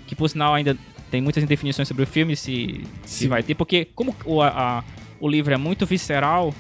que, 0.08 0.16
por 0.16 0.30
sinal, 0.30 0.54
ainda 0.54 0.78
tem 1.10 1.20
muitas 1.22 1.44
indefinições 1.44 1.88
sobre 1.88 2.04
o 2.04 2.08
filme, 2.08 2.36
se, 2.36 2.84
se 3.06 3.24
Sim. 3.24 3.28
vai 3.28 3.42
ter. 3.42 3.56
Porque, 3.56 3.86
como 3.96 4.16
o, 4.26 4.42
a- 4.42 4.84
o 5.20 5.28
livro 5.28 5.54
é 5.54 5.58
muito 5.58 5.86
visceral, 5.86 6.54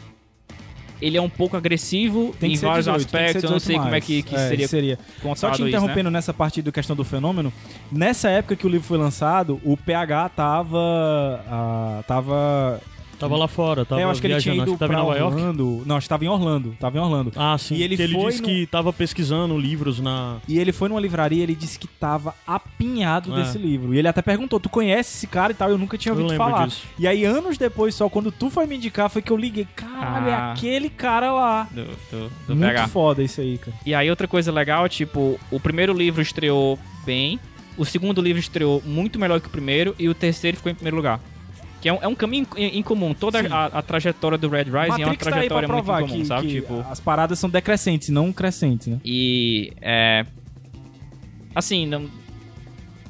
ele 1.02 1.18
é 1.18 1.22
um 1.22 1.30
pouco 1.30 1.56
agressivo 1.58 2.34
em 2.42 2.56
vários 2.58 2.86
18, 2.86 2.86
tem 2.86 2.94
que 2.94 3.00
ser 3.12 3.18
aspectos. 3.18 3.44
Eu 3.44 3.50
não 3.52 3.58
18 3.58 3.62
sei 3.68 3.76
como 3.76 3.88
é 3.88 3.92
mais. 3.92 4.04
que, 4.06 4.24
que 4.24 4.36
É, 4.36 4.48
seria 4.48 4.68
seria. 4.68 5.00
Só 5.36 5.50
te 5.50 5.54
isso, 5.56 5.64
né? 5.64 5.70
interrompendo 5.70 6.10
nessa 6.10 6.34
parte 6.34 6.62
da 6.62 6.72
questão 6.72 6.96
do 6.96 7.04
fenômeno, 7.04 7.52
nessa 7.92 8.30
época 8.30 8.56
que 8.56 8.66
o 8.66 8.70
livro 8.70 8.88
foi 8.88 8.98
lançado, 8.98 9.60
o 9.64 9.76
PH 9.78 10.30
tava. 10.30 11.44
ah, 11.48 12.04
tava. 12.08 12.82
Tava 13.20 13.38
lá 13.38 13.48
fora, 13.48 13.86
tava 13.86 14.02
é, 14.02 14.04
eu 14.04 14.10
acho 14.10 14.20
que 14.22 14.28
ele 14.28 14.38
tinha 14.40 14.54
ido 14.56 14.64
acho 14.64 14.72
que 14.74 14.78
pra 14.78 14.88
Nova 14.98 15.18
York. 15.18 15.36
Orlando. 15.36 15.84
Não, 15.86 15.96
acho 15.96 16.06
que 16.06 16.10
tava 16.10 16.26
em 16.26 16.28
Orlando. 16.28 16.76
Tava 16.80 16.98
em 16.98 17.00
Orlando. 17.02 17.32
Ah, 17.36 17.58
sim. 17.58 17.76
E 17.76 17.84
ele 17.84 17.96
ele 17.96 18.14
foi 18.14 18.26
disse 18.32 18.42
no- 18.42 18.48
que 18.48 18.66
tava 18.68 18.92
pesquisando 18.94 19.58
livros 19.58 20.00
na. 20.00 20.38
E 20.48 20.60
ele 20.60 20.72
foi 20.72 20.90
numa 20.90 21.00
livraria 21.00 21.42
ele 21.44 21.56
disse 21.56 21.80
que 21.80 21.88
tava 21.88 22.34
apinhado 22.46 23.34
É. 23.34 23.42
desse 23.44 23.58
livro. 23.58 23.94
E 23.94 24.00
ele 24.00 24.08
até 24.08 24.22
perguntou: 24.22 24.60
Tu 24.60 24.70
conhece 24.70 25.16
esse 25.18 25.28
cara 25.28 25.52
e 25.52 25.56
tal? 25.56 25.70
Eu 25.70 25.78
nunca 25.78 25.98
tinha 25.98 26.12
Eu 26.12 26.18
ouvido 26.18 26.32
lembro 26.32 26.46
falar. 26.52 26.68
disso. 26.68 26.84
E 27.00 27.08
aí, 27.08 27.24
anos 27.26 27.58
depois, 27.58 27.96
só 27.96 28.10
quando 28.10 28.32
tu 28.32 28.50
foi 28.50 28.66
me 28.68 28.76
indicar, 28.76 29.10
foi 29.10 29.22
que 29.22 29.32
eu 29.32 29.38
liguei: 29.38 29.68
Caralho, 29.76 30.28
é 30.28 30.34
Ah. 30.34 30.52
aquele 30.52 30.90
cara 30.90 31.32
lá. 31.32 31.68
do, 31.72 31.84
do, 31.86 32.30
do 32.48 32.56
Muito 32.56 32.60
PH. 32.74 32.88
foda 32.90 33.24
isso 33.24 33.40
aí, 33.42 33.58
cara. 33.58 33.76
E 33.86 33.94
aí 33.96 34.10
outra 34.10 34.28
coisa 34.28 34.52
legal, 34.52 34.88
tipo, 34.90 35.40
o 35.52 35.60
primeiro 35.60 35.94
livro 35.94 36.22
estreou 36.22 36.78
bem, 37.06 37.40
o 37.78 37.86
segundo 37.86 38.22
livro 38.22 38.40
estreou 38.40 38.82
muito 38.86 39.18
melhor 39.20 39.40
que 39.40 39.48
o 39.48 39.50
primeiro 39.50 39.96
e 39.98 40.08
o 40.10 40.14
terceiro 40.14 40.58
ficou 40.58 40.72
em 40.72 40.76
primeiro 40.76 40.96
lugar. 40.98 41.20
Que 41.86 41.90
é 41.90 41.94
um, 41.94 42.00
é 42.02 42.08
um 42.08 42.16
caminho 42.16 42.48
in- 42.58 42.80
incomum. 42.80 43.14
Toda 43.14 43.42
a, 43.48 43.66
a 43.68 43.82
trajetória 43.84 44.40
do 44.40 44.50
Red 44.50 44.64
Rising 44.64 44.74
é 45.04 45.06
uma 45.06 45.10
Matrix 45.10 45.24
tá 45.24 45.30
trajetória 45.30 45.68
muito 45.68 45.84
provar 45.84 46.02
incomum, 46.02 46.20
que, 46.20 46.26
sabe? 46.26 46.48
que 46.48 46.54
Tipo, 46.56 46.84
as 46.90 47.00
paradas 47.00 47.38
são 47.38 47.48
decrescentes, 47.48 48.10
não 48.10 48.34
crescentes, 48.34 48.88
né? 48.88 49.00
e 49.06 49.72
é 49.80 50.26
assim, 51.54 51.86
não 51.86 52.10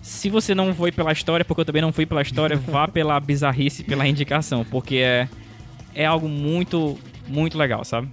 se 0.02 0.30
você 0.30 0.54
não 0.54 0.76
foi 0.76 0.92
pela 0.92 1.14
história, 1.14 1.46
porque 1.46 1.62
eu 1.62 1.66
também 1.66 1.82
não 1.82 1.94
fui 1.94 2.06
pela 2.06 2.22
história, 2.22 2.58
vá 2.68 2.86
pela 2.86 3.18
bizarrice, 3.18 3.82
pela 3.82 4.06
indicação, 4.06 4.66
porque 4.66 4.98
é 4.98 5.30
é 5.96 6.06
algo 6.06 6.28
muito 6.28 6.98
muito 7.30 7.58
legal, 7.58 7.86
sabe? 7.86 8.10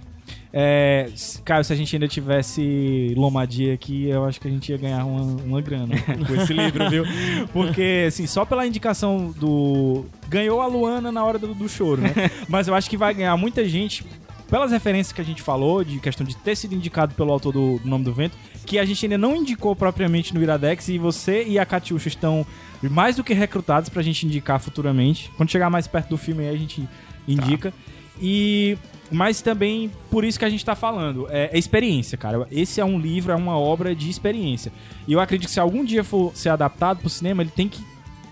É, 0.55 1.09
Caio, 1.43 1.63
se 1.63 1.73
a 1.73 1.75
gente 1.75 1.95
ainda 1.95 2.07
tivesse 2.07 3.11
Lomadia 3.17 3.73
aqui, 3.73 4.07
eu 4.07 4.23
acho 4.23 4.39
que 4.39 4.47
a 4.47 4.51
gente 4.51 4.69
ia 4.71 4.77
ganhar 4.77 5.03
uma, 5.03 5.21
uma 5.41 5.61
grana 5.61 5.95
com 6.27 6.35
esse 6.35 6.53
livro, 6.53 6.87
viu? 6.91 7.03
Porque, 7.51 8.05
assim, 8.07 8.27
só 8.27 8.45
pela 8.45 8.67
indicação 8.67 9.33
do. 9.35 10.05
Ganhou 10.29 10.61
a 10.61 10.67
Luana 10.67 11.11
na 11.11 11.25
hora 11.25 11.39
do, 11.39 11.55
do 11.55 11.67
choro, 11.67 12.01
né? 12.01 12.13
Mas 12.47 12.67
eu 12.67 12.75
acho 12.75 12.87
que 12.87 12.95
vai 12.95 13.15
ganhar 13.15 13.35
muita 13.35 13.67
gente. 13.67 14.05
Pelas 14.47 14.71
referências 14.71 15.11
que 15.11 15.19
a 15.19 15.23
gente 15.23 15.41
falou, 15.41 15.83
de 15.83 15.97
questão 15.99 16.23
de 16.23 16.37
ter 16.37 16.55
sido 16.55 16.75
indicado 16.75 17.15
pelo 17.15 17.31
autor 17.31 17.51
do, 17.51 17.79
do 17.79 17.89
Nome 17.89 18.03
do 18.03 18.13
Vento, 18.13 18.37
que 18.67 18.77
a 18.77 18.85
gente 18.85 19.03
ainda 19.03 19.17
não 19.17 19.35
indicou 19.35 19.75
propriamente 19.75 20.31
no 20.31 20.43
Iradex, 20.43 20.89
e 20.89 20.99
você 20.99 21.43
e 21.43 21.57
a 21.57 21.65
Catiuxa 21.65 22.09
estão 22.09 22.45
mais 22.83 23.15
do 23.15 23.23
que 23.23 23.33
recrutados 23.33 23.89
pra 23.89 24.03
gente 24.03 24.27
indicar 24.27 24.59
futuramente. 24.59 25.31
Quando 25.35 25.49
chegar 25.49 25.71
mais 25.71 25.87
perto 25.87 26.09
do 26.09 26.17
filme 26.17 26.43
aí, 26.43 26.53
a 26.53 26.57
gente 26.57 26.87
indica. 27.27 27.73
E 28.21 28.77
mas 29.13 29.41
também 29.41 29.91
por 30.09 30.25
isso 30.25 30.39
que 30.39 30.45
a 30.45 30.49
gente 30.49 30.65
tá 30.65 30.75
falando, 30.75 31.27
é, 31.29 31.51
é 31.53 31.57
experiência, 31.57 32.17
cara. 32.17 32.47
Esse 32.51 32.81
é 32.81 32.85
um 32.85 32.99
livro, 32.99 33.31
é 33.31 33.35
uma 33.35 33.57
obra 33.57 33.95
de 33.95 34.09
experiência. 34.09 34.71
E 35.07 35.13
eu 35.13 35.19
acredito 35.19 35.47
que 35.47 35.53
se 35.53 35.59
algum 35.59 35.85
dia 35.85 36.03
for 36.03 36.35
ser 36.35 36.49
adaptado 36.49 36.99
pro 36.99 37.09
cinema, 37.09 37.43
ele 37.43 37.51
tem 37.51 37.69
que 37.69 37.81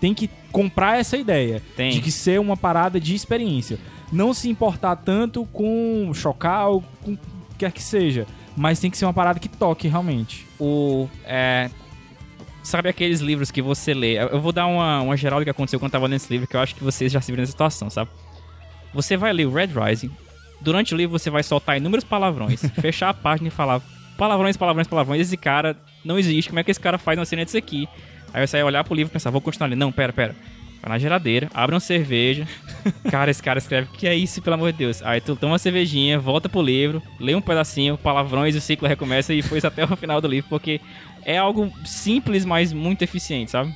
tem 0.00 0.12
que 0.12 0.28
comprar 0.50 0.98
essa 0.98 1.16
ideia 1.16 1.62
Tem. 1.76 1.92
de 1.92 2.00
que 2.00 2.10
ser 2.10 2.40
uma 2.40 2.56
parada 2.56 2.98
de 2.98 3.14
experiência. 3.14 3.78
Não 4.10 4.34
se 4.34 4.48
importar 4.48 4.96
tanto 4.96 5.46
com 5.46 6.10
chocar 6.12 6.66
ou 6.68 6.82
com 7.04 7.12
o 7.12 7.16
que 7.16 7.58
quer 7.58 7.70
que 7.70 7.80
seja, 7.80 8.26
mas 8.56 8.80
tem 8.80 8.90
que 8.90 8.98
ser 8.98 9.04
uma 9.04 9.14
parada 9.14 9.38
que 9.38 9.48
toque 9.48 9.86
realmente. 9.86 10.44
o. 10.58 11.08
É, 11.24 11.70
sabe 12.64 12.88
aqueles 12.88 13.20
livros 13.20 13.52
que 13.52 13.62
você 13.62 13.94
lê? 13.94 14.14
Eu 14.14 14.30
eu 14.30 14.40
vou 14.40 14.50
dar 14.50 14.66
uma, 14.66 15.00
uma 15.00 15.16
geral 15.16 15.38
do 15.38 15.44
que 15.44 15.50
aconteceu 15.50 15.78
quando 15.78 15.90
eu 15.90 15.92
tava 15.92 16.06
lendo 16.06 16.16
esse 16.16 16.32
livro, 16.32 16.48
que 16.48 16.56
eu 16.56 16.60
acho 16.60 16.74
que 16.74 16.82
vocês 16.82 17.12
já 17.12 17.20
se 17.20 17.30
viram 17.30 17.42
nessa 17.42 17.52
situação, 17.52 17.88
sabe? 17.88 18.10
Você 18.92 19.16
vai 19.16 19.32
ler 19.32 19.46
o 19.46 19.52
Red 19.52 19.68
Rising, 19.68 20.10
durante 20.62 20.94
o 20.94 20.96
livro 20.96 21.18
você 21.18 21.30
vai 21.30 21.42
soltar 21.42 21.76
inúmeros 21.76 22.04
palavrões, 22.04 22.62
fechar 22.80 23.10
a 23.10 23.14
página 23.14 23.48
e 23.48 23.50
falar 23.50 23.80
palavrões, 24.16 24.56
palavrões, 24.56 24.86
palavrões. 24.86 25.20
Esse 25.20 25.36
cara 25.36 25.76
não 26.04 26.18
existe, 26.18 26.48
como 26.48 26.60
é 26.60 26.64
que 26.64 26.70
esse 26.70 26.80
cara 26.80 26.98
faz 26.98 27.18
uma 27.18 27.24
cena 27.24 27.44
disso 27.44 27.56
aqui? 27.56 27.88
Aí 28.32 28.46
você 28.46 28.56
vai 28.58 28.64
olhar 28.64 28.84
pro 28.84 28.94
livro 28.94 29.10
e 29.10 29.12
pensar, 29.12 29.30
vou 29.30 29.40
continuar 29.40 29.68
lendo. 29.68 29.80
Não, 29.80 29.92
pera, 29.92 30.12
pera. 30.12 30.34
Vai 30.80 30.90
na 30.90 30.98
geladeira, 30.98 31.48
abre 31.54 31.74
uma 31.74 31.80
cerveja. 31.80 32.48
Cara, 33.08 33.30
esse 33.30 33.40
cara 33.40 33.58
escreve, 33.58 33.88
que 33.96 34.08
é 34.08 34.16
isso, 34.16 34.42
pelo 34.42 34.54
amor 34.54 34.72
de 34.72 34.78
Deus? 34.78 35.00
Aí 35.02 35.20
tu 35.20 35.36
toma 35.36 35.52
uma 35.52 35.58
cervejinha, 35.58 36.18
volta 36.18 36.48
pro 36.48 36.60
livro, 36.60 37.00
lê 37.20 37.36
um 37.36 37.40
pedacinho, 37.40 37.96
palavrões, 37.96 38.56
o 38.56 38.60
ciclo 38.60 38.88
recomeça 38.88 39.32
e 39.32 39.42
foi 39.42 39.58
isso 39.58 39.66
até 39.68 39.84
o 39.84 39.96
final 39.96 40.20
do 40.20 40.26
livro, 40.26 40.50
porque 40.50 40.80
é 41.24 41.38
algo 41.38 41.72
simples, 41.84 42.44
mas 42.44 42.72
muito 42.72 43.02
eficiente, 43.02 43.52
sabe? 43.52 43.72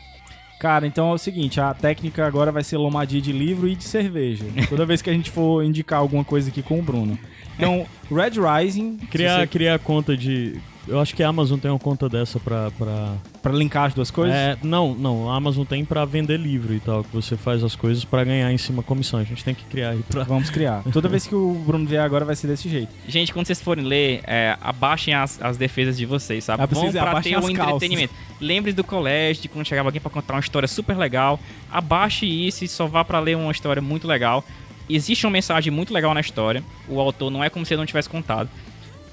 Cara, 0.59 0.87
então 0.87 1.11
é 1.11 1.15
o 1.15 1.19
seguinte, 1.19 1.61
a 1.61 1.75
técnica 1.75 2.27
agora 2.27 2.51
vai 2.51 2.65
ser 2.65 2.77
lomadia 2.79 3.21
de 3.21 3.31
livro 3.33 3.69
e 3.69 3.75
de 3.75 3.85
cerveja. 3.85 4.45
Toda 4.69 4.87
vez 4.87 5.03
que 5.03 5.11
a 5.11 5.13
gente 5.13 5.31
for 5.31 5.63
indicar 5.63 5.99
alguma 5.99 6.25
coisa 6.25 6.49
aqui 6.49 6.63
com 6.63 6.79
o 6.79 6.83
Bruno. 6.83 7.19
Então, 7.57 7.87
Red 8.11 8.33
Rising, 8.41 8.99
se 9.01 9.07
Criar, 9.07 9.41
você- 9.41 9.47
criar 9.47 9.79
conta 9.79 10.17
de. 10.17 10.57
Eu 10.89 11.01
acho 11.01 11.15
que 11.15 11.23
a 11.23 11.29
Amazon 11.29 11.59
tem 11.59 11.71
uma 11.71 11.79
conta 11.79 12.09
dessa 12.09 12.39
pra. 12.39 12.71
pra... 12.73 13.15
pra 13.43 13.53
linkar 13.53 13.87
as 13.87 13.95
duas 13.95 14.11
coisas. 14.11 14.35
É, 14.35 14.57
não, 14.63 14.95
não. 14.95 15.31
A 15.31 15.37
Amazon 15.37 15.65
tem 15.65 15.85
pra 15.85 16.05
vender 16.05 16.39
livro 16.39 16.73
e 16.73 16.81
tal, 16.81 17.03
que 17.03 17.13
você 17.13 17.37
faz 17.37 17.65
as 17.65 17.75
coisas 17.75 18.05
pra 18.05 18.23
ganhar 18.25 18.53
em 18.53 18.59
cima 18.59 18.83
comissão. 18.83 19.19
A 19.19 19.25
gente 19.25 19.43
tem 19.43 19.55
que 19.55 19.65
criar 19.65 19.91
aí 19.91 20.03
pra. 20.09 20.25
Vamos 20.25 20.51
criar. 20.51 20.83
Toda 20.93 21.09
vez 21.09 21.27
que 21.27 21.35
o 21.35 21.55
Bruno 21.67 21.87
vier 21.87 22.03
agora 22.03 22.25
vai 22.25 22.37
ser 22.37 22.47
desse 22.47 22.69
jeito. 22.69 22.93
Gente, 23.09 23.33
quando 23.33 23.47
vocês 23.47 23.61
forem 23.61 23.85
ler, 23.85 24.21
é, 24.25 24.57
abaixem 24.61 25.15
as, 25.15 25.43
as 25.43 25.57
defesas 25.57 25.97
de 25.97 26.07
vocês, 26.07 26.45
sabe? 26.45 26.63
Ah, 26.63 26.67
Vão 26.67 26.91
pra 26.93 27.21
ter 27.21 27.37
um 27.39 27.51
entretenimento. 27.51 28.15
Lembre 28.41 28.73
do 28.73 28.85
colégio, 28.85 29.43
de 29.43 29.49
quando 29.49 29.67
chegava 29.67 29.89
alguém 29.89 30.01
pra 30.01 30.11
contar 30.11 30.35
uma 30.35 30.41
história 30.41 30.69
super 30.69 30.97
legal. 30.97 31.41
Abaixe 31.71 32.27
isso 32.27 32.65
e 32.65 32.69
só 32.69 32.87
vá 32.87 33.05
pra 33.05 33.19
ler 33.19 33.37
uma 33.37 33.51
história 33.51 33.81
muito 33.83 34.07
legal. 34.07 34.45
Existe 34.89 35.27
uma 35.27 35.33
mensagem 35.33 35.73
muito 35.73 35.93
legal 35.93 36.15
na 36.15 36.21
história. 36.21 36.63
O 36.89 37.01
autor 37.01 37.31
não 37.31 37.43
é 37.43 37.51
como 37.51 37.67
se 37.67 37.75
ele 37.75 37.79
não 37.79 37.87
tivesse 37.87 38.09
contado. 38.09 38.49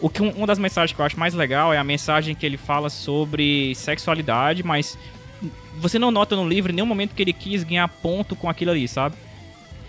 O 0.03 0.09
que 0.09 0.21
um- 0.21 0.31
uma 0.31 0.45
das 0.45 0.59
mensagens 0.59 0.93
que 0.93 0.99
eu 1.01 1.05
acho 1.05 1.17
mais 1.17 1.33
legal 1.33 1.73
é 1.73 1.77
a 1.77 1.83
mensagem 1.83 2.35
que 2.35 2.45
ele 2.45 2.57
fala 2.57 2.89
sobre 2.89 3.73
sexualidade, 3.75 4.61
mas 4.61 4.97
você 5.77 5.97
não 5.97 6.11
nota 6.11 6.35
no 6.35 6.45
livro 6.47 6.71
em 6.71 6.75
nenhum 6.75 6.85
momento 6.87 7.15
que 7.15 7.21
ele 7.21 7.31
quis 7.31 7.63
ganhar 7.63 7.87
ponto 7.87 8.35
com 8.35 8.49
aquilo 8.49 8.71
ali, 8.71 8.85
sabe? 8.85 9.15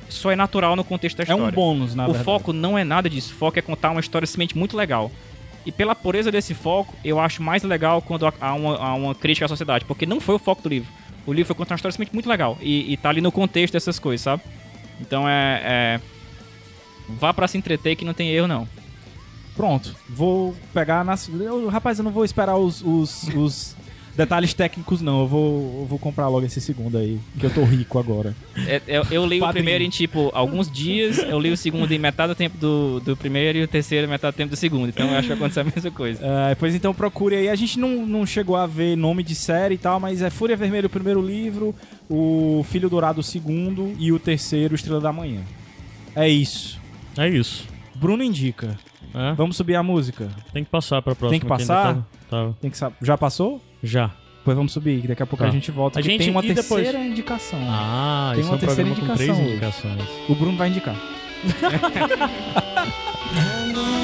Só 0.08 0.30
é 0.30 0.36
natural 0.36 0.76
no 0.76 0.84
contexto 0.84 1.16
da 1.16 1.22
É 1.22 1.26
história. 1.26 1.44
um 1.46 1.50
bônus, 1.50 1.94
na 1.96 2.04
o 2.04 2.06
verdade. 2.06 2.24
foco 2.24 2.52
não 2.52 2.78
é 2.78 2.84
nada 2.84 3.10
disso. 3.10 3.32
O 3.32 3.36
foco 3.36 3.58
é 3.58 3.62
contar 3.62 3.90
uma 3.90 4.00
história 4.00 4.24
simplesmente 4.24 4.56
muito 4.56 4.76
legal. 4.76 5.10
E 5.66 5.72
pela 5.72 5.94
pureza 5.96 6.30
desse 6.30 6.54
foco, 6.54 6.94
eu 7.04 7.18
acho 7.18 7.42
mais 7.42 7.64
legal 7.64 8.00
quando 8.00 8.24
há 8.40 8.54
uma, 8.54 8.76
há 8.76 8.94
uma 8.94 9.14
crítica 9.16 9.46
à 9.46 9.48
sociedade. 9.48 9.84
Porque 9.84 10.06
não 10.06 10.20
foi 10.20 10.36
o 10.36 10.38
foco 10.38 10.62
do 10.62 10.68
livro. 10.68 10.92
O 11.26 11.32
livro 11.32 11.46
foi 11.48 11.56
contar 11.56 11.74
uma 11.74 11.76
história 11.76 11.92
simplesmente 11.92 12.14
muito 12.14 12.28
legal. 12.28 12.56
E, 12.60 12.92
e 12.92 12.96
tá 12.96 13.08
ali 13.08 13.20
no 13.20 13.32
contexto 13.32 13.72
dessas 13.72 13.98
coisas, 13.98 14.22
sabe? 14.22 14.42
Então 15.00 15.28
é. 15.28 15.60
é... 15.64 16.00
Vá 17.08 17.34
pra 17.34 17.48
se 17.48 17.58
entreter 17.58 17.96
que 17.96 18.04
não 18.04 18.14
tem 18.14 18.28
erro, 18.30 18.46
não. 18.46 18.68
Pronto. 19.56 19.94
Vou 20.08 20.54
pegar 20.72 21.04
nas. 21.04 21.28
Eu, 21.28 21.68
rapaz, 21.68 21.98
eu 21.98 22.04
não 22.04 22.10
vou 22.10 22.24
esperar 22.24 22.56
os, 22.56 22.82
os, 22.82 23.28
os 23.34 23.76
detalhes 24.16 24.54
técnicos, 24.54 25.00
não. 25.00 25.20
Eu 25.20 25.28
vou, 25.28 25.80
eu 25.80 25.86
vou 25.86 25.98
comprar 25.98 26.28
logo 26.28 26.46
esse 26.46 26.60
segundo 26.60 26.98
aí. 26.98 27.20
Que 27.38 27.46
eu 27.46 27.50
tô 27.50 27.62
rico 27.64 27.98
agora. 27.98 28.34
É, 28.66 28.80
eu, 28.86 29.06
eu 29.10 29.26
li 29.26 29.40
o 29.40 29.48
primeiro 29.48 29.84
em, 29.84 29.88
tipo, 29.88 30.30
alguns 30.34 30.70
dias. 30.70 31.18
Eu 31.18 31.38
li 31.38 31.50
o 31.50 31.56
segundo 31.56 31.90
em 31.92 31.98
metade 31.98 32.32
do 32.32 32.36
tempo 32.36 32.56
do, 32.58 33.00
do 33.00 33.16
primeiro 33.16 33.58
e 33.58 33.62
o 33.62 33.68
terceiro 33.68 34.06
em 34.06 34.10
metade 34.10 34.34
do 34.34 34.36
tempo 34.36 34.50
do 34.50 34.56
segundo. 34.56 34.88
Então 34.88 35.08
eu 35.08 35.12
acho 35.12 35.22
que 35.22 35.28
vai 35.28 35.36
acontecer 35.36 35.60
a 35.60 35.64
mesma 35.64 35.90
coisa. 35.90 36.20
É, 36.24 36.54
pois 36.58 36.74
então 36.74 36.94
procure 36.94 37.36
aí. 37.36 37.48
A 37.48 37.54
gente 37.54 37.78
não, 37.78 38.06
não 38.06 38.26
chegou 38.26 38.56
a 38.56 38.66
ver 38.66 38.96
nome 38.96 39.22
de 39.22 39.34
série 39.34 39.74
e 39.74 39.78
tal, 39.78 40.00
mas 40.00 40.22
é 40.22 40.30
Fúria 40.30 40.56
Vermelha 40.56 40.86
o 40.86 40.90
primeiro 40.90 41.24
livro, 41.24 41.74
o 42.08 42.64
Filho 42.68 42.88
Dourado 42.88 43.20
o 43.20 43.24
segundo 43.24 43.94
e 43.98 44.12
o 44.12 44.18
terceiro 44.18 44.74
Estrela 44.74 45.00
da 45.00 45.12
Manhã. 45.12 45.42
É 46.16 46.28
isso. 46.28 46.80
É 47.16 47.28
isso. 47.28 47.66
Bruno 47.94 48.22
indica. 48.22 48.76
É? 49.14 49.32
Vamos 49.34 49.56
subir 49.56 49.76
a 49.76 49.82
música. 49.82 50.28
Tem 50.52 50.64
que 50.64 50.70
passar 50.70 51.00
pra 51.00 51.14
próxima. 51.14 51.30
Tem 51.30 51.40
que 51.40 51.46
passar? 51.46 51.84
tava- 51.84 52.06
tava. 52.28 52.56
Tem 52.60 52.70
que 52.70 52.76
Já 53.00 53.16
passou? 53.16 53.62
Já. 53.82 54.10
Pois 54.44 54.54
vamos 54.56 54.72
subir, 54.72 55.00
que 55.00 55.08
daqui 55.08 55.22
a 55.22 55.26
pouco 55.26 55.42
Tá. 55.42 55.48
a 55.48 55.52
gente 55.52 55.70
volta. 55.70 56.00
A 56.00 56.02
gente- 56.02 56.18
tem 56.18 56.30
uma 56.30 56.44
e 56.44 56.48
depois? 56.52 56.82
terceira 56.84 57.06
indicação. 57.06 57.58
Ah, 57.66 58.30
Tem 58.32 58.40
isso 58.40 58.48
uma 58.50 58.54
é 58.54 58.56
um 58.56 58.60
terceira 58.60 58.90
programa 58.90 59.10
com 59.12 59.16
três 59.16 59.38
indicação 59.38 59.86
hoje. 59.86 59.94
indicações. 59.96 60.28
O 60.28 60.34
Bruno 60.34 60.58
vai 60.58 60.68
indicar. 60.68 60.96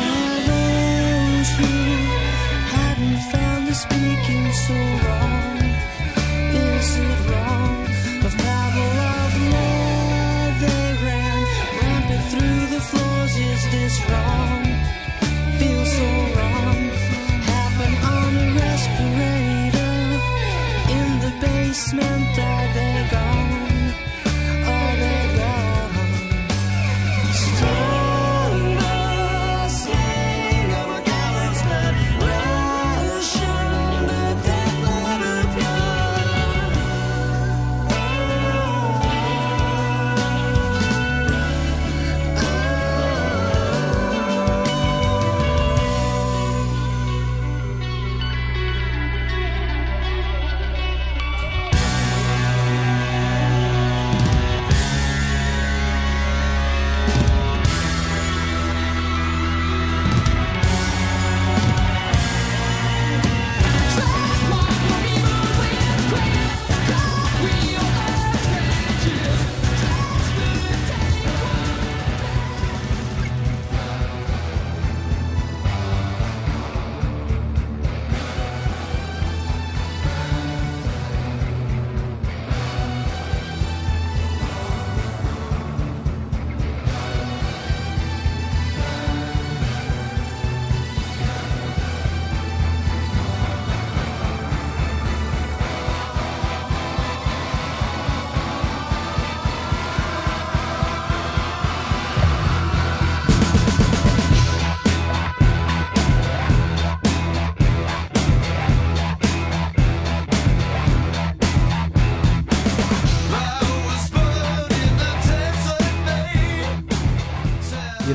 basement. 21.93 22.50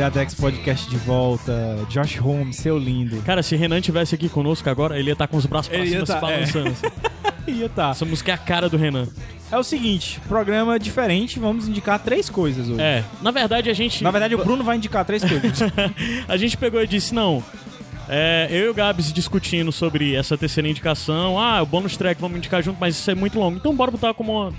Iradex 0.05 0.35
Podcast 0.35 0.87
de 0.87 0.97
volta. 0.97 1.79
Josh 1.89 2.17
Holmes, 2.17 2.57
seu 2.57 2.77
lindo. 2.77 3.19
Cara, 3.23 3.41
se 3.41 3.55
Renan 3.55 3.81
tivesse 3.81 4.13
aqui 4.13 4.29
conosco 4.29 4.69
agora, 4.69 4.99
ele 4.99 5.09
ia 5.09 5.13
estar 5.13 5.25
com 5.25 5.35
os 5.35 5.47
braços 5.47 5.67
pra 5.67 5.79
Ele 5.79 5.89
cima 5.89 6.05
se 6.05 6.11
tá, 6.11 6.17
é. 6.17 6.21
balançando. 6.21 6.69
assim. 6.69 6.85
Ia 7.59 7.69
tá. 7.69 7.89
Essa 7.89 8.05
música 8.05 8.31
é 8.31 8.35
a 8.35 8.37
cara 8.37 8.69
do 8.69 8.77
Renan. 8.77 9.07
É 9.51 9.57
o 9.57 9.63
seguinte, 9.63 10.19
programa 10.27 10.77
diferente, 10.77 11.39
vamos 11.39 11.67
indicar 11.67 11.97
três 11.97 12.29
coisas 12.29 12.69
hoje. 12.69 12.81
É, 12.81 13.03
na 13.19 13.31
verdade 13.31 13.67
a 13.67 13.73
gente. 13.73 14.03
Na 14.03 14.11
verdade, 14.11 14.35
o 14.35 14.43
Bruno 14.43 14.63
vai 14.63 14.77
indicar 14.77 15.03
três 15.05 15.21
coisas. 15.25 15.59
a 16.27 16.37
gente 16.37 16.55
pegou 16.55 16.81
e 16.83 16.87
disse: 16.87 17.13
não. 17.13 17.43
É, 18.07 18.47
eu 18.51 18.65
e 18.65 18.69
o 18.69 18.73
Gabs 18.75 19.11
discutindo 19.11 19.71
sobre 19.71 20.13
essa 20.13 20.37
terceira 20.37 20.69
indicação. 20.69 21.39
Ah, 21.39 21.63
o 21.63 21.65
bônus 21.65 21.97
track 21.97 22.21
vamos 22.21 22.37
indicar 22.37 22.61
junto, 22.61 22.77
mas 22.79 22.95
isso 22.95 23.09
é 23.09 23.15
muito 23.15 23.39
longo. 23.39 23.57
Então 23.57 23.75
bora 23.75 23.89
botar 23.89 24.13
como 24.13 24.33
uma 24.33 24.53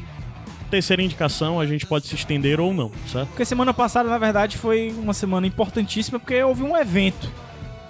terceira 0.67 1.03
indicação 1.03 1.59
a 1.61 1.67
gente 1.67 1.87
pode 1.87 2.07
se 2.07 2.15
estender 2.15 2.61
ou 2.61 2.73
não, 2.75 2.91
certo? 3.11 3.29
Porque 3.29 3.45
semana 3.45 3.73
passada, 3.75 4.09
na 4.09 4.19
verdade, 4.19 4.57
foi 4.57 4.95
uma 4.99 5.13
semana 5.15 5.47
importantíssima 5.47 6.19
porque 6.19 6.43
houve 6.43 6.63
um 6.63 6.77
evento. 6.77 7.31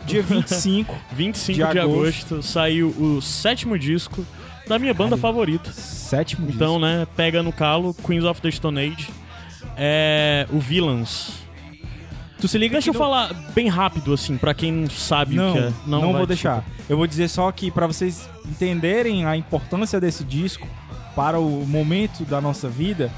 Dia 0.06 0.22
25, 0.24 0.94
25 1.12 1.52
De 1.52 1.72
de, 1.72 1.78
agosto. 1.80 2.34
agosto 2.34 2.42
saiu 2.42 2.88
o 2.90 3.20
sétimo 3.20 3.78
disco 3.78 4.24
da 4.68 4.78
minha 4.78 4.94
banda 4.94 5.16
favorita. 5.16 5.72
sétimo 5.72 6.48
Então, 6.48 6.74
disco. 6.74 6.78
né, 6.86 7.06
pega 7.16 7.42
no 7.42 7.52
calo, 7.52 7.94
Queens 7.94 8.24
of 8.24 8.40
the 8.40 8.50
Stone 8.50 8.78
Age, 8.80 9.08
é, 9.76 10.46
o 10.52 10.58
Villains. 10.58 11.44
Tu 12.40 12.46
se 12.48 12.58
liga 12.58 12.74
Deixa 12.74 12.90
eu 12.90 12.92
no- 12.92 12.98
falar 12.98 13.32
bem 13.54 13.66
rápido, 13.68 14.12
assim, 14.12 14.36
pra 14.36 14.52
quem 14.52 14.70
não 14.70 14.90
sabe 14.90 15.34
Não, 15.36 15.50
o 15.50 15.52
que 15.54 15.58
é. 15.58 15.72
não, 15.86 16.00
vai, 16.00 16.12
vou 16.12 16.26
desculpa. 16.26 16.26
deixar. 16.26 16.64
Eu 16.88 16.96
vou 16.96 17.06
dizer 17.06 17.28
só 17.28 17.50
que 17.50 17.70
pra 17.70 17.86
vocês 17.86 18.28
entenderem 18.44 19.24
a 19.24 19.36
importância 19.36 19.98
desse 20.00 20.22
disco 20.22 20.68
para 21.16 21.40
o 21.40 21.66
momento 21.66 22.24
da 22.24 22.40
nossa 22.40 22.68
vida, 22.68 23.10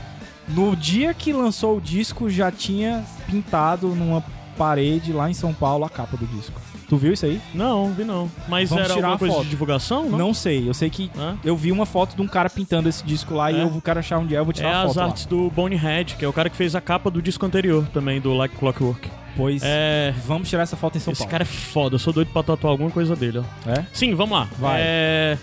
no 0.49 0.75
dia 0.75 1.13
que 1.13 1.33
lançou 1.33 1.77
o 1.77 1.81
disco 1.81 2.31
já 2.31 2.51
tinha 2.51 3.05
pintado 3.27 3.89
numa 3.89 4.25
parede 4.57 5.13
lá 5.13 5.29
em 5.31 5.35
São 5.35 5.53
Paulo 5.53 5.85
a 5.85 5.91
capa 5.91 6.17
do 6.17 6.27
disco. 6.27 6.59
Tu 6.89 6.97
viu 6.97 7.13
isso 7.13 7.27
aí? 7.27 7.39
Não, 7.53 7.93
vi 7.93 8.03
não. 8.03 8.31
Mas 8.49 8.71
Vamos 8.71 8.87
era 8.87 8.95
tirar 8.95 9.09
alguma 9.09 9.13
uma 9.13 9.19
coisa 9.19 9.35
foto. 9.35 9.45
de 9.45 9.51
divulgação, 9.51 10.09
não? 10.09 10.17
Não 10.19 10.33
sei, 10.35 10.67
eu 10.67 10.73
sei 10.73 10.89
que 10.89 11.11
Hã? 11.19 11.37
eu 11.45 11.55
vi 11.55 11.71
uma 11.71 11.85
foto 11.85 12.17
de 12.17 12.23
um 12.23 12.27
cara 12.27 12.49
pintando 12.49 12.89
esse 12.89 13.05
disco 13.05 13.35
lá 13.35 13.53
e 13.53 13.61
É? 13.61 13.63
eu 13.63 13.83
quero 13.85 13.99
achar 14.01 14.17
onde 14.19 14.35
é, 14.35 14.39
eu 14.39 14.45
vou 14.45 14.53
É 14.53 14.55
tirar 14.55 14.71
a 14.75 14.81
as 14.83 14.87
foto 14.89 14.97
lá. 14.97 15.05
artes 15.05 15.27
do 15.27 15.51
Bonehead, 15.51 16.17
que 16.17 16.25
é 16.25 16.29
o 16.29 16.33
cara 16.33 16.49
que 16.49 16.57
fez 16.57 16.75
a 16.75 16.81
capa 16.81 17.11
do 17.11 17.21
disco 17.21 17.45
anterior 17.45 17.87
também, 17.93 18.21
do 18.23 18.33
Like 18.33 18.57
Clockwork. 18.57 19.11
Pois 19.37 19.61
É. 19.63 20.15
vamos 20.27 20.49
tirar 20.49 20.63
essa 20.63 20.77
foto 20.79 20.97
em 20.97 21.01
São 21.01 21.13
Esse 21.13 21.21
Paulo. 21.21 21.31
cara 21.31 21.43
é 21.43 21.47
foda, 21.47 21.97
eu 21.97 21.99
sou 21.99 22.13
doido 22.13 22.31
pra 22.33 22.43
tatuar 22.43 22.71
alguma 22.71 22.91
coisa 22.91 23.15
dele, 23.15 23.41
ó. 23.41 23.71
É? 23.71 23.85
Sim, 23.93 24.15
vamos 24.15 24.37
lá. 24.39 24.49
Vai. 24.59 24.81
É... 24.81 25.39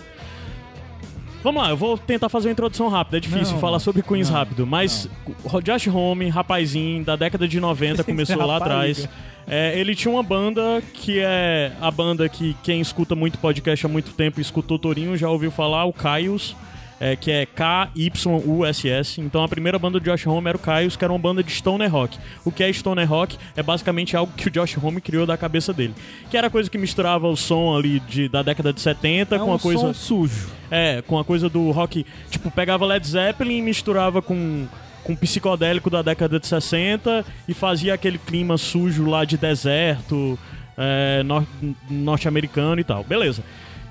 Vamos 1.46 1.62
lá, 1.62 1.70
eu 1.70 1.76
vou 1.76 1.96
tentar 1.96 2.28
fazer 2.28 2.48
uma 2.48 2.52
introdução 2.54 2.88
rápida. 2.88 3.18
É 3.18 3.20
difícil 3.20 3.54
Não, 3.54 3.60
falar 3.60 3.78
sobre 3.78 4.02
Queens 4.02 4.28
não, 4.28 4.36
rápido, 4.36 4.66
mas 4.66 5.08
o 5.44 5.60
Josh 5.60 5.86
Homme, 5.86 6.28
rapazinho 6.28 7.04
da 7.04 7.14
década 7.14 7.46
de 7.46 7.60
90, 7.60 8.02
começou 8.02 8.44
lá 8.44 8.56
atrás. 8.56 9.08
É, 9.46 9.78
ele 9.78 9.94
tinha 9.94 10.12
uma 10.12 10.24
banda 10.24 10.82
que 10.92 11.20
é 11.20 11.70
a 11.80 11.88
banda 11.88 12.28
que 12.28 12.56
quem 12.64 12.80
escuta 12.80 13.14
muito 13.14 13.38
podcast 13.38 13.86
há 13.86 13.88
muito 13.88 14.12
tempo, 14.14 14.40
escutou 14.40 14.76
Torinho, 14.76 15.16
já 15.16 15.30
ouviu 15.30 15.52
falar, 15.52 15.84
o 15.84 15.92
Caius. 15.92 16.56
É, 17.00 17.14
que 17.16 17.30
é 17.30 17.46
K-Y-U-S-S. 17.46 19.20
Então 19.20 19.42
a 19.42 19.48
primeira 19.48 19.78
banda 19.78 19.98
do 20.00 20.04
Josh 20.04 20.26
Homme 20.26 20.48
era 20.48 20.56
o 20.56 20.60
Caius, 20.60 20.96
que 20.96 21.04
era 21.04 21.12
uma 21.12 21.18
banda 21.18 21.42
de 21.42 21.50
stoner 21.50 21.90
rock. 21.90 22.18
O 22.44 22.50
que 22.50 22.62
é 22.62 22.72
stoner 22.72 23.08
rock 23.08 23.36
é 23.56 23.62
basicamente 23.62 24.16
algo 24.16 24.32
que 24.36 24.48
o 24.48 24.50
Josh 24.50 24.76
Homme 24.82 25.00
criou 25.00 25.26
da 25.26 25.36
cabeça 25.36 25.72
dele. 25.72 25.94
Que 26.30 26.36
era 26.36 26.48
coisa 26.50 26.70
que 26.70 26.78
misturava 26.78 27.28
o 27.28 27.36
som 27.36 27.76
ali 27.76 28.00
de, 28.00 28.28
da 28.28 28.42
década 28.42 28.72
de 28.72 28.80
70 28.80 29.36
É 29.36 29.38
com 29.38 29.50
um 29.50 29.54
a 29.54 29.58
coisa... 29.58 29.80
som 29.80 29.94
sujo. 29.94 30.48
É, 30.70 31.02
com 31.06 31.18
a 31.18 31.24
coisa 31.24 31.48
do 31.48 31.70
rock. 31.70 32.04
Tipo, 32.30 32.50
pegava 32.50 32.84
Led 32.86 33.06
Zeppelin 33.06 33.58
e 33.58 33.62
misturava 33.62 34.20
com, 34.20 34.66
com 35.04 35.14
psicodélico 35.14 35.88
da 35.90 36.02
década 36.02 36.40
de 36.40 36.46
60 36.46 37.24
e 37.46 37.54
fazia 37.54 37.94
aquele 37.94 38.18
clima 38.18 38.56
sujo 38.58 39.06
lá 39.08 39.24
de 39.24 39.36
deserto, 39.36 40.38
é, 40.76 41.22
nor- 41.22 41.46
norte-americano 41.90 42.80
e 42.80 42.84
tal. 42.84 43.04
Beleza. 43.04 43.42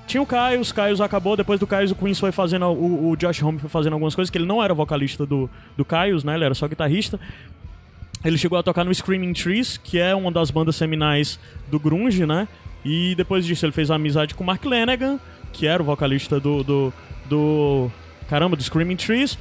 Tinha 0.06 0.22
o 0.22 0.26
Caius, 0.26 0.70
Caius 0.72 1.00
acabou, 1.00 1.36
depois 1.36 1.58
do 1.58 1.66
Caius 1.66 1.90
o 1.90 1.94
Queens 1.96 2.18
foi 2.20 2.30
fazendo, 2.30 2.66
o, 2.66 3.10
o 3.10 3.16
Josh 3.16 3.42
Homme 3.42 3.58
foi 3.58 3.68
fazendo 3.68 3.94
algumas 3.94 4.14
coisas, 4.14 4.30
que 4.30 4.38
ele 4.38 4.46
não 4.46 4.62
era 4.62 4.72
vocalista 4.72 5.26
do, 5.26 5.50
do 5.76 5.84
Caius, 5.84 6.22
né, 6.22 6.34
ele 6.34 6.44
era 6.44 6.54
só 6.54 6.68
guitarrista. 6.68 7.18
Ele 8.24 8.38
chegou 8.38 8.58
a 8.58 8.62
tocar 8.62 8.84
no 8.84 8.94
Screaming 8.94 9.32
Trees, 9.32 9.76
que 9.76 9.98
é 9.98 10.14
uma 10.14 10.30
das 10.32 10.50
bandas 10.50 10.76
seminais 10.76 11.38
do 11.70 11.78
grunge, 11.78 12.24
né? 12.26 12.48
E 12.84 13.14
depois 13.14 13.44
disso 13.44 13.64
ele 13.66 13.72
fez 13.72 13.90
amizade 13.90 14.34
com 14.34 14.42
o 14.42 14.46
Mark 14.46 14.64
Lanegan, 14.64 15.18
que 15.52 15.66
era 15.66 15.82
o 15.82 15.86
vocalista 15.86 16.40
do... 16.40 16.62
do, 16.64 16.92
do 17.28 17.90
caramba, 18.28 18.56
do 18.56 18.62
Screaming 18.62 18.96
Trees. 18.96 19.38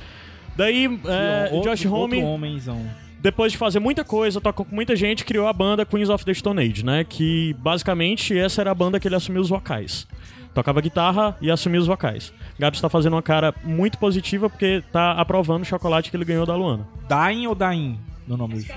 Daí, 0.55 0.85
é, 1.05 1.49
Outro- 1.51 1.71
Josh 1.71 1.85
Homme 1.85 2.21
homenzão. 2.23 2.79
depois 3.19 3.51
de 3.51 3.57
fazer 3.57 3.79
muita 3.79 4.03
coisa, 4.03 4.39
tocou 4.39 4.65
com 4.65 4.75
muita 4.75 4.95
gente, 4.95 5.25
criou 5.25 5.47
a 5.47 5.53
banda 5.53 5.85
Queens 5.85 6.09
of 6.09 6.23
the 6.23 6.33
Stone 6.33 6.61
Age, 6.61 6.85
né? 6.85 7.03
Que 7.03 7.55
basicamente 7.59 8.37
essa 8.37 8.61
era 8.61 8.71
a 8.71 8.75
banda 8.75 8.99
que 8.99 9.07
ele 9.07 9.15
assumiu 9.15 9.41
os 9.41 9.49
vocais. 9.49 10.07
Tocava 10.55 10.81
guitarra 10.81 11.37
e 11.41 11.51
assumia 11.51 11.79
os 11.79 11.85
vocais. 11.85 12.33
Gabs 12.57 12.81
tá 12.81 12.89
fazendo 12.89 13.13
uma 13.13 13.21
cara 13.21 13.53
muito 13.63 13.97
positiva 13.99 14.49
porque 14.49 14.81
tá 14.91 15.11
aprovando 15.11 15.61
o 15.61 15.65
chocolate 15.65 16.09
que 16.09 16.17
ele 16.17 16.25
ganhou 16.25 16.45
da 16.47 16.55
Luana. 16.55 16.87
Dain 17.07 17.45
ou 17.45 17.53
Dain? 17.53 17.99
No 18.27 18.35
nome 18.37 18.55
disso. 18.55 18.71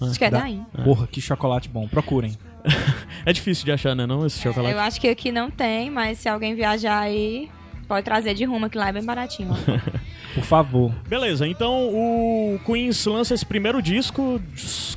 Acho 0.00 0.18
que 0.18 0.24
é 0.24 0.30
Da- 0.30 0.40
daí. 0.40 0.60
Porra, 0.82 1.06
que 1.06 1.20
chocolate 1.20 1.68
bom. 1.68 1.86
Procurem. 1.86 2.36
É 3.26 3.34
difícil 3.34 3.66
de 3.66 3.72
achar, 3.72 3.94
né, 3.94 4.06
não, 4.06 4.24
esse 4.24 4.40
chocolate? 4.40 4.72
Eu 4.74 4.80
acho 4.80 4.98
que 4.98 5.06
aqui 5.06 5.30
não 5.30 5.50
tem, 5.50 5.90
mas 5.90 6.18
se 6.20 6.26
alguém 6.28 6.54
viajar 6.54 6.98
aí, 7.00 7.50
pode 7.86 8.02
trazer 8.02 8.32
de 8.32 8.46
rumo, 8.46 8.70
que 8.70 8.78
lá 8.78 8.88
é 8.88 8.92
bem 8.92 9.04
baratinho. 9.04 9.50
Por 10.34 10.42
favor. 10.42 10.90
Beleza, 11.06 11.46
então 11.46 11.88
o 11.88 12.58
Queens 12.64 13.04
lança 13.04 13.34
esse 13.34 13.44
primeiro 13.44 13.82
disco, 13.82 14.40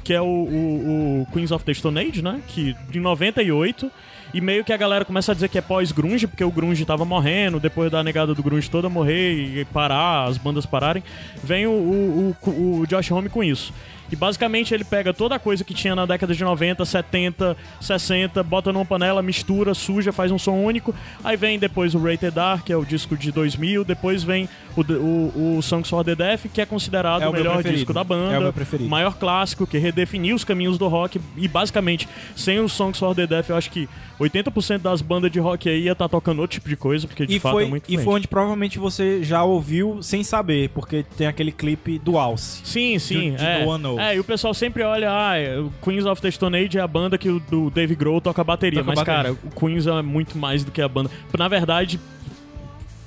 que 0.05 0.13
é 0.13 0.21
o, 0.21 0.25
o- 0.25 1.21
o 1.23 1.27
Queens 1.33 1.51
of 1.51 1.65
the 1.65 1.73
Stone 1.73 1.99
Age, 1.99 2.21
né? 2.21 2.39
Que 2.47 2.73
de 2.89 2.99
98. 3.01 3.91
E 4.33 4.41
meio 4.41 4.63
que 4.63 4.73
a 4.73 4.77
galera 4.77 5.05
começa 5.05 5.31
a 5.31 5.35
dizer 5.35 5.47
que 5.47 5.59
é 5.59 5.61
pós-grunge, 5.61 6.25
porque 6.25 6.43
o 6.43 6.49
grunge 6.49 6.83
tava 6.85 7.05
morrendo, 7.05 7.59
depois 7.59 7.91
da 7.91 8.03
negada 8.03 8.33
do 8.33 8.41
grunge 8.41 8.67
toda 8.69 8.89
morrer 8.89 9.59
e 9.61 9.65
parar, 9.65 10.27
as 10.27 10.39
bandas 10.39 10.65
pararem. 10.65 11.03
Vem 11.43 11.67
o, 11.67 11.71
o, 11.71 12.35
o, 12.41 12.79
o 12.79 12.87
Josh 12.87 13.11
Homme 13.11 13.29
com 13.29 13.43
isso. 13.43 13.71
E 14.11 14.15
basicamente 14.15 14.73
ele 14.73 14.83
pega 14.83 15.13
toda 15.13 15.35
a 15.35 15.39
coisa 15.39 15.63
que 15.63 15.73
tinha 15.73 15.95
na 15.95 16.05
década 16.05 16.33
de 16.35 16.43
90, 16.43 16.85
70, 16.85 17.57
60, 17.81 18.43
bota 18.43 18.71
numa 18.71 18.85
panela, 18.85 19.21
mistura, 19.21 19.73
suja, 19.73 20.11
faz 20.11 20.31
um 20.31 20.37
som 20.37 20.53
único. 20.53 20.93
Aí 21.23 21.35
vem 21.35 21.57
depois 21.57 21.95
o 21.95 21.99
Rated 21.99 22.37
R, 22.37 22.61
que 22.63 22.71
é 22.71 22.77
o 22.77 22.85
disco 22.85 23.17
de 23.17 23.31
2000. 23.31 23.83
Depois 23.83 24.23
vem 24.23 24.47
o, 24.77 24.81
o, 24.81 25.57
o 25.57 25.61
Songs 25.61 25.89
for 25.89 26.03
the 26.03 26.15
Deaf, 26.15 26.47
que 26.49 26.61
é 26.61 26.65
considerado 26.65 27.23
É 27.23 27.27
o 27.27 27.29
o 27.29 27.33
melhor 27.33 27.53
preferido. 27.55 27.77
disco 27.77 27.93
da 27.93 28.03
banda. 28.03 28.33
É 28.35 28.39
o 28.39 28.41
meu 28.41 28.53
preferido. 28.53 28.89
maior 28.89 29.15
clássico, 29.15 29.65
que 29.65 29.77
redefiniu 29.77 30.35
os 30.35 30.43
caminhos 30.43 30.77
do 30.77 30.87
rock. 30.87 31.19
E 31.35 31.47
basicamente, 31.47 32.07
sem 32.35 32.59
o 32.59 32.69
Songs 32.69 32.99
for 32.99 33.15
the 33.15 33.25
Deaf, 33.25 33.49
eu 33.49 33.55
acho 33.55 33.71
que 33.71 33.89
80% 34.19 34.79
das 34.79 35.01
bandas 35.01 35.31
de 35.31 35.39
rock 35.39 35.69
aí 35.69 35.83
ia 35.83 35.91
estar 35.93 36.07
tocando 36.07 36.39
outro 36.39 36.55
tipo 36.55 36.69
de 36.69 36.75
coisa, 36.75 37.07
porque 37.07 37.25
de 37.25 37.35
E 37.35 37.39
fato 37.39 37.53
foi, 37.53 37.63
é 37.63 37.67
muito 37.67 37.91
e 37.91 37.97
foi 37.97 38.13
onde 38.15 38.27
provavelmente 38.27 38.77
você 38.79 39.23
já 39.23 39.43
ouviu 39.43 40.01
sem 40.01 40.23
saber, 40.23 40.69
porque 40.69 41.03
tem 41.17 41.27
aquele 41.27 41.51
clipe 41.51 41.99
do 41.99 42.17
Alce. 42.17 42.61
Sim, 42.63 42.99
sim. 42.99 43.35
de 43.35 43.43
é. 43.43 43.63
É, 44.11 44.15
e 44.15 44.19
o 44.19 44.23
pessoal 44.23 44.53
sempre 44.53 44.83
olha, 44.83 45.09
ah, 45.11 45.37
é, 45.37 45.57
o 45.57 45.71
Queens 45.83 46.05
of 46.05 46.21
the 46.21 46.29
Stone 46.31 46.57
Age 46.57 46.77
é 46.77 46.81
a 46.81 46.87
banda 46.87 47.17
que 47.17 47.29
o 47.29 47.39
do 47.39 47.69
Dave 47.69 47.95
Grohl 47.95 48.19
toca 48.21 48.43
bateria. 48.43 48.79
Toca 48.79 48.87
mas, 48.91 48.99
bateria. 48.99 49.23
cara, 49.23 49.31
o 49.33 49.59
Queens 49.59 49.87
é 49.87 50.01
muito 50.01 50.37
mais 50.37 50.63
do 50.63 50.71
que 50.71 50.81
a 50.81 50.87
banda. 50.87 51.09
Na 51.37 51.47
verdade, 51.47 51.99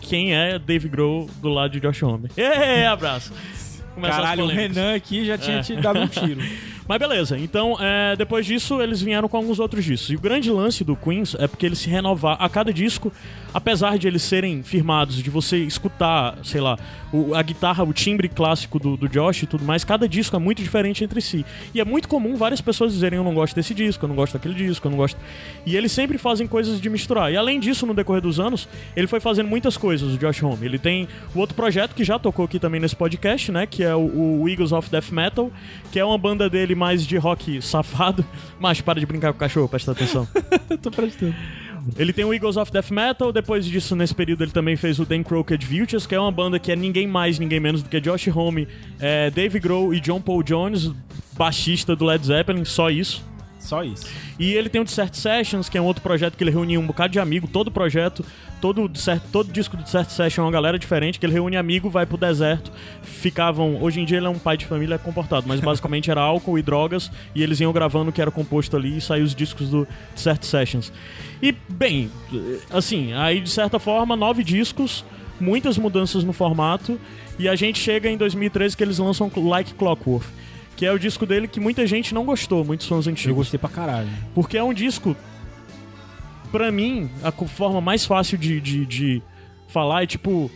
quem 0.01 0.35
é 0.35 0.59
Dave 0.59 0.89
Grohl 0.89 1.29
do 1.41 1.49
lado 1.49 1.73
de 1.73 1.81
Josh 1.81 2.03
Homme? 2.03 2.29
Ê, 2.37 2.87
abraço. 2.87 3.33
Caralho, 4.01 4.45
o. 4.45 4.49
Renan 4.49 4.95
aqui 4.95 5.25
já 5.25 5.39
tinha 5.39 5.59
É. 5.59 5.63
te 5.63 5.75
dado 5.77 6.01
um 6.01 6.07
tiro. 6.07 6.41
Mas 6.89 6.99
beleza, 7.01 7.37
então 7.37 7.77
é, 7.81 8.15
depois 8.15 8.47
disso 8.47 8.81
eles 8.81 9.03
vieram 9.03 9.29
com 9.29 9.37
alguns 9.37 9.59
outros 9.59 9.85
discos. 9.85 10.11
E 10.11 10.15
o 10.15 10.21
grande 10.21 10.49
lance 10.53 10.85
do 10.85 10.95
Queens 10.95 11.35
é 11.39 11.49
porque 11.49 11.67
eles 11.67 11.81
se 11.81 11.91
renovar 11.91 12.37
a 12.41 12.49
cada 12.49 12.73
disco, 12.73 13.13
apesar 13.53 13.99
de 13.99 14.07
eles 14.07 14.23
serem 14.23 14.63
firmados, 14.63 15.17
de 15.21 15.29
você 15.29 15.57
escutar, 15.59 16.39
sei 16.45 16.61
lá, 16.61 16.79
o- 17.13 17.35
a 17.35 17.43
guitarra, 17.43 17.83
o 17.83 17.93
timbre 17.93 18.29
clássico 18.29 18.79
do, 18.79 18.97
do 18.97 19.09
Josh 19.09 19.43
e 19.43 19.47
tudo 19.47 19.65
mais, 19.65 19.83
cada 19.83 20.09
disco 20.09 20.37
é 20.37 20.39
muito 20.39 20.63
diferente 20.63 21.03
entre 21.03 21.21
si. 21.21 21.45
E 21.75 21.81
é 21.81 21.85
muito 21.85 22.07
comum 22.09 22.37
várias 22.37 22.61
pessoas 22.61 22.93
dizerem 22.93 23.17
eu 23.17 23.25
não 23.25 23.35
gosto 23.35 23.57
desse 23.57 23.75
disco, 23.75 24.05
eu 24.05 24.09
não 24.09 24.15
gosto 24.15 24.35
daquele 24.35 24.55
disco, 24.55 24.87
eu 24.87 24.91
não 24.93 24.99
gosto. 24.99 25.19
E 25.67 25.77
eles 25.77 25.91
sempre 25.91 26.19
fazem 26.19 26.47
coisas 26.47 26.81
de 26.81 26.89
misturar. 26.89 27.33
E 27.33 27.37
além 27.37 27.59
disso, 27.59 27.85
no 27.85 27.95
decorrer 27.95 28.23
dos 28.23 28.39
anos, 28.39 28.69
ele 28.95 29.09
foi 29.09 29.19
fazendo 29.19 29.49
muitas 29.49 29.77
coisas, 29.77 30.15
o 30.15 30.19
Josh 30.19 30.41
Homme. 30.41 30.65
Ele 30.65 30.79
tem 30.79 31.09
o 31.35 31.41
outro 31.41 31.57
projeto 31.57 31.97
que 31.97 32.05
já 32.05 32.17
tocou 32.17 32.45
aqui 32.45 32.61
também 32.61 32.81
nesse 32.81 32.95
podcast, 32.95 33.51
né? 33.51 33.67
Que 33.67 33.83
é 33.83 33.95
o, 33.97 34.41
o 34.43 34.49
Eagles 34.49 34.71
of 34.71 34.89
Death 34.89 35.11
Metal, 35.11 35.51
que 35.91 35.99
é 35.99 36.05
uma 36.05 36.17
banda 36.17 36.49
dele 36.49 36.76
mais 36.77 37.07
de 37.07 37.17
rock 37.17 37.61
safado. 37.63 38.25
Mas 38.61 38.81
para 38.81 39.01
de 39.01 39.07
brincar 39.07 39.33
com 39.33 39.37
o 39.37 39.41
cachorro, 39.41 39.69
presta 39.69 39.93
atenção. 39.93 40.29
Eu 40.71 40.79
tô 40.79 40.91
prestando. 40.91 41.35
Ele 41.97 42.13
tem 42.13 42.25
o 42.25 42.35
Eagles 42.35 42.57
of 42.57 42.73
Death 42.73 42.91
Metal, 42.91 43.33
depois 43.33 43.65
disso, 43.65 43.95
nesse 43.95 44.15
período, 44.15 44.43
ele 44.43 44.51
também 44.51 44.77
fez 44.77 44.99
o 44.99 45.05
Dan 45.05 45.23
Crooked 45.23 45.65
Vultures, 45.65 46.05
que 46.05 46.15
é 46.15 46.21
uma 46.21 46.33
banda 46.33 46.59
que 46.59 46.73
é 46.73 46.77
ninguém 46.77 47.07
mais, 47.07 47.39
ninguém 47.39 47.61
menos 47.61 47.83
do 47.83 47.89
que 47.89 48.01
Josh 48.01 48.27
Homme, 48.29 48.67
é, 48.99 49.31
Dave 49.31 49.61
Grohl 49.61 49.95
e 49.95 50.01
John 50.01 50.21
Paul 50.21 50.43
Jones, 50.43 50.91
baixista 51.37 51.95
do 51.95 52.05
Led 52.05 52.27
Zeppelin, 52.27 52.65
só 52.65 52.91
isso. 52.91 53.25
Só 53.67 53.83
isso. 53.83 54.07
E 54.39 54.53
ele 54.53 54.69
tem 54.69 54.81
o 54.81 54.85
Desert 54.85 55.15
Sessions, 55.15 55.69
que 55.69 55.77
é 55.77 55.81
um 55.81 55.85
outro 55.85 56.03
projeto 56.03 56.37
que 56.37 56.45
ele 56.45 56.53
reúne 56.53 56.79
um 56.79 56.87
bocado 56.87 57.13
de 57.13 57.19
amigo, 57.19 57.49
todo 57.49 57.71
projeto, 57.71 58.25
todo, 58.61 58.87
Desert- 58.89 59.23
todo 59.33 59.53
disco 59.53 59.77
do 59.77 59.83
Desert 59.83 60.09
Session 60.09 60.43
é 60.43 60.47
uma 60.47 60.53
galera 60.53 60.79
diferente, 60.79 61.19
que 61.19 61.27
ele 61.27 61.33
reúne 61.33 61.57
amigo, 61.57 61.91
vai 61.91 62.07
pro 62.07 62.17
deserto, 62.17 62.71
ficavam... 63.03 63.83
Hoje 63.83 64.01
em 64.01 64.05
dia 64.05 64.19
ele 64.19 64.27
é 64.27 64.31
um 64.31 64.39
pai 64.39 64.57
de 64.57 64.67
família 64.67 64.99
comportado, 64.99 65.47
mas 65.49 65.61
basicamente 65.61 66.11
era 66.11 66.21
álcool 66.21 66.59
e 66.59 66.63
drogas, 66.63 67.11
e 67.35 67.43
eles 67.43 67.59
iam 67.61 67.73
gravando 67.73 68.11
o 68.11 68.13
que 68.13 68.23
era 68.23 68.31
composto 68.31 68.77
ali, 68.77 68.99
e 68.99 69.01
saiu 69.01 69.25
os 69.25 69.35
discos 69.35 69.69
do 69.71 69.87
Desert 70.15 70.45
Sessions. 70.45 70.93
E, 71.43 71.53
bem, 71.69 72.11
assim, 72.71 73.13
aí 73.15 73.41
de 73.41 73.51
certa 73.51 73.79
forma, 73.79 74.15
nove 74.15 74.45
discos, 74.45 75.05
muitas 75.41 75.77
mudanças 75.77 76.23
no 76.25 76.33
formato, 76.33 77.01
e 77.39 77.49
a 77.49 77.55
gente 77.57 77.79
chega 77.79 78.09
em 78.09 78.17
2013 78.17 78.77
que 78.77 78.83
eles 78.83 78.99
lançam 78.99 79.31
Like 79.37 79.75
Clockwork, 79.75 80.27
que 80.77 80.85
é 80.85 80.93
o 80.93 80.99
disco 80.99 81.25
dele 81.25 81.49
que 81.49 81.59
muita 81.59 81.87
gente 81.87 82.15
não 82.15 82.25
gostou, 82.25 82.65
muitos 82.65 82.87
fãs 82.87 83.07
antigos. 83.07 83.31
Eu 83.31 83.35
gostei 83.35 83.59
pra 83.59 83.71
caralho. 83.71 84.09
Porque 84.35 84.59
é 84.59 84.63
um 84.63 84.75
disco. 84.75 85.17
Pra 86.53 86.71
mim, 86.71 87.11
a 87.23 87.33
forma 87.33 87.81
mais 87.81 88.05
fácil 88.05 88.37
de, 88.39 88.61
de, 88.61 88.87
de 88.87 89.23
falar 89.69 90.03
é 90.03 90.07
tipo. 90.07 90.51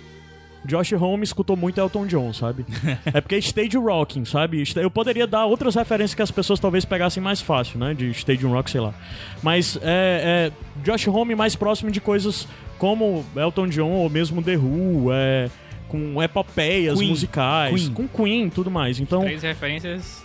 Josh 0.62 0.92
Homme 0.92 1.24
escutou 1.24 1.56
muito 1.56 1.80
Elton 1.80 2.06
John, 2.06 2.34
sabe? 2.34 2.66
é 3.06 3.18
porque 3.22 3.34
é 3.34 3.38
stage 3.38 3.78
rocking, 3.78 4.26
sabe? 4.26 4.62
Eu 4.76 4.90
poderia 4.90 5.26
dar 5.26 5.46
outras 5.46 5.74
referências 5.74 6.14
que 6.14 6.20
as 6.20 6.30
pessoas 6.30 6.60
talvez 6.60 6.84
pegassem 6.84 7.22
mais 7.22 7.40
fácil, 7.40 7.78
né? 7.78 7.94
De 7.94 8.10
stage 8.10 8.44
rock, 8.44 8.70
sei 8.70 8.82
lá. 8.82 8.92
Mas 9.42 9.78
é, 9.80 10.52
é 10.52 10.82
Josh 10.84 11.08
Homme 11.08 11.34
mais 11.34 11.56
próximo 11.56 11.90
de 11.90 11.98
coisas 11.98 12.46
como 12.76 13.24
Elton 13.34 13.68
John 13.68 13.90
ou 13.90 14.10
mesmo 14.10 14.42
The 14.42 14.58
Who, 14.58 15.10
é, 15.12 15.48
com 15.90 16.22
epopeias 16.22 16.98
Queen. 16.98 17.10
musicais, 17.10 17.74
Queen. 17.74 17.92
com 17.92 18.08
Queen 18.08 18.46
e 18.46 18.50
tudo 18.50 18.70
mais. 18.70 19.00
Então, 19.00 19.22
Três 19.22 19.42
referências. 19.42 20.22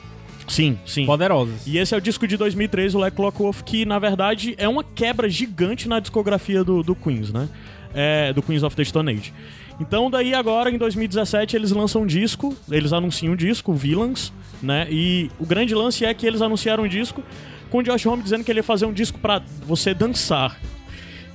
sim, 0.47 0.77
sim. 0.85 1.05
Poderosas. 1.05 1.65
E 1.65 1.77
esse 1.77 1.93
é 1.93 1.97
o 1.97 2.01
disco 2.01 2.27
de 2.27 2.37
2003, 2.37 2.93
o 2.95 2.99
Like 2.99 3.17
Clockwork, 3.17 3.63
que 3.63 3.85
na 3.85 3.97
verdade 3.99 4.53
é 4.57 4.69
uma 4.69 4.83
quebra 4.83 5.27
gigante 5.27 5.89
na 5.89 5.99
discografia 5.99 6.63
do, 6.63 6.83
do 6.83 6.95
Queens, 6.95 7.31
né? 7.33 7.49
É, 7.93 8.31
do 8.31 8.41
Queens 8.41 8.61
of 8.61 8.75
the 8.75 8.83
Stone 8.83 9.11
Age. 9.11 9.33
Então 9.79 10.09
daí 10.09 10.33
agora, 10.33 10.69
em 10.69 10.77
2017, 10.77 11.55
eles 11.55 11.71
lançam 11.71 12.03
um 12.03 12.05
disco, 12.05 12.55
eles 12.71 12.93
anunciam 12.93 13.33
um 13.33 13.35
disco, 13.35 13.71
o 13.71 13.75
Villains, 13.75 14.31
né? 14.61 14.87
E 14.89 15.29
o 15.39 15.45
grande 15.45 15.73
lance 15.73 16.05
é 16.05 16.13
que 16.13 16.25
eles 16.25 16.41
anunciaram 16.41 16.83
um 16.83 16.87
disco 16.87 17.23
com 17.69 17.79
o 17.79 17.83
Josh 17.83 18.05
Homme 18.05 18.23
dizendo 18.23 18.43
que 18.43 18.51
ele 18.51 18.59
ia 18.59 18.63
fazer 18.63 18.85
um 18.85 18.93
disco 18.93 19.17
pra 19.19 19.41
você 19.65 19.93
dançar. 19.93 20.57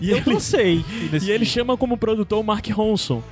E 0.01 0.11
Eu 0.11 0.17
ele, 0.17 0.25
desse 1.11 1.27
e 1.27 1.31
ele 1.31 1.45
chama 1.45 1.77
como 1.77 1.99
produtor 1.99 2.41
o 2.41 2.43
Mark 2.43 2.67
Ronson, 2.69 3.23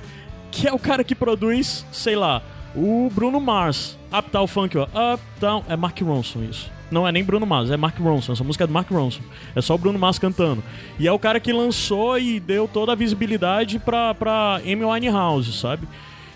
que 0.51 0.67
é 0.67 0.73
o 0.73 0.79
cara 0.79 1.03
que 1.03 1.15
produz, 1.15 1.85
sei 1.91 2.15
lá, 2.15 2.41
o 2.75 3.09
Bruno 3.13 3.39
Mars. 3.39 3.97
Uptown 4.11 4.47
Funk, 4.47 4.77
ó. 4.77 4.87
Uptown. 5.13 5.63
É 5.67 5.75
Mark 5.75 5.99
Ronson 6.01 6.43
isso. 6.43 6.71
Não 6.91 7.07
é 7.07 7.11
nem 7.11 7.23
Bruno 7.23 7.45
Mars, 7.45 7.69
é 7.69 7.77
Mark 7.77 7.99
Ronson. 7.99 8.33
Essa 8.33 8.43
música 8.43 8.63
é 8.63 8.67
do 8.67 8.73
Mark 8.73 8.89
Ronson. 8.89 9.21
É 9.55 9.61
só 9.61 9.75
o 9.75 9.77
Bruno 9.77 9.99
Mars 9.99 10.17
cantando. 10.17 10.63
E 10.97 11.07
é 11.07 11.11
o 11.11 11.19
cara 11.19 11.39
que 11.39 11.53
lançou 11.53 12.17
e 12.17 12.39
deu 12.39 12.67
toda 12.67 12.93
a 12.93 12.95
visibilidade 12.95 13.77
pra, 13.77 14.13
pra 14.15 14.59
Amy 14.65 14.83
Winehouse, 14.83 15.53
sabe? 15.53 15.87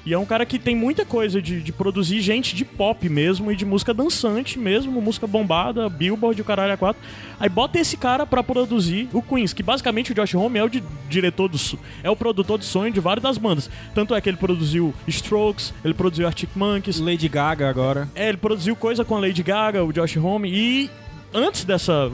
E 0.05 0.13
é 0.13 0.17
um 0.19 0.25
cara 0.25 0.45
que 0.45 0.59
tem 0.59 0.75
muita 0.75 1.05
coisa 1.05 1.41
de, 1.41 1.61
de 1.61 1.71
produzir 1.71 2.19
gente 2.19 2.53
de 2.55 2.65
pop 2.65 3.07
mesmo 3.07 3.49
e 3.51 3.55
de 3.55 3.65
música 3.65 3.93
dançante 3.93 4.59
mesmo, 4.59 5.01
música 5.01 5.25
bombada, 5.25 5.87
Billboard, 5.87 6.41
o 6.41 6.43
caralho 6.43 6.73
a 6.73 6.77
quatro. 6.77 7.01
Aí 7.39 7.47
bota 7.47 7.79
esse 7.79 7.95
cara 7.95 8.25
pra 8.25 8.43
produzir 8.43 9.07
o 9.13 9.21
Queens, 9.21 9.53
que 9.53 9.63
basicamente 9.63 10.11
o 10.11 10.15
Josh 10.15 10.35
Homme 10.35 10.59
é 10.59 10.63
o 10.63 10.67
di- 10.69 10.83
diretor 11.07 11.47
do 11.47 11.57
é 12.03 12.09
o 12.09 12.15
produtor 12.17 12.59
de 12.59 12.65
sonho 12.65 12.91
de 12.91 12.99
várias 12.99 13.23
das 13.23 13.37
bandas. 13.37 13.69
Tanto 13.95 14.13
é 14.13 14.19
que 14.19 14.29
ele 14.29 14.35
produziu 14.37 14.93
Strokes, 15.07 15.73
ele 15.85 15.93
produziu 15.93 16.27
Arctic 16.27 16.49
Monkeys, 16.53 16.99
Lady 16.99 17.29
Gaga 17.29 17.69
agora. 17.69 18.09
é, 18.13 18.27
ele 18.27 18.37
produziu 18.37 18.75
coisa 18.75 19.05
com 19.05 19.15
a 19.15 19.19
Lady 19.19 19.41
Gaga, 19.41 19.83
o 19.85 19.93
Josh 19.93 20.17
Homme, 20.17 20.49
e 20.53 20.89
antes 21.33 21.63
dessa, 21.63 22.11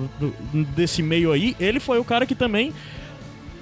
desse 0.76 1.02
meio 1.02 1.32
aí, 1.32 1.56
ele 1.60 1.80
foi 1.80 1.98
o 2.00 2.04
cara 2.04 2.26
que 2.28 2.36
também 2.36 2.72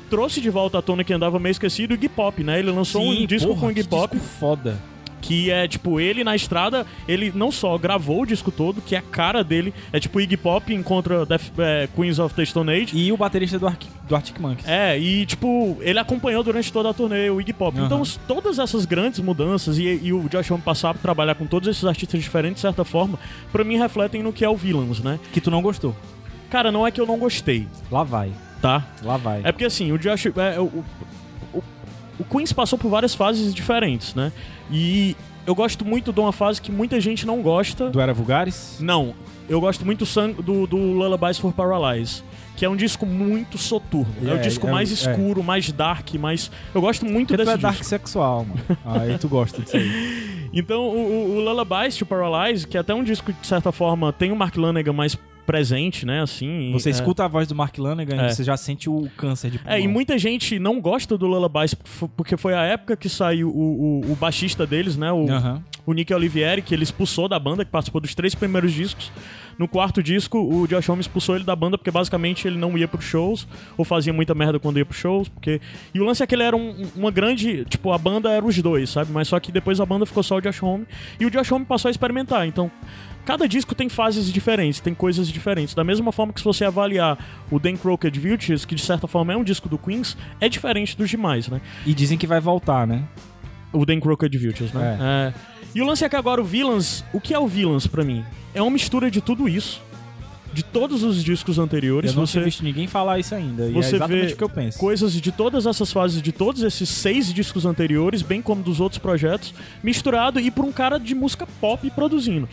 trouxe 0.09 0.41
de 0.41 0.49
volta 0.49 0.79
à 0.79 0.81
tona 0.81 1.03
que 1.03 1.13
andava 1.13 1.39
meio 1.39 1.51
esquecido 1.51 1.91
o 1.91 1.93
Iggy 1.95 2.09
Pop, 2.09 2.43
né? 2.43 2.59
Ele 2.59 2.71
lançou 2.71 3.01
um 3.03 3.25
disco 3.25 3.47
porra, 3.49 3.59
com 3.61 3.67
o 3.67 3.71
Iggy 3.71 3.83
Pop, 3.87 4.17
foda. 4.17 4.77
que 5.21 5.49
é 5.51 5.67
tipo 5.67 5.99
ele 5.99 6.23
na 6.23 6.35
estrada, 6.35 6.85
ele 7.07 7.31
não 7.35 7.51
só 7.51 7.77
gravou 7.77 8.21
o 8.21 8.25
disco 8.25 8.49
todo, 8.51 8.81
que 8.81 8.95
é 8.95 8.99
a 8.99 9.01
cara 9.01 9.43
dele, 9.43 9.73
é 9.91 9.99
tipo 9.99 10.21
Iggy 10.21 10.37
Pop 10.37 10.73
encontra 10.73 11.25
Def- 11.25 11.51
é, 11.57 11.87
Queens 11.95 12.19
of 12.19 12.33
the 12.35 12.45
Stone 12.45 12.71
Age. 12.71 12.95
E 12.97 13.11
o 13.11 13.17
baterista 13.17 13.57
do, 13.59 13.67
Arc, 13.67 13.83
do 14.07 14.15
Arctic 14.15 14.39
Monkeys. 14.39 14.67
É, 14.67 14.97
e 14.97 15.25
tipo, 15.25 15.75
ele 15.81 15.99
acompanhou 15.99 16.43
durante 16.43 16.71
toda 16.71 16.89
a 16.89 16.93
turnê 16.93 17.29
o 17.29 17.41
Iggy 17.41 17.51
Pop. 17.53 17.75
Aham. 17.77 17.85
Então, 17.87 18.03
todas 18.27 18.59
essas 18.59 18.85
grandes 18.85 19.19
mudanças 19.19 19.77
e, 19.77 19.83
e 20.03 20.13
o 20.13 20.29
Josh 20.29 20.49
Homme 20.51 20.61
passar 20.61 20.91
a 20.91 20.93
trabalhar 20.93 21.35
com 21.35 21.45
todos 21.45 21.67
esses 21.67 21.83
artistas 21.83 22.21
diferentes, 22.21 22.57
de 22.57 22.61
certa 22.61 22.85
forma, 22.85 23.19
pra 23.51 23.63
mim 23.63 23.77
refletem 23.77 24.23
no 24.23 24.31
que 24.31 24.45
é 24.45 24.49
o 24.49 24.55
Villains, 24.55 24.99
né? 25.01 25.19
Que 25.33 25.41
tu 25.41 25.51
não 25.51 25.61
gostou. 25.61 25.95
Cara, 26.49 26.71
não 26.71 26.87
é 26.87 26.91
que 26.91 27.01
eu 27.01 27.05
não 27.05 27.17
gostei, 27.17 27.67
Lá 27.91 28.03
vai. 28.03 28.31
Tá? 28.61 28.85
Lá 29.03 29.17
vai. 29.17 29.41
É 29.43 29.51
porque 29.51 29.65
assim, 29.65 29.91
o 29.91 29.97
Josh. 29.97 30.25
É, 30.27 30.59
o, 30.59 30.83
o, 31.53 31.63
o 32.19 32.23
Queens 32.23 32.51
passou 32.53 32.77
por 32.77 32.89
várias 32.89 33.13
fases 33.15 33.53
diferentes, 33.53 34.13
né? 34.15 34.31
E 34.71 35.15
eu 35.45 35.53
gosto 35.55 35.85
muito 35.85 36.11
de 36.11 36.19
uma 36.19 36.31
fase 36.31 36.61
que 36.61 36.71
muita 36.71 36.99
gente 36.99 37.25
não 37.25 37.41
gosta. 37.41 37.89
Do 37.89 37.99
Era 38.01 38.13
Vulgares? 38.13 38.77
Não, 38.79 39.13
eu 39.47 39.61
gosto 39.61 39.85
muito 39.85 40.05
do, 40.41 40.67
do 40.67 40.77
Lullabies 40.77 41.37
for 41.37 41.53
Paralyze. 41.53 42.23
Que 42.55 42.65
é 42.65 42.69
um 42.69 42.75
disco 42.75 43.05
muito 43.05 43.55
soturno. 43.55 44.11
É, 44.19 44.33
o 44.33 44.37
É, 44.37 44.39
disco 44.39 44.67
é, 44.67 44.71
mais 44.71 44.89
é. 44.89 44.93
escuro, 44.93 45.43
mais 45.43 45.71
dark, 45.71 46.15
mais. 46.15 46.49
Eu 46.73 46.81
gosto 46.81 47.05
muito 47.05 47.27
Porque 47.27 47.43
tu 47.43 47.45
desse 47.45 47.57
é 47.59 47.61
dark 47.61 47.75
disco. 47.77 47.87
sexual, 47.87 48.45
mano. 48.45 48.59
Aí 48.83 49.15
tu 49.19 49.27
gosta 49.29 49.61
disso 49.61 49.77
aí. 49.77 50.49
Então, 50.51 50.79
o, 50.87 50.95
o, 50.95 51.35
o 51.35 51.39
Lullabies 51.41 51.95
to 51.97 52.03
Paralyze, 52.03 52.65
que 52.65 52.75
é 52.75 52.79
até 52.79 52.95
um 52.95 53.03
disco 53.03 53.31
que, 53.31 53.39
de 53.39 53.45
certa 53.45 53.71
forma, 53.71 54.11
tem 54.11 54.31
o 54.31 54.35
Mark 54.35 54.57
Lanegan 54.57 54.91
mais 54.93 55.15
presente, 55.47 56.05
né? 56.05 56.21
Assim. 56.21 56.71
Você 56.73 56.89
é. 56.89 56.91
escuta 56.91 57.23
a 57.25 57.27
voz 57.27 57.47
do 57.47 57.55
Mark 57.55 57.75
Lanegan 57.79 58.21
É. 58.21 58.27
e 58.27 58.35
você 58.35 58.43
já 58.43 58.55
sente 58.55 58.87
o 58.89 59.09
câncer 59.17 59.49
de 59.49 59.57
É, 59.65 59.77
e 59.77 59.81
pulmão. 59.81 59.93
muita 59.93 60.19
gente 60.19 60.59
não 60.59 60.79
gosta 60.79 61.17
do 61.17 61.25
Lullabies 61.25 61.73
porque 62.15 62.37
foi 62.37 62.53
a 62.53 62.61
época 62.63 62.95
que 62.95 63.09
saiu 63.09 63.49
o, 63.49 64.01
o, 64.05 64.11
o 64.11 64.15
baixista 64.15 64.67
deles, 64.67 64.95
né? 64.97 65.11
O, 65.11 65.27
Aham. 65.31 65.63
o 65.85 65.93
Nick 65.93 66.13
Olivieri, 66.13 66.61
que 66.61 66.75
ele 66.75 66.83
expulsou 66.83 67.27
da 67.27 67.39
banda, 67.39 67.65
que 67.65 67.71
participou 67.71 67.99
dos 68.01 68.13
três 68.13 68.35
primeiros 68.35 68.71
discos. 68.73 69.11
No 69.57 69.67
quarto 69.67 70.03
disco, 70.03 70.37
o 70.37 70.67
Josh 70.67 70.87
Homme 70.87 71.01
expulsou 71.01 71.35
ele 71.35 71.43
da 71.43 71.55
banda 71.55 71.77
porque 71.77 71.89
basicamente 71.89 72.47
ele 72.47 72.57
não 72.57 72.77
ia 72.77 72.87
pros 72.87 73.03
shows, 73.05 73.47
ou 73.75 73.83
fazia 73.83 74.13
muita 74.13 74.35
merda 74.35 74.59
quando 74.59 74.77
ia 74.77 74.85
pros 74.85 74.99
shows, 74.99 75.27
porque... 75.27 75.59
E 75.93 75.99
o 75.99 76.03
lance 76.05 76.21
é 76.21 76.27
que 76.27 76.35
ele 76.35 76.43
era 76.43 76.55
um- 76.55 76.85
uma 76.95 77.09
grande... 77.09 77.65
Tipo, 77.65 77.91
a 77.91 77.97
banda 77.97 78.29
era 78.29 78.45
os 78.45 78.55
dois, 78.61 78.89
sabe? 78.91 79.11
Mas 79.11 79.27
só 79.27 79.39
que 79.39 79.51
depois 79.51 79.79
a 79.79 79.85
banda 79.85 80.05
ficou 80.05 80.21
só 80.21 80.35
o 80.37 80.41
Josh 80.41 80.61
Homme, 80.61 80.85
e 81.19 81.25
o 81.25 81.31
Josh 81.31 81.51
Homme 81.51 81.65
passou 81.65 81.89
a 81.89 81.91
experimentar, 81.91 82.47
então... 82.47 82.69
Cada 83.25 83.45
disco 83.45 83.75
tem 83.75 83.89
fases 83.89 84.31
diferentes, 84.31 84.79
tem 84.79 84.93
coisas 84.93 85.27
diferentes. 85.27 85.73
Da 85.75 85.83
mesma 85.83 86.13
forma 86.13 86.31
que 86.31 86.39
se 86.39 86.45
você 86.45 86.63
avaliar 86.63 87.17
o 87.51 87.59
Dan 87.59 87.75
Crooked 87.75 88.17
Vultures, 88.17 88.63
que 88.63 88.73
de 88.73 88.81
certa 88.81 89.05
forma 89.05 89.33
é 89.33 89.35
um 89.35 89.43
disco 89.43 89.67
do 89.67 89.77
Queens, 89.77 90.15
é 90.39 90.47
diferente 90.47 90.95
dos 90.95 91.09
demais, 91.09 91.49
né? 91.49 91.59
E 91.85 91.93
dizem 91.93 92.17
que 92.17 92.25
vai 92.25 92.39
voltar, 92.39 92.87
né? 92.87 93.03
O 93.73 93.85
Dan 93.85 93.99
Crooked 93.99 94.37
Vultures, 94.37 94.71
né? 94.71 95.33
É. 95.35 95.56
E 95.75 95.81
o 95.81 95.85
lance 95.85 96.03
é 96.03 96.09
que 96.09 96.15
agora 96.15 96.41
o 96.41 96.43
Villains, 96.43 97.03
o 97.13 97.19
que 97.19 97.33
é 97.33 97.39
o 97.39 97.47
Villains 97.47 97.85
pra 97.87 98.03
mim? 98.03 98.23
É 98.53 98.61
uma 98.61 98.71
mistura 98.71 99.11
de 99.11 99.21
tudo 99.21 99.47
isso. 99.47 99.81
De 100.53 100.63
todos 100.63 101.03
os 101.03 101.23
discos 101.23 101.59
anteriores, 101.59 102.11
Eu 102.11 102.15
não 102.15 102.25
você 102.25 102.33
tinha 102.33 102.45
visto 102.45 102.63
ninguém 102.63 102.87
falar 102.87 103.19
isso 103.19 103.35
ainda. 103.35 103.67
e 103.67 103.69
é 103.69 103.73
você 103.73 103.95
exatamente 103.97 104.27
vê 104.27 104.33
o 104.33 104.37
que 104.37 104.43
eu 104.43 104.49
penso. 104.49 104.79
coisas 104.79 105.13
de 105.13 105.31
todas 105.31 105.67
essas 105.67 105.91
fases, 105.91 106.19
de 106.21 106.31
todos 106.31 106.63
esses 106.63 106.89
seis 106.89 107.31
discos 107.31 107.65
anteriores, 107.65 108.23
bem 108.23 108.41
como 108.41 108.63
dos 108.63 108.79
outros 108.79 108.97
projetos, 108.97 109.53
misturado 109.83 110.39
e 110.39 110.49
por 110.49 110.65
um 110.65 110.71
cara 110.71 110.97
de 110.97 111.13
música 111.13 111.45
pop 111.61 111.87
produzindo. 111.91 112.49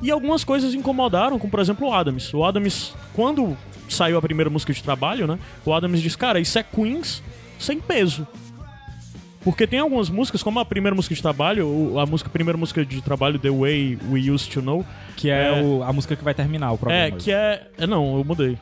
E 0.00 0.10
algumas 0.10 0.44
coisas 0.44 0.74
incomodaram, 0.74 1.38
como 1.38 1.50
por 1.50 1.58
exemplo 1.60 1.88
o 1.88 1.92
Adams. 1.92 2.32
O 2.32 2.44
Adams, 2.44 2.94
quando 3.14 3.56
saiu 3.88 4.16
a 4.16 4.22
primeira 4.22 4.48
música 4.48 4.72
de 4.72 4.82
trabalho, 4.82 5.26
né? 5.26 5.36
O 5.64 5.74
Adams 5.74 6.00
disse, 6.00 6.16
cara, 6.16 6.38
isso 6.38 6.56
é 6.58 6.62
Queens 6.62 7.20
sem 7.58 7.80
peso. 7.80 8.26
Porque 9.42 9.66
tem 9.66 9.78
algumas 9.78 10.10
músicas, 10.10 10.42
como 10.42 10.58
a 10.60 10.64
primeira 10.64 10.94
música 10.94 11.14
de 11.14 11.22
trabalho, 11.22 11.98
a 11.98 12.04
música, 12.04 12.28
a 12.28 12.32
primeira 12.32 12.58
música 12.58 12.84
de 12.84 13.00
trabalho, 13.00 13.38
The 13.38 13.50
Way 13.50 13.98
We 14.10 14.30
Used 14.30 14.52
to 14.52 14.60
Know, 14.60 14.84
Que 15.16 15.30
é, 15.30 15.58
É. 15.58 15.62
o- 15.62 15.82
a 15.82 15.92
música 15.92 16.14
que 16.14 16.22
vai 16.24 16.34
terminar 16.34 16.72
o 16.72 16.78
programa. 16.78 17.04
é, 17.06 17.10
que 17.10 17.32
é. 17.32 17.66
é 17.78 17.86
não, 17.86 18.18
eu 18.18 18.24
mudei. 18.24 18.58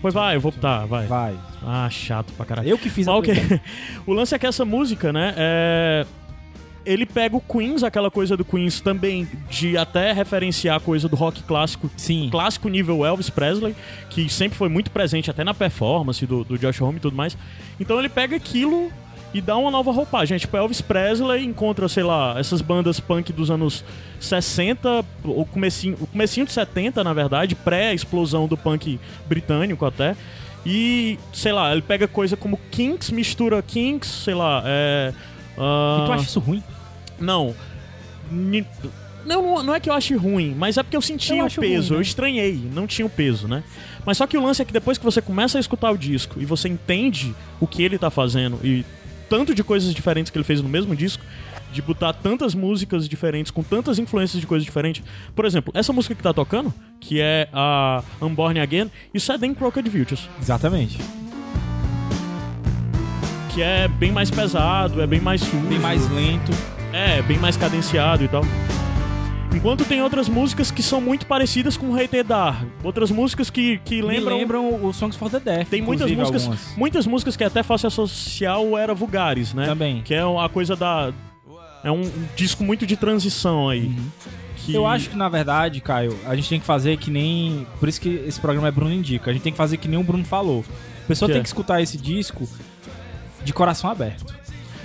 Pois 0.00 0.12
vai, 0.14 0.36
eu 0.36 0.40
vou. 0.40 0.52
Tá, 0.52 0.84
vai. 0.86 1.06
Vai. 1.06 1.34
Ah, 1.62 1.88
chato 1.90 2.32
pra 2.34 2.44
caralho. 2.46 2.68
Eu 2.68 2.78
que 2.78 2.88
fiz 2.90 3.06
a 3.08 3.12
Mas 3.12 3.20
o 3.20 3.22
que- 3.22 3.34
pergunta. 3.34 3.62
o 4.06 4.12
lance 4.12 4.34
é 4.34 4.38
que 4.38 4.46
essa 4.46 4.64
música, 4.64 5.12
né, 5.12 5.34
é... 5.36 6.06
Ele 6.84 7.04
pega 7.04 7.36
o 7.36 7.40
Queens, 7.40 7.82
aquela 7.82 8.10
coisa 8.12 8.36
do 8.36 8.44
Queens 8.44 8.80
também, 8.80 9.26
de 9.50 9.76
até 9.76 10.12
referenciar 10.12 10.76
a 10.76 10.80
coisa 10.80 11.08
do 11.08 11.16
rock 11.16 11.42
clássico, 11.42 11.90
Sim. 11.96 12.28
clássico 12.30 12.68
nível 12.68 13.04
Elvis 13.04 13.28
Presley, 13.28 13.74
que 14.08 14.28
sempre 14.28 14.56
foi 14.56 14.68
muito 14.68 14.90
presente 14.92 15.28
até 15.28 15.42
na 15.42 15.52
performance 15.52 16.24
do, 16.24 16.44
do 16.44 16.56
Josh 16.56 16.80
Homme 16.80 16.98
e 16.98 17.00
tudo 17.00 17.16
mais. 17.16 17.36
Então 17.80 17.98
ele 17.98 18.08
pega 18.08 18.36
aquilo 18.36 18.92
e 19.34 19.40
dá 19.40 19.56
uma 19.56 19.70
nova 19.70 19.90
roupagem. 19.92 20.38
Tipo, 20.38 20.56
Elvis 20.56 20.80
Presley 20.80 21.44
encontra, 21.44 21.88
sei 21.88 22.02
lá, 22.02 22.34
essas 22.38 22.60
bandas 22.62 22.98
punk 23.00 23.32
dos 23.32 23.50
anos 23.50 23.84
60, 24.20 25.04
ou 25.24 25.44
comecinho, 25.44 25.96
o 26.00 26.06
comecinho 26.06 26.46
de 26.46 26.52
70, 26.52 27.02
na 27.04 27.12
verdade, 27.12 27.54
pré-explosão 27.54 28.46
do 28.46 28.56
punk 28.56 28.98
britânico 29.26 29.84
até. 29.84 30.16
E, 30.64 31.18
sei 31.32 31.52
lá, 31.52 31.70
ele 31.72 31.82
pega 31.82 32.08
coisa 32.08 32.36
como 32.36 32.58
Kinks, 32.70 33.10
mistura 33.10 33.62
Kinks, 33.62 34.08
sei 34.08 34.34
lá, 34.34 34.62
é... 34.66 35.12
ah, 35.56 36.00
E 36.02 36.06
tu 36.06 36.12
acha 36.12 36.24
isso 36.24 36.40
ruim? 36.40 36.62
não. 37.20 37.54
Ni- 38.30 38.66
Não, 39.24 39.62
não 39.62 39.72
é 39.74 39.78
que 39.80 39.88
eu 39.88 39.94
ache 39.94 40.14
ruim, 40.16 40.54
mas 40.58 40.76
é 40.76 40.82
porque 40.82 40.96
eu 40.96 41.00
senti 41.02 41.36
Eu 41.36 41.46
o 41.46 41.50
peso, 41.50 41.60
ruim, 41.60 41.90
né? 41.90 41.96
eu 41.96 42.00
estranhei, 42.00 42.60
não 42.74 42.86
tinha 42.86 43.06
o 43.06 43.10
peso, 43.10 43.46
né? 43.46 43.62
Mas 44.04 44.16
só 44.18 44.26
que 44.26 44.36
o 44.36 44.42
lance 44.42 44.62
é 44.62 44.64
que 44.64 44.72
depois 44.72 44.98
que 44.98 45.04
você 45.04 45.20
começa 45.22 45.58
a 45.58 45.60
escutar 45.60 45.90
o 45.92 45.96
disco 45.98 46.40
e 46.40 46.44
você 46.44 46.68
entende 46.68 47.32
o 47.60 47.66
que 47.68 47.82
ele 47.82 47.98
tá 47.98 48.10
fazendo 48.10 48.58
e 48.64 48.84
tanto 49.28 49.54
de 49.54 49.62
coisas 49.64 49.94
diferentes 49.94 50.30
que 50.30 50.38
ele 50.38 50.44
fez 50.44 50.60
no 50.60 50.68
mesmo 50.68 50.94
disco, 50.94 51.22
de 51.72 51.82
botar 51.82 52.12
tantas 52.12 52.54
músicas 52.54 53.08
diferentes, 53.08 53.50
com 53.50 53.62
tantas 53.62 53.98
influências 53.98 54.40
de 54.40 54.46
coisas 54.46 54.64
diferentes. 54.64 55.02
Por 55.34 55.44
exemplo, 55.44 55.72
essa 55.76 55.92
música 55.92 56.14
que 56.14 56.22
tá 56.22 56.32
tocando, 56.32 56.72
que 57.00 57.20
é 57.20 57.48
a 57.52 58.02
Unborn 58.22 58.60
Again, 58.60 58.90
isso 59.12 59.30
é 59.32 59.38
Dan 59.38 59.54
Crooked 59.54 59.88
Vultures, 59.90 60.28
Exatamente. 60.40 60.98
que 63.52 63.62
é 63.62 63.88
bem 63.88 64.12
mais 64.12 64.30
pesado, 64.30 65.00
é 65.02 65.06
bem 65.06 65.20
mais 65.20 65.40
sujo. 65.40 65.66
Bem 65.66 65.78
mais 65.78 66.08
lento. 66.10 66.52
É, 66.92 67.20
bem 67.22 67.38
mais 67.38 67.56
cadenciado 67.56 68.24
e 68.24 68.28
tal. 68.28 68.42
Enquanto 69.56 69.84
tem 69.84 70.02
outras 70.02 70.28
músicas 70.28 70.70
que 70.70 70.82
são 70.82 71.00
muito 71.00 71.26
parecidas 71.26 71.76
com 71.76 71.90
Hater 71.92 72.24
Dar. 72.24 72.64
Outras 72.84 73.10
músicas 73.10 73.48
que, 73.48 73.78
que 73.78 73.96
Me 73.96 74.02
lembram. 74.02 74.36
lembram 74.36 74.84
o 74.84 74.92
Songs 74.92 75.16
for 75.16 75.30
the 75.30 75.40
Deaf. 75.40 75.70
Tem 75.70 75.80
muitas 75.82 76.10
músicas, 76.10 76.42
algumas. 76.42 76.76
muitas 76.76 77.06
músicas 77.06 77.36
que 77.36 77.42
é 77.44 77.46
até 77.46 77.62
fácil 77.62 77.86
associar 77.88 78.60
o 78.60 78.76
Era 78.76 78.94
Vulgares, 78.94 79.54
né? 79.54 79.64
Também. 79.66 80.02
Que 80.02 80.14
é 80.14 80.20
a 80.22 80.48
coisa 80.48 80.76
da. 80.76 81.12
É 81.82 81.90
um 81.90 82.02
disco 82.34 82.62
muito 82.64 82.86
de 82.86 82.96
transição 82.96 83.68
aí. 83.68 83.94
Que- 84.56 84.74
Eu 84.74 84.86
acho 84.86 85.10
que, 85.10 85.16
na 85.16 85.28
verdade, 85.28 85.80
Caio, 85.80 86.18
a 86.26 86.34
gente 86.34 86.48
tem 86.48 86.60
que 86.60 86.66
fazer 86.66 86.96
que 86.98 87.10
nem. 87.10 87.66
Por 87.80 87.88
isso 87.88 88.00
que 88.00 88.08
esse 88.26 88.40
programa 88.40 88.68
é 88.68 88.70
Bruno 88.70 88.92
Indica. 88.92 89.30
A 89.30 89.32
gente 89.32 89.42
tem 89.42 89.52
que 89.52 89.58
fazer 89.58 89.76
que 89.76 89.88
nem 89.88 89.98
o 89.98 90.02
Bruno 90.02 90.24
falou. 90.24 90.64
A 91.04 91.06
pessoa 91.06 91.28
Que 91.28 91.34
tem 91.34 91.40
é? 91.40 91.42
que 91.42 91.48
escutar 91.48 91.80
esse 91.80 91.96
disco 91.96 92.48
de 93.44 93.52
coração 93.52 93.88
aberto. 93.88 94.34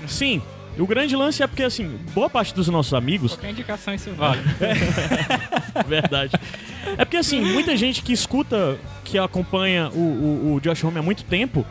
Sim. 0.07 0.41
O 0.77 0.87
grande 0.87 1.15
lance 1.15 1.43
é 1.43 1.47
porque, 1.47 1.63
assim, 1.63 1.99
boa 2.13 2.29
parte 2.29 2.53
dos 2.53 2.67
nossos 2.67 2.93
amigos. 2.93 3.33
Qualquer 3.33 3.51
indicação 3.51 3.93
isso 3.93 4.11
vale. 4.13 4.41
Verdade. 5.87 6.33
É 6.97 7.05
porque, 7.05 7.17
assim, 7.17 7.41
muita 7.41 7.75
gente 7.75 8.01
que 8.01 8.13
escuta, 8.13 8.77
que 9.03 9.17
acompanha 9.17 9.89
o, 9.89 9.99
o, 9.99 10.53
o 10.55 10.59
Josh 10.61 10.83
Homme 10.83 10.99
há 10.99 11.03
muito 11.03 11.23
tempo, 11.23 11.65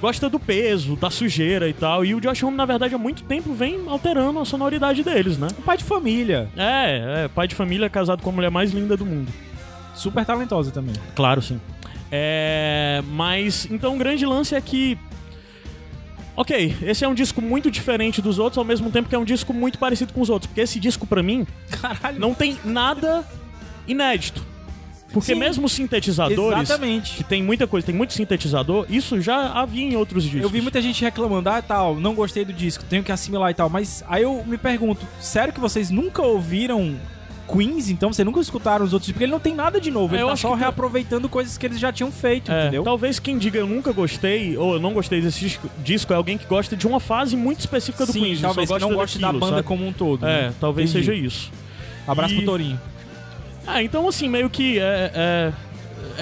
gosta 0.00 0.28
do 0.28 0.38
peso, 0.38 0.96
da 0.96 1.10
sujeira 1.10 1.68
e 1.68 1.72
tal. 1.72 2.04
E 2.04 2.14
o 2.14 2.20
Josh 2.20 2.42
Homme, 2.42 2.56
na 2.56 2.64
verdade, 2.64 2.94
há 2.94 2.98
muito 2.98 3.22
tempo 3.22 3.52
vem 3.52 3.80
alterando 3.86 4.38
a 4.40 4.44
sonoridade 4.44 5.02
deles, 5.02 5.38
né? 5.38 5.48
Pai 5.64 5.76
de 5.76 5.84
família. 5.84 6.48
É, 6.56 7.24
é, 7.24 7.28
pai 7.28 7.46
de 7.46 7.54
família 7.54 7.88
casado 7.88 8.22
com 8.22 8.30
a 8.30 8.32
mulher 8.32 8.50
mais 8.50 8.72
linda 8.72 8.96
do 8.96 9.06
mundo. 9.06 9.32
Super 9.94 10.24
talentosa 10.24 10.70
também. 10.70 10.94
Claro, 11.14 11.42
sim. 11.42 11.60
É, 12.10 13.02
mas, 13.08 13.68
então, 13.70 13.94
o 13.94 13.98
grande 13.98 14.26
lance 14.26 14.54
é 14.54 14.60
que. 14.60 14.98
Ok, 16.40 16.74
esse 16.84 17.04
é 17.04 17.08
um 17.08 17.12
disco 17.12 17.42
muito 17.42 17.70
diferente 17.70 18.22
dos 18.22 18.38
outros, 18.38 18.56
ao 18.56 18.64
mesmo 18.64 18.90
tempo 18.90 19.10
que 19.10 19.14
é 19.14 19.18
um 19.18 19.26
disco 19.26 19.52
muito 19.52 19.78
parecido 19.78 20.14
com 20.14 20.22
os 20.22 20.30
outros. 20.30 20.46
Porque 20.46 20.62
esse 20.62 20.80
disco, 20.80 21.06
pra 21.06 21.22
mim, 21.22 21.46
Caralho. 21.70 22.18
não 22.18 22.32
tem 22.32 22.56
nada 22.64 23.28
inédito. 23.86 24.42
Porque 25.12 25.34
Sim. 25.34 25.38
mesmo 25.38 25.68
sintetizadores, 25.68 26.62
Exatamente. 26.62 27.14
que 27.16 27.24
tem 27.24 27.42
muita 27.42 27.66
coisa, 27.66 27.84
tem 27.84 27.94
muito 27.94 28.14
sintetizador, 28.14 28.86
isso 28.88 29.20
já 29.20 29.52
havia 29.52 29.84
em 29.84 29.96
outros 29.96 30.22
discos. 30.22 30.40
Eu 30.40 30.48
vi 30.48 30.62
muita 30.62 30.80
gente 30.80 31.02
reclamando, 31.04 31.50
ah, 31.50 31.60
tal, 31.60 31.96
não 31.96 32.14
gostei 32.14 32.42
do 32.42 32.54
disco, 32.54 32.84
tenho 32.84 33.04
que 33.04 33.12
assimilar 33.12 33.50
e 33.50 33.54
tal. 33.54 33.68
Mas 33.68 34.02
aí 34.08 34.22
eu 34.22 34.42
me 34.46 34.56
pergunto, 34.56 35.06
sério 35.20 35.52
que 35.52 35.60
vocês 35.60 35.90
nunca 35.90 36.22
ouviram 36.22 36.96
Queens? 37.52 37.88
Então 37.90 38.12
vocês 38.12 38.24
nunca 38.24 38.40
escutaram 38.40 38.84
os 38.84 38.92
outros? 38.92 39.10
Porque 39.10 39.24
ele 39.24 39.32
não 39.32 39.40
tem 39.40 39.54
nada 39.54 39.80
de 39.80 39.90
novo, 39.90 40.14
É, 40.14 40.20
ele 40.20 40.28
tá 40.28 40.36
só 40.36 40.52
que- 40.52 40.60
reaproveitando 40.60 41.28
coisas 41.28 41.56
que 41.58 41.66
eles 41.66 41.78
já 41.80 41.92
tinham 41.92 42.10
feito, 42.12 42.50
É, 42.52 42.62
entendeu? 42.62 42.82
Talvez 42.84 43.18
quem 43.18 43.38
diga 43.38 43.58
eu 43.58 43.66
nunca 43.66 43.92
gostei, 43.92 44.56
ou 44.56 44.74
eu 44.74 44.80
não 44.80 44.92
gostei 44.92 45.20
desse 45.20 45.40
disco, 45.40 45.70
disco 45.82 46.12
é 46.12 46.16
alguém 46.16 46.36
que 46.38 46.46
gosta 46.46 46.76
de 46.76 46.86
uma 46.86 47.00
fase 47.00 47.36
muito 47.36 47.60
específica 47.60 48.06
do 48.06 48.12
Sim, 48.12 48.20
Queen. 48.20 48.36
talvez 48.38 48.70
que 48.70 48.78
não 48.78 48.94
goste 48.94 49.18
da 49.18 49.26
daquilo, 49.28 49.40
banda 49.40 49.56
sabe? 49.56 49.66
como 49.68 49.86
um 49.86 49.92
todo. 49.92 50.24
É, 50.26 50.42
né? 50.48 50.54
talvez 50.60 50.90
Entendi. 50.90 51.06
seja 51.06 51.18
isso. 51.18 51.50
Abraço 52.06 52.34
E- 52.34 52.36
pro 52.38 52.46
Torinho. 52.46 52.80
Ah, 53.66 53.82
então 53.82 54.08
assim, 54.08 54.28
meio 54.28 54.48
que 54.50 54.78
é, 54.78 55.10
é- 55.14 55.52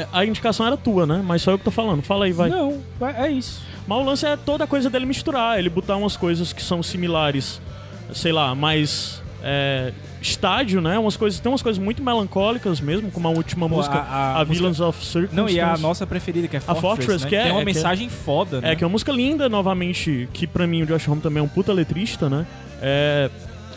é- 0.00 0.06
a 0.12 0.24
indicação 0.24 0.66
era 0.66 0.76
tua, 0.76 1.06
né? 1.06 1.22
Mas 1.24 1.42
só 1.42 1.52
eu 1.52 1.59
que 1.59 1.64
tô 1.64 1.70
falando. 1.70 2.02
Fala 2.02 2.24
aí, 2.26 2.32
vai. 2.32 2.48
Não, 2.50 2.80
é 3.00 3.26
é 3.26 3.30
isso. 3.30 3.62
Mas 3.86 3.98
o 3.98 4.02
lance 4.02 4.26
é 4.26 4.36
toda 4.36 4.64
a 4.64 4.66
coisa 4.66 4.90
dele 4.90 5.06
misturar, 5.06 5.59
ele 5.59 5.70
botar 5.70 5.96
umas 5.96 6.16
coisas 6.16 6.52
que 6.52 6.62
são 6.62 6.82
similares, 6.82 7.60
sei 8.12 8.32
lá, 8.32 8.55
mais 8.55 9.22
é, 9.42 9.92
estádio, 10.30 10.80
né? 10.80 10.98
Umas 10.98 11.16
coisas, 11.16 11.40
tem 11.40 11.50
umas 11.50 11.62
coisas 11.62 11.82
muito 11.82 12.02
melancólicas 12.02 12.80
mesmo, 12.80 13.10
como 13.10 13.26
a 13.28 13.30
última 13.30 13.68
Pô, 13.68 13.76
música, 13.76 13.98
a- 13.98 14.36
a, 14.36 14.40
a 14.40 14.44
Villains 14.44 14.80
of 14.80 15.05
Circumstance. 15.05 15.34
Não, 15.36 15.48
e 15.48 15.60
a 15.60 15.76
nossa 15.76 16.06
preferida, 16.06 16.46
que 16.48 16.56
é 16.56 16.60
Fortress, 16.60 16.80
Fortress, 16.82 17.24
né? 17.24 17.28
que 17.30 17.36
é- 17.36 17.42
tem 17.44 17.52
uma 17.52 17.60
é 17.60 17.62
é- 17.62 17.64
mensagem 17.64 18.09
foda, 18.09 18.60
né? 18.60 18.72
É, 18.72 18.76
que 18.76 18.84
é 18.84 18.86
uma 18.86 18.92
música 18.92 19.12
linda, 19.12 19.48
novamente, 19.48 20.28
que 20.32 20.46
pra 20.46 20.66
mim 20.66 20.82
o 20.82 20.86
Josh 20.86 21.09
Homme 21.09 21.20
também 21.20 21.40
é 21.40 21.44
um 21.44 21.48
puta 21.48 21.72
letrista, 21.72 22.28
né? 22.28 22.46
É, 22.80 23.30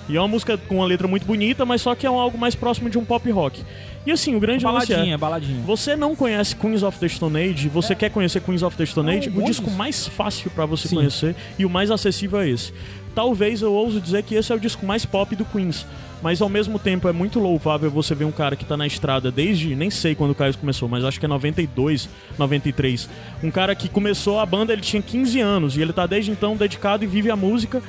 e 0.09 0.15
é 0.17 0.19
uma 0.19 0.27
música 0.27 0.57
com 0.57 0.75
uma 0.77 0.85
letra 0.85 1.07
muito 1.07 1.25
bonita, 1.25 1.65
mas 1.65 1.81
só 1.81 1.95
que 1.95 2.05
é 2.05 2.11
um 2.11 2.19
algo 2.19 2.37
mais 2.37 2.55
próximo 2.55 2.89
de 2.89 2.97
um 2.97 3.05
pop 3.05 3.29
rock. 3.31 3.63
E 4.05 4.11
assim, 4.11 4.35
o 4.35 4.39
grande 4.39 4.65
é... 4.65 4.67
Baladinha, 4.67 5.17
baladinha. 5.17 5.61
Você 5.65 5.95
não 5.95 6.15
conhece 6.15 6.55
Queens 6.55 6.81
of 6.81 6.97
the 6.97 7.07
Stone 7.07 7.37
Age, 7.37 7.69
você 7.69 7.93
quer 7.93 8.09
conhecer 8.09 8.41
Queens 8.41 8.63
of 8.63 8.75
the 8.75 8.85
Stone 8.85 9.15
Age, 9.15 9.29
um 9.29 9.41
o 9.41 9.45
disco 9.45 9.69
mais 9.69 10.07
fácil 10.07 10.49
pra 10.51 10.65
você 10.65 10.87
Sim. 10.87 10.95
conhecer 10.95 11.35
e 11.57 11.65
o 11.65 11.69
mais 11.69 11.91
acessível 11.91 12.39
é 12.41 12.49
esse. 12.49 12.73
Talvez 13.13 13.61
eu 13.61 13.71
ouso 13.71 14.01
dizer 14.01 14.23
que 14.23 14.33
esse 14.35 14.51
é 14.51 14.55
o 14.55 14.59
disco 14.59 14.85
mais 14.85 15.05
pop 15.05 15.35
do 15.35 15.45
Queens, 15.45 15.85
mas 16.21 16.41
ao 16.41 16.49
mesmo 16.49 16.77
tempo 16.77 17.07
é 17.07 17.11
muito 17.11 17.39
louvável 17.39 17.89
você 17.89 18.13
ver 18.13 18.25
um 18.25 18.31
cara 18.31 18.55
que 18.55 18.65
tá 18.65 18.77
na 18.77 18.85
estrada 18.85 19.31
desde, 19.31 19.75
nem 19.75 19.89
sei 19.89 20.13
quando 20.15 20.31
o 20.31 20.35
Caio 20.35 20.55
começou, 20.57 20.87
mas 20.87 21.03
acho 21.03 21.19
que 21.19 21.25
é 21.25 21.29
92, 21.29 22.09
93. 22.37 23.09
Um 23.43 23.49
cara 23.51 23.75
que 23.75 23.89
começou 23.89 24.39
a 24.39 24.45
banda, 24.45 24.73
ele 24.73 24.81
tinha 24.81 25.01
15 25.01 25.39
anos 25.39 25.77
e 25.77 25.81
ele 25.81 25.93
tá 25.93 26.05
desde 26.05 26.31
então 26.31 26.55
dedicado 26.55 27.03
e 27.03 27.07
vive 27.07 27.31
a 27.31 27.35
música. 27.35 27.81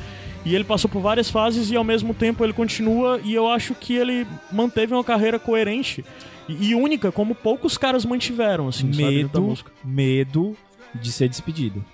E 0.45 0.55
ele 0.57 0.65
passou 0.65 0.91
por 0.91 1.01
várias 1.01 1.31
fases 1.31 1.71
e 1.71 1.77
ao 1.77 1.85
mesmo 1.85 2.13
tempo 2.13 2.43
ele 2.43 2.53
continua 2.53 3.21
e 3.23 3.33
eu 3.33 3.49
acho 3.49 3.75
que 3.75 3.95
ele 3.95 4.27
manteve 4.51 4.93
uma 4.93 5.05
carreira 5.05 5.39
coerente 5.39 6.05
e 6.49 6.75
única, 6.75 7.13
como 7.13 7.33
poucos 7.35 7.79
caras 7.79 8.05
mantiveram, 8.05 8.67
assim, 8.67 8.93
sabe, 8.93 9.05
Medo, 9.19 9.41
música. 9.41 9.71
medo 9.85 10.57
de 10.95 11.13
ser 11.13 11.29
despedido. 11.29 11.85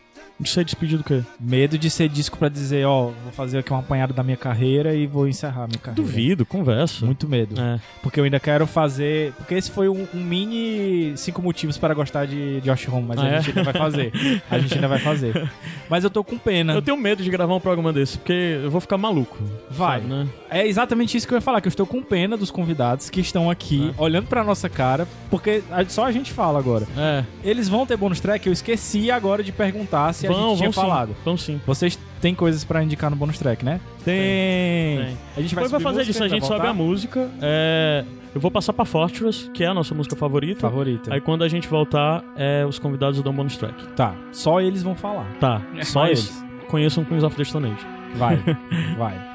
De 0.40 0.48
ser 0.48 0.65
despedido 0.65 1.01
o 1.02 1.05
quê? 1.05 1.23
Medo 1.40 1.77
de 1.77 1.90
ser 1.90 2.09
disco 2.09 2.39
pra 2.39 2.48
dizer, 2.48 2.86
ó, 2.86 3.10
vou 3.24 3.32
fazer 3.32 3.59
aqui 3.59 3.73
um 3.73 3.78
apanhado 3.78 4.15
da 4.15 4.23
minha 4.23 4.36
carreira 4.36 4.94
e 4.94 5.06
vou 5.06 5.27
encerrar 5.27 5.66
minha 5.66 5.78
carreira. 5.78 6.01
Duvido, 6.01 6.47
conversa. 6.47 7.05
Muito 7.05 7.28
medo. 7.28 7.60
É. 7.60 7.81
Porque 8.02 8.20
eu 8.20 8.24
ainda 8.24 8.39
quero 8.39 8.66
fazer. 8.66 9.32
Porque 9.32 9.55
esse 9.55 9.70
foi 9.70 9.89
um, 9.89 10.06
um 10.15 10.20
mini 10.23 11.12
cinco 11.16 11.43
motivos 11.43 11.77
para 11.77 11.93
gostar 11.94 12.27
de 12.27 12.60
Josh 12.60 12.89
Home, 12.89 13.06
mas 13.09 13.19
Ah, 13.19 13.23
a 13.24 13.28
é? 13.28 13.40
gente 13.40 13.59
ainda 13.59 13.73
vai 13.73 13.81
fazer. 13.82 14.12
A 14.51 14.59
gente 14.59 14.74
ainda 14.74 14.89
vai 14.89 14.98
fazer. 14.98 15.51
Mas 15.90 16.05
eu 16.05 16.10
tô 16.10 16.23
com 16.23 16.36
pena. 16.36 16.74
Eu 16.74 16.82
tenho 16.82 16.98
medo 16.98 17.23
de 17.23 17.31
gravar 17.31 17.55
um 17.55 17.60
programa 17.60 17.94
desse, 17.94 18.19
porque 18.19 18.60
eu 18.62 18.70
vou 18.70 18.78
ficar 18.78 18.98
maluco. 18.98 19.39
Vai. 19.70 20.01
sabe, 20.01 20.12
né? 20.12 20.28
É 20.51 20.66
exatamente 20.66 21.16
isso 21.16 21.27
que 21.27 21.32
eu 21.32 21.39
ia 21.39 21.40
falar, 21.40 21.62
que 21.62 21.66
eu 21.66 21.70
estou 21.70 21.86
com 21.86 22.02
pena 22.02 22.36
dos 22.36 22.51
convidados 22.51 23.09
que 23.09 23.20
estão 23.23 23.51
aqui, 23.51 23.94
É. 23.98 24.02
olhando 24.02 24.27
pra 24.27 24.44
nossa 24.44 24.69
cara, 24.69 25.09
porque 25.31 25.62
só 25.89 26.05
a 26.05 26.12
gente 26.12 26.31
fala 26.31 26.59
agora. 26.59 26.86
É. 26.94 27.24
Eles 27.43 27.70
vão 27.70 27.86
ter 27.86 27.97
bônus 27.97 28.20
track, 28.20 28.47
eu 28.47 28.52
esqueci 28.52 29.10
agora 29.10 29.43
de 29.43 29.51
perguntar 29.51 30.12
se 30.12 30.27
a 30.30 30.38
Vão, 30.38 30.48
gente 30.50 30.59
tinha 30.59 30.70
vão 30.70 30.82
sim. 30.82 30.88
falado. 30.88 31.16
Vão 31.24 31.36
sim. 31.36 31.60
Vocês 31.66 31.98
têm 32.20 32.34
coisas 32.34 32.64
pra 32.64 32.82
indicar 32.82 33.10
no 33.10 33.16
bônus 33.16 33.38
track, 33.38 33.64
né? 33.64 33.80
Tem. 34.05 34.98
Tem. 34.98 35.18
A 35.36 35.40
gente 35.40 35.55
vai, 35.55 35.64
Depois 35.64 35.82
fazer 35.82 35.98
música, 35.98 36.10
isso, 36.10 36.24
a 36.24 36.28
gente 36.28 36.46
sobe 36.46 36.66
a 36.66 36.72
música. 36.72 37.30
É... 37.40 38.05
Eu 38.34 38.40
vou 38.40 38.50
passar 38.50 38.72
pra 38.72 38.84
Fortress, 38.84 39.50
que 39.52 39.64
é 39.64 39.66
a 39.66 39.74
nossa 39.74 39.94
música 39.94 40.14
favorita. 40.14 40.60
favorita. 40.60 41.12
Aí 41.12 41.20
quando 41.20 41.42
a 41.42 41.48
gente 41.48 41.66
voltar, 41.66 42.22
é, 42.36 42.64
os 42.66 42.78
convidados 42.78 43.20
dão 43.22 43.32
bônus 43.32 43.56
track. 43.56 43.88
Tá, 43.96 44.14
só 44.32 44.60
eles 44.60 44.82
vão 44.82 44.94
falar. 44.94 45.26
Tá. 45.40 45.62
Só 45.82 46.00
Mas 46.00 46.18
eles. 46.28 46.44
Conheçam 46.68 47.05
Queens 47.05 47.24
of 47.24 47.34
the 47.34 47.44
Stone 47.44 47.72
Age. 47.72 47.86
Vai, 48.16 48.36
vai. 48.98 49.27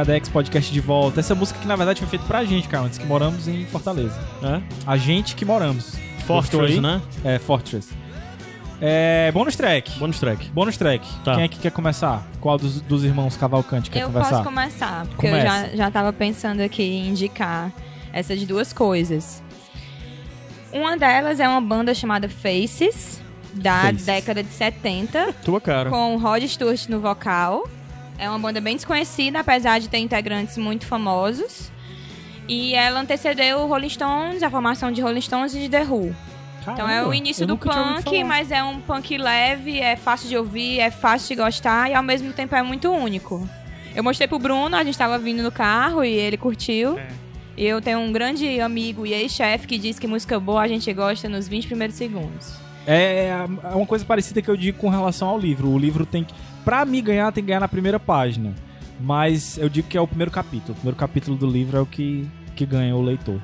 Iradex 0.00 0.28
Podcast 0.30 0.72
de 0.72 0.80
volta. 0.80 1.20
Essa 1.20 1.34
música 1.34 1.58
que 1.60 1.66
na 1.66 1.76
verdade 1.76 2.00
foi 2.00 2.08
feita 2.08 2.24
pra 2.24 2.42
gente, 2.44 2.68
cara, 2.68 2.84
antes 2.84 2.98
que 2.98 3.04
moramos 3.06 3.46
em 3.46 3.66
Fortaleza. 3.66 4.18
É? 4.42 4.60
A 4.86 4.96
gente 4.96 5.34
que 5.36 5.44
moramos. 5.44 5.94
Fortress, 6.26 6.80
né? 6.80 7.00
É, 7.24 7.38
Fortress. 7.38 7.88
É, 8.80 9.30
bônus 9.32 9.56
track. 9.56 9.98
Bônus 9.98 10.18
track. 10.18 10.48
Bônus 10.50 10.76
track. 10.78 11.06
Tá. 11.22 11.34
Quem 11.34 11.44
é 11.44 11.48
que 11.48 11.58
quer 11.58 11.70
começar? 11.70 12.26
Qual 12.40 12.56
dos, 12.56 12.80
dos 12.80 13.04
irmãos 13.04 13.36
Cavalcante 13.36 13.90
quer 13.90 14.00
eu 14.02 14.06
conversar? 14.06 14.30
posso 14.30 14.44
começar, 14.44 15.06
porque 15.06 15.28
Comece. 15.28 15.46
eu 15.46 15.70
já, 15.70 15.76
já 15.76 15.90
tava 15.90 16.12
pensando 16.14 16.60
aqui 16.60 16.82
em 16.82 17.08
indicar 17.08 17.70
essas 18.12 18.42
duas 18.44 18.72
coisas. 18.72 19.42
Uma 20.72 20.96
delas 20.96 21.40
é 21.40 21.48
uma 21.48 21.60
banda 21.60 21.92
chamada 21.94 22.26
Faces, 22.28 23.20
da 23.52 23.82
Faces. 23.82 24.06
década 24.06 24.42
de 24.42 24.50
70, 24.50 25.34
Tua 25.44 25.60
cara. 25.60 25.90
com 25.90 26.16
Rod 26.16 26.42
Stewart 26.44 26.88
no 26.88 27.00
vocal. 27.00 27.68
É 28.20 28.28
uma 28.28 28.38
banda 28.38 28.60
bem 28.60 28.76
desconhecida, 28.76 29.40
apesar 29.40 29.80
de 29.80 29.88
ter 29.88 29.96
integrantes 29.96 30.58
muito 30.58 30.84
famosos. 30.84 31.72
E 32.46 32.74
ela 32.74 33.00
antecedeu 33.00 33.60
o 33.60 33.66
Rolling 33.66 33.88
Stones, 33.88 34.42
a 34.42 34.50
formação 34.50 34.92
de 34.92 35.00
Rolling 35.00 35.22
Stones 35.22 35.54
e 35.54 35.60
de 35.60 35.68
The 35.70 35.84
Who. 35.84 36.14
Então 36.60 36.86
é 36.86 37.00
o 37.00 37.04
Caramba, 37.04 37.16
início 37.16 37.46
do 37.46 37.56
punk, 37.56 38.22
mas 38.22 38.52
é 38.52 38.62
um 38.62 38.78
punk 38.78 39.16
leve, 39.16 39.80
é 39.80 39.96
fácil 39.96 40.28
de 40.28 40.36
ouvir, 40.36 40.80
é 40.80 40.90
fácil 40.90 41.34
de 41.34 41.42
gostar 41.42 41.90
e 41.90 41.94
ao 41.94 42.02
mesmo 42.02 42.30
tempo 42.34 42.54
é 42.54 42.62
muito 42.62 42.90
único. 42.90 43.48
Eu 43.96 44.04
mostrei 44.04 44.28
pro 44.28 44.38
Bruno, 44.38 44.76
a 44.76 44.84
gente 44.84 44.98
tava 44.98 45.18
vindo 45.18 45.42
no 45.42 45.50
carro 45.50 46.04
e 46.04 46.12
ele 46.12 46.36
curtiu. 46.36 46.98
É. 46.98 47.08
E 47.56 47.64
eu 47.64 47.80
tenho 47.80 48.00
um 48.00 48.12
grande 48.12 48.60
amigo 48.60 49.06
e 49.06 49.14
ex-chefe 49.14 49.66
que 49.66 49.78
diz 49.78 49.98
que 49.98 50.06
música 50.06 50.38
boa 50.38 50.60
a 50.60 50.68
gente 50.68 50.92
gosta 50.92 51.26
nos 51.26 51.48
20 51.48 51.66
primeiros 51.66 51.96
segundos. 51.96 52.52
É, 52.86 53.28
é 53.62 53.74
uma 53.74 53.86
coisa 53.86 54.04
parecida 54.04 54.40
que 54.42 54.50
eu 54.50 54.56
digo 54.56 54.78
com 54.78 54.88
relação 54.88 55.28
ao 55.28 55.38
livro. 55.38 55.68
O 55.68 55.78
livro 55.78 56.04
tem 56.04 56.24
que. 56.24 56.34
Pra 56.64 56.84
mim 56.84 57.02
ganhar, 57.02 57.32
tem 57.32 57.42
que 57.42 57.48
ganhar 57.48 57.60
na 57.60 57.68
primeira 57.68 57.98
página. 57.98 58.54
Mas 58.98 59.56
eu 59.56 59.68
digo 59.68 59.88
que 59.88 59.96
é 59.96 60.00
o 60.00 60.06
primeiro 60.06 60.30
capítulo. 60.30 60.72
O 60.72 60.74
primeiro 60.76 60.96
capítulo 60.96 61.36
do 61.36 61.46
livro 61.46 61.78
é 61.78 61.80
o 61.80 61.86
que, 61.86 62.28
que 62.54 62.66
ganha 62.66 62.94
o 62.94 63.00
leitor. 63.02 63.40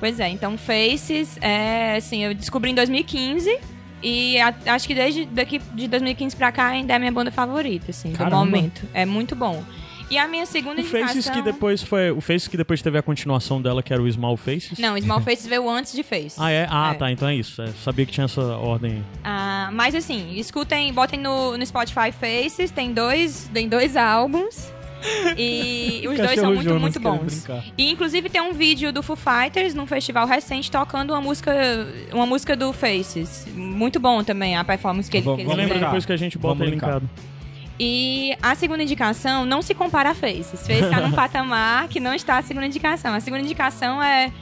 Pois 0.00 0.18
é, 0.20 0.28
então 0.28 0.56
Faces, 0.56 1.36
é, 1.40 1.96
assim, 1.96 2.24
eu 2.24 2.34
descobri 2.34 2.70
em 2.70 2.74
2015 2.74 3.58
e 4.02 4.38
a- 4.40 4.54
acho 4.66 4.86
que 4.86 4.94
desde 4.94 5.24
daqui 5.26 5.60
de 5.74 5.88
2015 5.88 6.36
pra 6.36 6.52
cá 6.52 6.68
ainda 6.68 6.94
é 6.94 6.98
minha 6.98 7.10
banda 7.12 7.30
favorita, 7.32 7.90
assim, 7.90 8.12
Caramba. 8.12 8.36
do 8.36 8.44
momento. 8.46 8.86
É 8.94 9.04
muito 9.04 9.34
bom. 9.34 9.62
E 10.10 10.16
a 10.16 10.26
minha 10.26 10.46
segunda 10.46 10.80
O 10.80 10.84
Faces 10.84 11.16
indicação... 11.16 11.34
que 11.34 11.42
depois 11.42 11.82
foi. 11.82 12.10
O 12.10 12.20
Faces 12.20 12.48
que 12.48 12.56
depois 12.56 12.80
teve 12.80 12.96
a 12.98 13.02
continuação 13.02 13.60
dela, 13.60 13.82
que 13.82 13.92
era 13.92 14.02
o 14.02 14.10
Small 14.10 14.36
Faces. 14.38 14.78
Não, 14.78 14.96
Small 14.98 15.20
Faces 15.20 15.46
veio 15.46 15.68
antes 15.68 15.92
de 15.92 16.02
Face. 16.02 16.36
Ah, 16.38 16.50
é? 16.50 16.66
Ah, 16.70 16.92
É. 16.92 16.94
tá. 16.94 17.10
Então 17.12 17.28
é 17.28 17.34
isso. 17.34 17.60
É, 17.60 17.66
sabia 17.84 18.06
que 18.06 18.12
tinha 18.12 18.24
essa 18.24 18.40
ordem. 18.56 19.04
Ah, 19.22 19.68
mas 19.72 19.94
assim, 19.94 20.34
escutem, 20.38 20.92
botem 20.94 21.20
no, 21.20 21.56
no 21.58 21.66
Spotify 21.66 22.10
Faces, 22.10 22.70
tem 22.70 22.92
dois, 22.94 23.50
tem 23.52 23.68
dois 23.68 23.96
álbuns. 23.96 24.72
E 25.36 26.02
os 26.10 26.16
dois 26.16 26.40
são 26.40 26.54
muito, 26.54 26.64
Jonas 26.64 26.80
muito 26.80 27.00
bons. 27.00 27.46
E 27.76 27.90
inclusive 27.90 28.28
tem 28.30 28.40
um 28.40 28.52
vídeo 28.54 28.90
do 28.92 29.02
Foo 29.02 29.14
Fighters 29.16 29.74
num 29.74 29.86
festival 29.86 30.26
recente 30.26 30.70
tocando 30.70 31.10
uma 31.12 31.20
música, 31.20 31.52
uma 32.12 32.24
música 32.26 32.56
do 32.56 32.72
Faces. 32.72 33.46
Muito 33.54 34.00
bom 34.00 34.24
também 34.24 34.56
a 34.56 34.64
performance 34.64 35.10
que, 35.10 35.18
ele, 35.18 35.24
Vamos- 35.24 35.40
que 35.44 35.46
Eu 35.46 35.52
eles 35.52 35.68
vamos 35.68 35.82
depois 35.84 36.06
que 36.06 36.12
a 36.12 36.16
gente 36.16 36.38
bota 36.38 36.54
Vamos 36.54 36.66
aí 36.66 36.70
linkar. 36.72 36.94
linkado. 36.94 37.10
E 37.78 38.36
a 38.42 38.54
segunda 38.54 38.82
indicação 38.82 39.46
não 39.46 39.62
se 39.62 39.74
compara 39.74 40.10
a 40.10 40.14
Faces. 40.14 40.66
Faces 40.66 40.84
está 40.84 41.00
num 41.00 41.12
patamar 41.16 41.88
que 41.88 42.00
não 42.00 42.12
está 42.12 42.38
a 42.38 42.42
segunda 42.42 42.66
indicação. 42.66 43.14
A 43.14 43.20
segunda 43.20 43.42
indicação 43.42 44.02
é. 44.02 44.32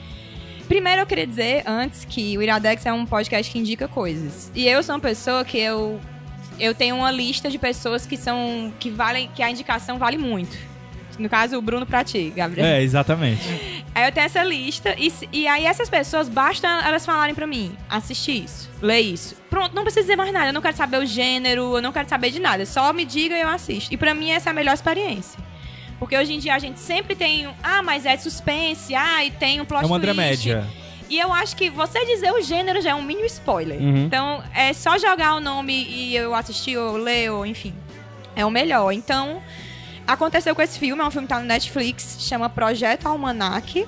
Primeiro 0.66 1.02
eu 1.02 1.06
queria 1.06 1.26
dizer 1.26 1.62
antes 1.66 2.04
que 2.04 2.36
o 2.36 2.42
Iradex 2.42 2.84
é 2.86 2.92
um 2.92 3.06
podcast 3.06 3.52
que 3.52 3.58
indica 3.58 3.86
coisas. 3.86 4.50
E 4.54 4.66
eu 4.66 4.82
sou 4.82 4.94
uma 4.94 5.00
pessoa 5.00 5.44
que 5.44 5.58
eu. 5.58 6.00
Eu 6.58 6.74
tenho 6.74 6.96
uma 6.96 7.10
lista 7.10 7.50
de 7.50 7.58
pessoas 7.58 8.06
que 8.06 8.16
são. 8.16 8.72
que 8.80 8.90
valem. 8.90 9.28
que 9.34 9.42
a 9.42 9.50
indicação 9.50 9.98
vale 9.98 10.16
muito. 10.16 10.56
No 11.18 11.28
caso, 11.28 11.56
o 11.56 11.62
Bruno 11.62 11.86
pra 11.86 12.04
ti, 12.04 12.32
Gabriel. 12.36 12.66
É, 12.66 12.82
exatamente. 12.82 13.42
Aí 13.94 14.04
eu 14.06 14.12
tenho 14.12 14.26
essa 14.26 14.42
lista 14.44 14.94
e, 14.98 15.10
e 15.32 15.48
aí 15.48 15.64
essas 15.64 15.88
pessoas, 15.88 16.28
basta 16.28 16.66
elas 16.84 17.06
falarem 17.06 17.34
pra 17.34 17.46
mim, 17.46 17.74
assistir 17.88 18.44
isso, 18.44 18.68
ler 18.82 19.00
isso. 19.00 19.34
Pronto, 19.48 19.74
não 19.74 19.82
precisa 19.82 20.02
dizer 20.02 20.16
mais 20.16 20.30
nada, 20.32 20.48
eu 20.48 20.52
não 20.52 20.60
quero 20.60 20.76
saber 20.76 20.98
o 20.98 21.06
gênero, 21.06 21.76
eu 21.76 21.80
não 21.82 21.92
quero 21.92 22.06
saber 22.08 22.30
de 22.30 22.38
nada, 22.38 22.66
só 22.66 22.92
me 22.92 23.06
diga 23.06 23.34
e 23.36 23.40
eu 23.40 23.48
assisto. 23.48 23.92
E 23.94 23.96
pra 23.96 24.12
mim 24.12 24.30
essa 24.30 24.50
é 24.50 24.52
a 24.52 24.54
melhor 24.54 24.74
experiência. 24.74 25.38
Porque 25.98 26.14
hoje 26.14 26.34
em 26.34 26.38
dia 26.38 26.54
a 26.54 26.58
gente 26.58 26.78
sempre 26.78 27.14
tem 27.16 27.46
um, 27.46 27.52
ah, 27.62 27.82
mas 27.82 28.04
é 28.04 28.14
suspense, 28.18 28.94
ah, 28.94 29.24
e 29.24 29.30
tem 29.30 29.60
um 29.62 29.64
plot 29.64 29.82
É 29.82 29.86
uma 29.86 29.98
twist. 29.98 30.02
dramédia. 30.14 30.66
E 31.08 31.18
eu 31.18 31.32
acho 31.32 31.56
que 31.56 31.70
você 31.70 32.04
dizer 32.04 32.32
o 32.32 32.42
gênero 32.42 32.82
já 32.82 32.90
é 32.90 32.94
um 32.94 33.02
mínimo 33.02 33.24
spoiler. 33.26 33.80
Uhum. 33.80 34.04
Então, 34.04 34.42
é 34.54 34.72
só 34.74 34.98
jogar 34.98 35.36
o 35.36 35.40
nome 35.40 35.72
e 35.88 36.14
eu 36.16 36.34
assistir 36.34 36.76
ou 36.76 36.96
ler, 36.96 37.30
ou 37.30 37.46
enfim. 37.46 37.72
É 38.34 38.44
o 38.44 38.50
melhor. 38.50 38.90
Então, 38.92 39.40
aconteceu 40.06 40.54
com 40.54 40.62
esse 40.62 40.78
filme, 40.78 41.02
é 41.02 41.04
um 41.06 41.10
filme 41.10 41.26
que 41.26 41.34
tá 41.34 41.40
no 41.40 41.46
Netflix, 41.46 42.16
chama 42.20 42.48
Projeto 42.48 43.06
Almanac. 43.06 43.86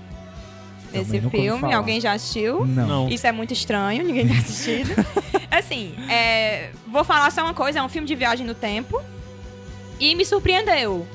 Esse 0.93 1.21
filme, 1.21 1.73
alguém 1.73 2.01
já 2.01 2.13
assistiu? 2.13 2.65
Não. 2.65 2.87
Não. 2.87 3.09
Isso 3.09 3.27
é 3.27 3.33
muito 3.33 3.53
estranho, 3.53 4.03
ninguém 4.03 4.27
tá 4.27 4.35
assistindo. 4.39 4.91
assim, 5.51 5.95
é, 6.09 6.71
vou 6.87 7.05
falar 7.05 7.31
só 7.31 7.43
uma 7.43 7.55
coisa, 7.55 7.79
é 7.79 7.83
um 7.83 7.89
filme 7.89 8.07
de 8.09 8.15
viagem 8.15 8.47
no 8.47 8.55
tempo. 8.55 9.01
E 10.01 10.15
me 10.15 10.25
surpreendeu. 10.25 11.07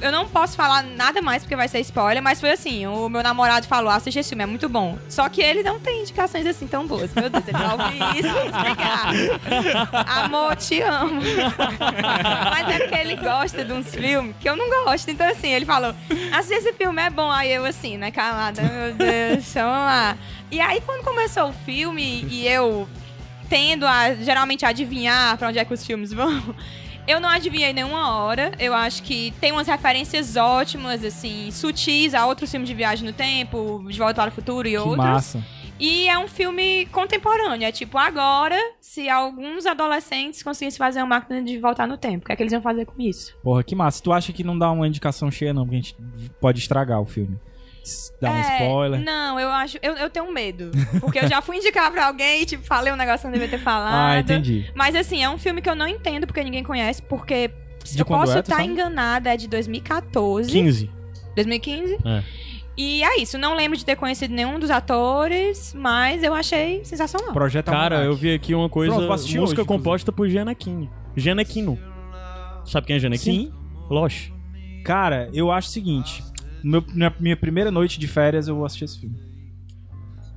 Eu 0.00 0.12
não 0.12 0.28
posso 0.28 0.56
falar 0.56 0.82
nada 0.82 1.22
mais 1.22 1.42
porque 1.42 1.56
vai 1.56 1.68
ser 1.68 1.80
spoiler, 1.80 2.22
mas 2.22 2.40
foi 2.40 2.50
assim, 2.50 2.86
o 2.86 3.08
meu 3.08 3.22
namorado 3.22 3.66
falou, 3.66 3.90
assiste 3.90 4.18
esse 4.18 4.28
filme, 4.28 4.44
é 4.44 4.46
muito 4.46 4.68
bom. 4.68 4.98
Só 5.08 5.28
que 5.28 5.40
ele 5.40 5.62
não 5.62 5.80
tem 5.80 6.02
indicações 6.02 6.46
assim 6.46 6.66
tão 6.66 6.86
boas. 6.86 7.12
Meu 7.14 7.30
Deus, 7.30 7.44
ele 7.48 7.56
vai 7.56 7.72
ouvir 7.72 8.18
isso. 8.20 8.28
Amor, 10.06 10.56
te 10.56 10.82
amo. 10.82 11.20
mas 12.50 12.68
é 12.68 12.78
porque 12.80 12.94
ele 12.94 13.16
gosta 13.16 13.64
de 13.64 13.72
uns 13.72 13.94
filmes 13.94 14.34
que 14.40 14.48
eu 14.48 14.56
não 14.56 14.68
gosto. 14.84 15.10
Então 15.10 15.26
assim, 15.28 15.48
ele 15.48 15.64
falou, 15.64 15.94
assiste 16.32 16.58
esse 16.58 16.72
filme, 16.74 17.00
é 17.00 17.10
bom. 17.10 17.30
Aí 17.30 17.52
eu 17.52 17.64
assim, 17.64 17.96
né, 17.96 18.10
calada, 18.10 18.62
meu 18.62 18.94
Deus, 18.94 19.52
vamos 19.54 19.70
lá. 19.70 20.16
E 20.50 20.60
aí 20.60 20.80
quando 20.82 21.04
começou 21.04 21.48
o 21.48 21.52
filme 21.52 22.26
e 22.30 22.46
eu 22.46 22.86
tendo 23.48 23.86
a 23.86 24.14
geralmente 24.14 24.64
adivinhar 24.64 25.36
pra 25.36 25.48
onde 25.48 25.58
é 25.58 25.64
que 25.64 25.72
os 25.72 25.84
filmes 25.84 26.12
vão, 26.12 26.54
eu 27.06 27.20
não 27.20 27.28
adivinhei 27.28 27.72
nenhuma 27.72 28.16
hora. 28.16 28.52
Eu 28.58 28.74
acho 28.74 29.02
que 29.02 29.32
tem 29.40 29.52
umas 29.52 29.66
referências 29.66 30.36
ótimas, 30.36 31.04
assim, 31.04 31.50
sutis 31.50 32.14
a 32.14 32.26
outros 32.26 32.50
filmes 32.50 32.68
de 32.68 32.74
viagem 32.74 33.06
no 33.06 33.12
tempo, 33.12 33.84
De 33.88 33.98
Volta 33.98 34.14
para 34.14 34.28
o 34.30 34.32
Futuro 34.32 34.66
e 34.66 34.72
Que 34.72 34.78
outros. 34.78 34.96
massa. 34.96 35.44
E 35.78 36.08
é 36.08 36.18
um 36.18 36.26
filme 36.26 36.86
contemporâneo. 36.86 37.66
É 37.66 37.70
tipo, 37.70 37.98
agora, 37.98 38.56
se 38.80 39.10
alguns 39.10 39.66
adolescentes 39.66 40.42
conseguissem 40.42 40.78
fazer 40.78 41.00
uma 41.00 41.06
máquina 41.06 41.42
de 41.42 41.58
voltar 41.58 41.86
no 41.86 41.98
tempo, 41.98 42.24
o 42.24 42.26
que 42.26 42.32
é 42.32 42.36
que 42.36 42.42
eles 42.42 42.52
iam 42.52 42.62
fazer 42.62 42.86
com 42.86 43.00
isso? 43.00 43.36
Porra, 43.42 43.62
que 43.62 43.74
massa. 43.74 44.02
Tu 44.02 44.10
acha 44.10 44.32
que 44.32 44.42
não 44.42 44.58
dá 44.58 44.70
uma 44.70 44.88
indicação 44.88 45.30
cheia, 45.30 45.52
não? 45.52 45.64
Porque 45.64 45.76
a 45.76 45.80
gente 45.82 45.96
pode 46.40 46.60
estragar 46.60 46.98
o 47.00 47.04
filme. 47.04 47.38
Dá 48.20 48.30
um 48.30 48.34
É, 48.36 48.52
spoiler. 48.62 49.00
Não, 49.04 49.38
eu 49.40 49.48
acho. 49.50 49.78
Eu, 49.82 49.94
eu 49.94 50.10
tenho 50.10 50.32
medo. 50.32 50.70
Porque 51.00 51.18
eu 51.18 51.28
já 51.28 51.40
fui 51.42 51.56
indicar 51.56 51.90
pra 51.92 52.06
alguém 52.06 52.42
e, 52.42 52.46
tipo, 52.46 52.64
falei 52.64 52.92
um 52.92 52.96
negócio 52.96 53.20
que 53.20 53.26
não 53.26 53.32
devia 53.32 53.48
ter 53.48 53.62
falado. 53.62 53.94
Ah, 53.94 54.20
entendi. 54.20 54.70
Mas 54.74 54.94
assim, 54.96 55.22
é 55.22 55.28
um 55.30 55.38
filme 55.38 55.60
que 55.62 55.68
eu 55.70 55.74
não 55.74 55.86
entendo 55.86 56.26
porque 56.26 56.42
ninguém 56.42 56.62
conhece, 56.64 57.02
porque 57.02 57.50
De 57.84 58.00
eu 58.00 58.06
posso 58.06 58.36
é, 58.36 58.40
estar 58.40 58.56
sabe? 58.56 58.68
enganada, 58.68 59.32
é 59.32 59.36
de 59.36 59.48
2014. 59.48 60.50
15. 60.50 60.90
2015. 61.34 61.98
É. 62.04 62.22
E 62.78 63.02
é 63.02 63.20
isso, 63.20 63.38
não 63.38 63.54
lembro 63.54 63.76
de 63.78 63.84
ter 63.86 63.96
conhecido 63.96 64.34
nenhum 64.34 64.58
dos 64.58 64.70
atores, 64.70 65.72
mas 65.74 66.22
eu 66.22 66.34
achei 66.34 66.84
sensacional. 66.84 67.32
Projeto 67.32 67.66
Cara, 67.66 67.96
Almanac. 67.96 68.06
eu 68.06 68.14
vi 68.14 68.34
aqui 68.34 68.54
uma 68.54 68.68
coisa. 68.68 68.94
Pronto, 68.94 69.08
música 69.10 69.40
hoje, 69.62 69.64
composta 69.64 70.12
por 70.12 70.28
Gianecchini. 70.28 70.90
Gianecchino. 71.16 71.78
Sabe 72.66 72.86
quem 72.86 72.96
é 72.96 72.98
Gianecchino? 72.98 73.44
Sim. 73.44 73.52
Lost. 73.88 74.30
Cara, 74.84 75.30
eu 75.32 75.50
acho 75.50 75.68
o 75.68 75.72
seguinte. 75.72 76.22
Meu- 76.68 76.84
na 76.94 77.12
minha 77.20 77.36
primeira 77.36 77.70
noite 77.70 77.98
de 78.00 78.06
férias, 78.08 78.48
eu 78.48 78.56
vou 78.56 78.64
assistir 78.64 78.84
esse 78.84 79.00
filme. 79.00 79.16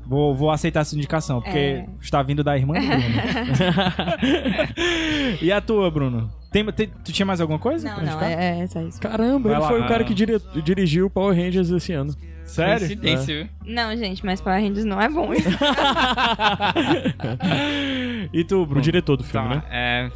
Vou, 0.06 0.34
vou 0.34 0.50
aceitar 0.50 0.80
essa 0.82 0.96
indicação, 0.96 1.40
porque 1.42 1.58
É. 1.58 1.86
está 2.02 2.24
vindo 2.24 2.44
da 2.44 2.58
irmã 2.58 2.74
do 2.74 2.80
Bruno. 2.82 2.98
e 5.42 5.52
a 5.52 5.62
tua, 5.62 5.90
Bruno? 5.92 6.30
Tem, 6.52 6.66
tem- 6.72 6.90
tu 7.04 7.12
tinha 7.12 7.26
mais 7.28 7.40
alguma 7.40 7.60
coisa? 7.60 7.88
Não, 7.88 7.94
pra 7.96 8.04
não, 8.04 8.12
indicar? 8.14 8.32
é, 8.32 8.60
é 8.62 8.68
só 8.68 8.82
isso. 8.82 9.00
Caramba, 9.00 9.50
Vai 9.50 9.58
ele 9.58 9.62
lá. 9.62 9.68
foi 9.68 9.82
o 9.82 9.88
cara 9.88 10.04
que 10.04 10.16
dire- 10.16 10.42
dirigiu 10.64 11.06
o 11.06 11.10
Power 11.12 11.36
Rangers 11.38 11.70
esse 11.70 11.94
ano. 11.94 12.12
Sério? 12.44 12.80
Coincidência, 12.80 13.44
viu? 13.44 13.48
Não, 13.76 13.96
gente, 13.96 14.26
mas 14.26 14.42
Power 14.42 14.60
Rangers 14.60 14.86
não 14.86 15.00
é 15.00 15.08
bom. 15.08 15.30
E 18.34 18.44
tu, 18.44 18.62
O 18.62 18.66
Bruno? 18.66 18.82
diretor 18.82 19.18
do 19.18 19.24
filme, 19.24 19.50
Tá, 19.50 19.56
né? 19.56 19.64
é. 19.70 20.10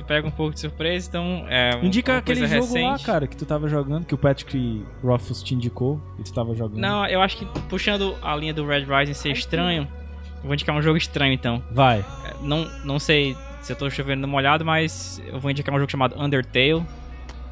Pega 0.00 0.26
um 0.26 0.30
pouco 0.30 0.54
de 0.54 0.60
surpresa, 0.60 1.08
então. 1.08 1.44
É, 1.48 1.76
um- 1.76 1.84
Indica 1.86 2.18
aquele 2.18 2.46
jogo 2.46 2.72
lá, 2.74 2.92
recente. 2.92 3.04
cara, 3.04 3.26
que 3.26 3.36
tu 3.36 3.44
tava 3.44 3.68
jogando, 3.68 4.06
que 4.06 4.14
o 4.14 4.18
Patrick 4.18 4.84
Rothfuss 5.02 5.42
te 5.42 5.54
indicou 5.54 6.00
e 6.18 6.22
tu 6.22 6.32
tava 6.32 6.54
jogando. 6.54 6.78
Não, 6.78 7.04
eu 7.06 7.20
acho 7.20 7.36
que 7.36 7.44
puxando 7.68 8.14
a 8.22 8.34
linha 8.36 8.54
do 8.54 8.64
Red 8.64 8.84
Rising 8.84 9.14
ser 9.14 9.32
estranho, 9.32 9.88
eu 10.36 10.42
vou 10.44 10.54
indicar 10.54 10.74
um 10.74 10.80
jogo 10.82 10.96
estranho 10.96 11.32
então. 11.34 11.62
Vai. 11.72 11.98
É, 12.24 12.34
Não, 12.42 12.66
não 12.84 12.98
sei 12.98 13.36
se 13.60 13.72
eu 13.72 13.76
tô 13.76 13.90
chovendo 13.90 14.22
numa 14.22 14.36
olhada, 14.36 14.64
mas 14.64 15.20
eu 15.26 15.38
vou 15.40 15.50
indicar 15.50 15.74
um 15.74 15.78
jogo 15.78 15.90
chamado 15.90 16.14
Undertale. 16.20 16.82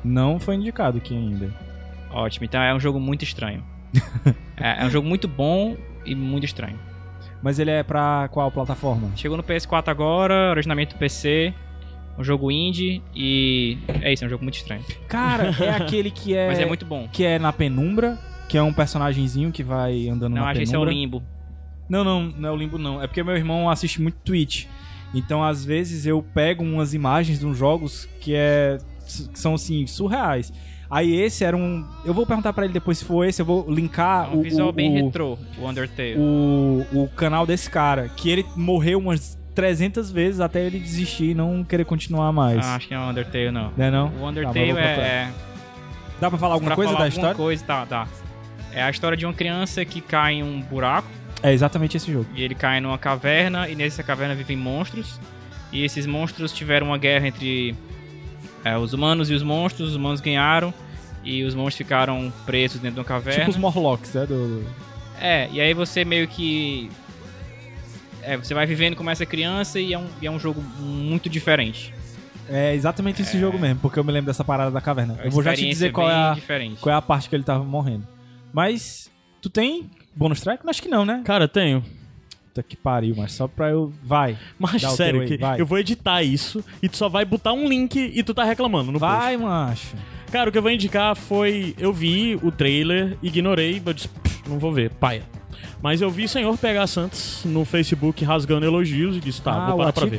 Não 0.04 0.38
foi 0.40 0.54
indicado 0.54 0.98
aqui 0.98 1.14
ainda. 1.14 1.52
Ótimo, 2.10 2.44
então 2.46 2.60
é 2.62 2.74
um 2.74 2.80
jogo 2.80 2.98
muito 2.98 3.22
estranho. 3.22 3.62
é, 4.56 4.82
é 4.82 4.84
um 4.86 4.90
jogo 4.90 5.06
muito 5.06 5.28
bom 5.28 5.76
e 6.04 6.14
muito 6.14 6.44
estranho. 6.44 6.78
Mas 7.42 7.58
ele 7.58 7.70
é 7.70 7.82
pra 7.82 8.28
qual 8.32 8.50
plataforma? 8.50 9.08
Chegou 9.16 9.36
no 9.36 9.42
PS4 9.42 9.88
agora, 9.88 10.50
originalmente 10.50 10.94
do 10.94 10.98
PC. 10.98 11.54
Um 12.18 12.24
jogo 12.24 12.50
indie 12.50 13.02
e. 13.14 13.78
É 14.02 14.12
isso, 14.12 14.24
é 14.24 14.26
um 14.26 14.30
jogo 14.30 14.42
muito 14.42 14.56
estranho. 14.56 14.84
Cara, 15.08 15.54
é 15.58 15.70
aquele 15.76 16.10
que 16.10 16.34
é, 16.34 16.48
Mas 16.48 16.58
é 16.58 16.66
muito 16.66 16.84
bom. 16.84 17.08
que 17.12 17.24
é 17.24 17.38
na 17.38 17.52
penumbra, 17.52 18.18
que 18.48 18.58
é 18.58 18.62
um 18.62 18.72
personagenzinho 18.72 19.50
que 19.50 19.62
vai 19.62 20.08
andando 20.08 20.34
Não, 20.34 20.42
na 20.42 20.48
acho 20.50 20.58
que 20.58 20.64
esse 20.64 20.74
é 20.74 20.78
o. 20.78 20.84
Limbo. 20.84 21.22
Não, 21.88 22.04
não, 22.04 22.22
não 22.24 22.48
é 22.48 22.52
o 22.52 22.56
Limbo 22.56 22.78
não. 22.78 23.02
É 23.02 23.06
porque 23.06 23.22
meu 23.22 23.36
irmão 23.36 23.68
assiste 23.70 24.00
muito 24.00 24.18
Twitch. 24.24 24.66
Então, 25.12 25.42
às 25.42 25.64
vezes, 25.64 26.06
eu 26.06 26.22
pego 26.22 26.62
umas 26.62 26.94
imagens 26.94 27.40
de 27.40 27.46
uns 27.46 27.58
jogos 27.58 28.08
que, 28.20 28.32
é, 28.34 28.78
que 29.32 29.38
são, 29.38 29.54
assim, 29.54 29.84
surreais. 29.86 30.52
Aí 30.88 31.14
esse 31.14 31.44
era 31.44 31.56
um... 31.56 31.84
Eu 32.04 32.14
vou 32.14 32.26
perguntar 32.26 32.52
pra 32.52 32.64
ele 32.64 32.72
depois 32.72 32.98
se 32.98 33.04
for 33.04 33.24
esse, 33.24 33.42
eu 33.42 33.46
vou 33.46 33.68
linkar 33.68 34.26
É 34.30 34.36
um 34.36 34.38
o, 34.38 34.42
visual 34.42 34.68
o, 34.68 34.72
bem 34.72 34.90
o, 34.90 35.04
retrô, 35.04 35.38
o 35.58 35.68
Undertale. 35.68 36.16
o, 36.16 36.84
o 36.92 37.08
canal 37.16 37.46
desse 37.46 37.68
cara. 37.70 38.08
Que 38.08 38.30
ele 38.30 38.46
morreu 38.56 38.98
umas 38.98 39.36
300 39.54 40.10
vezes 40.10 40.40
até 40.40 40.64
ele 40.64 40.78
desistir 40.78 41.30
e 41.30 41.34
não 41.34 41.64
querer 41.64 41.84
continuar 41.84 42.32
mais. 42.32 42.64
Ah, 42.64 42.76
acho 42.76 42.88
que 42.88 42.94
não 42.94 43.02
é 43.02 43.06
o 43.06 43.10
Undertale, 43.10 43.50
não. 43.50 43.72
Não? 43.76 44.06
O 44.06 44.10
Tá, 44.10 44.16
mas 44.20 44.28
Undertale 44.30 44.72
procurar. 44.72 44.86
é, 44.86 45.00
é. 45.00 45.30
Dá 46.20 46.28
pra 46.28 46.38
falar 46.38 46.54
alguma 46.54 46.68
pra 46.70 46.76
coisa 46.76 46.92
falar 46.92 46.98
da 46.98 47.04
alguma 47.06 47.30
história? 47.30 47.36
coisa, 47.36 47.64
tá, 47.64 47.86
tá. 47.86 48.08
É 48.72 48.82
a 48.82 48.90
história 48.90 49.16
de 49.16 49.26
uma 49.26 49.34
criança 49.34 49.84
que 49.84 50.00
cai 50.00 50.34
em 50.34 50.42
um 50.42 50.60
buraco. 50.60 51.08
É 51.42 51.52
exatamente 51.52 51.96
esse 51.96 52.12
jogo. 52.12 52.26
E 52.34 52.42
ele 52.42 52.54
cai 52.54 52.80
numa 52.80 52.98
caverna. 52.98 53.68
E 53.68 53.74
nessa 53.74 54.02
caverna 54.02 54.34
vivem 54.34 54.56
monstros. 54.56 55.18
E 55.72 55.82
esses 55.84 56.06
monstros 56.06 56.52
tiveram 56.52 56.88
uma 56.88 56.98
guerra 56.98 57.26
entre 57.26 57.74
é, 58.64 58.76
os 58.76 58.92
humanos 58.92 59.30
e 59.30 59.34
os 59.34 59.42
monstros. 59.42 59.90
Os 59.90 59.96
humanos 59.96 60.20
ganharam. 60.20 60.72
E 61.24 61.42
os 61.42 61.54
monstros 61.54 61.76
ficaram 61.76 62.32
presos 62.46 62.80
dentro 62.80 62.94
de 62.96 63.00
uma 63.00 63.04
caverna. 63.06 63.40
Tipo 63.40 63.50
os 63.50 63.56
Morlocks, 63.56 64.14
né? 64.14 64.26
Do... 64.26 64.64
É, 65.20 65.48
e 65.50 65.60
aí 65.60 65.74
você 65.74 66.04
meio 66.04 66.28
que. 66.28 66.90
É, 68.22 68.36
você 68.36 68.54
vai 68.54 68.66
vivendo 68.66 68.96
como 68.96 69.10
essa 69.10 69.24
criança 69.26 69.80
e 69.80 69.92
é 69.92 69.98
um, 69.98 70.06
e 70.20 70.26
é 70.26 70.30
um 70.30 70.38
jogo 70.38 70.62
muito 70.78 71.28
diferente. 71.28 71.92
É 72.48 72.74
exatamente 72.74 73.22
esse 73.22 73.38
jogo 73.38 73.58
mesmo, 73.58 73.78
porque 73.80 73.98
eu 73.98 74.04
me 74.04 74.10
lembro 74.10 74.26
dessa 74.26 74.42
parada 74.44 74.70
da 74.70 74.80
caverna. 74.80 75.16
É 75.22 75.26
Eu 75.28 75.30
vou 75.30 75.42
já 75.42 75.54
te 75.54 75.66
dizer 75.68 75.92
qual 75.92 76.10
é, 76.10 76.14
a, 76.14 76.34
diferente. 76.34 76.80
qual 76.80 76.92
é 76.92 76.96
a 76.98 77.02
parte 77.02 77.28
que 77.28 77.36
ele 77.36 77.44
tava 77.44 77.62
morrendo. 77.62 78.06
Mas, 78.52 79.10
tu 79.40 79.48
tem 79.48 79.88
bônus 80.16 80.40
track? 80.40 80.62
Acho 80.68 80.82
que 80.82 80.88
não, 80.88 81.04
né? 81.04 81.22
Cara, 81.24 81.46
tenho. 81.46 81.84
Puta 82.48 82.62
que 82.64 82.76
pariu, 82.76 83.14
mas 83.16 83.32
só 83.32 83.46
pra 83.46 83.70
eu... 83.70 83.92
Vai. 84.02 84.36
Mas 84.58 84.82
sério, 84.82 85.24
que 85.24 85.36
vai. 85.36 85.60
eu 85.60 85.64
vou 85.64 85.78
editar 85.78 86.24
isso 86.24 86.64
e 86.82 86.88
tu 86.88 86.96
só 86.96 87.08
vai 87.08 87.24
botar 87.24 87.52
um 87.52 87.68
link 87.68 87.96
e 87.96 88.22
tu 88.24 88.34
tá 88.34 88.42
reclamando 88.42 88.90
no 88.90 88.98
post. 88.98 89.14
Vai, 89.14 89.36
macho. 89.36 89.94
Cara, 90.32 90.48
o 90.48 90.52
que 90.52 90.58
eu 90.58 90.62
vou 90.62 90.70
indicar 90.70 91.14
foi. 91.16 91.74
Eu 91.78 91.92
vi 91.92 92.36
o 92.42 92.52
trailer, 92.52 93.16
ignorei, 93.22 93.82
eu 93.84 93.92
disse, 93.92 94.08
"Pff, 94.08 94.48
não 94.48 94.58
vou 94.58 94.72
ver, 94.72 94.90
paia. 94.90 95.22
Mas 95.82 96.02
eu 96.02 96.10
vi 96.10 96.28
Senhor 96.28 96.56
PH 96.58 96.86
Santos 96.86 97.40
no 97.44 97.64
Facebook 97.64 98.24
rasgando 98.24 98.66
elogios 98.66 99.16
e 99.16 99.20
disse, 99.20 99.40
tá, 99.40 99.52
ah, 99.52 99.66
vou 99.66 99.74
o 99.74 99.78
parar 99.78 99.92
pra 99.92 100.04
ver. 100.04 100.16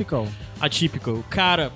Atypical. 0.60 1.24
Cara, 1.30 1.70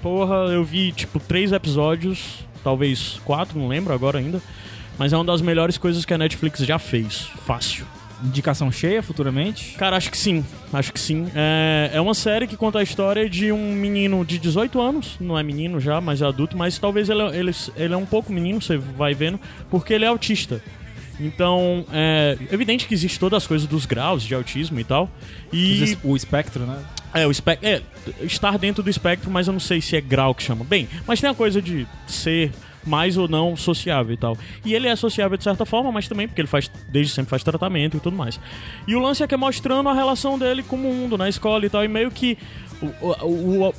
porra, 0.00 0.34
eu 0.52 0.64
vi 0.64 0.92
tipo 0.92 1.18
três 1.18 1.52
episódios, 1.52 2.46
talvez 2.62 3.20
quatro, 3.24 3.58
não 3.58 3.68
lembro 3.68 3.92
agora 3.92 4.18
ainda. 4.18 4.40
Mas 4.98 5.12
é 5.12 5.16
uma 5.16 5.24
das 5.24 5.40
melhores 5.40 5.76
coisas 5.78 6.04
que 6.04 6.14
a 6.14 6.18
Netflix 6.18 6.60
já 6.60 6.78
fez. 6.78 7.28
Fácil. 7.44 7.84
Indicação 8.22 8.70
cheia 8.70 9.02
futuramente? 9.02 9.74
Cara, 9.76 9.96
acho 9.96 10.10
que 10.10 10.16
sim. 10.16 10.44
Acho 10.72 10.92
que 10.92 11.00
sim. 11.00 11.26
É, 11.34 11.90
é 11.94 12.00
uma 12.00 12.14
série 12.14 12.46
que 12.46 12.56
conta 12.56 12.78
a 12.78 12.82
história 12.82 13.28
de 13.28 13.50
um 13.50 13.72
menino 13.74 14.24
de 14.24 14.38
18 14.38 14.80
anos. 14.80 15.16
Não 15.18 15.36
é 15.36 15.42
menino 15.42 15.80
já, 15.80 16.00
mas 16.00 16.22
é 16.22 16.26
adulto. 16.26 16.56
Mas 16.56 16.78
talvez 16.78 17.08
ele, 17.08 17.22
ele, 17.36 17.50
ele 17.74 17.94
é 17.94 17.96
um 17.96 18.06
pouco 18.06 18.32
menino, 18.32 18.62
você 18.62 18.76
vai 18.76 19.12
vendo, 19.12 19.40
porque 19.68 19.92
ele 19.92 20.04
é 20.04 20.08
autista. 20.08 20.62
Então, 21.20 21.84
é 21.92 22.36
evidente 22.50 22.86
que 22.86 22.94
existe 22.94 23.18
todas 23.18 23.38
as 23.42 23.46
coisas 23.46 23.66
dos 23.66 23.86
graus 23.86 24.22
de 24.22 24.34
autismo 24.34 24.80
e 24.80 24.84
tal. 24.84 25.10
E 25.52 25.96
O 26.02 26.16
espectro, 26.16 26.64
né? 26.64 26.78
é, 27.14 27.26
o 27.26 27.30
espectro. 27.30 27.68
É, 27.68 27.82
estar 28.22 28.58
dentro 28.58 28.82
do 28.82 28.90
espectro, 28.90 29.30
mas 29.30 29.46
eu 29.46 29.52
não 29.52 29.60
sei 29.60 29.80
se 29.80 29.94
é 29.96 30.00
grau 30.00 30.34
que 30.34 30.42
chama. 30.42 30.64
Bem, 30.64 30.88
mas 31.06 31.20
tem 31.20 31.28
a 31.30 31.34
coisa 31.34 31.60
de 31.62 31.86
ser 32.06 32.50
mais 32.84 33.16
ou 33.16 33.28
não 33.28 33.56
sociável 33.56 34.12
e 34.12 34.16
tal. 34.16 34.36
E 34.64 34.74
ele 34.74 34.88
é 34.88 34.96
sociável 34.96 35.36
de 35.38 35.44
certa 35.44 35.64
forma, 35.64 35.92
mas 35.92 36.08
também 36.08 36.26
porque 36.26 36.40
ele 36.40 36.48
faz, 36.48 36.68
desde 36.88 37.12
sempre 37.12 37.30
faz 37.30 37.44
tratamento 37.44 37.96
e 37.96 38.00
tudo 38.00 38.16
mais. 38.16 38.40
E 38.88 38.96
o 38.96 38.98
lance 39.00 39.22
é 39.22 39.26
que 39.28 39.34
é 39.34 39.36
mostrando 39.36 39.88
a 39.88 39.94
relação 39.94 40.36
dele 40.38 40.62
com 40.64 40.74
o 40.74 40.78
mundo, 40.80 41.16
na 41.16 41.28
escola 41.28 41.64
e 41.64 41.70
tal. 41.70 41.84
E 41.84 41.88
meio 41.88 42.10
que. 42.10 42.36
O, 43.00 43.06
o- 43.24 43.68
o- 43.68 43.74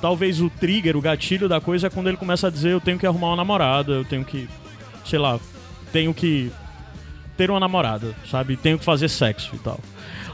talvez 0.00 0.40
o 0.40 0.48
trigger, 0.48 0.96
o 0.96 1.00
gatilho 1.02 1.46
da 1.46 1.60
coisa 1.60 1.88
é 1.88 1.90
quando 1.90 2.06
ele 2.06 2.16
começa 2.16 2.46
a 2.46 2.50
dizer: 2.50 2.70
eu 2.70 2.80
tenho 2.80 2.98
que 2.98 3.06
arrumar 3.06 3.28
uma 3.28 3.36
namorada, 3.36 3.92
eu 3.92 4.04
tenho 4.06 4.24
que. 4.24 4.48
Sei 5.04 5.18
lá, 5.18 5.38
tenho 5.92 6.12
que 6.14 6.50
ter 7.36 7.50
uma 7.50 7.60
namorada, 7.60 8.14
sabe? 8.30 8.56
Tenho 8.56 8.78
que 8.78 8.84
fazer 8.84 9.08
sexo 9.08 9.54
e 9.54 9.58
tal. 9.58 9.80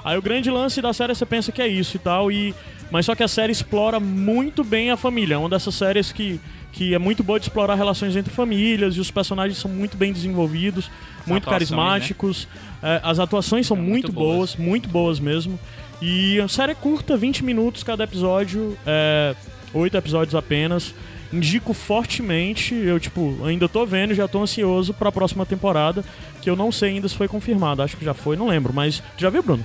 Aí 0.05 0.17
o 0.17 0.23
grande 0.23 0.51
lance 0.51 0.81
da 0.81 0.93
série 0.93 1.15
você 1.15 1.27
pensa 1.27 1.51
que 1.53 1.61
é 1.61 1.69
isso 1.69 1.97
e 1.97 2.01
tal, 2.01 2.31
e 2.31 2.55
mas 2.91 3.07
só 3.07 3.15
que 3.15 3.23
a 3.23 3.29
série 3.29 3.53
explora 3.53 3.99
muito 3.99 4.63
bem 4.63 4.91
a 4.91 4.97
família. 4.97 5.35
É 5.35 5.39
uma 5.39 5.49
dessas 5.49 5.75
séries 5.75 6.13
que, 6.13 6.41
que 6.73 6.95
é 6.95 6.99
muito 6.99 7.23
boa 7.25 7.39
de 7.39 7.47
explorar 7.47 7.75
relações 7.75 8.15
entre 8.15 8.33
famílias 8.33 8.97
e 8.97 9.01
os 9.01 9.11
personagens 9.11 9.59
são 9.59 9.71
muito 9.71 9.97
bem 9.97 10.13
desenvolvidos, 10.13 10.91
muito 11.27 11.49
atuações, 11.49 11.71
né? 11.71 11.77
carismáticos. 11.77 12.49
É, 12.83 13.01
as 13.03 13.19
atuações 13.19 13.67
são 13.67 13.77
São 13.77 13.85
muito, 13.85 14.13
muito 14.13 14.13
boas, 14.13 14.55
boas. 14.55 14.69
muito 14.69 14.89
boas 14.89 15.21
mesmo. 15.21 15.59
E 16.01 16.39
a 16.41 16.47
série 16.47 16.73
é 16.73 16.75
curta, 16.75 17.17
20 17.17 17.43
minutos 17.43 17.83
cada 17.83 18.05
episódio, 18.05 18.77
é, 18.87 19.35
8 19.73 19.97
episódios 19.97 20.35
apenas. 20.35 20.95
Indico 21.33 21.73
fortemente, 21.75 22.75
eu 22.75 23.01
tipo, 23.01 23.37
ainda 23.45 23.69
tô 23.69 23.85
vendo, 23.85 24.15
já 24.15 24.29
tô 24.29 24.41
ansioso 24.43 24.95
pra 24.95 25.11
próxima 25.11 25.45
temporada, 25.45 26.05
que 26.41 26.49
eu 26.49 26.55
não 26.57 26.71
sei 26.71 26.91
ainda 26.91 27.09
se 27.09 27.17
foi 27.17 27.27
confirmado, 27.29 27.83
acho 27.83 27.97
que 27.97 28.05
já 28.05 28.15
foi, 28.15 28.37
não 28.37 28.47
lembro, 28.49 28.73
mas 28.73 29.03
já 29.19 29.29
viu, 29.29 29.43
Bruno? 29.43 29.65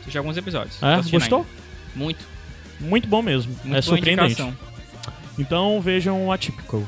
Assisti 0.00 0.18
alguns 0.18 0.36
episódios. 0.36 0.82
É? 0.82 0.96
Gostou? 1.10 1.38
ainda. 1.40 1.50
Muito. 1.96 2.24
Muito 2.78 3.08
bom 3.08 3.22
mesmo, 3.22 3.54
Muito 3.64 3.76
é 3.76 3.82
surpreendente. 3.82 4.32
indicação. 4.42 4.54
Então 5.38 5.80
vejam 5.80 6.26
o 6.26 6.32
Atypical. 6.32 6.82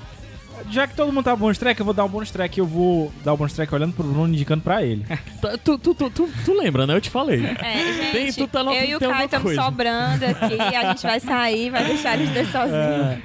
Já 0.70 0.86
que 0.86 0.94
todo 0.94 1.12
mundo 1.12 1.24
tá 1.24 1.34
bônus 1.34 1.58
track, 1.58 1.80
eu 1.80 1.84
vou 1.84 1.92
dar 1.94 2.04
um 2.04 2.08
bônus 2.08 2.30
track. 2.30 2.56
Eu 2.58 2.66
vou 2.66 3.12
dar 3.24 3.32
o 3.32 3.36
bônus 3.36 3.52
track 3.52 3.74
olhando 3.74 3.94
pro 3.94 4.04
Bruno, 4.04 4.32
indicando 4.32 4.62
pra 4.62 4.82
ele. 4.82 5.04
Tá, 5.42 5.58
Tu, 5.58 5.76
tu, 5.78 5.92
tu, 5.94 6.08
tu, 6.10 6.30
tu 6.44 6.52
lembra, 6.56 6.86
né? 6.86 6.94
Eu 6.94 7.00
te 7.00 7.10
falei. 7.10 7.44
É, 7.44 7.92
gente, 7.94 8.12
Tem- 8.12 8.32
tu 8.32 8.46
tá 8.46 8.62
no- 8.62 8.72
eu 8.72 8.84
e 8.90 8.94
o 8.96 9.00
Caio 9.00 9.24
estamos 9.24 9.54
sobrando 9.56 10.24
aqui, 10.24 10.54
a 10.76 10.90
gente 10.90 11.02
vai 11.02 11.18
sair, 11.18 11.70
vai 11.70 11.84
deixar 11.84 12.14
eles 12.14 12.30
dois 12.30 12.46
sozinhos. 12.52 12.72
É. 12.76 13.18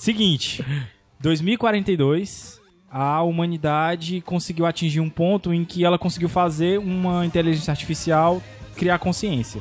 Seguinte, 0.00 0.64
2042, 1.20 2.58
a 2.90 3.22
humanidade 3.22 4.22
conseguiu 4.22 4.64
atingir 4.64 4.98
um 4.98 5.10
ponto 5.10 5.52
em 5.52 5.62
que 5.62 5.84
ela 5.84 5.98
conseguiu 5.98 6.30
fazer 6.30 6.78
uma 6.78 7.26
inteligência 7.26 7.70
artificial 7.70 8.42
criar 8.74 8.98
consciência. 8.98 9.60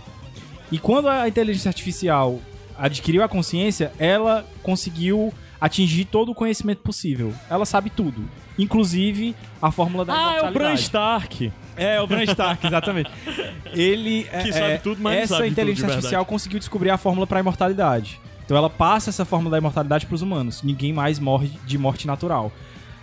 E 0.72 0.80
quando 0.80 1.10
a 1.10 1.28
inteligência 1.28 1.68
artificial 1.68 2.40
adquiriu 2.78 3.22
a 3.22 3.28
consciência, 3.28 3.92
ela 4.00 4.46
conseguiu 4.64 5.34
atingir 5.60 6.06
todo 6.06 6.32
o 6.32 6.36
conhecimento 6.36 6.84
possível. 6.84 7.34
Ela 7.50 7.66
sabe 7.66 7.90
tudo, 7.90 8.24
inclusive 8.58 9.36
a 9.62 9.72
fórmula 9.72 10.06
da 10.06 10.14
Ah, 10.14 10.18
é 10.18 10.38
o 10.38 10.40
Bran 10.40 10.50
imortalidade. 10.52 10.82
Stark. 10.84 11.52
É, 11.76 12.00
o 12.00 12.08
Bran 12.08 12.24
Stark, 12.24 12.66
exatamente. 12.66 13.12
Ele 13.76 14.24
Que 14.24 14.50
é, 14.50 14.52
sabe 14.54 14.80
tudo, 14.80 15.02
mas 15.02 15.18
essa 15.18 15.36
sabe 15.36 15.50
tudo 15.50 15.52
inteligência 15.52 15.82
verdade. 15.88 15.98
artificial 15.98 16.26
conseguiu 16.26 16.60
descobrir 16.60 16.92
a 16.92 16.98
fórmula 16.98 17.28
para 17.28 17.40
a 17.40 17.42
imortalidade. 17.42 18.22
Então 18.50 18.58
ela 18.58 18.68
passa 18.68 19.12
essa 19.12 19.26
fórmula 19.26 19.52
da 19.52 19.58
imortalidade 19.60 20.08
para 20.08 20.16
os 20.16 20.24
humanos. 20.24 20.64
Ninguém 20.64 20.92
mais 20.92 21.20
morre 21.20 21.52
de 21.68 21.78
morte 21.78 22.08
natural. 22.08 22.52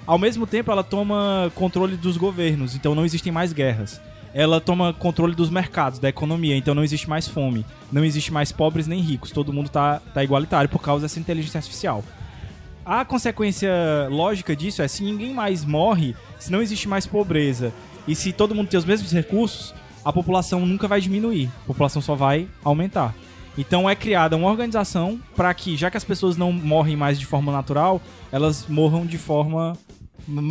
Ao 0.05 0.19
mesmo 0.19 0.45
tempo, 0.45 0.73
ela 0.73 0.83
toma 0.83 1.53
controle 1.55 1.97
dos 1.97 2.17
governos, 2.17 2.75
então 2.75 2.97
não 2.97 3.05
existem 3.05 3.31
mais 3.31 3.53
guerras. 3.53 4.01
Ela 4.35 4.61
toma 4.61 4.93
controle 4.93 5.37
dos 5.37 5.49
mercados, 5.49 6.01
da 6.01 6.09
economia, 6.09 6.57
então 6.57 6.75
não 6.75 6.83
existe 6.83 7.09
mais 7.09 7.29
fome. 7.29 7.65
Não 7.93 8.05
existe 8.05 8.33
mais 8.33 8.51
pobres 8.51 8.89
nem 8.89 9.01
ricos. 9.01 9.31
Todo 9.31 9.53
mundo 9.53 9.69
tá, 9.69 10.01
tá 10.13 10.25
igualitário 10.25 10.69
por 10.69 10.83
causa 10.83 11.03
dessa 11.03 11.21
inteligência 11.21 11.59
artificial. 11.59 12.03
A 12.85 13.05
consequência 13.05 13.71
lógica 14.11 14.57
disso 14.57 14.83
é 14.83 14.89
se 14.89 15.05
ninguém 15.05 15.33
mais 15.33 15.65
morre, 15.65 16.17
se 16.41 16.51
não 16.51 16.61
existe 16.61 16.89
mais 16.89 17.07
pobreza 17.07 17.73
e 18.09 18.17
se 18.17 18.33
todo 18.33 18.53
mundo 18.53 18.67
tem 18.67 18.79
os 18.79 18.85
mesmos 18.85 19.13
recursos, 19.13 19.73
a 20.05 20.13
população 20.13 20.67
nunca 20.67 20.89
vai 20.89 21.01
diminuir. 21.01 21.49
A 21.63 21.67
população 21.69 22.03
só 22.03 22.17
vai 22.17 22.49
aumentar. 22.65 23.15
Então 23.57 23.89
é 23.89 23.95
criada 23.95 24.37
uma 24.37 24.51
organização 24.51 25.21
para 25.35 25.53
que, 25.55 25.77
já 25.77 25.91
que 25.91 25.97
as 25.97 26.05
pessoas 26.05 26.37
não 26.37 26.53
morrem 26.53 26.97
mais 26.97 27.19
de 27.19 27.25
forma 27.25 27.51
natural, 27.51 28.01
elas 28.31 28.67
morram 28.69 29.07
de 29.07 29.17
forma 29.17 29.75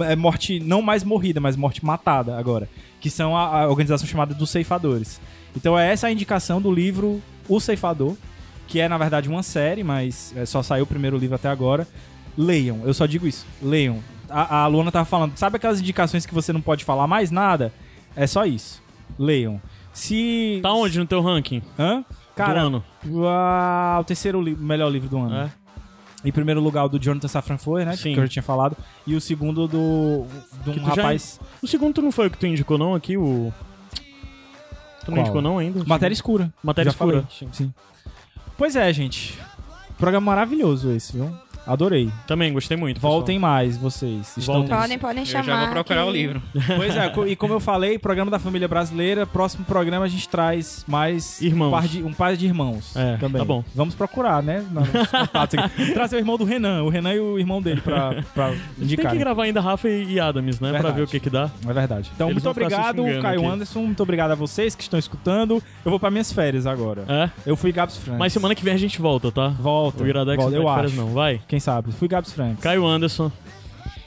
é 0.08 0.16
morte 0.16 0.60
não 0.60 0.82
mais 0.82 1.04
morrida, 1.04 1.40
mas 1.40 1.56
morte 1.56 1.84
matada 1.84 2.38
agora, 2.38 2.70
que 3.02 3.10
são 3.10 3.36
a, 3.36 3.64
a 3.64 3.68
organização 3.68 4.08
chamada 4.08 4.34
dos 4.34 4.50
ceifadores. 4.50 5.20
Então 5.56 5.78
é 5.78 5.92
essa 5.92 6.08
a 6.08 6.12
indicação 6.12 6.62
do 6.62 6.72
livro 6.72 7.22
O 7.48 7.60
Ceifador, 7.60 8.16
que 8.68 8.80
é 8.80 8.88
na 8.88 8.98
verdade 8.98 9.30
uma 9.30 9.44
série, 9.44 9.84
mas 9.84 10.34
é, 10.36 10.46
só 10.46 10.64
saiu 10.64 10.84
o 10.84 10.88
primeiro 10.88 11.18
livro 11.18 11.36
até 11.36 11.50
agora. 11.50 11.88
Leiam, 12.38 12.82
eu 12.86 12.94
só 12.94 13.06
digo 13.06 13.28
isso, 13.28 13.46
leiam. 13.62 14.00
A, 14.30 14.64
a 14.64 14.68
Luana 14.68 14.92
tava 14.92 15.06
falando, 15.06 15.38
sabe 15.38 15.58
aquelas 15.58 15.80
indicações 15.80 16.26
que 16.26 16.34
você 16.34 16.52
não 16.52 16.62
pode 16.62 16.84
falar 16.84 17.06
mais 17.08 17.32
nada? 17.32 17.72
É 18.16 18.26
só 18.26 18.46
isso. 18.46 18.82
Leiam. 19.20 19.62
Se. 19.94 20.60
Tá 20.62 20.74
onde 20.74 20.98
no 20.98 21.06
teu 21.06 21.22
ranking? 21.22 21.62
Hã? 21.78 22.04
Cara, 22.36 22.62
do 22.62 22.68
ano. 22.68 22.84
ah, 23.28 23.98
o 24.00 24.04
terceiro 24.04 24.42
li- 24.42 24.56
melhor 24.56 24.90
livro 24.90 25.08
do 25.10 25.18
ano. 25.18 25.36
É. 25.36 25.52
Em 26.24 26.32
primeiro 26.32 26.60
lugar, 26.60 26.84
o 26.86 26.90
do 26.90 27.00
Jonathan 27.00 27.28
Safran 27.28 27.58
Foer, 27.58 27.86
né? 27.86 27.96
Sim. 27.96 28.14
Que 28.14 28.20
eu 28.20 28.24
já 28.24 28.30
tinha 28.30 28.44
falado. 28.44 28.76
E 29.06 29.16
o 29.16 29.22
segundo 29.22 29.68
do. 29.68 30.26
de 30.64 30.70
um 30.72 30.74
tu 30.74 30.80
já- 30.96 31.04
rapaz. 31.04 31.40
O 31.62 31.68
segundo 31.68 31.94
tu 31.94 32.02
não 32.02 32.12
foi 32.12 32.28
o 32.28 32.32
que 32.32 32.38
tu 32.38 32.48
indicou, 32.48 32.78
não? 32.78 32.96
Aqui, 32.96 33.16
o. 33.18 33.54
Tu 35.04 35.12
não 35.12 35.18
Qual? 35.18 35.20
indicou, 35.22 35.42
não, 35.42 35.58
ainda? 35.60 35.84
Matéria 35.86 36.14
escura. 36.14 36.52
Matéria 36.64 36.92
Já 36.92 36.98
falei. 36.98 37.18
escura. 37.20 37.32
Sim. 37.32 37.50
Sim. 37.52 37.74
Pois 38.58 38.76
é, 38.76 38.92
gente. 38.92 39.38
programa 40.00 40.32
maravilhoso 40.32 40.92
esse, 40.92 41.14
viu? 41.14 41.32
Adorei. 41.68 42.10
Também, 42.28 42.52
gostei 42.54 42.78
muito. 42.78 43.00
Voltem 43.02 43.40
mais, 43.40 43.78
vocês. 43.78 44.38
Estão... 44.38 44.66
Podem, 44.66 44.98
podem 44.98 45.24
Eu 45.24 45.26
chamar. 45.26 45.44
já 45.46 45.60
vou 45.62 45.70
procurar 45.70 46.04
que- 46.04 46.10
o 46.10 46.12
livro. 46.12 46.42
Pois 46.76 46.96
é, 46.96 47.12
e 47.28 47.36
como 47.36 47.54
eu 47.54 47.60
falei, 47.60 47.98
programa 48.00 48.30
da 48.32 48.40
família 48.40 48.68
brasileira, 48.68 49.26
próximo 49.26 49.66
programa 49.66 50.06
a 50.06 50.08
gente 50.10 50.28
traz 50.30 50.84
mais 50.88 51.42
Irmãos. 51.42 51.68
Um, 51.68 51.72
par 51.72 51.88
de, 51.88 52.04
um 52.04 52.14
par 52.14 52.36
de 52.36 52.46
irmãos 52.46 52.96
É, 52.96 53.18
também. 53.18 53.40
tá 53.40 53.46
bom. 53.46 53.64
Vamos 53.74 53.96
procurar, 53.96 54.42
né? 54.44 54.64
Trazer 55.94 56.16
o 56.18 56.20
irmão 56.20 56.38
do 56.38 56.44
Renan, 56.44 56.84
o 56.84 56.90
Renan 56.90 57.14
e 57.14 57.20
o 57.20 57.38
irmão 57.40 57.62
dele 57.62 57.82
pra, 57.82 58.24
pra 58.34 58.50
Tem 58.50 58.58
indicar. 58.80 59.12
que 59.12 59.18
gravar 59.18 59.44
ainda 59.44 59.62
Rafa 59.62 59.90
e 59.90 60.20
Adams, 60.20 60.60
né? 60.60 60.70
Pra 60.70 60.80
Verdade. 60.80 60.96
ver 60.98 61.04
o 61.04 61.08
que 61.08 61.20
que 61.20 61.30
dá. 61.30 61.50
É 61.68 61.74
verdade. 61.74 62.12
Então, 62.16 62.30
Eles 62.30 62.44
muito 62.44 62.50
obrigado, 62.52 63.04
Caio 63.22 63.40
aqui. 63.42 63.46
Anderson. 63.50 63.82
Muito 63.82 64.04
obrigado 64.04 64.32
a 64.32 64.36
vocês 64.36 64.76
que 64.76 64.84
estão 64.84 65.00
escutando. 65.00 65.62
Eu 65.84 65.90
vou 65.92 66.00
pra 66.00 66.12
minhas 66.12 66.32
férias 66.32 66.66
agora. 66.66 67.04
É? 67.08 67.30
Eu 67.46 67.56
fui 67.56 67.72
Gabs 67.72 67.98
Franks. 67.98 68.20
Mas 68.20 68.34
semana 68.34 68.56
que 68.56 68.64
vem 68.64 68.74
a 68.74 68.78
gente 68.78 69.02
volta, 69.02 69.32
tá? 69.32 69.50
Volta. 69.50 70.04
O 70.04 70.08
Iradex 70.08 70.38
volta, 70.38 70.52
não 70.52 70.62
eu 70.62 70.66
tá 70.66 70.70
de 70.70 70.76
férias, 70.82 70.92
acho. 70.94 71.02
não. 71.02 71.14
Vai. 71.14 71.42
Quem 71.48 71.55
sabe? 71.60 71.92
Fui 71.92 72.08
Gabs 72.08 72.32
Franks. 72.32 72.62
Caio 72.62 72.86
Anderson. 72.86 73.32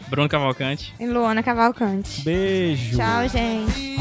Bruno 0.09 0.29
Cavalcante. 0.29 0.95
E 0.99 1.07
Luana 1.07 1.43
Cavalcante. 1.43 2.23
Beijo. 2.23 2.97
Tchau, 2.97 3.29
gente. 3.29 3.99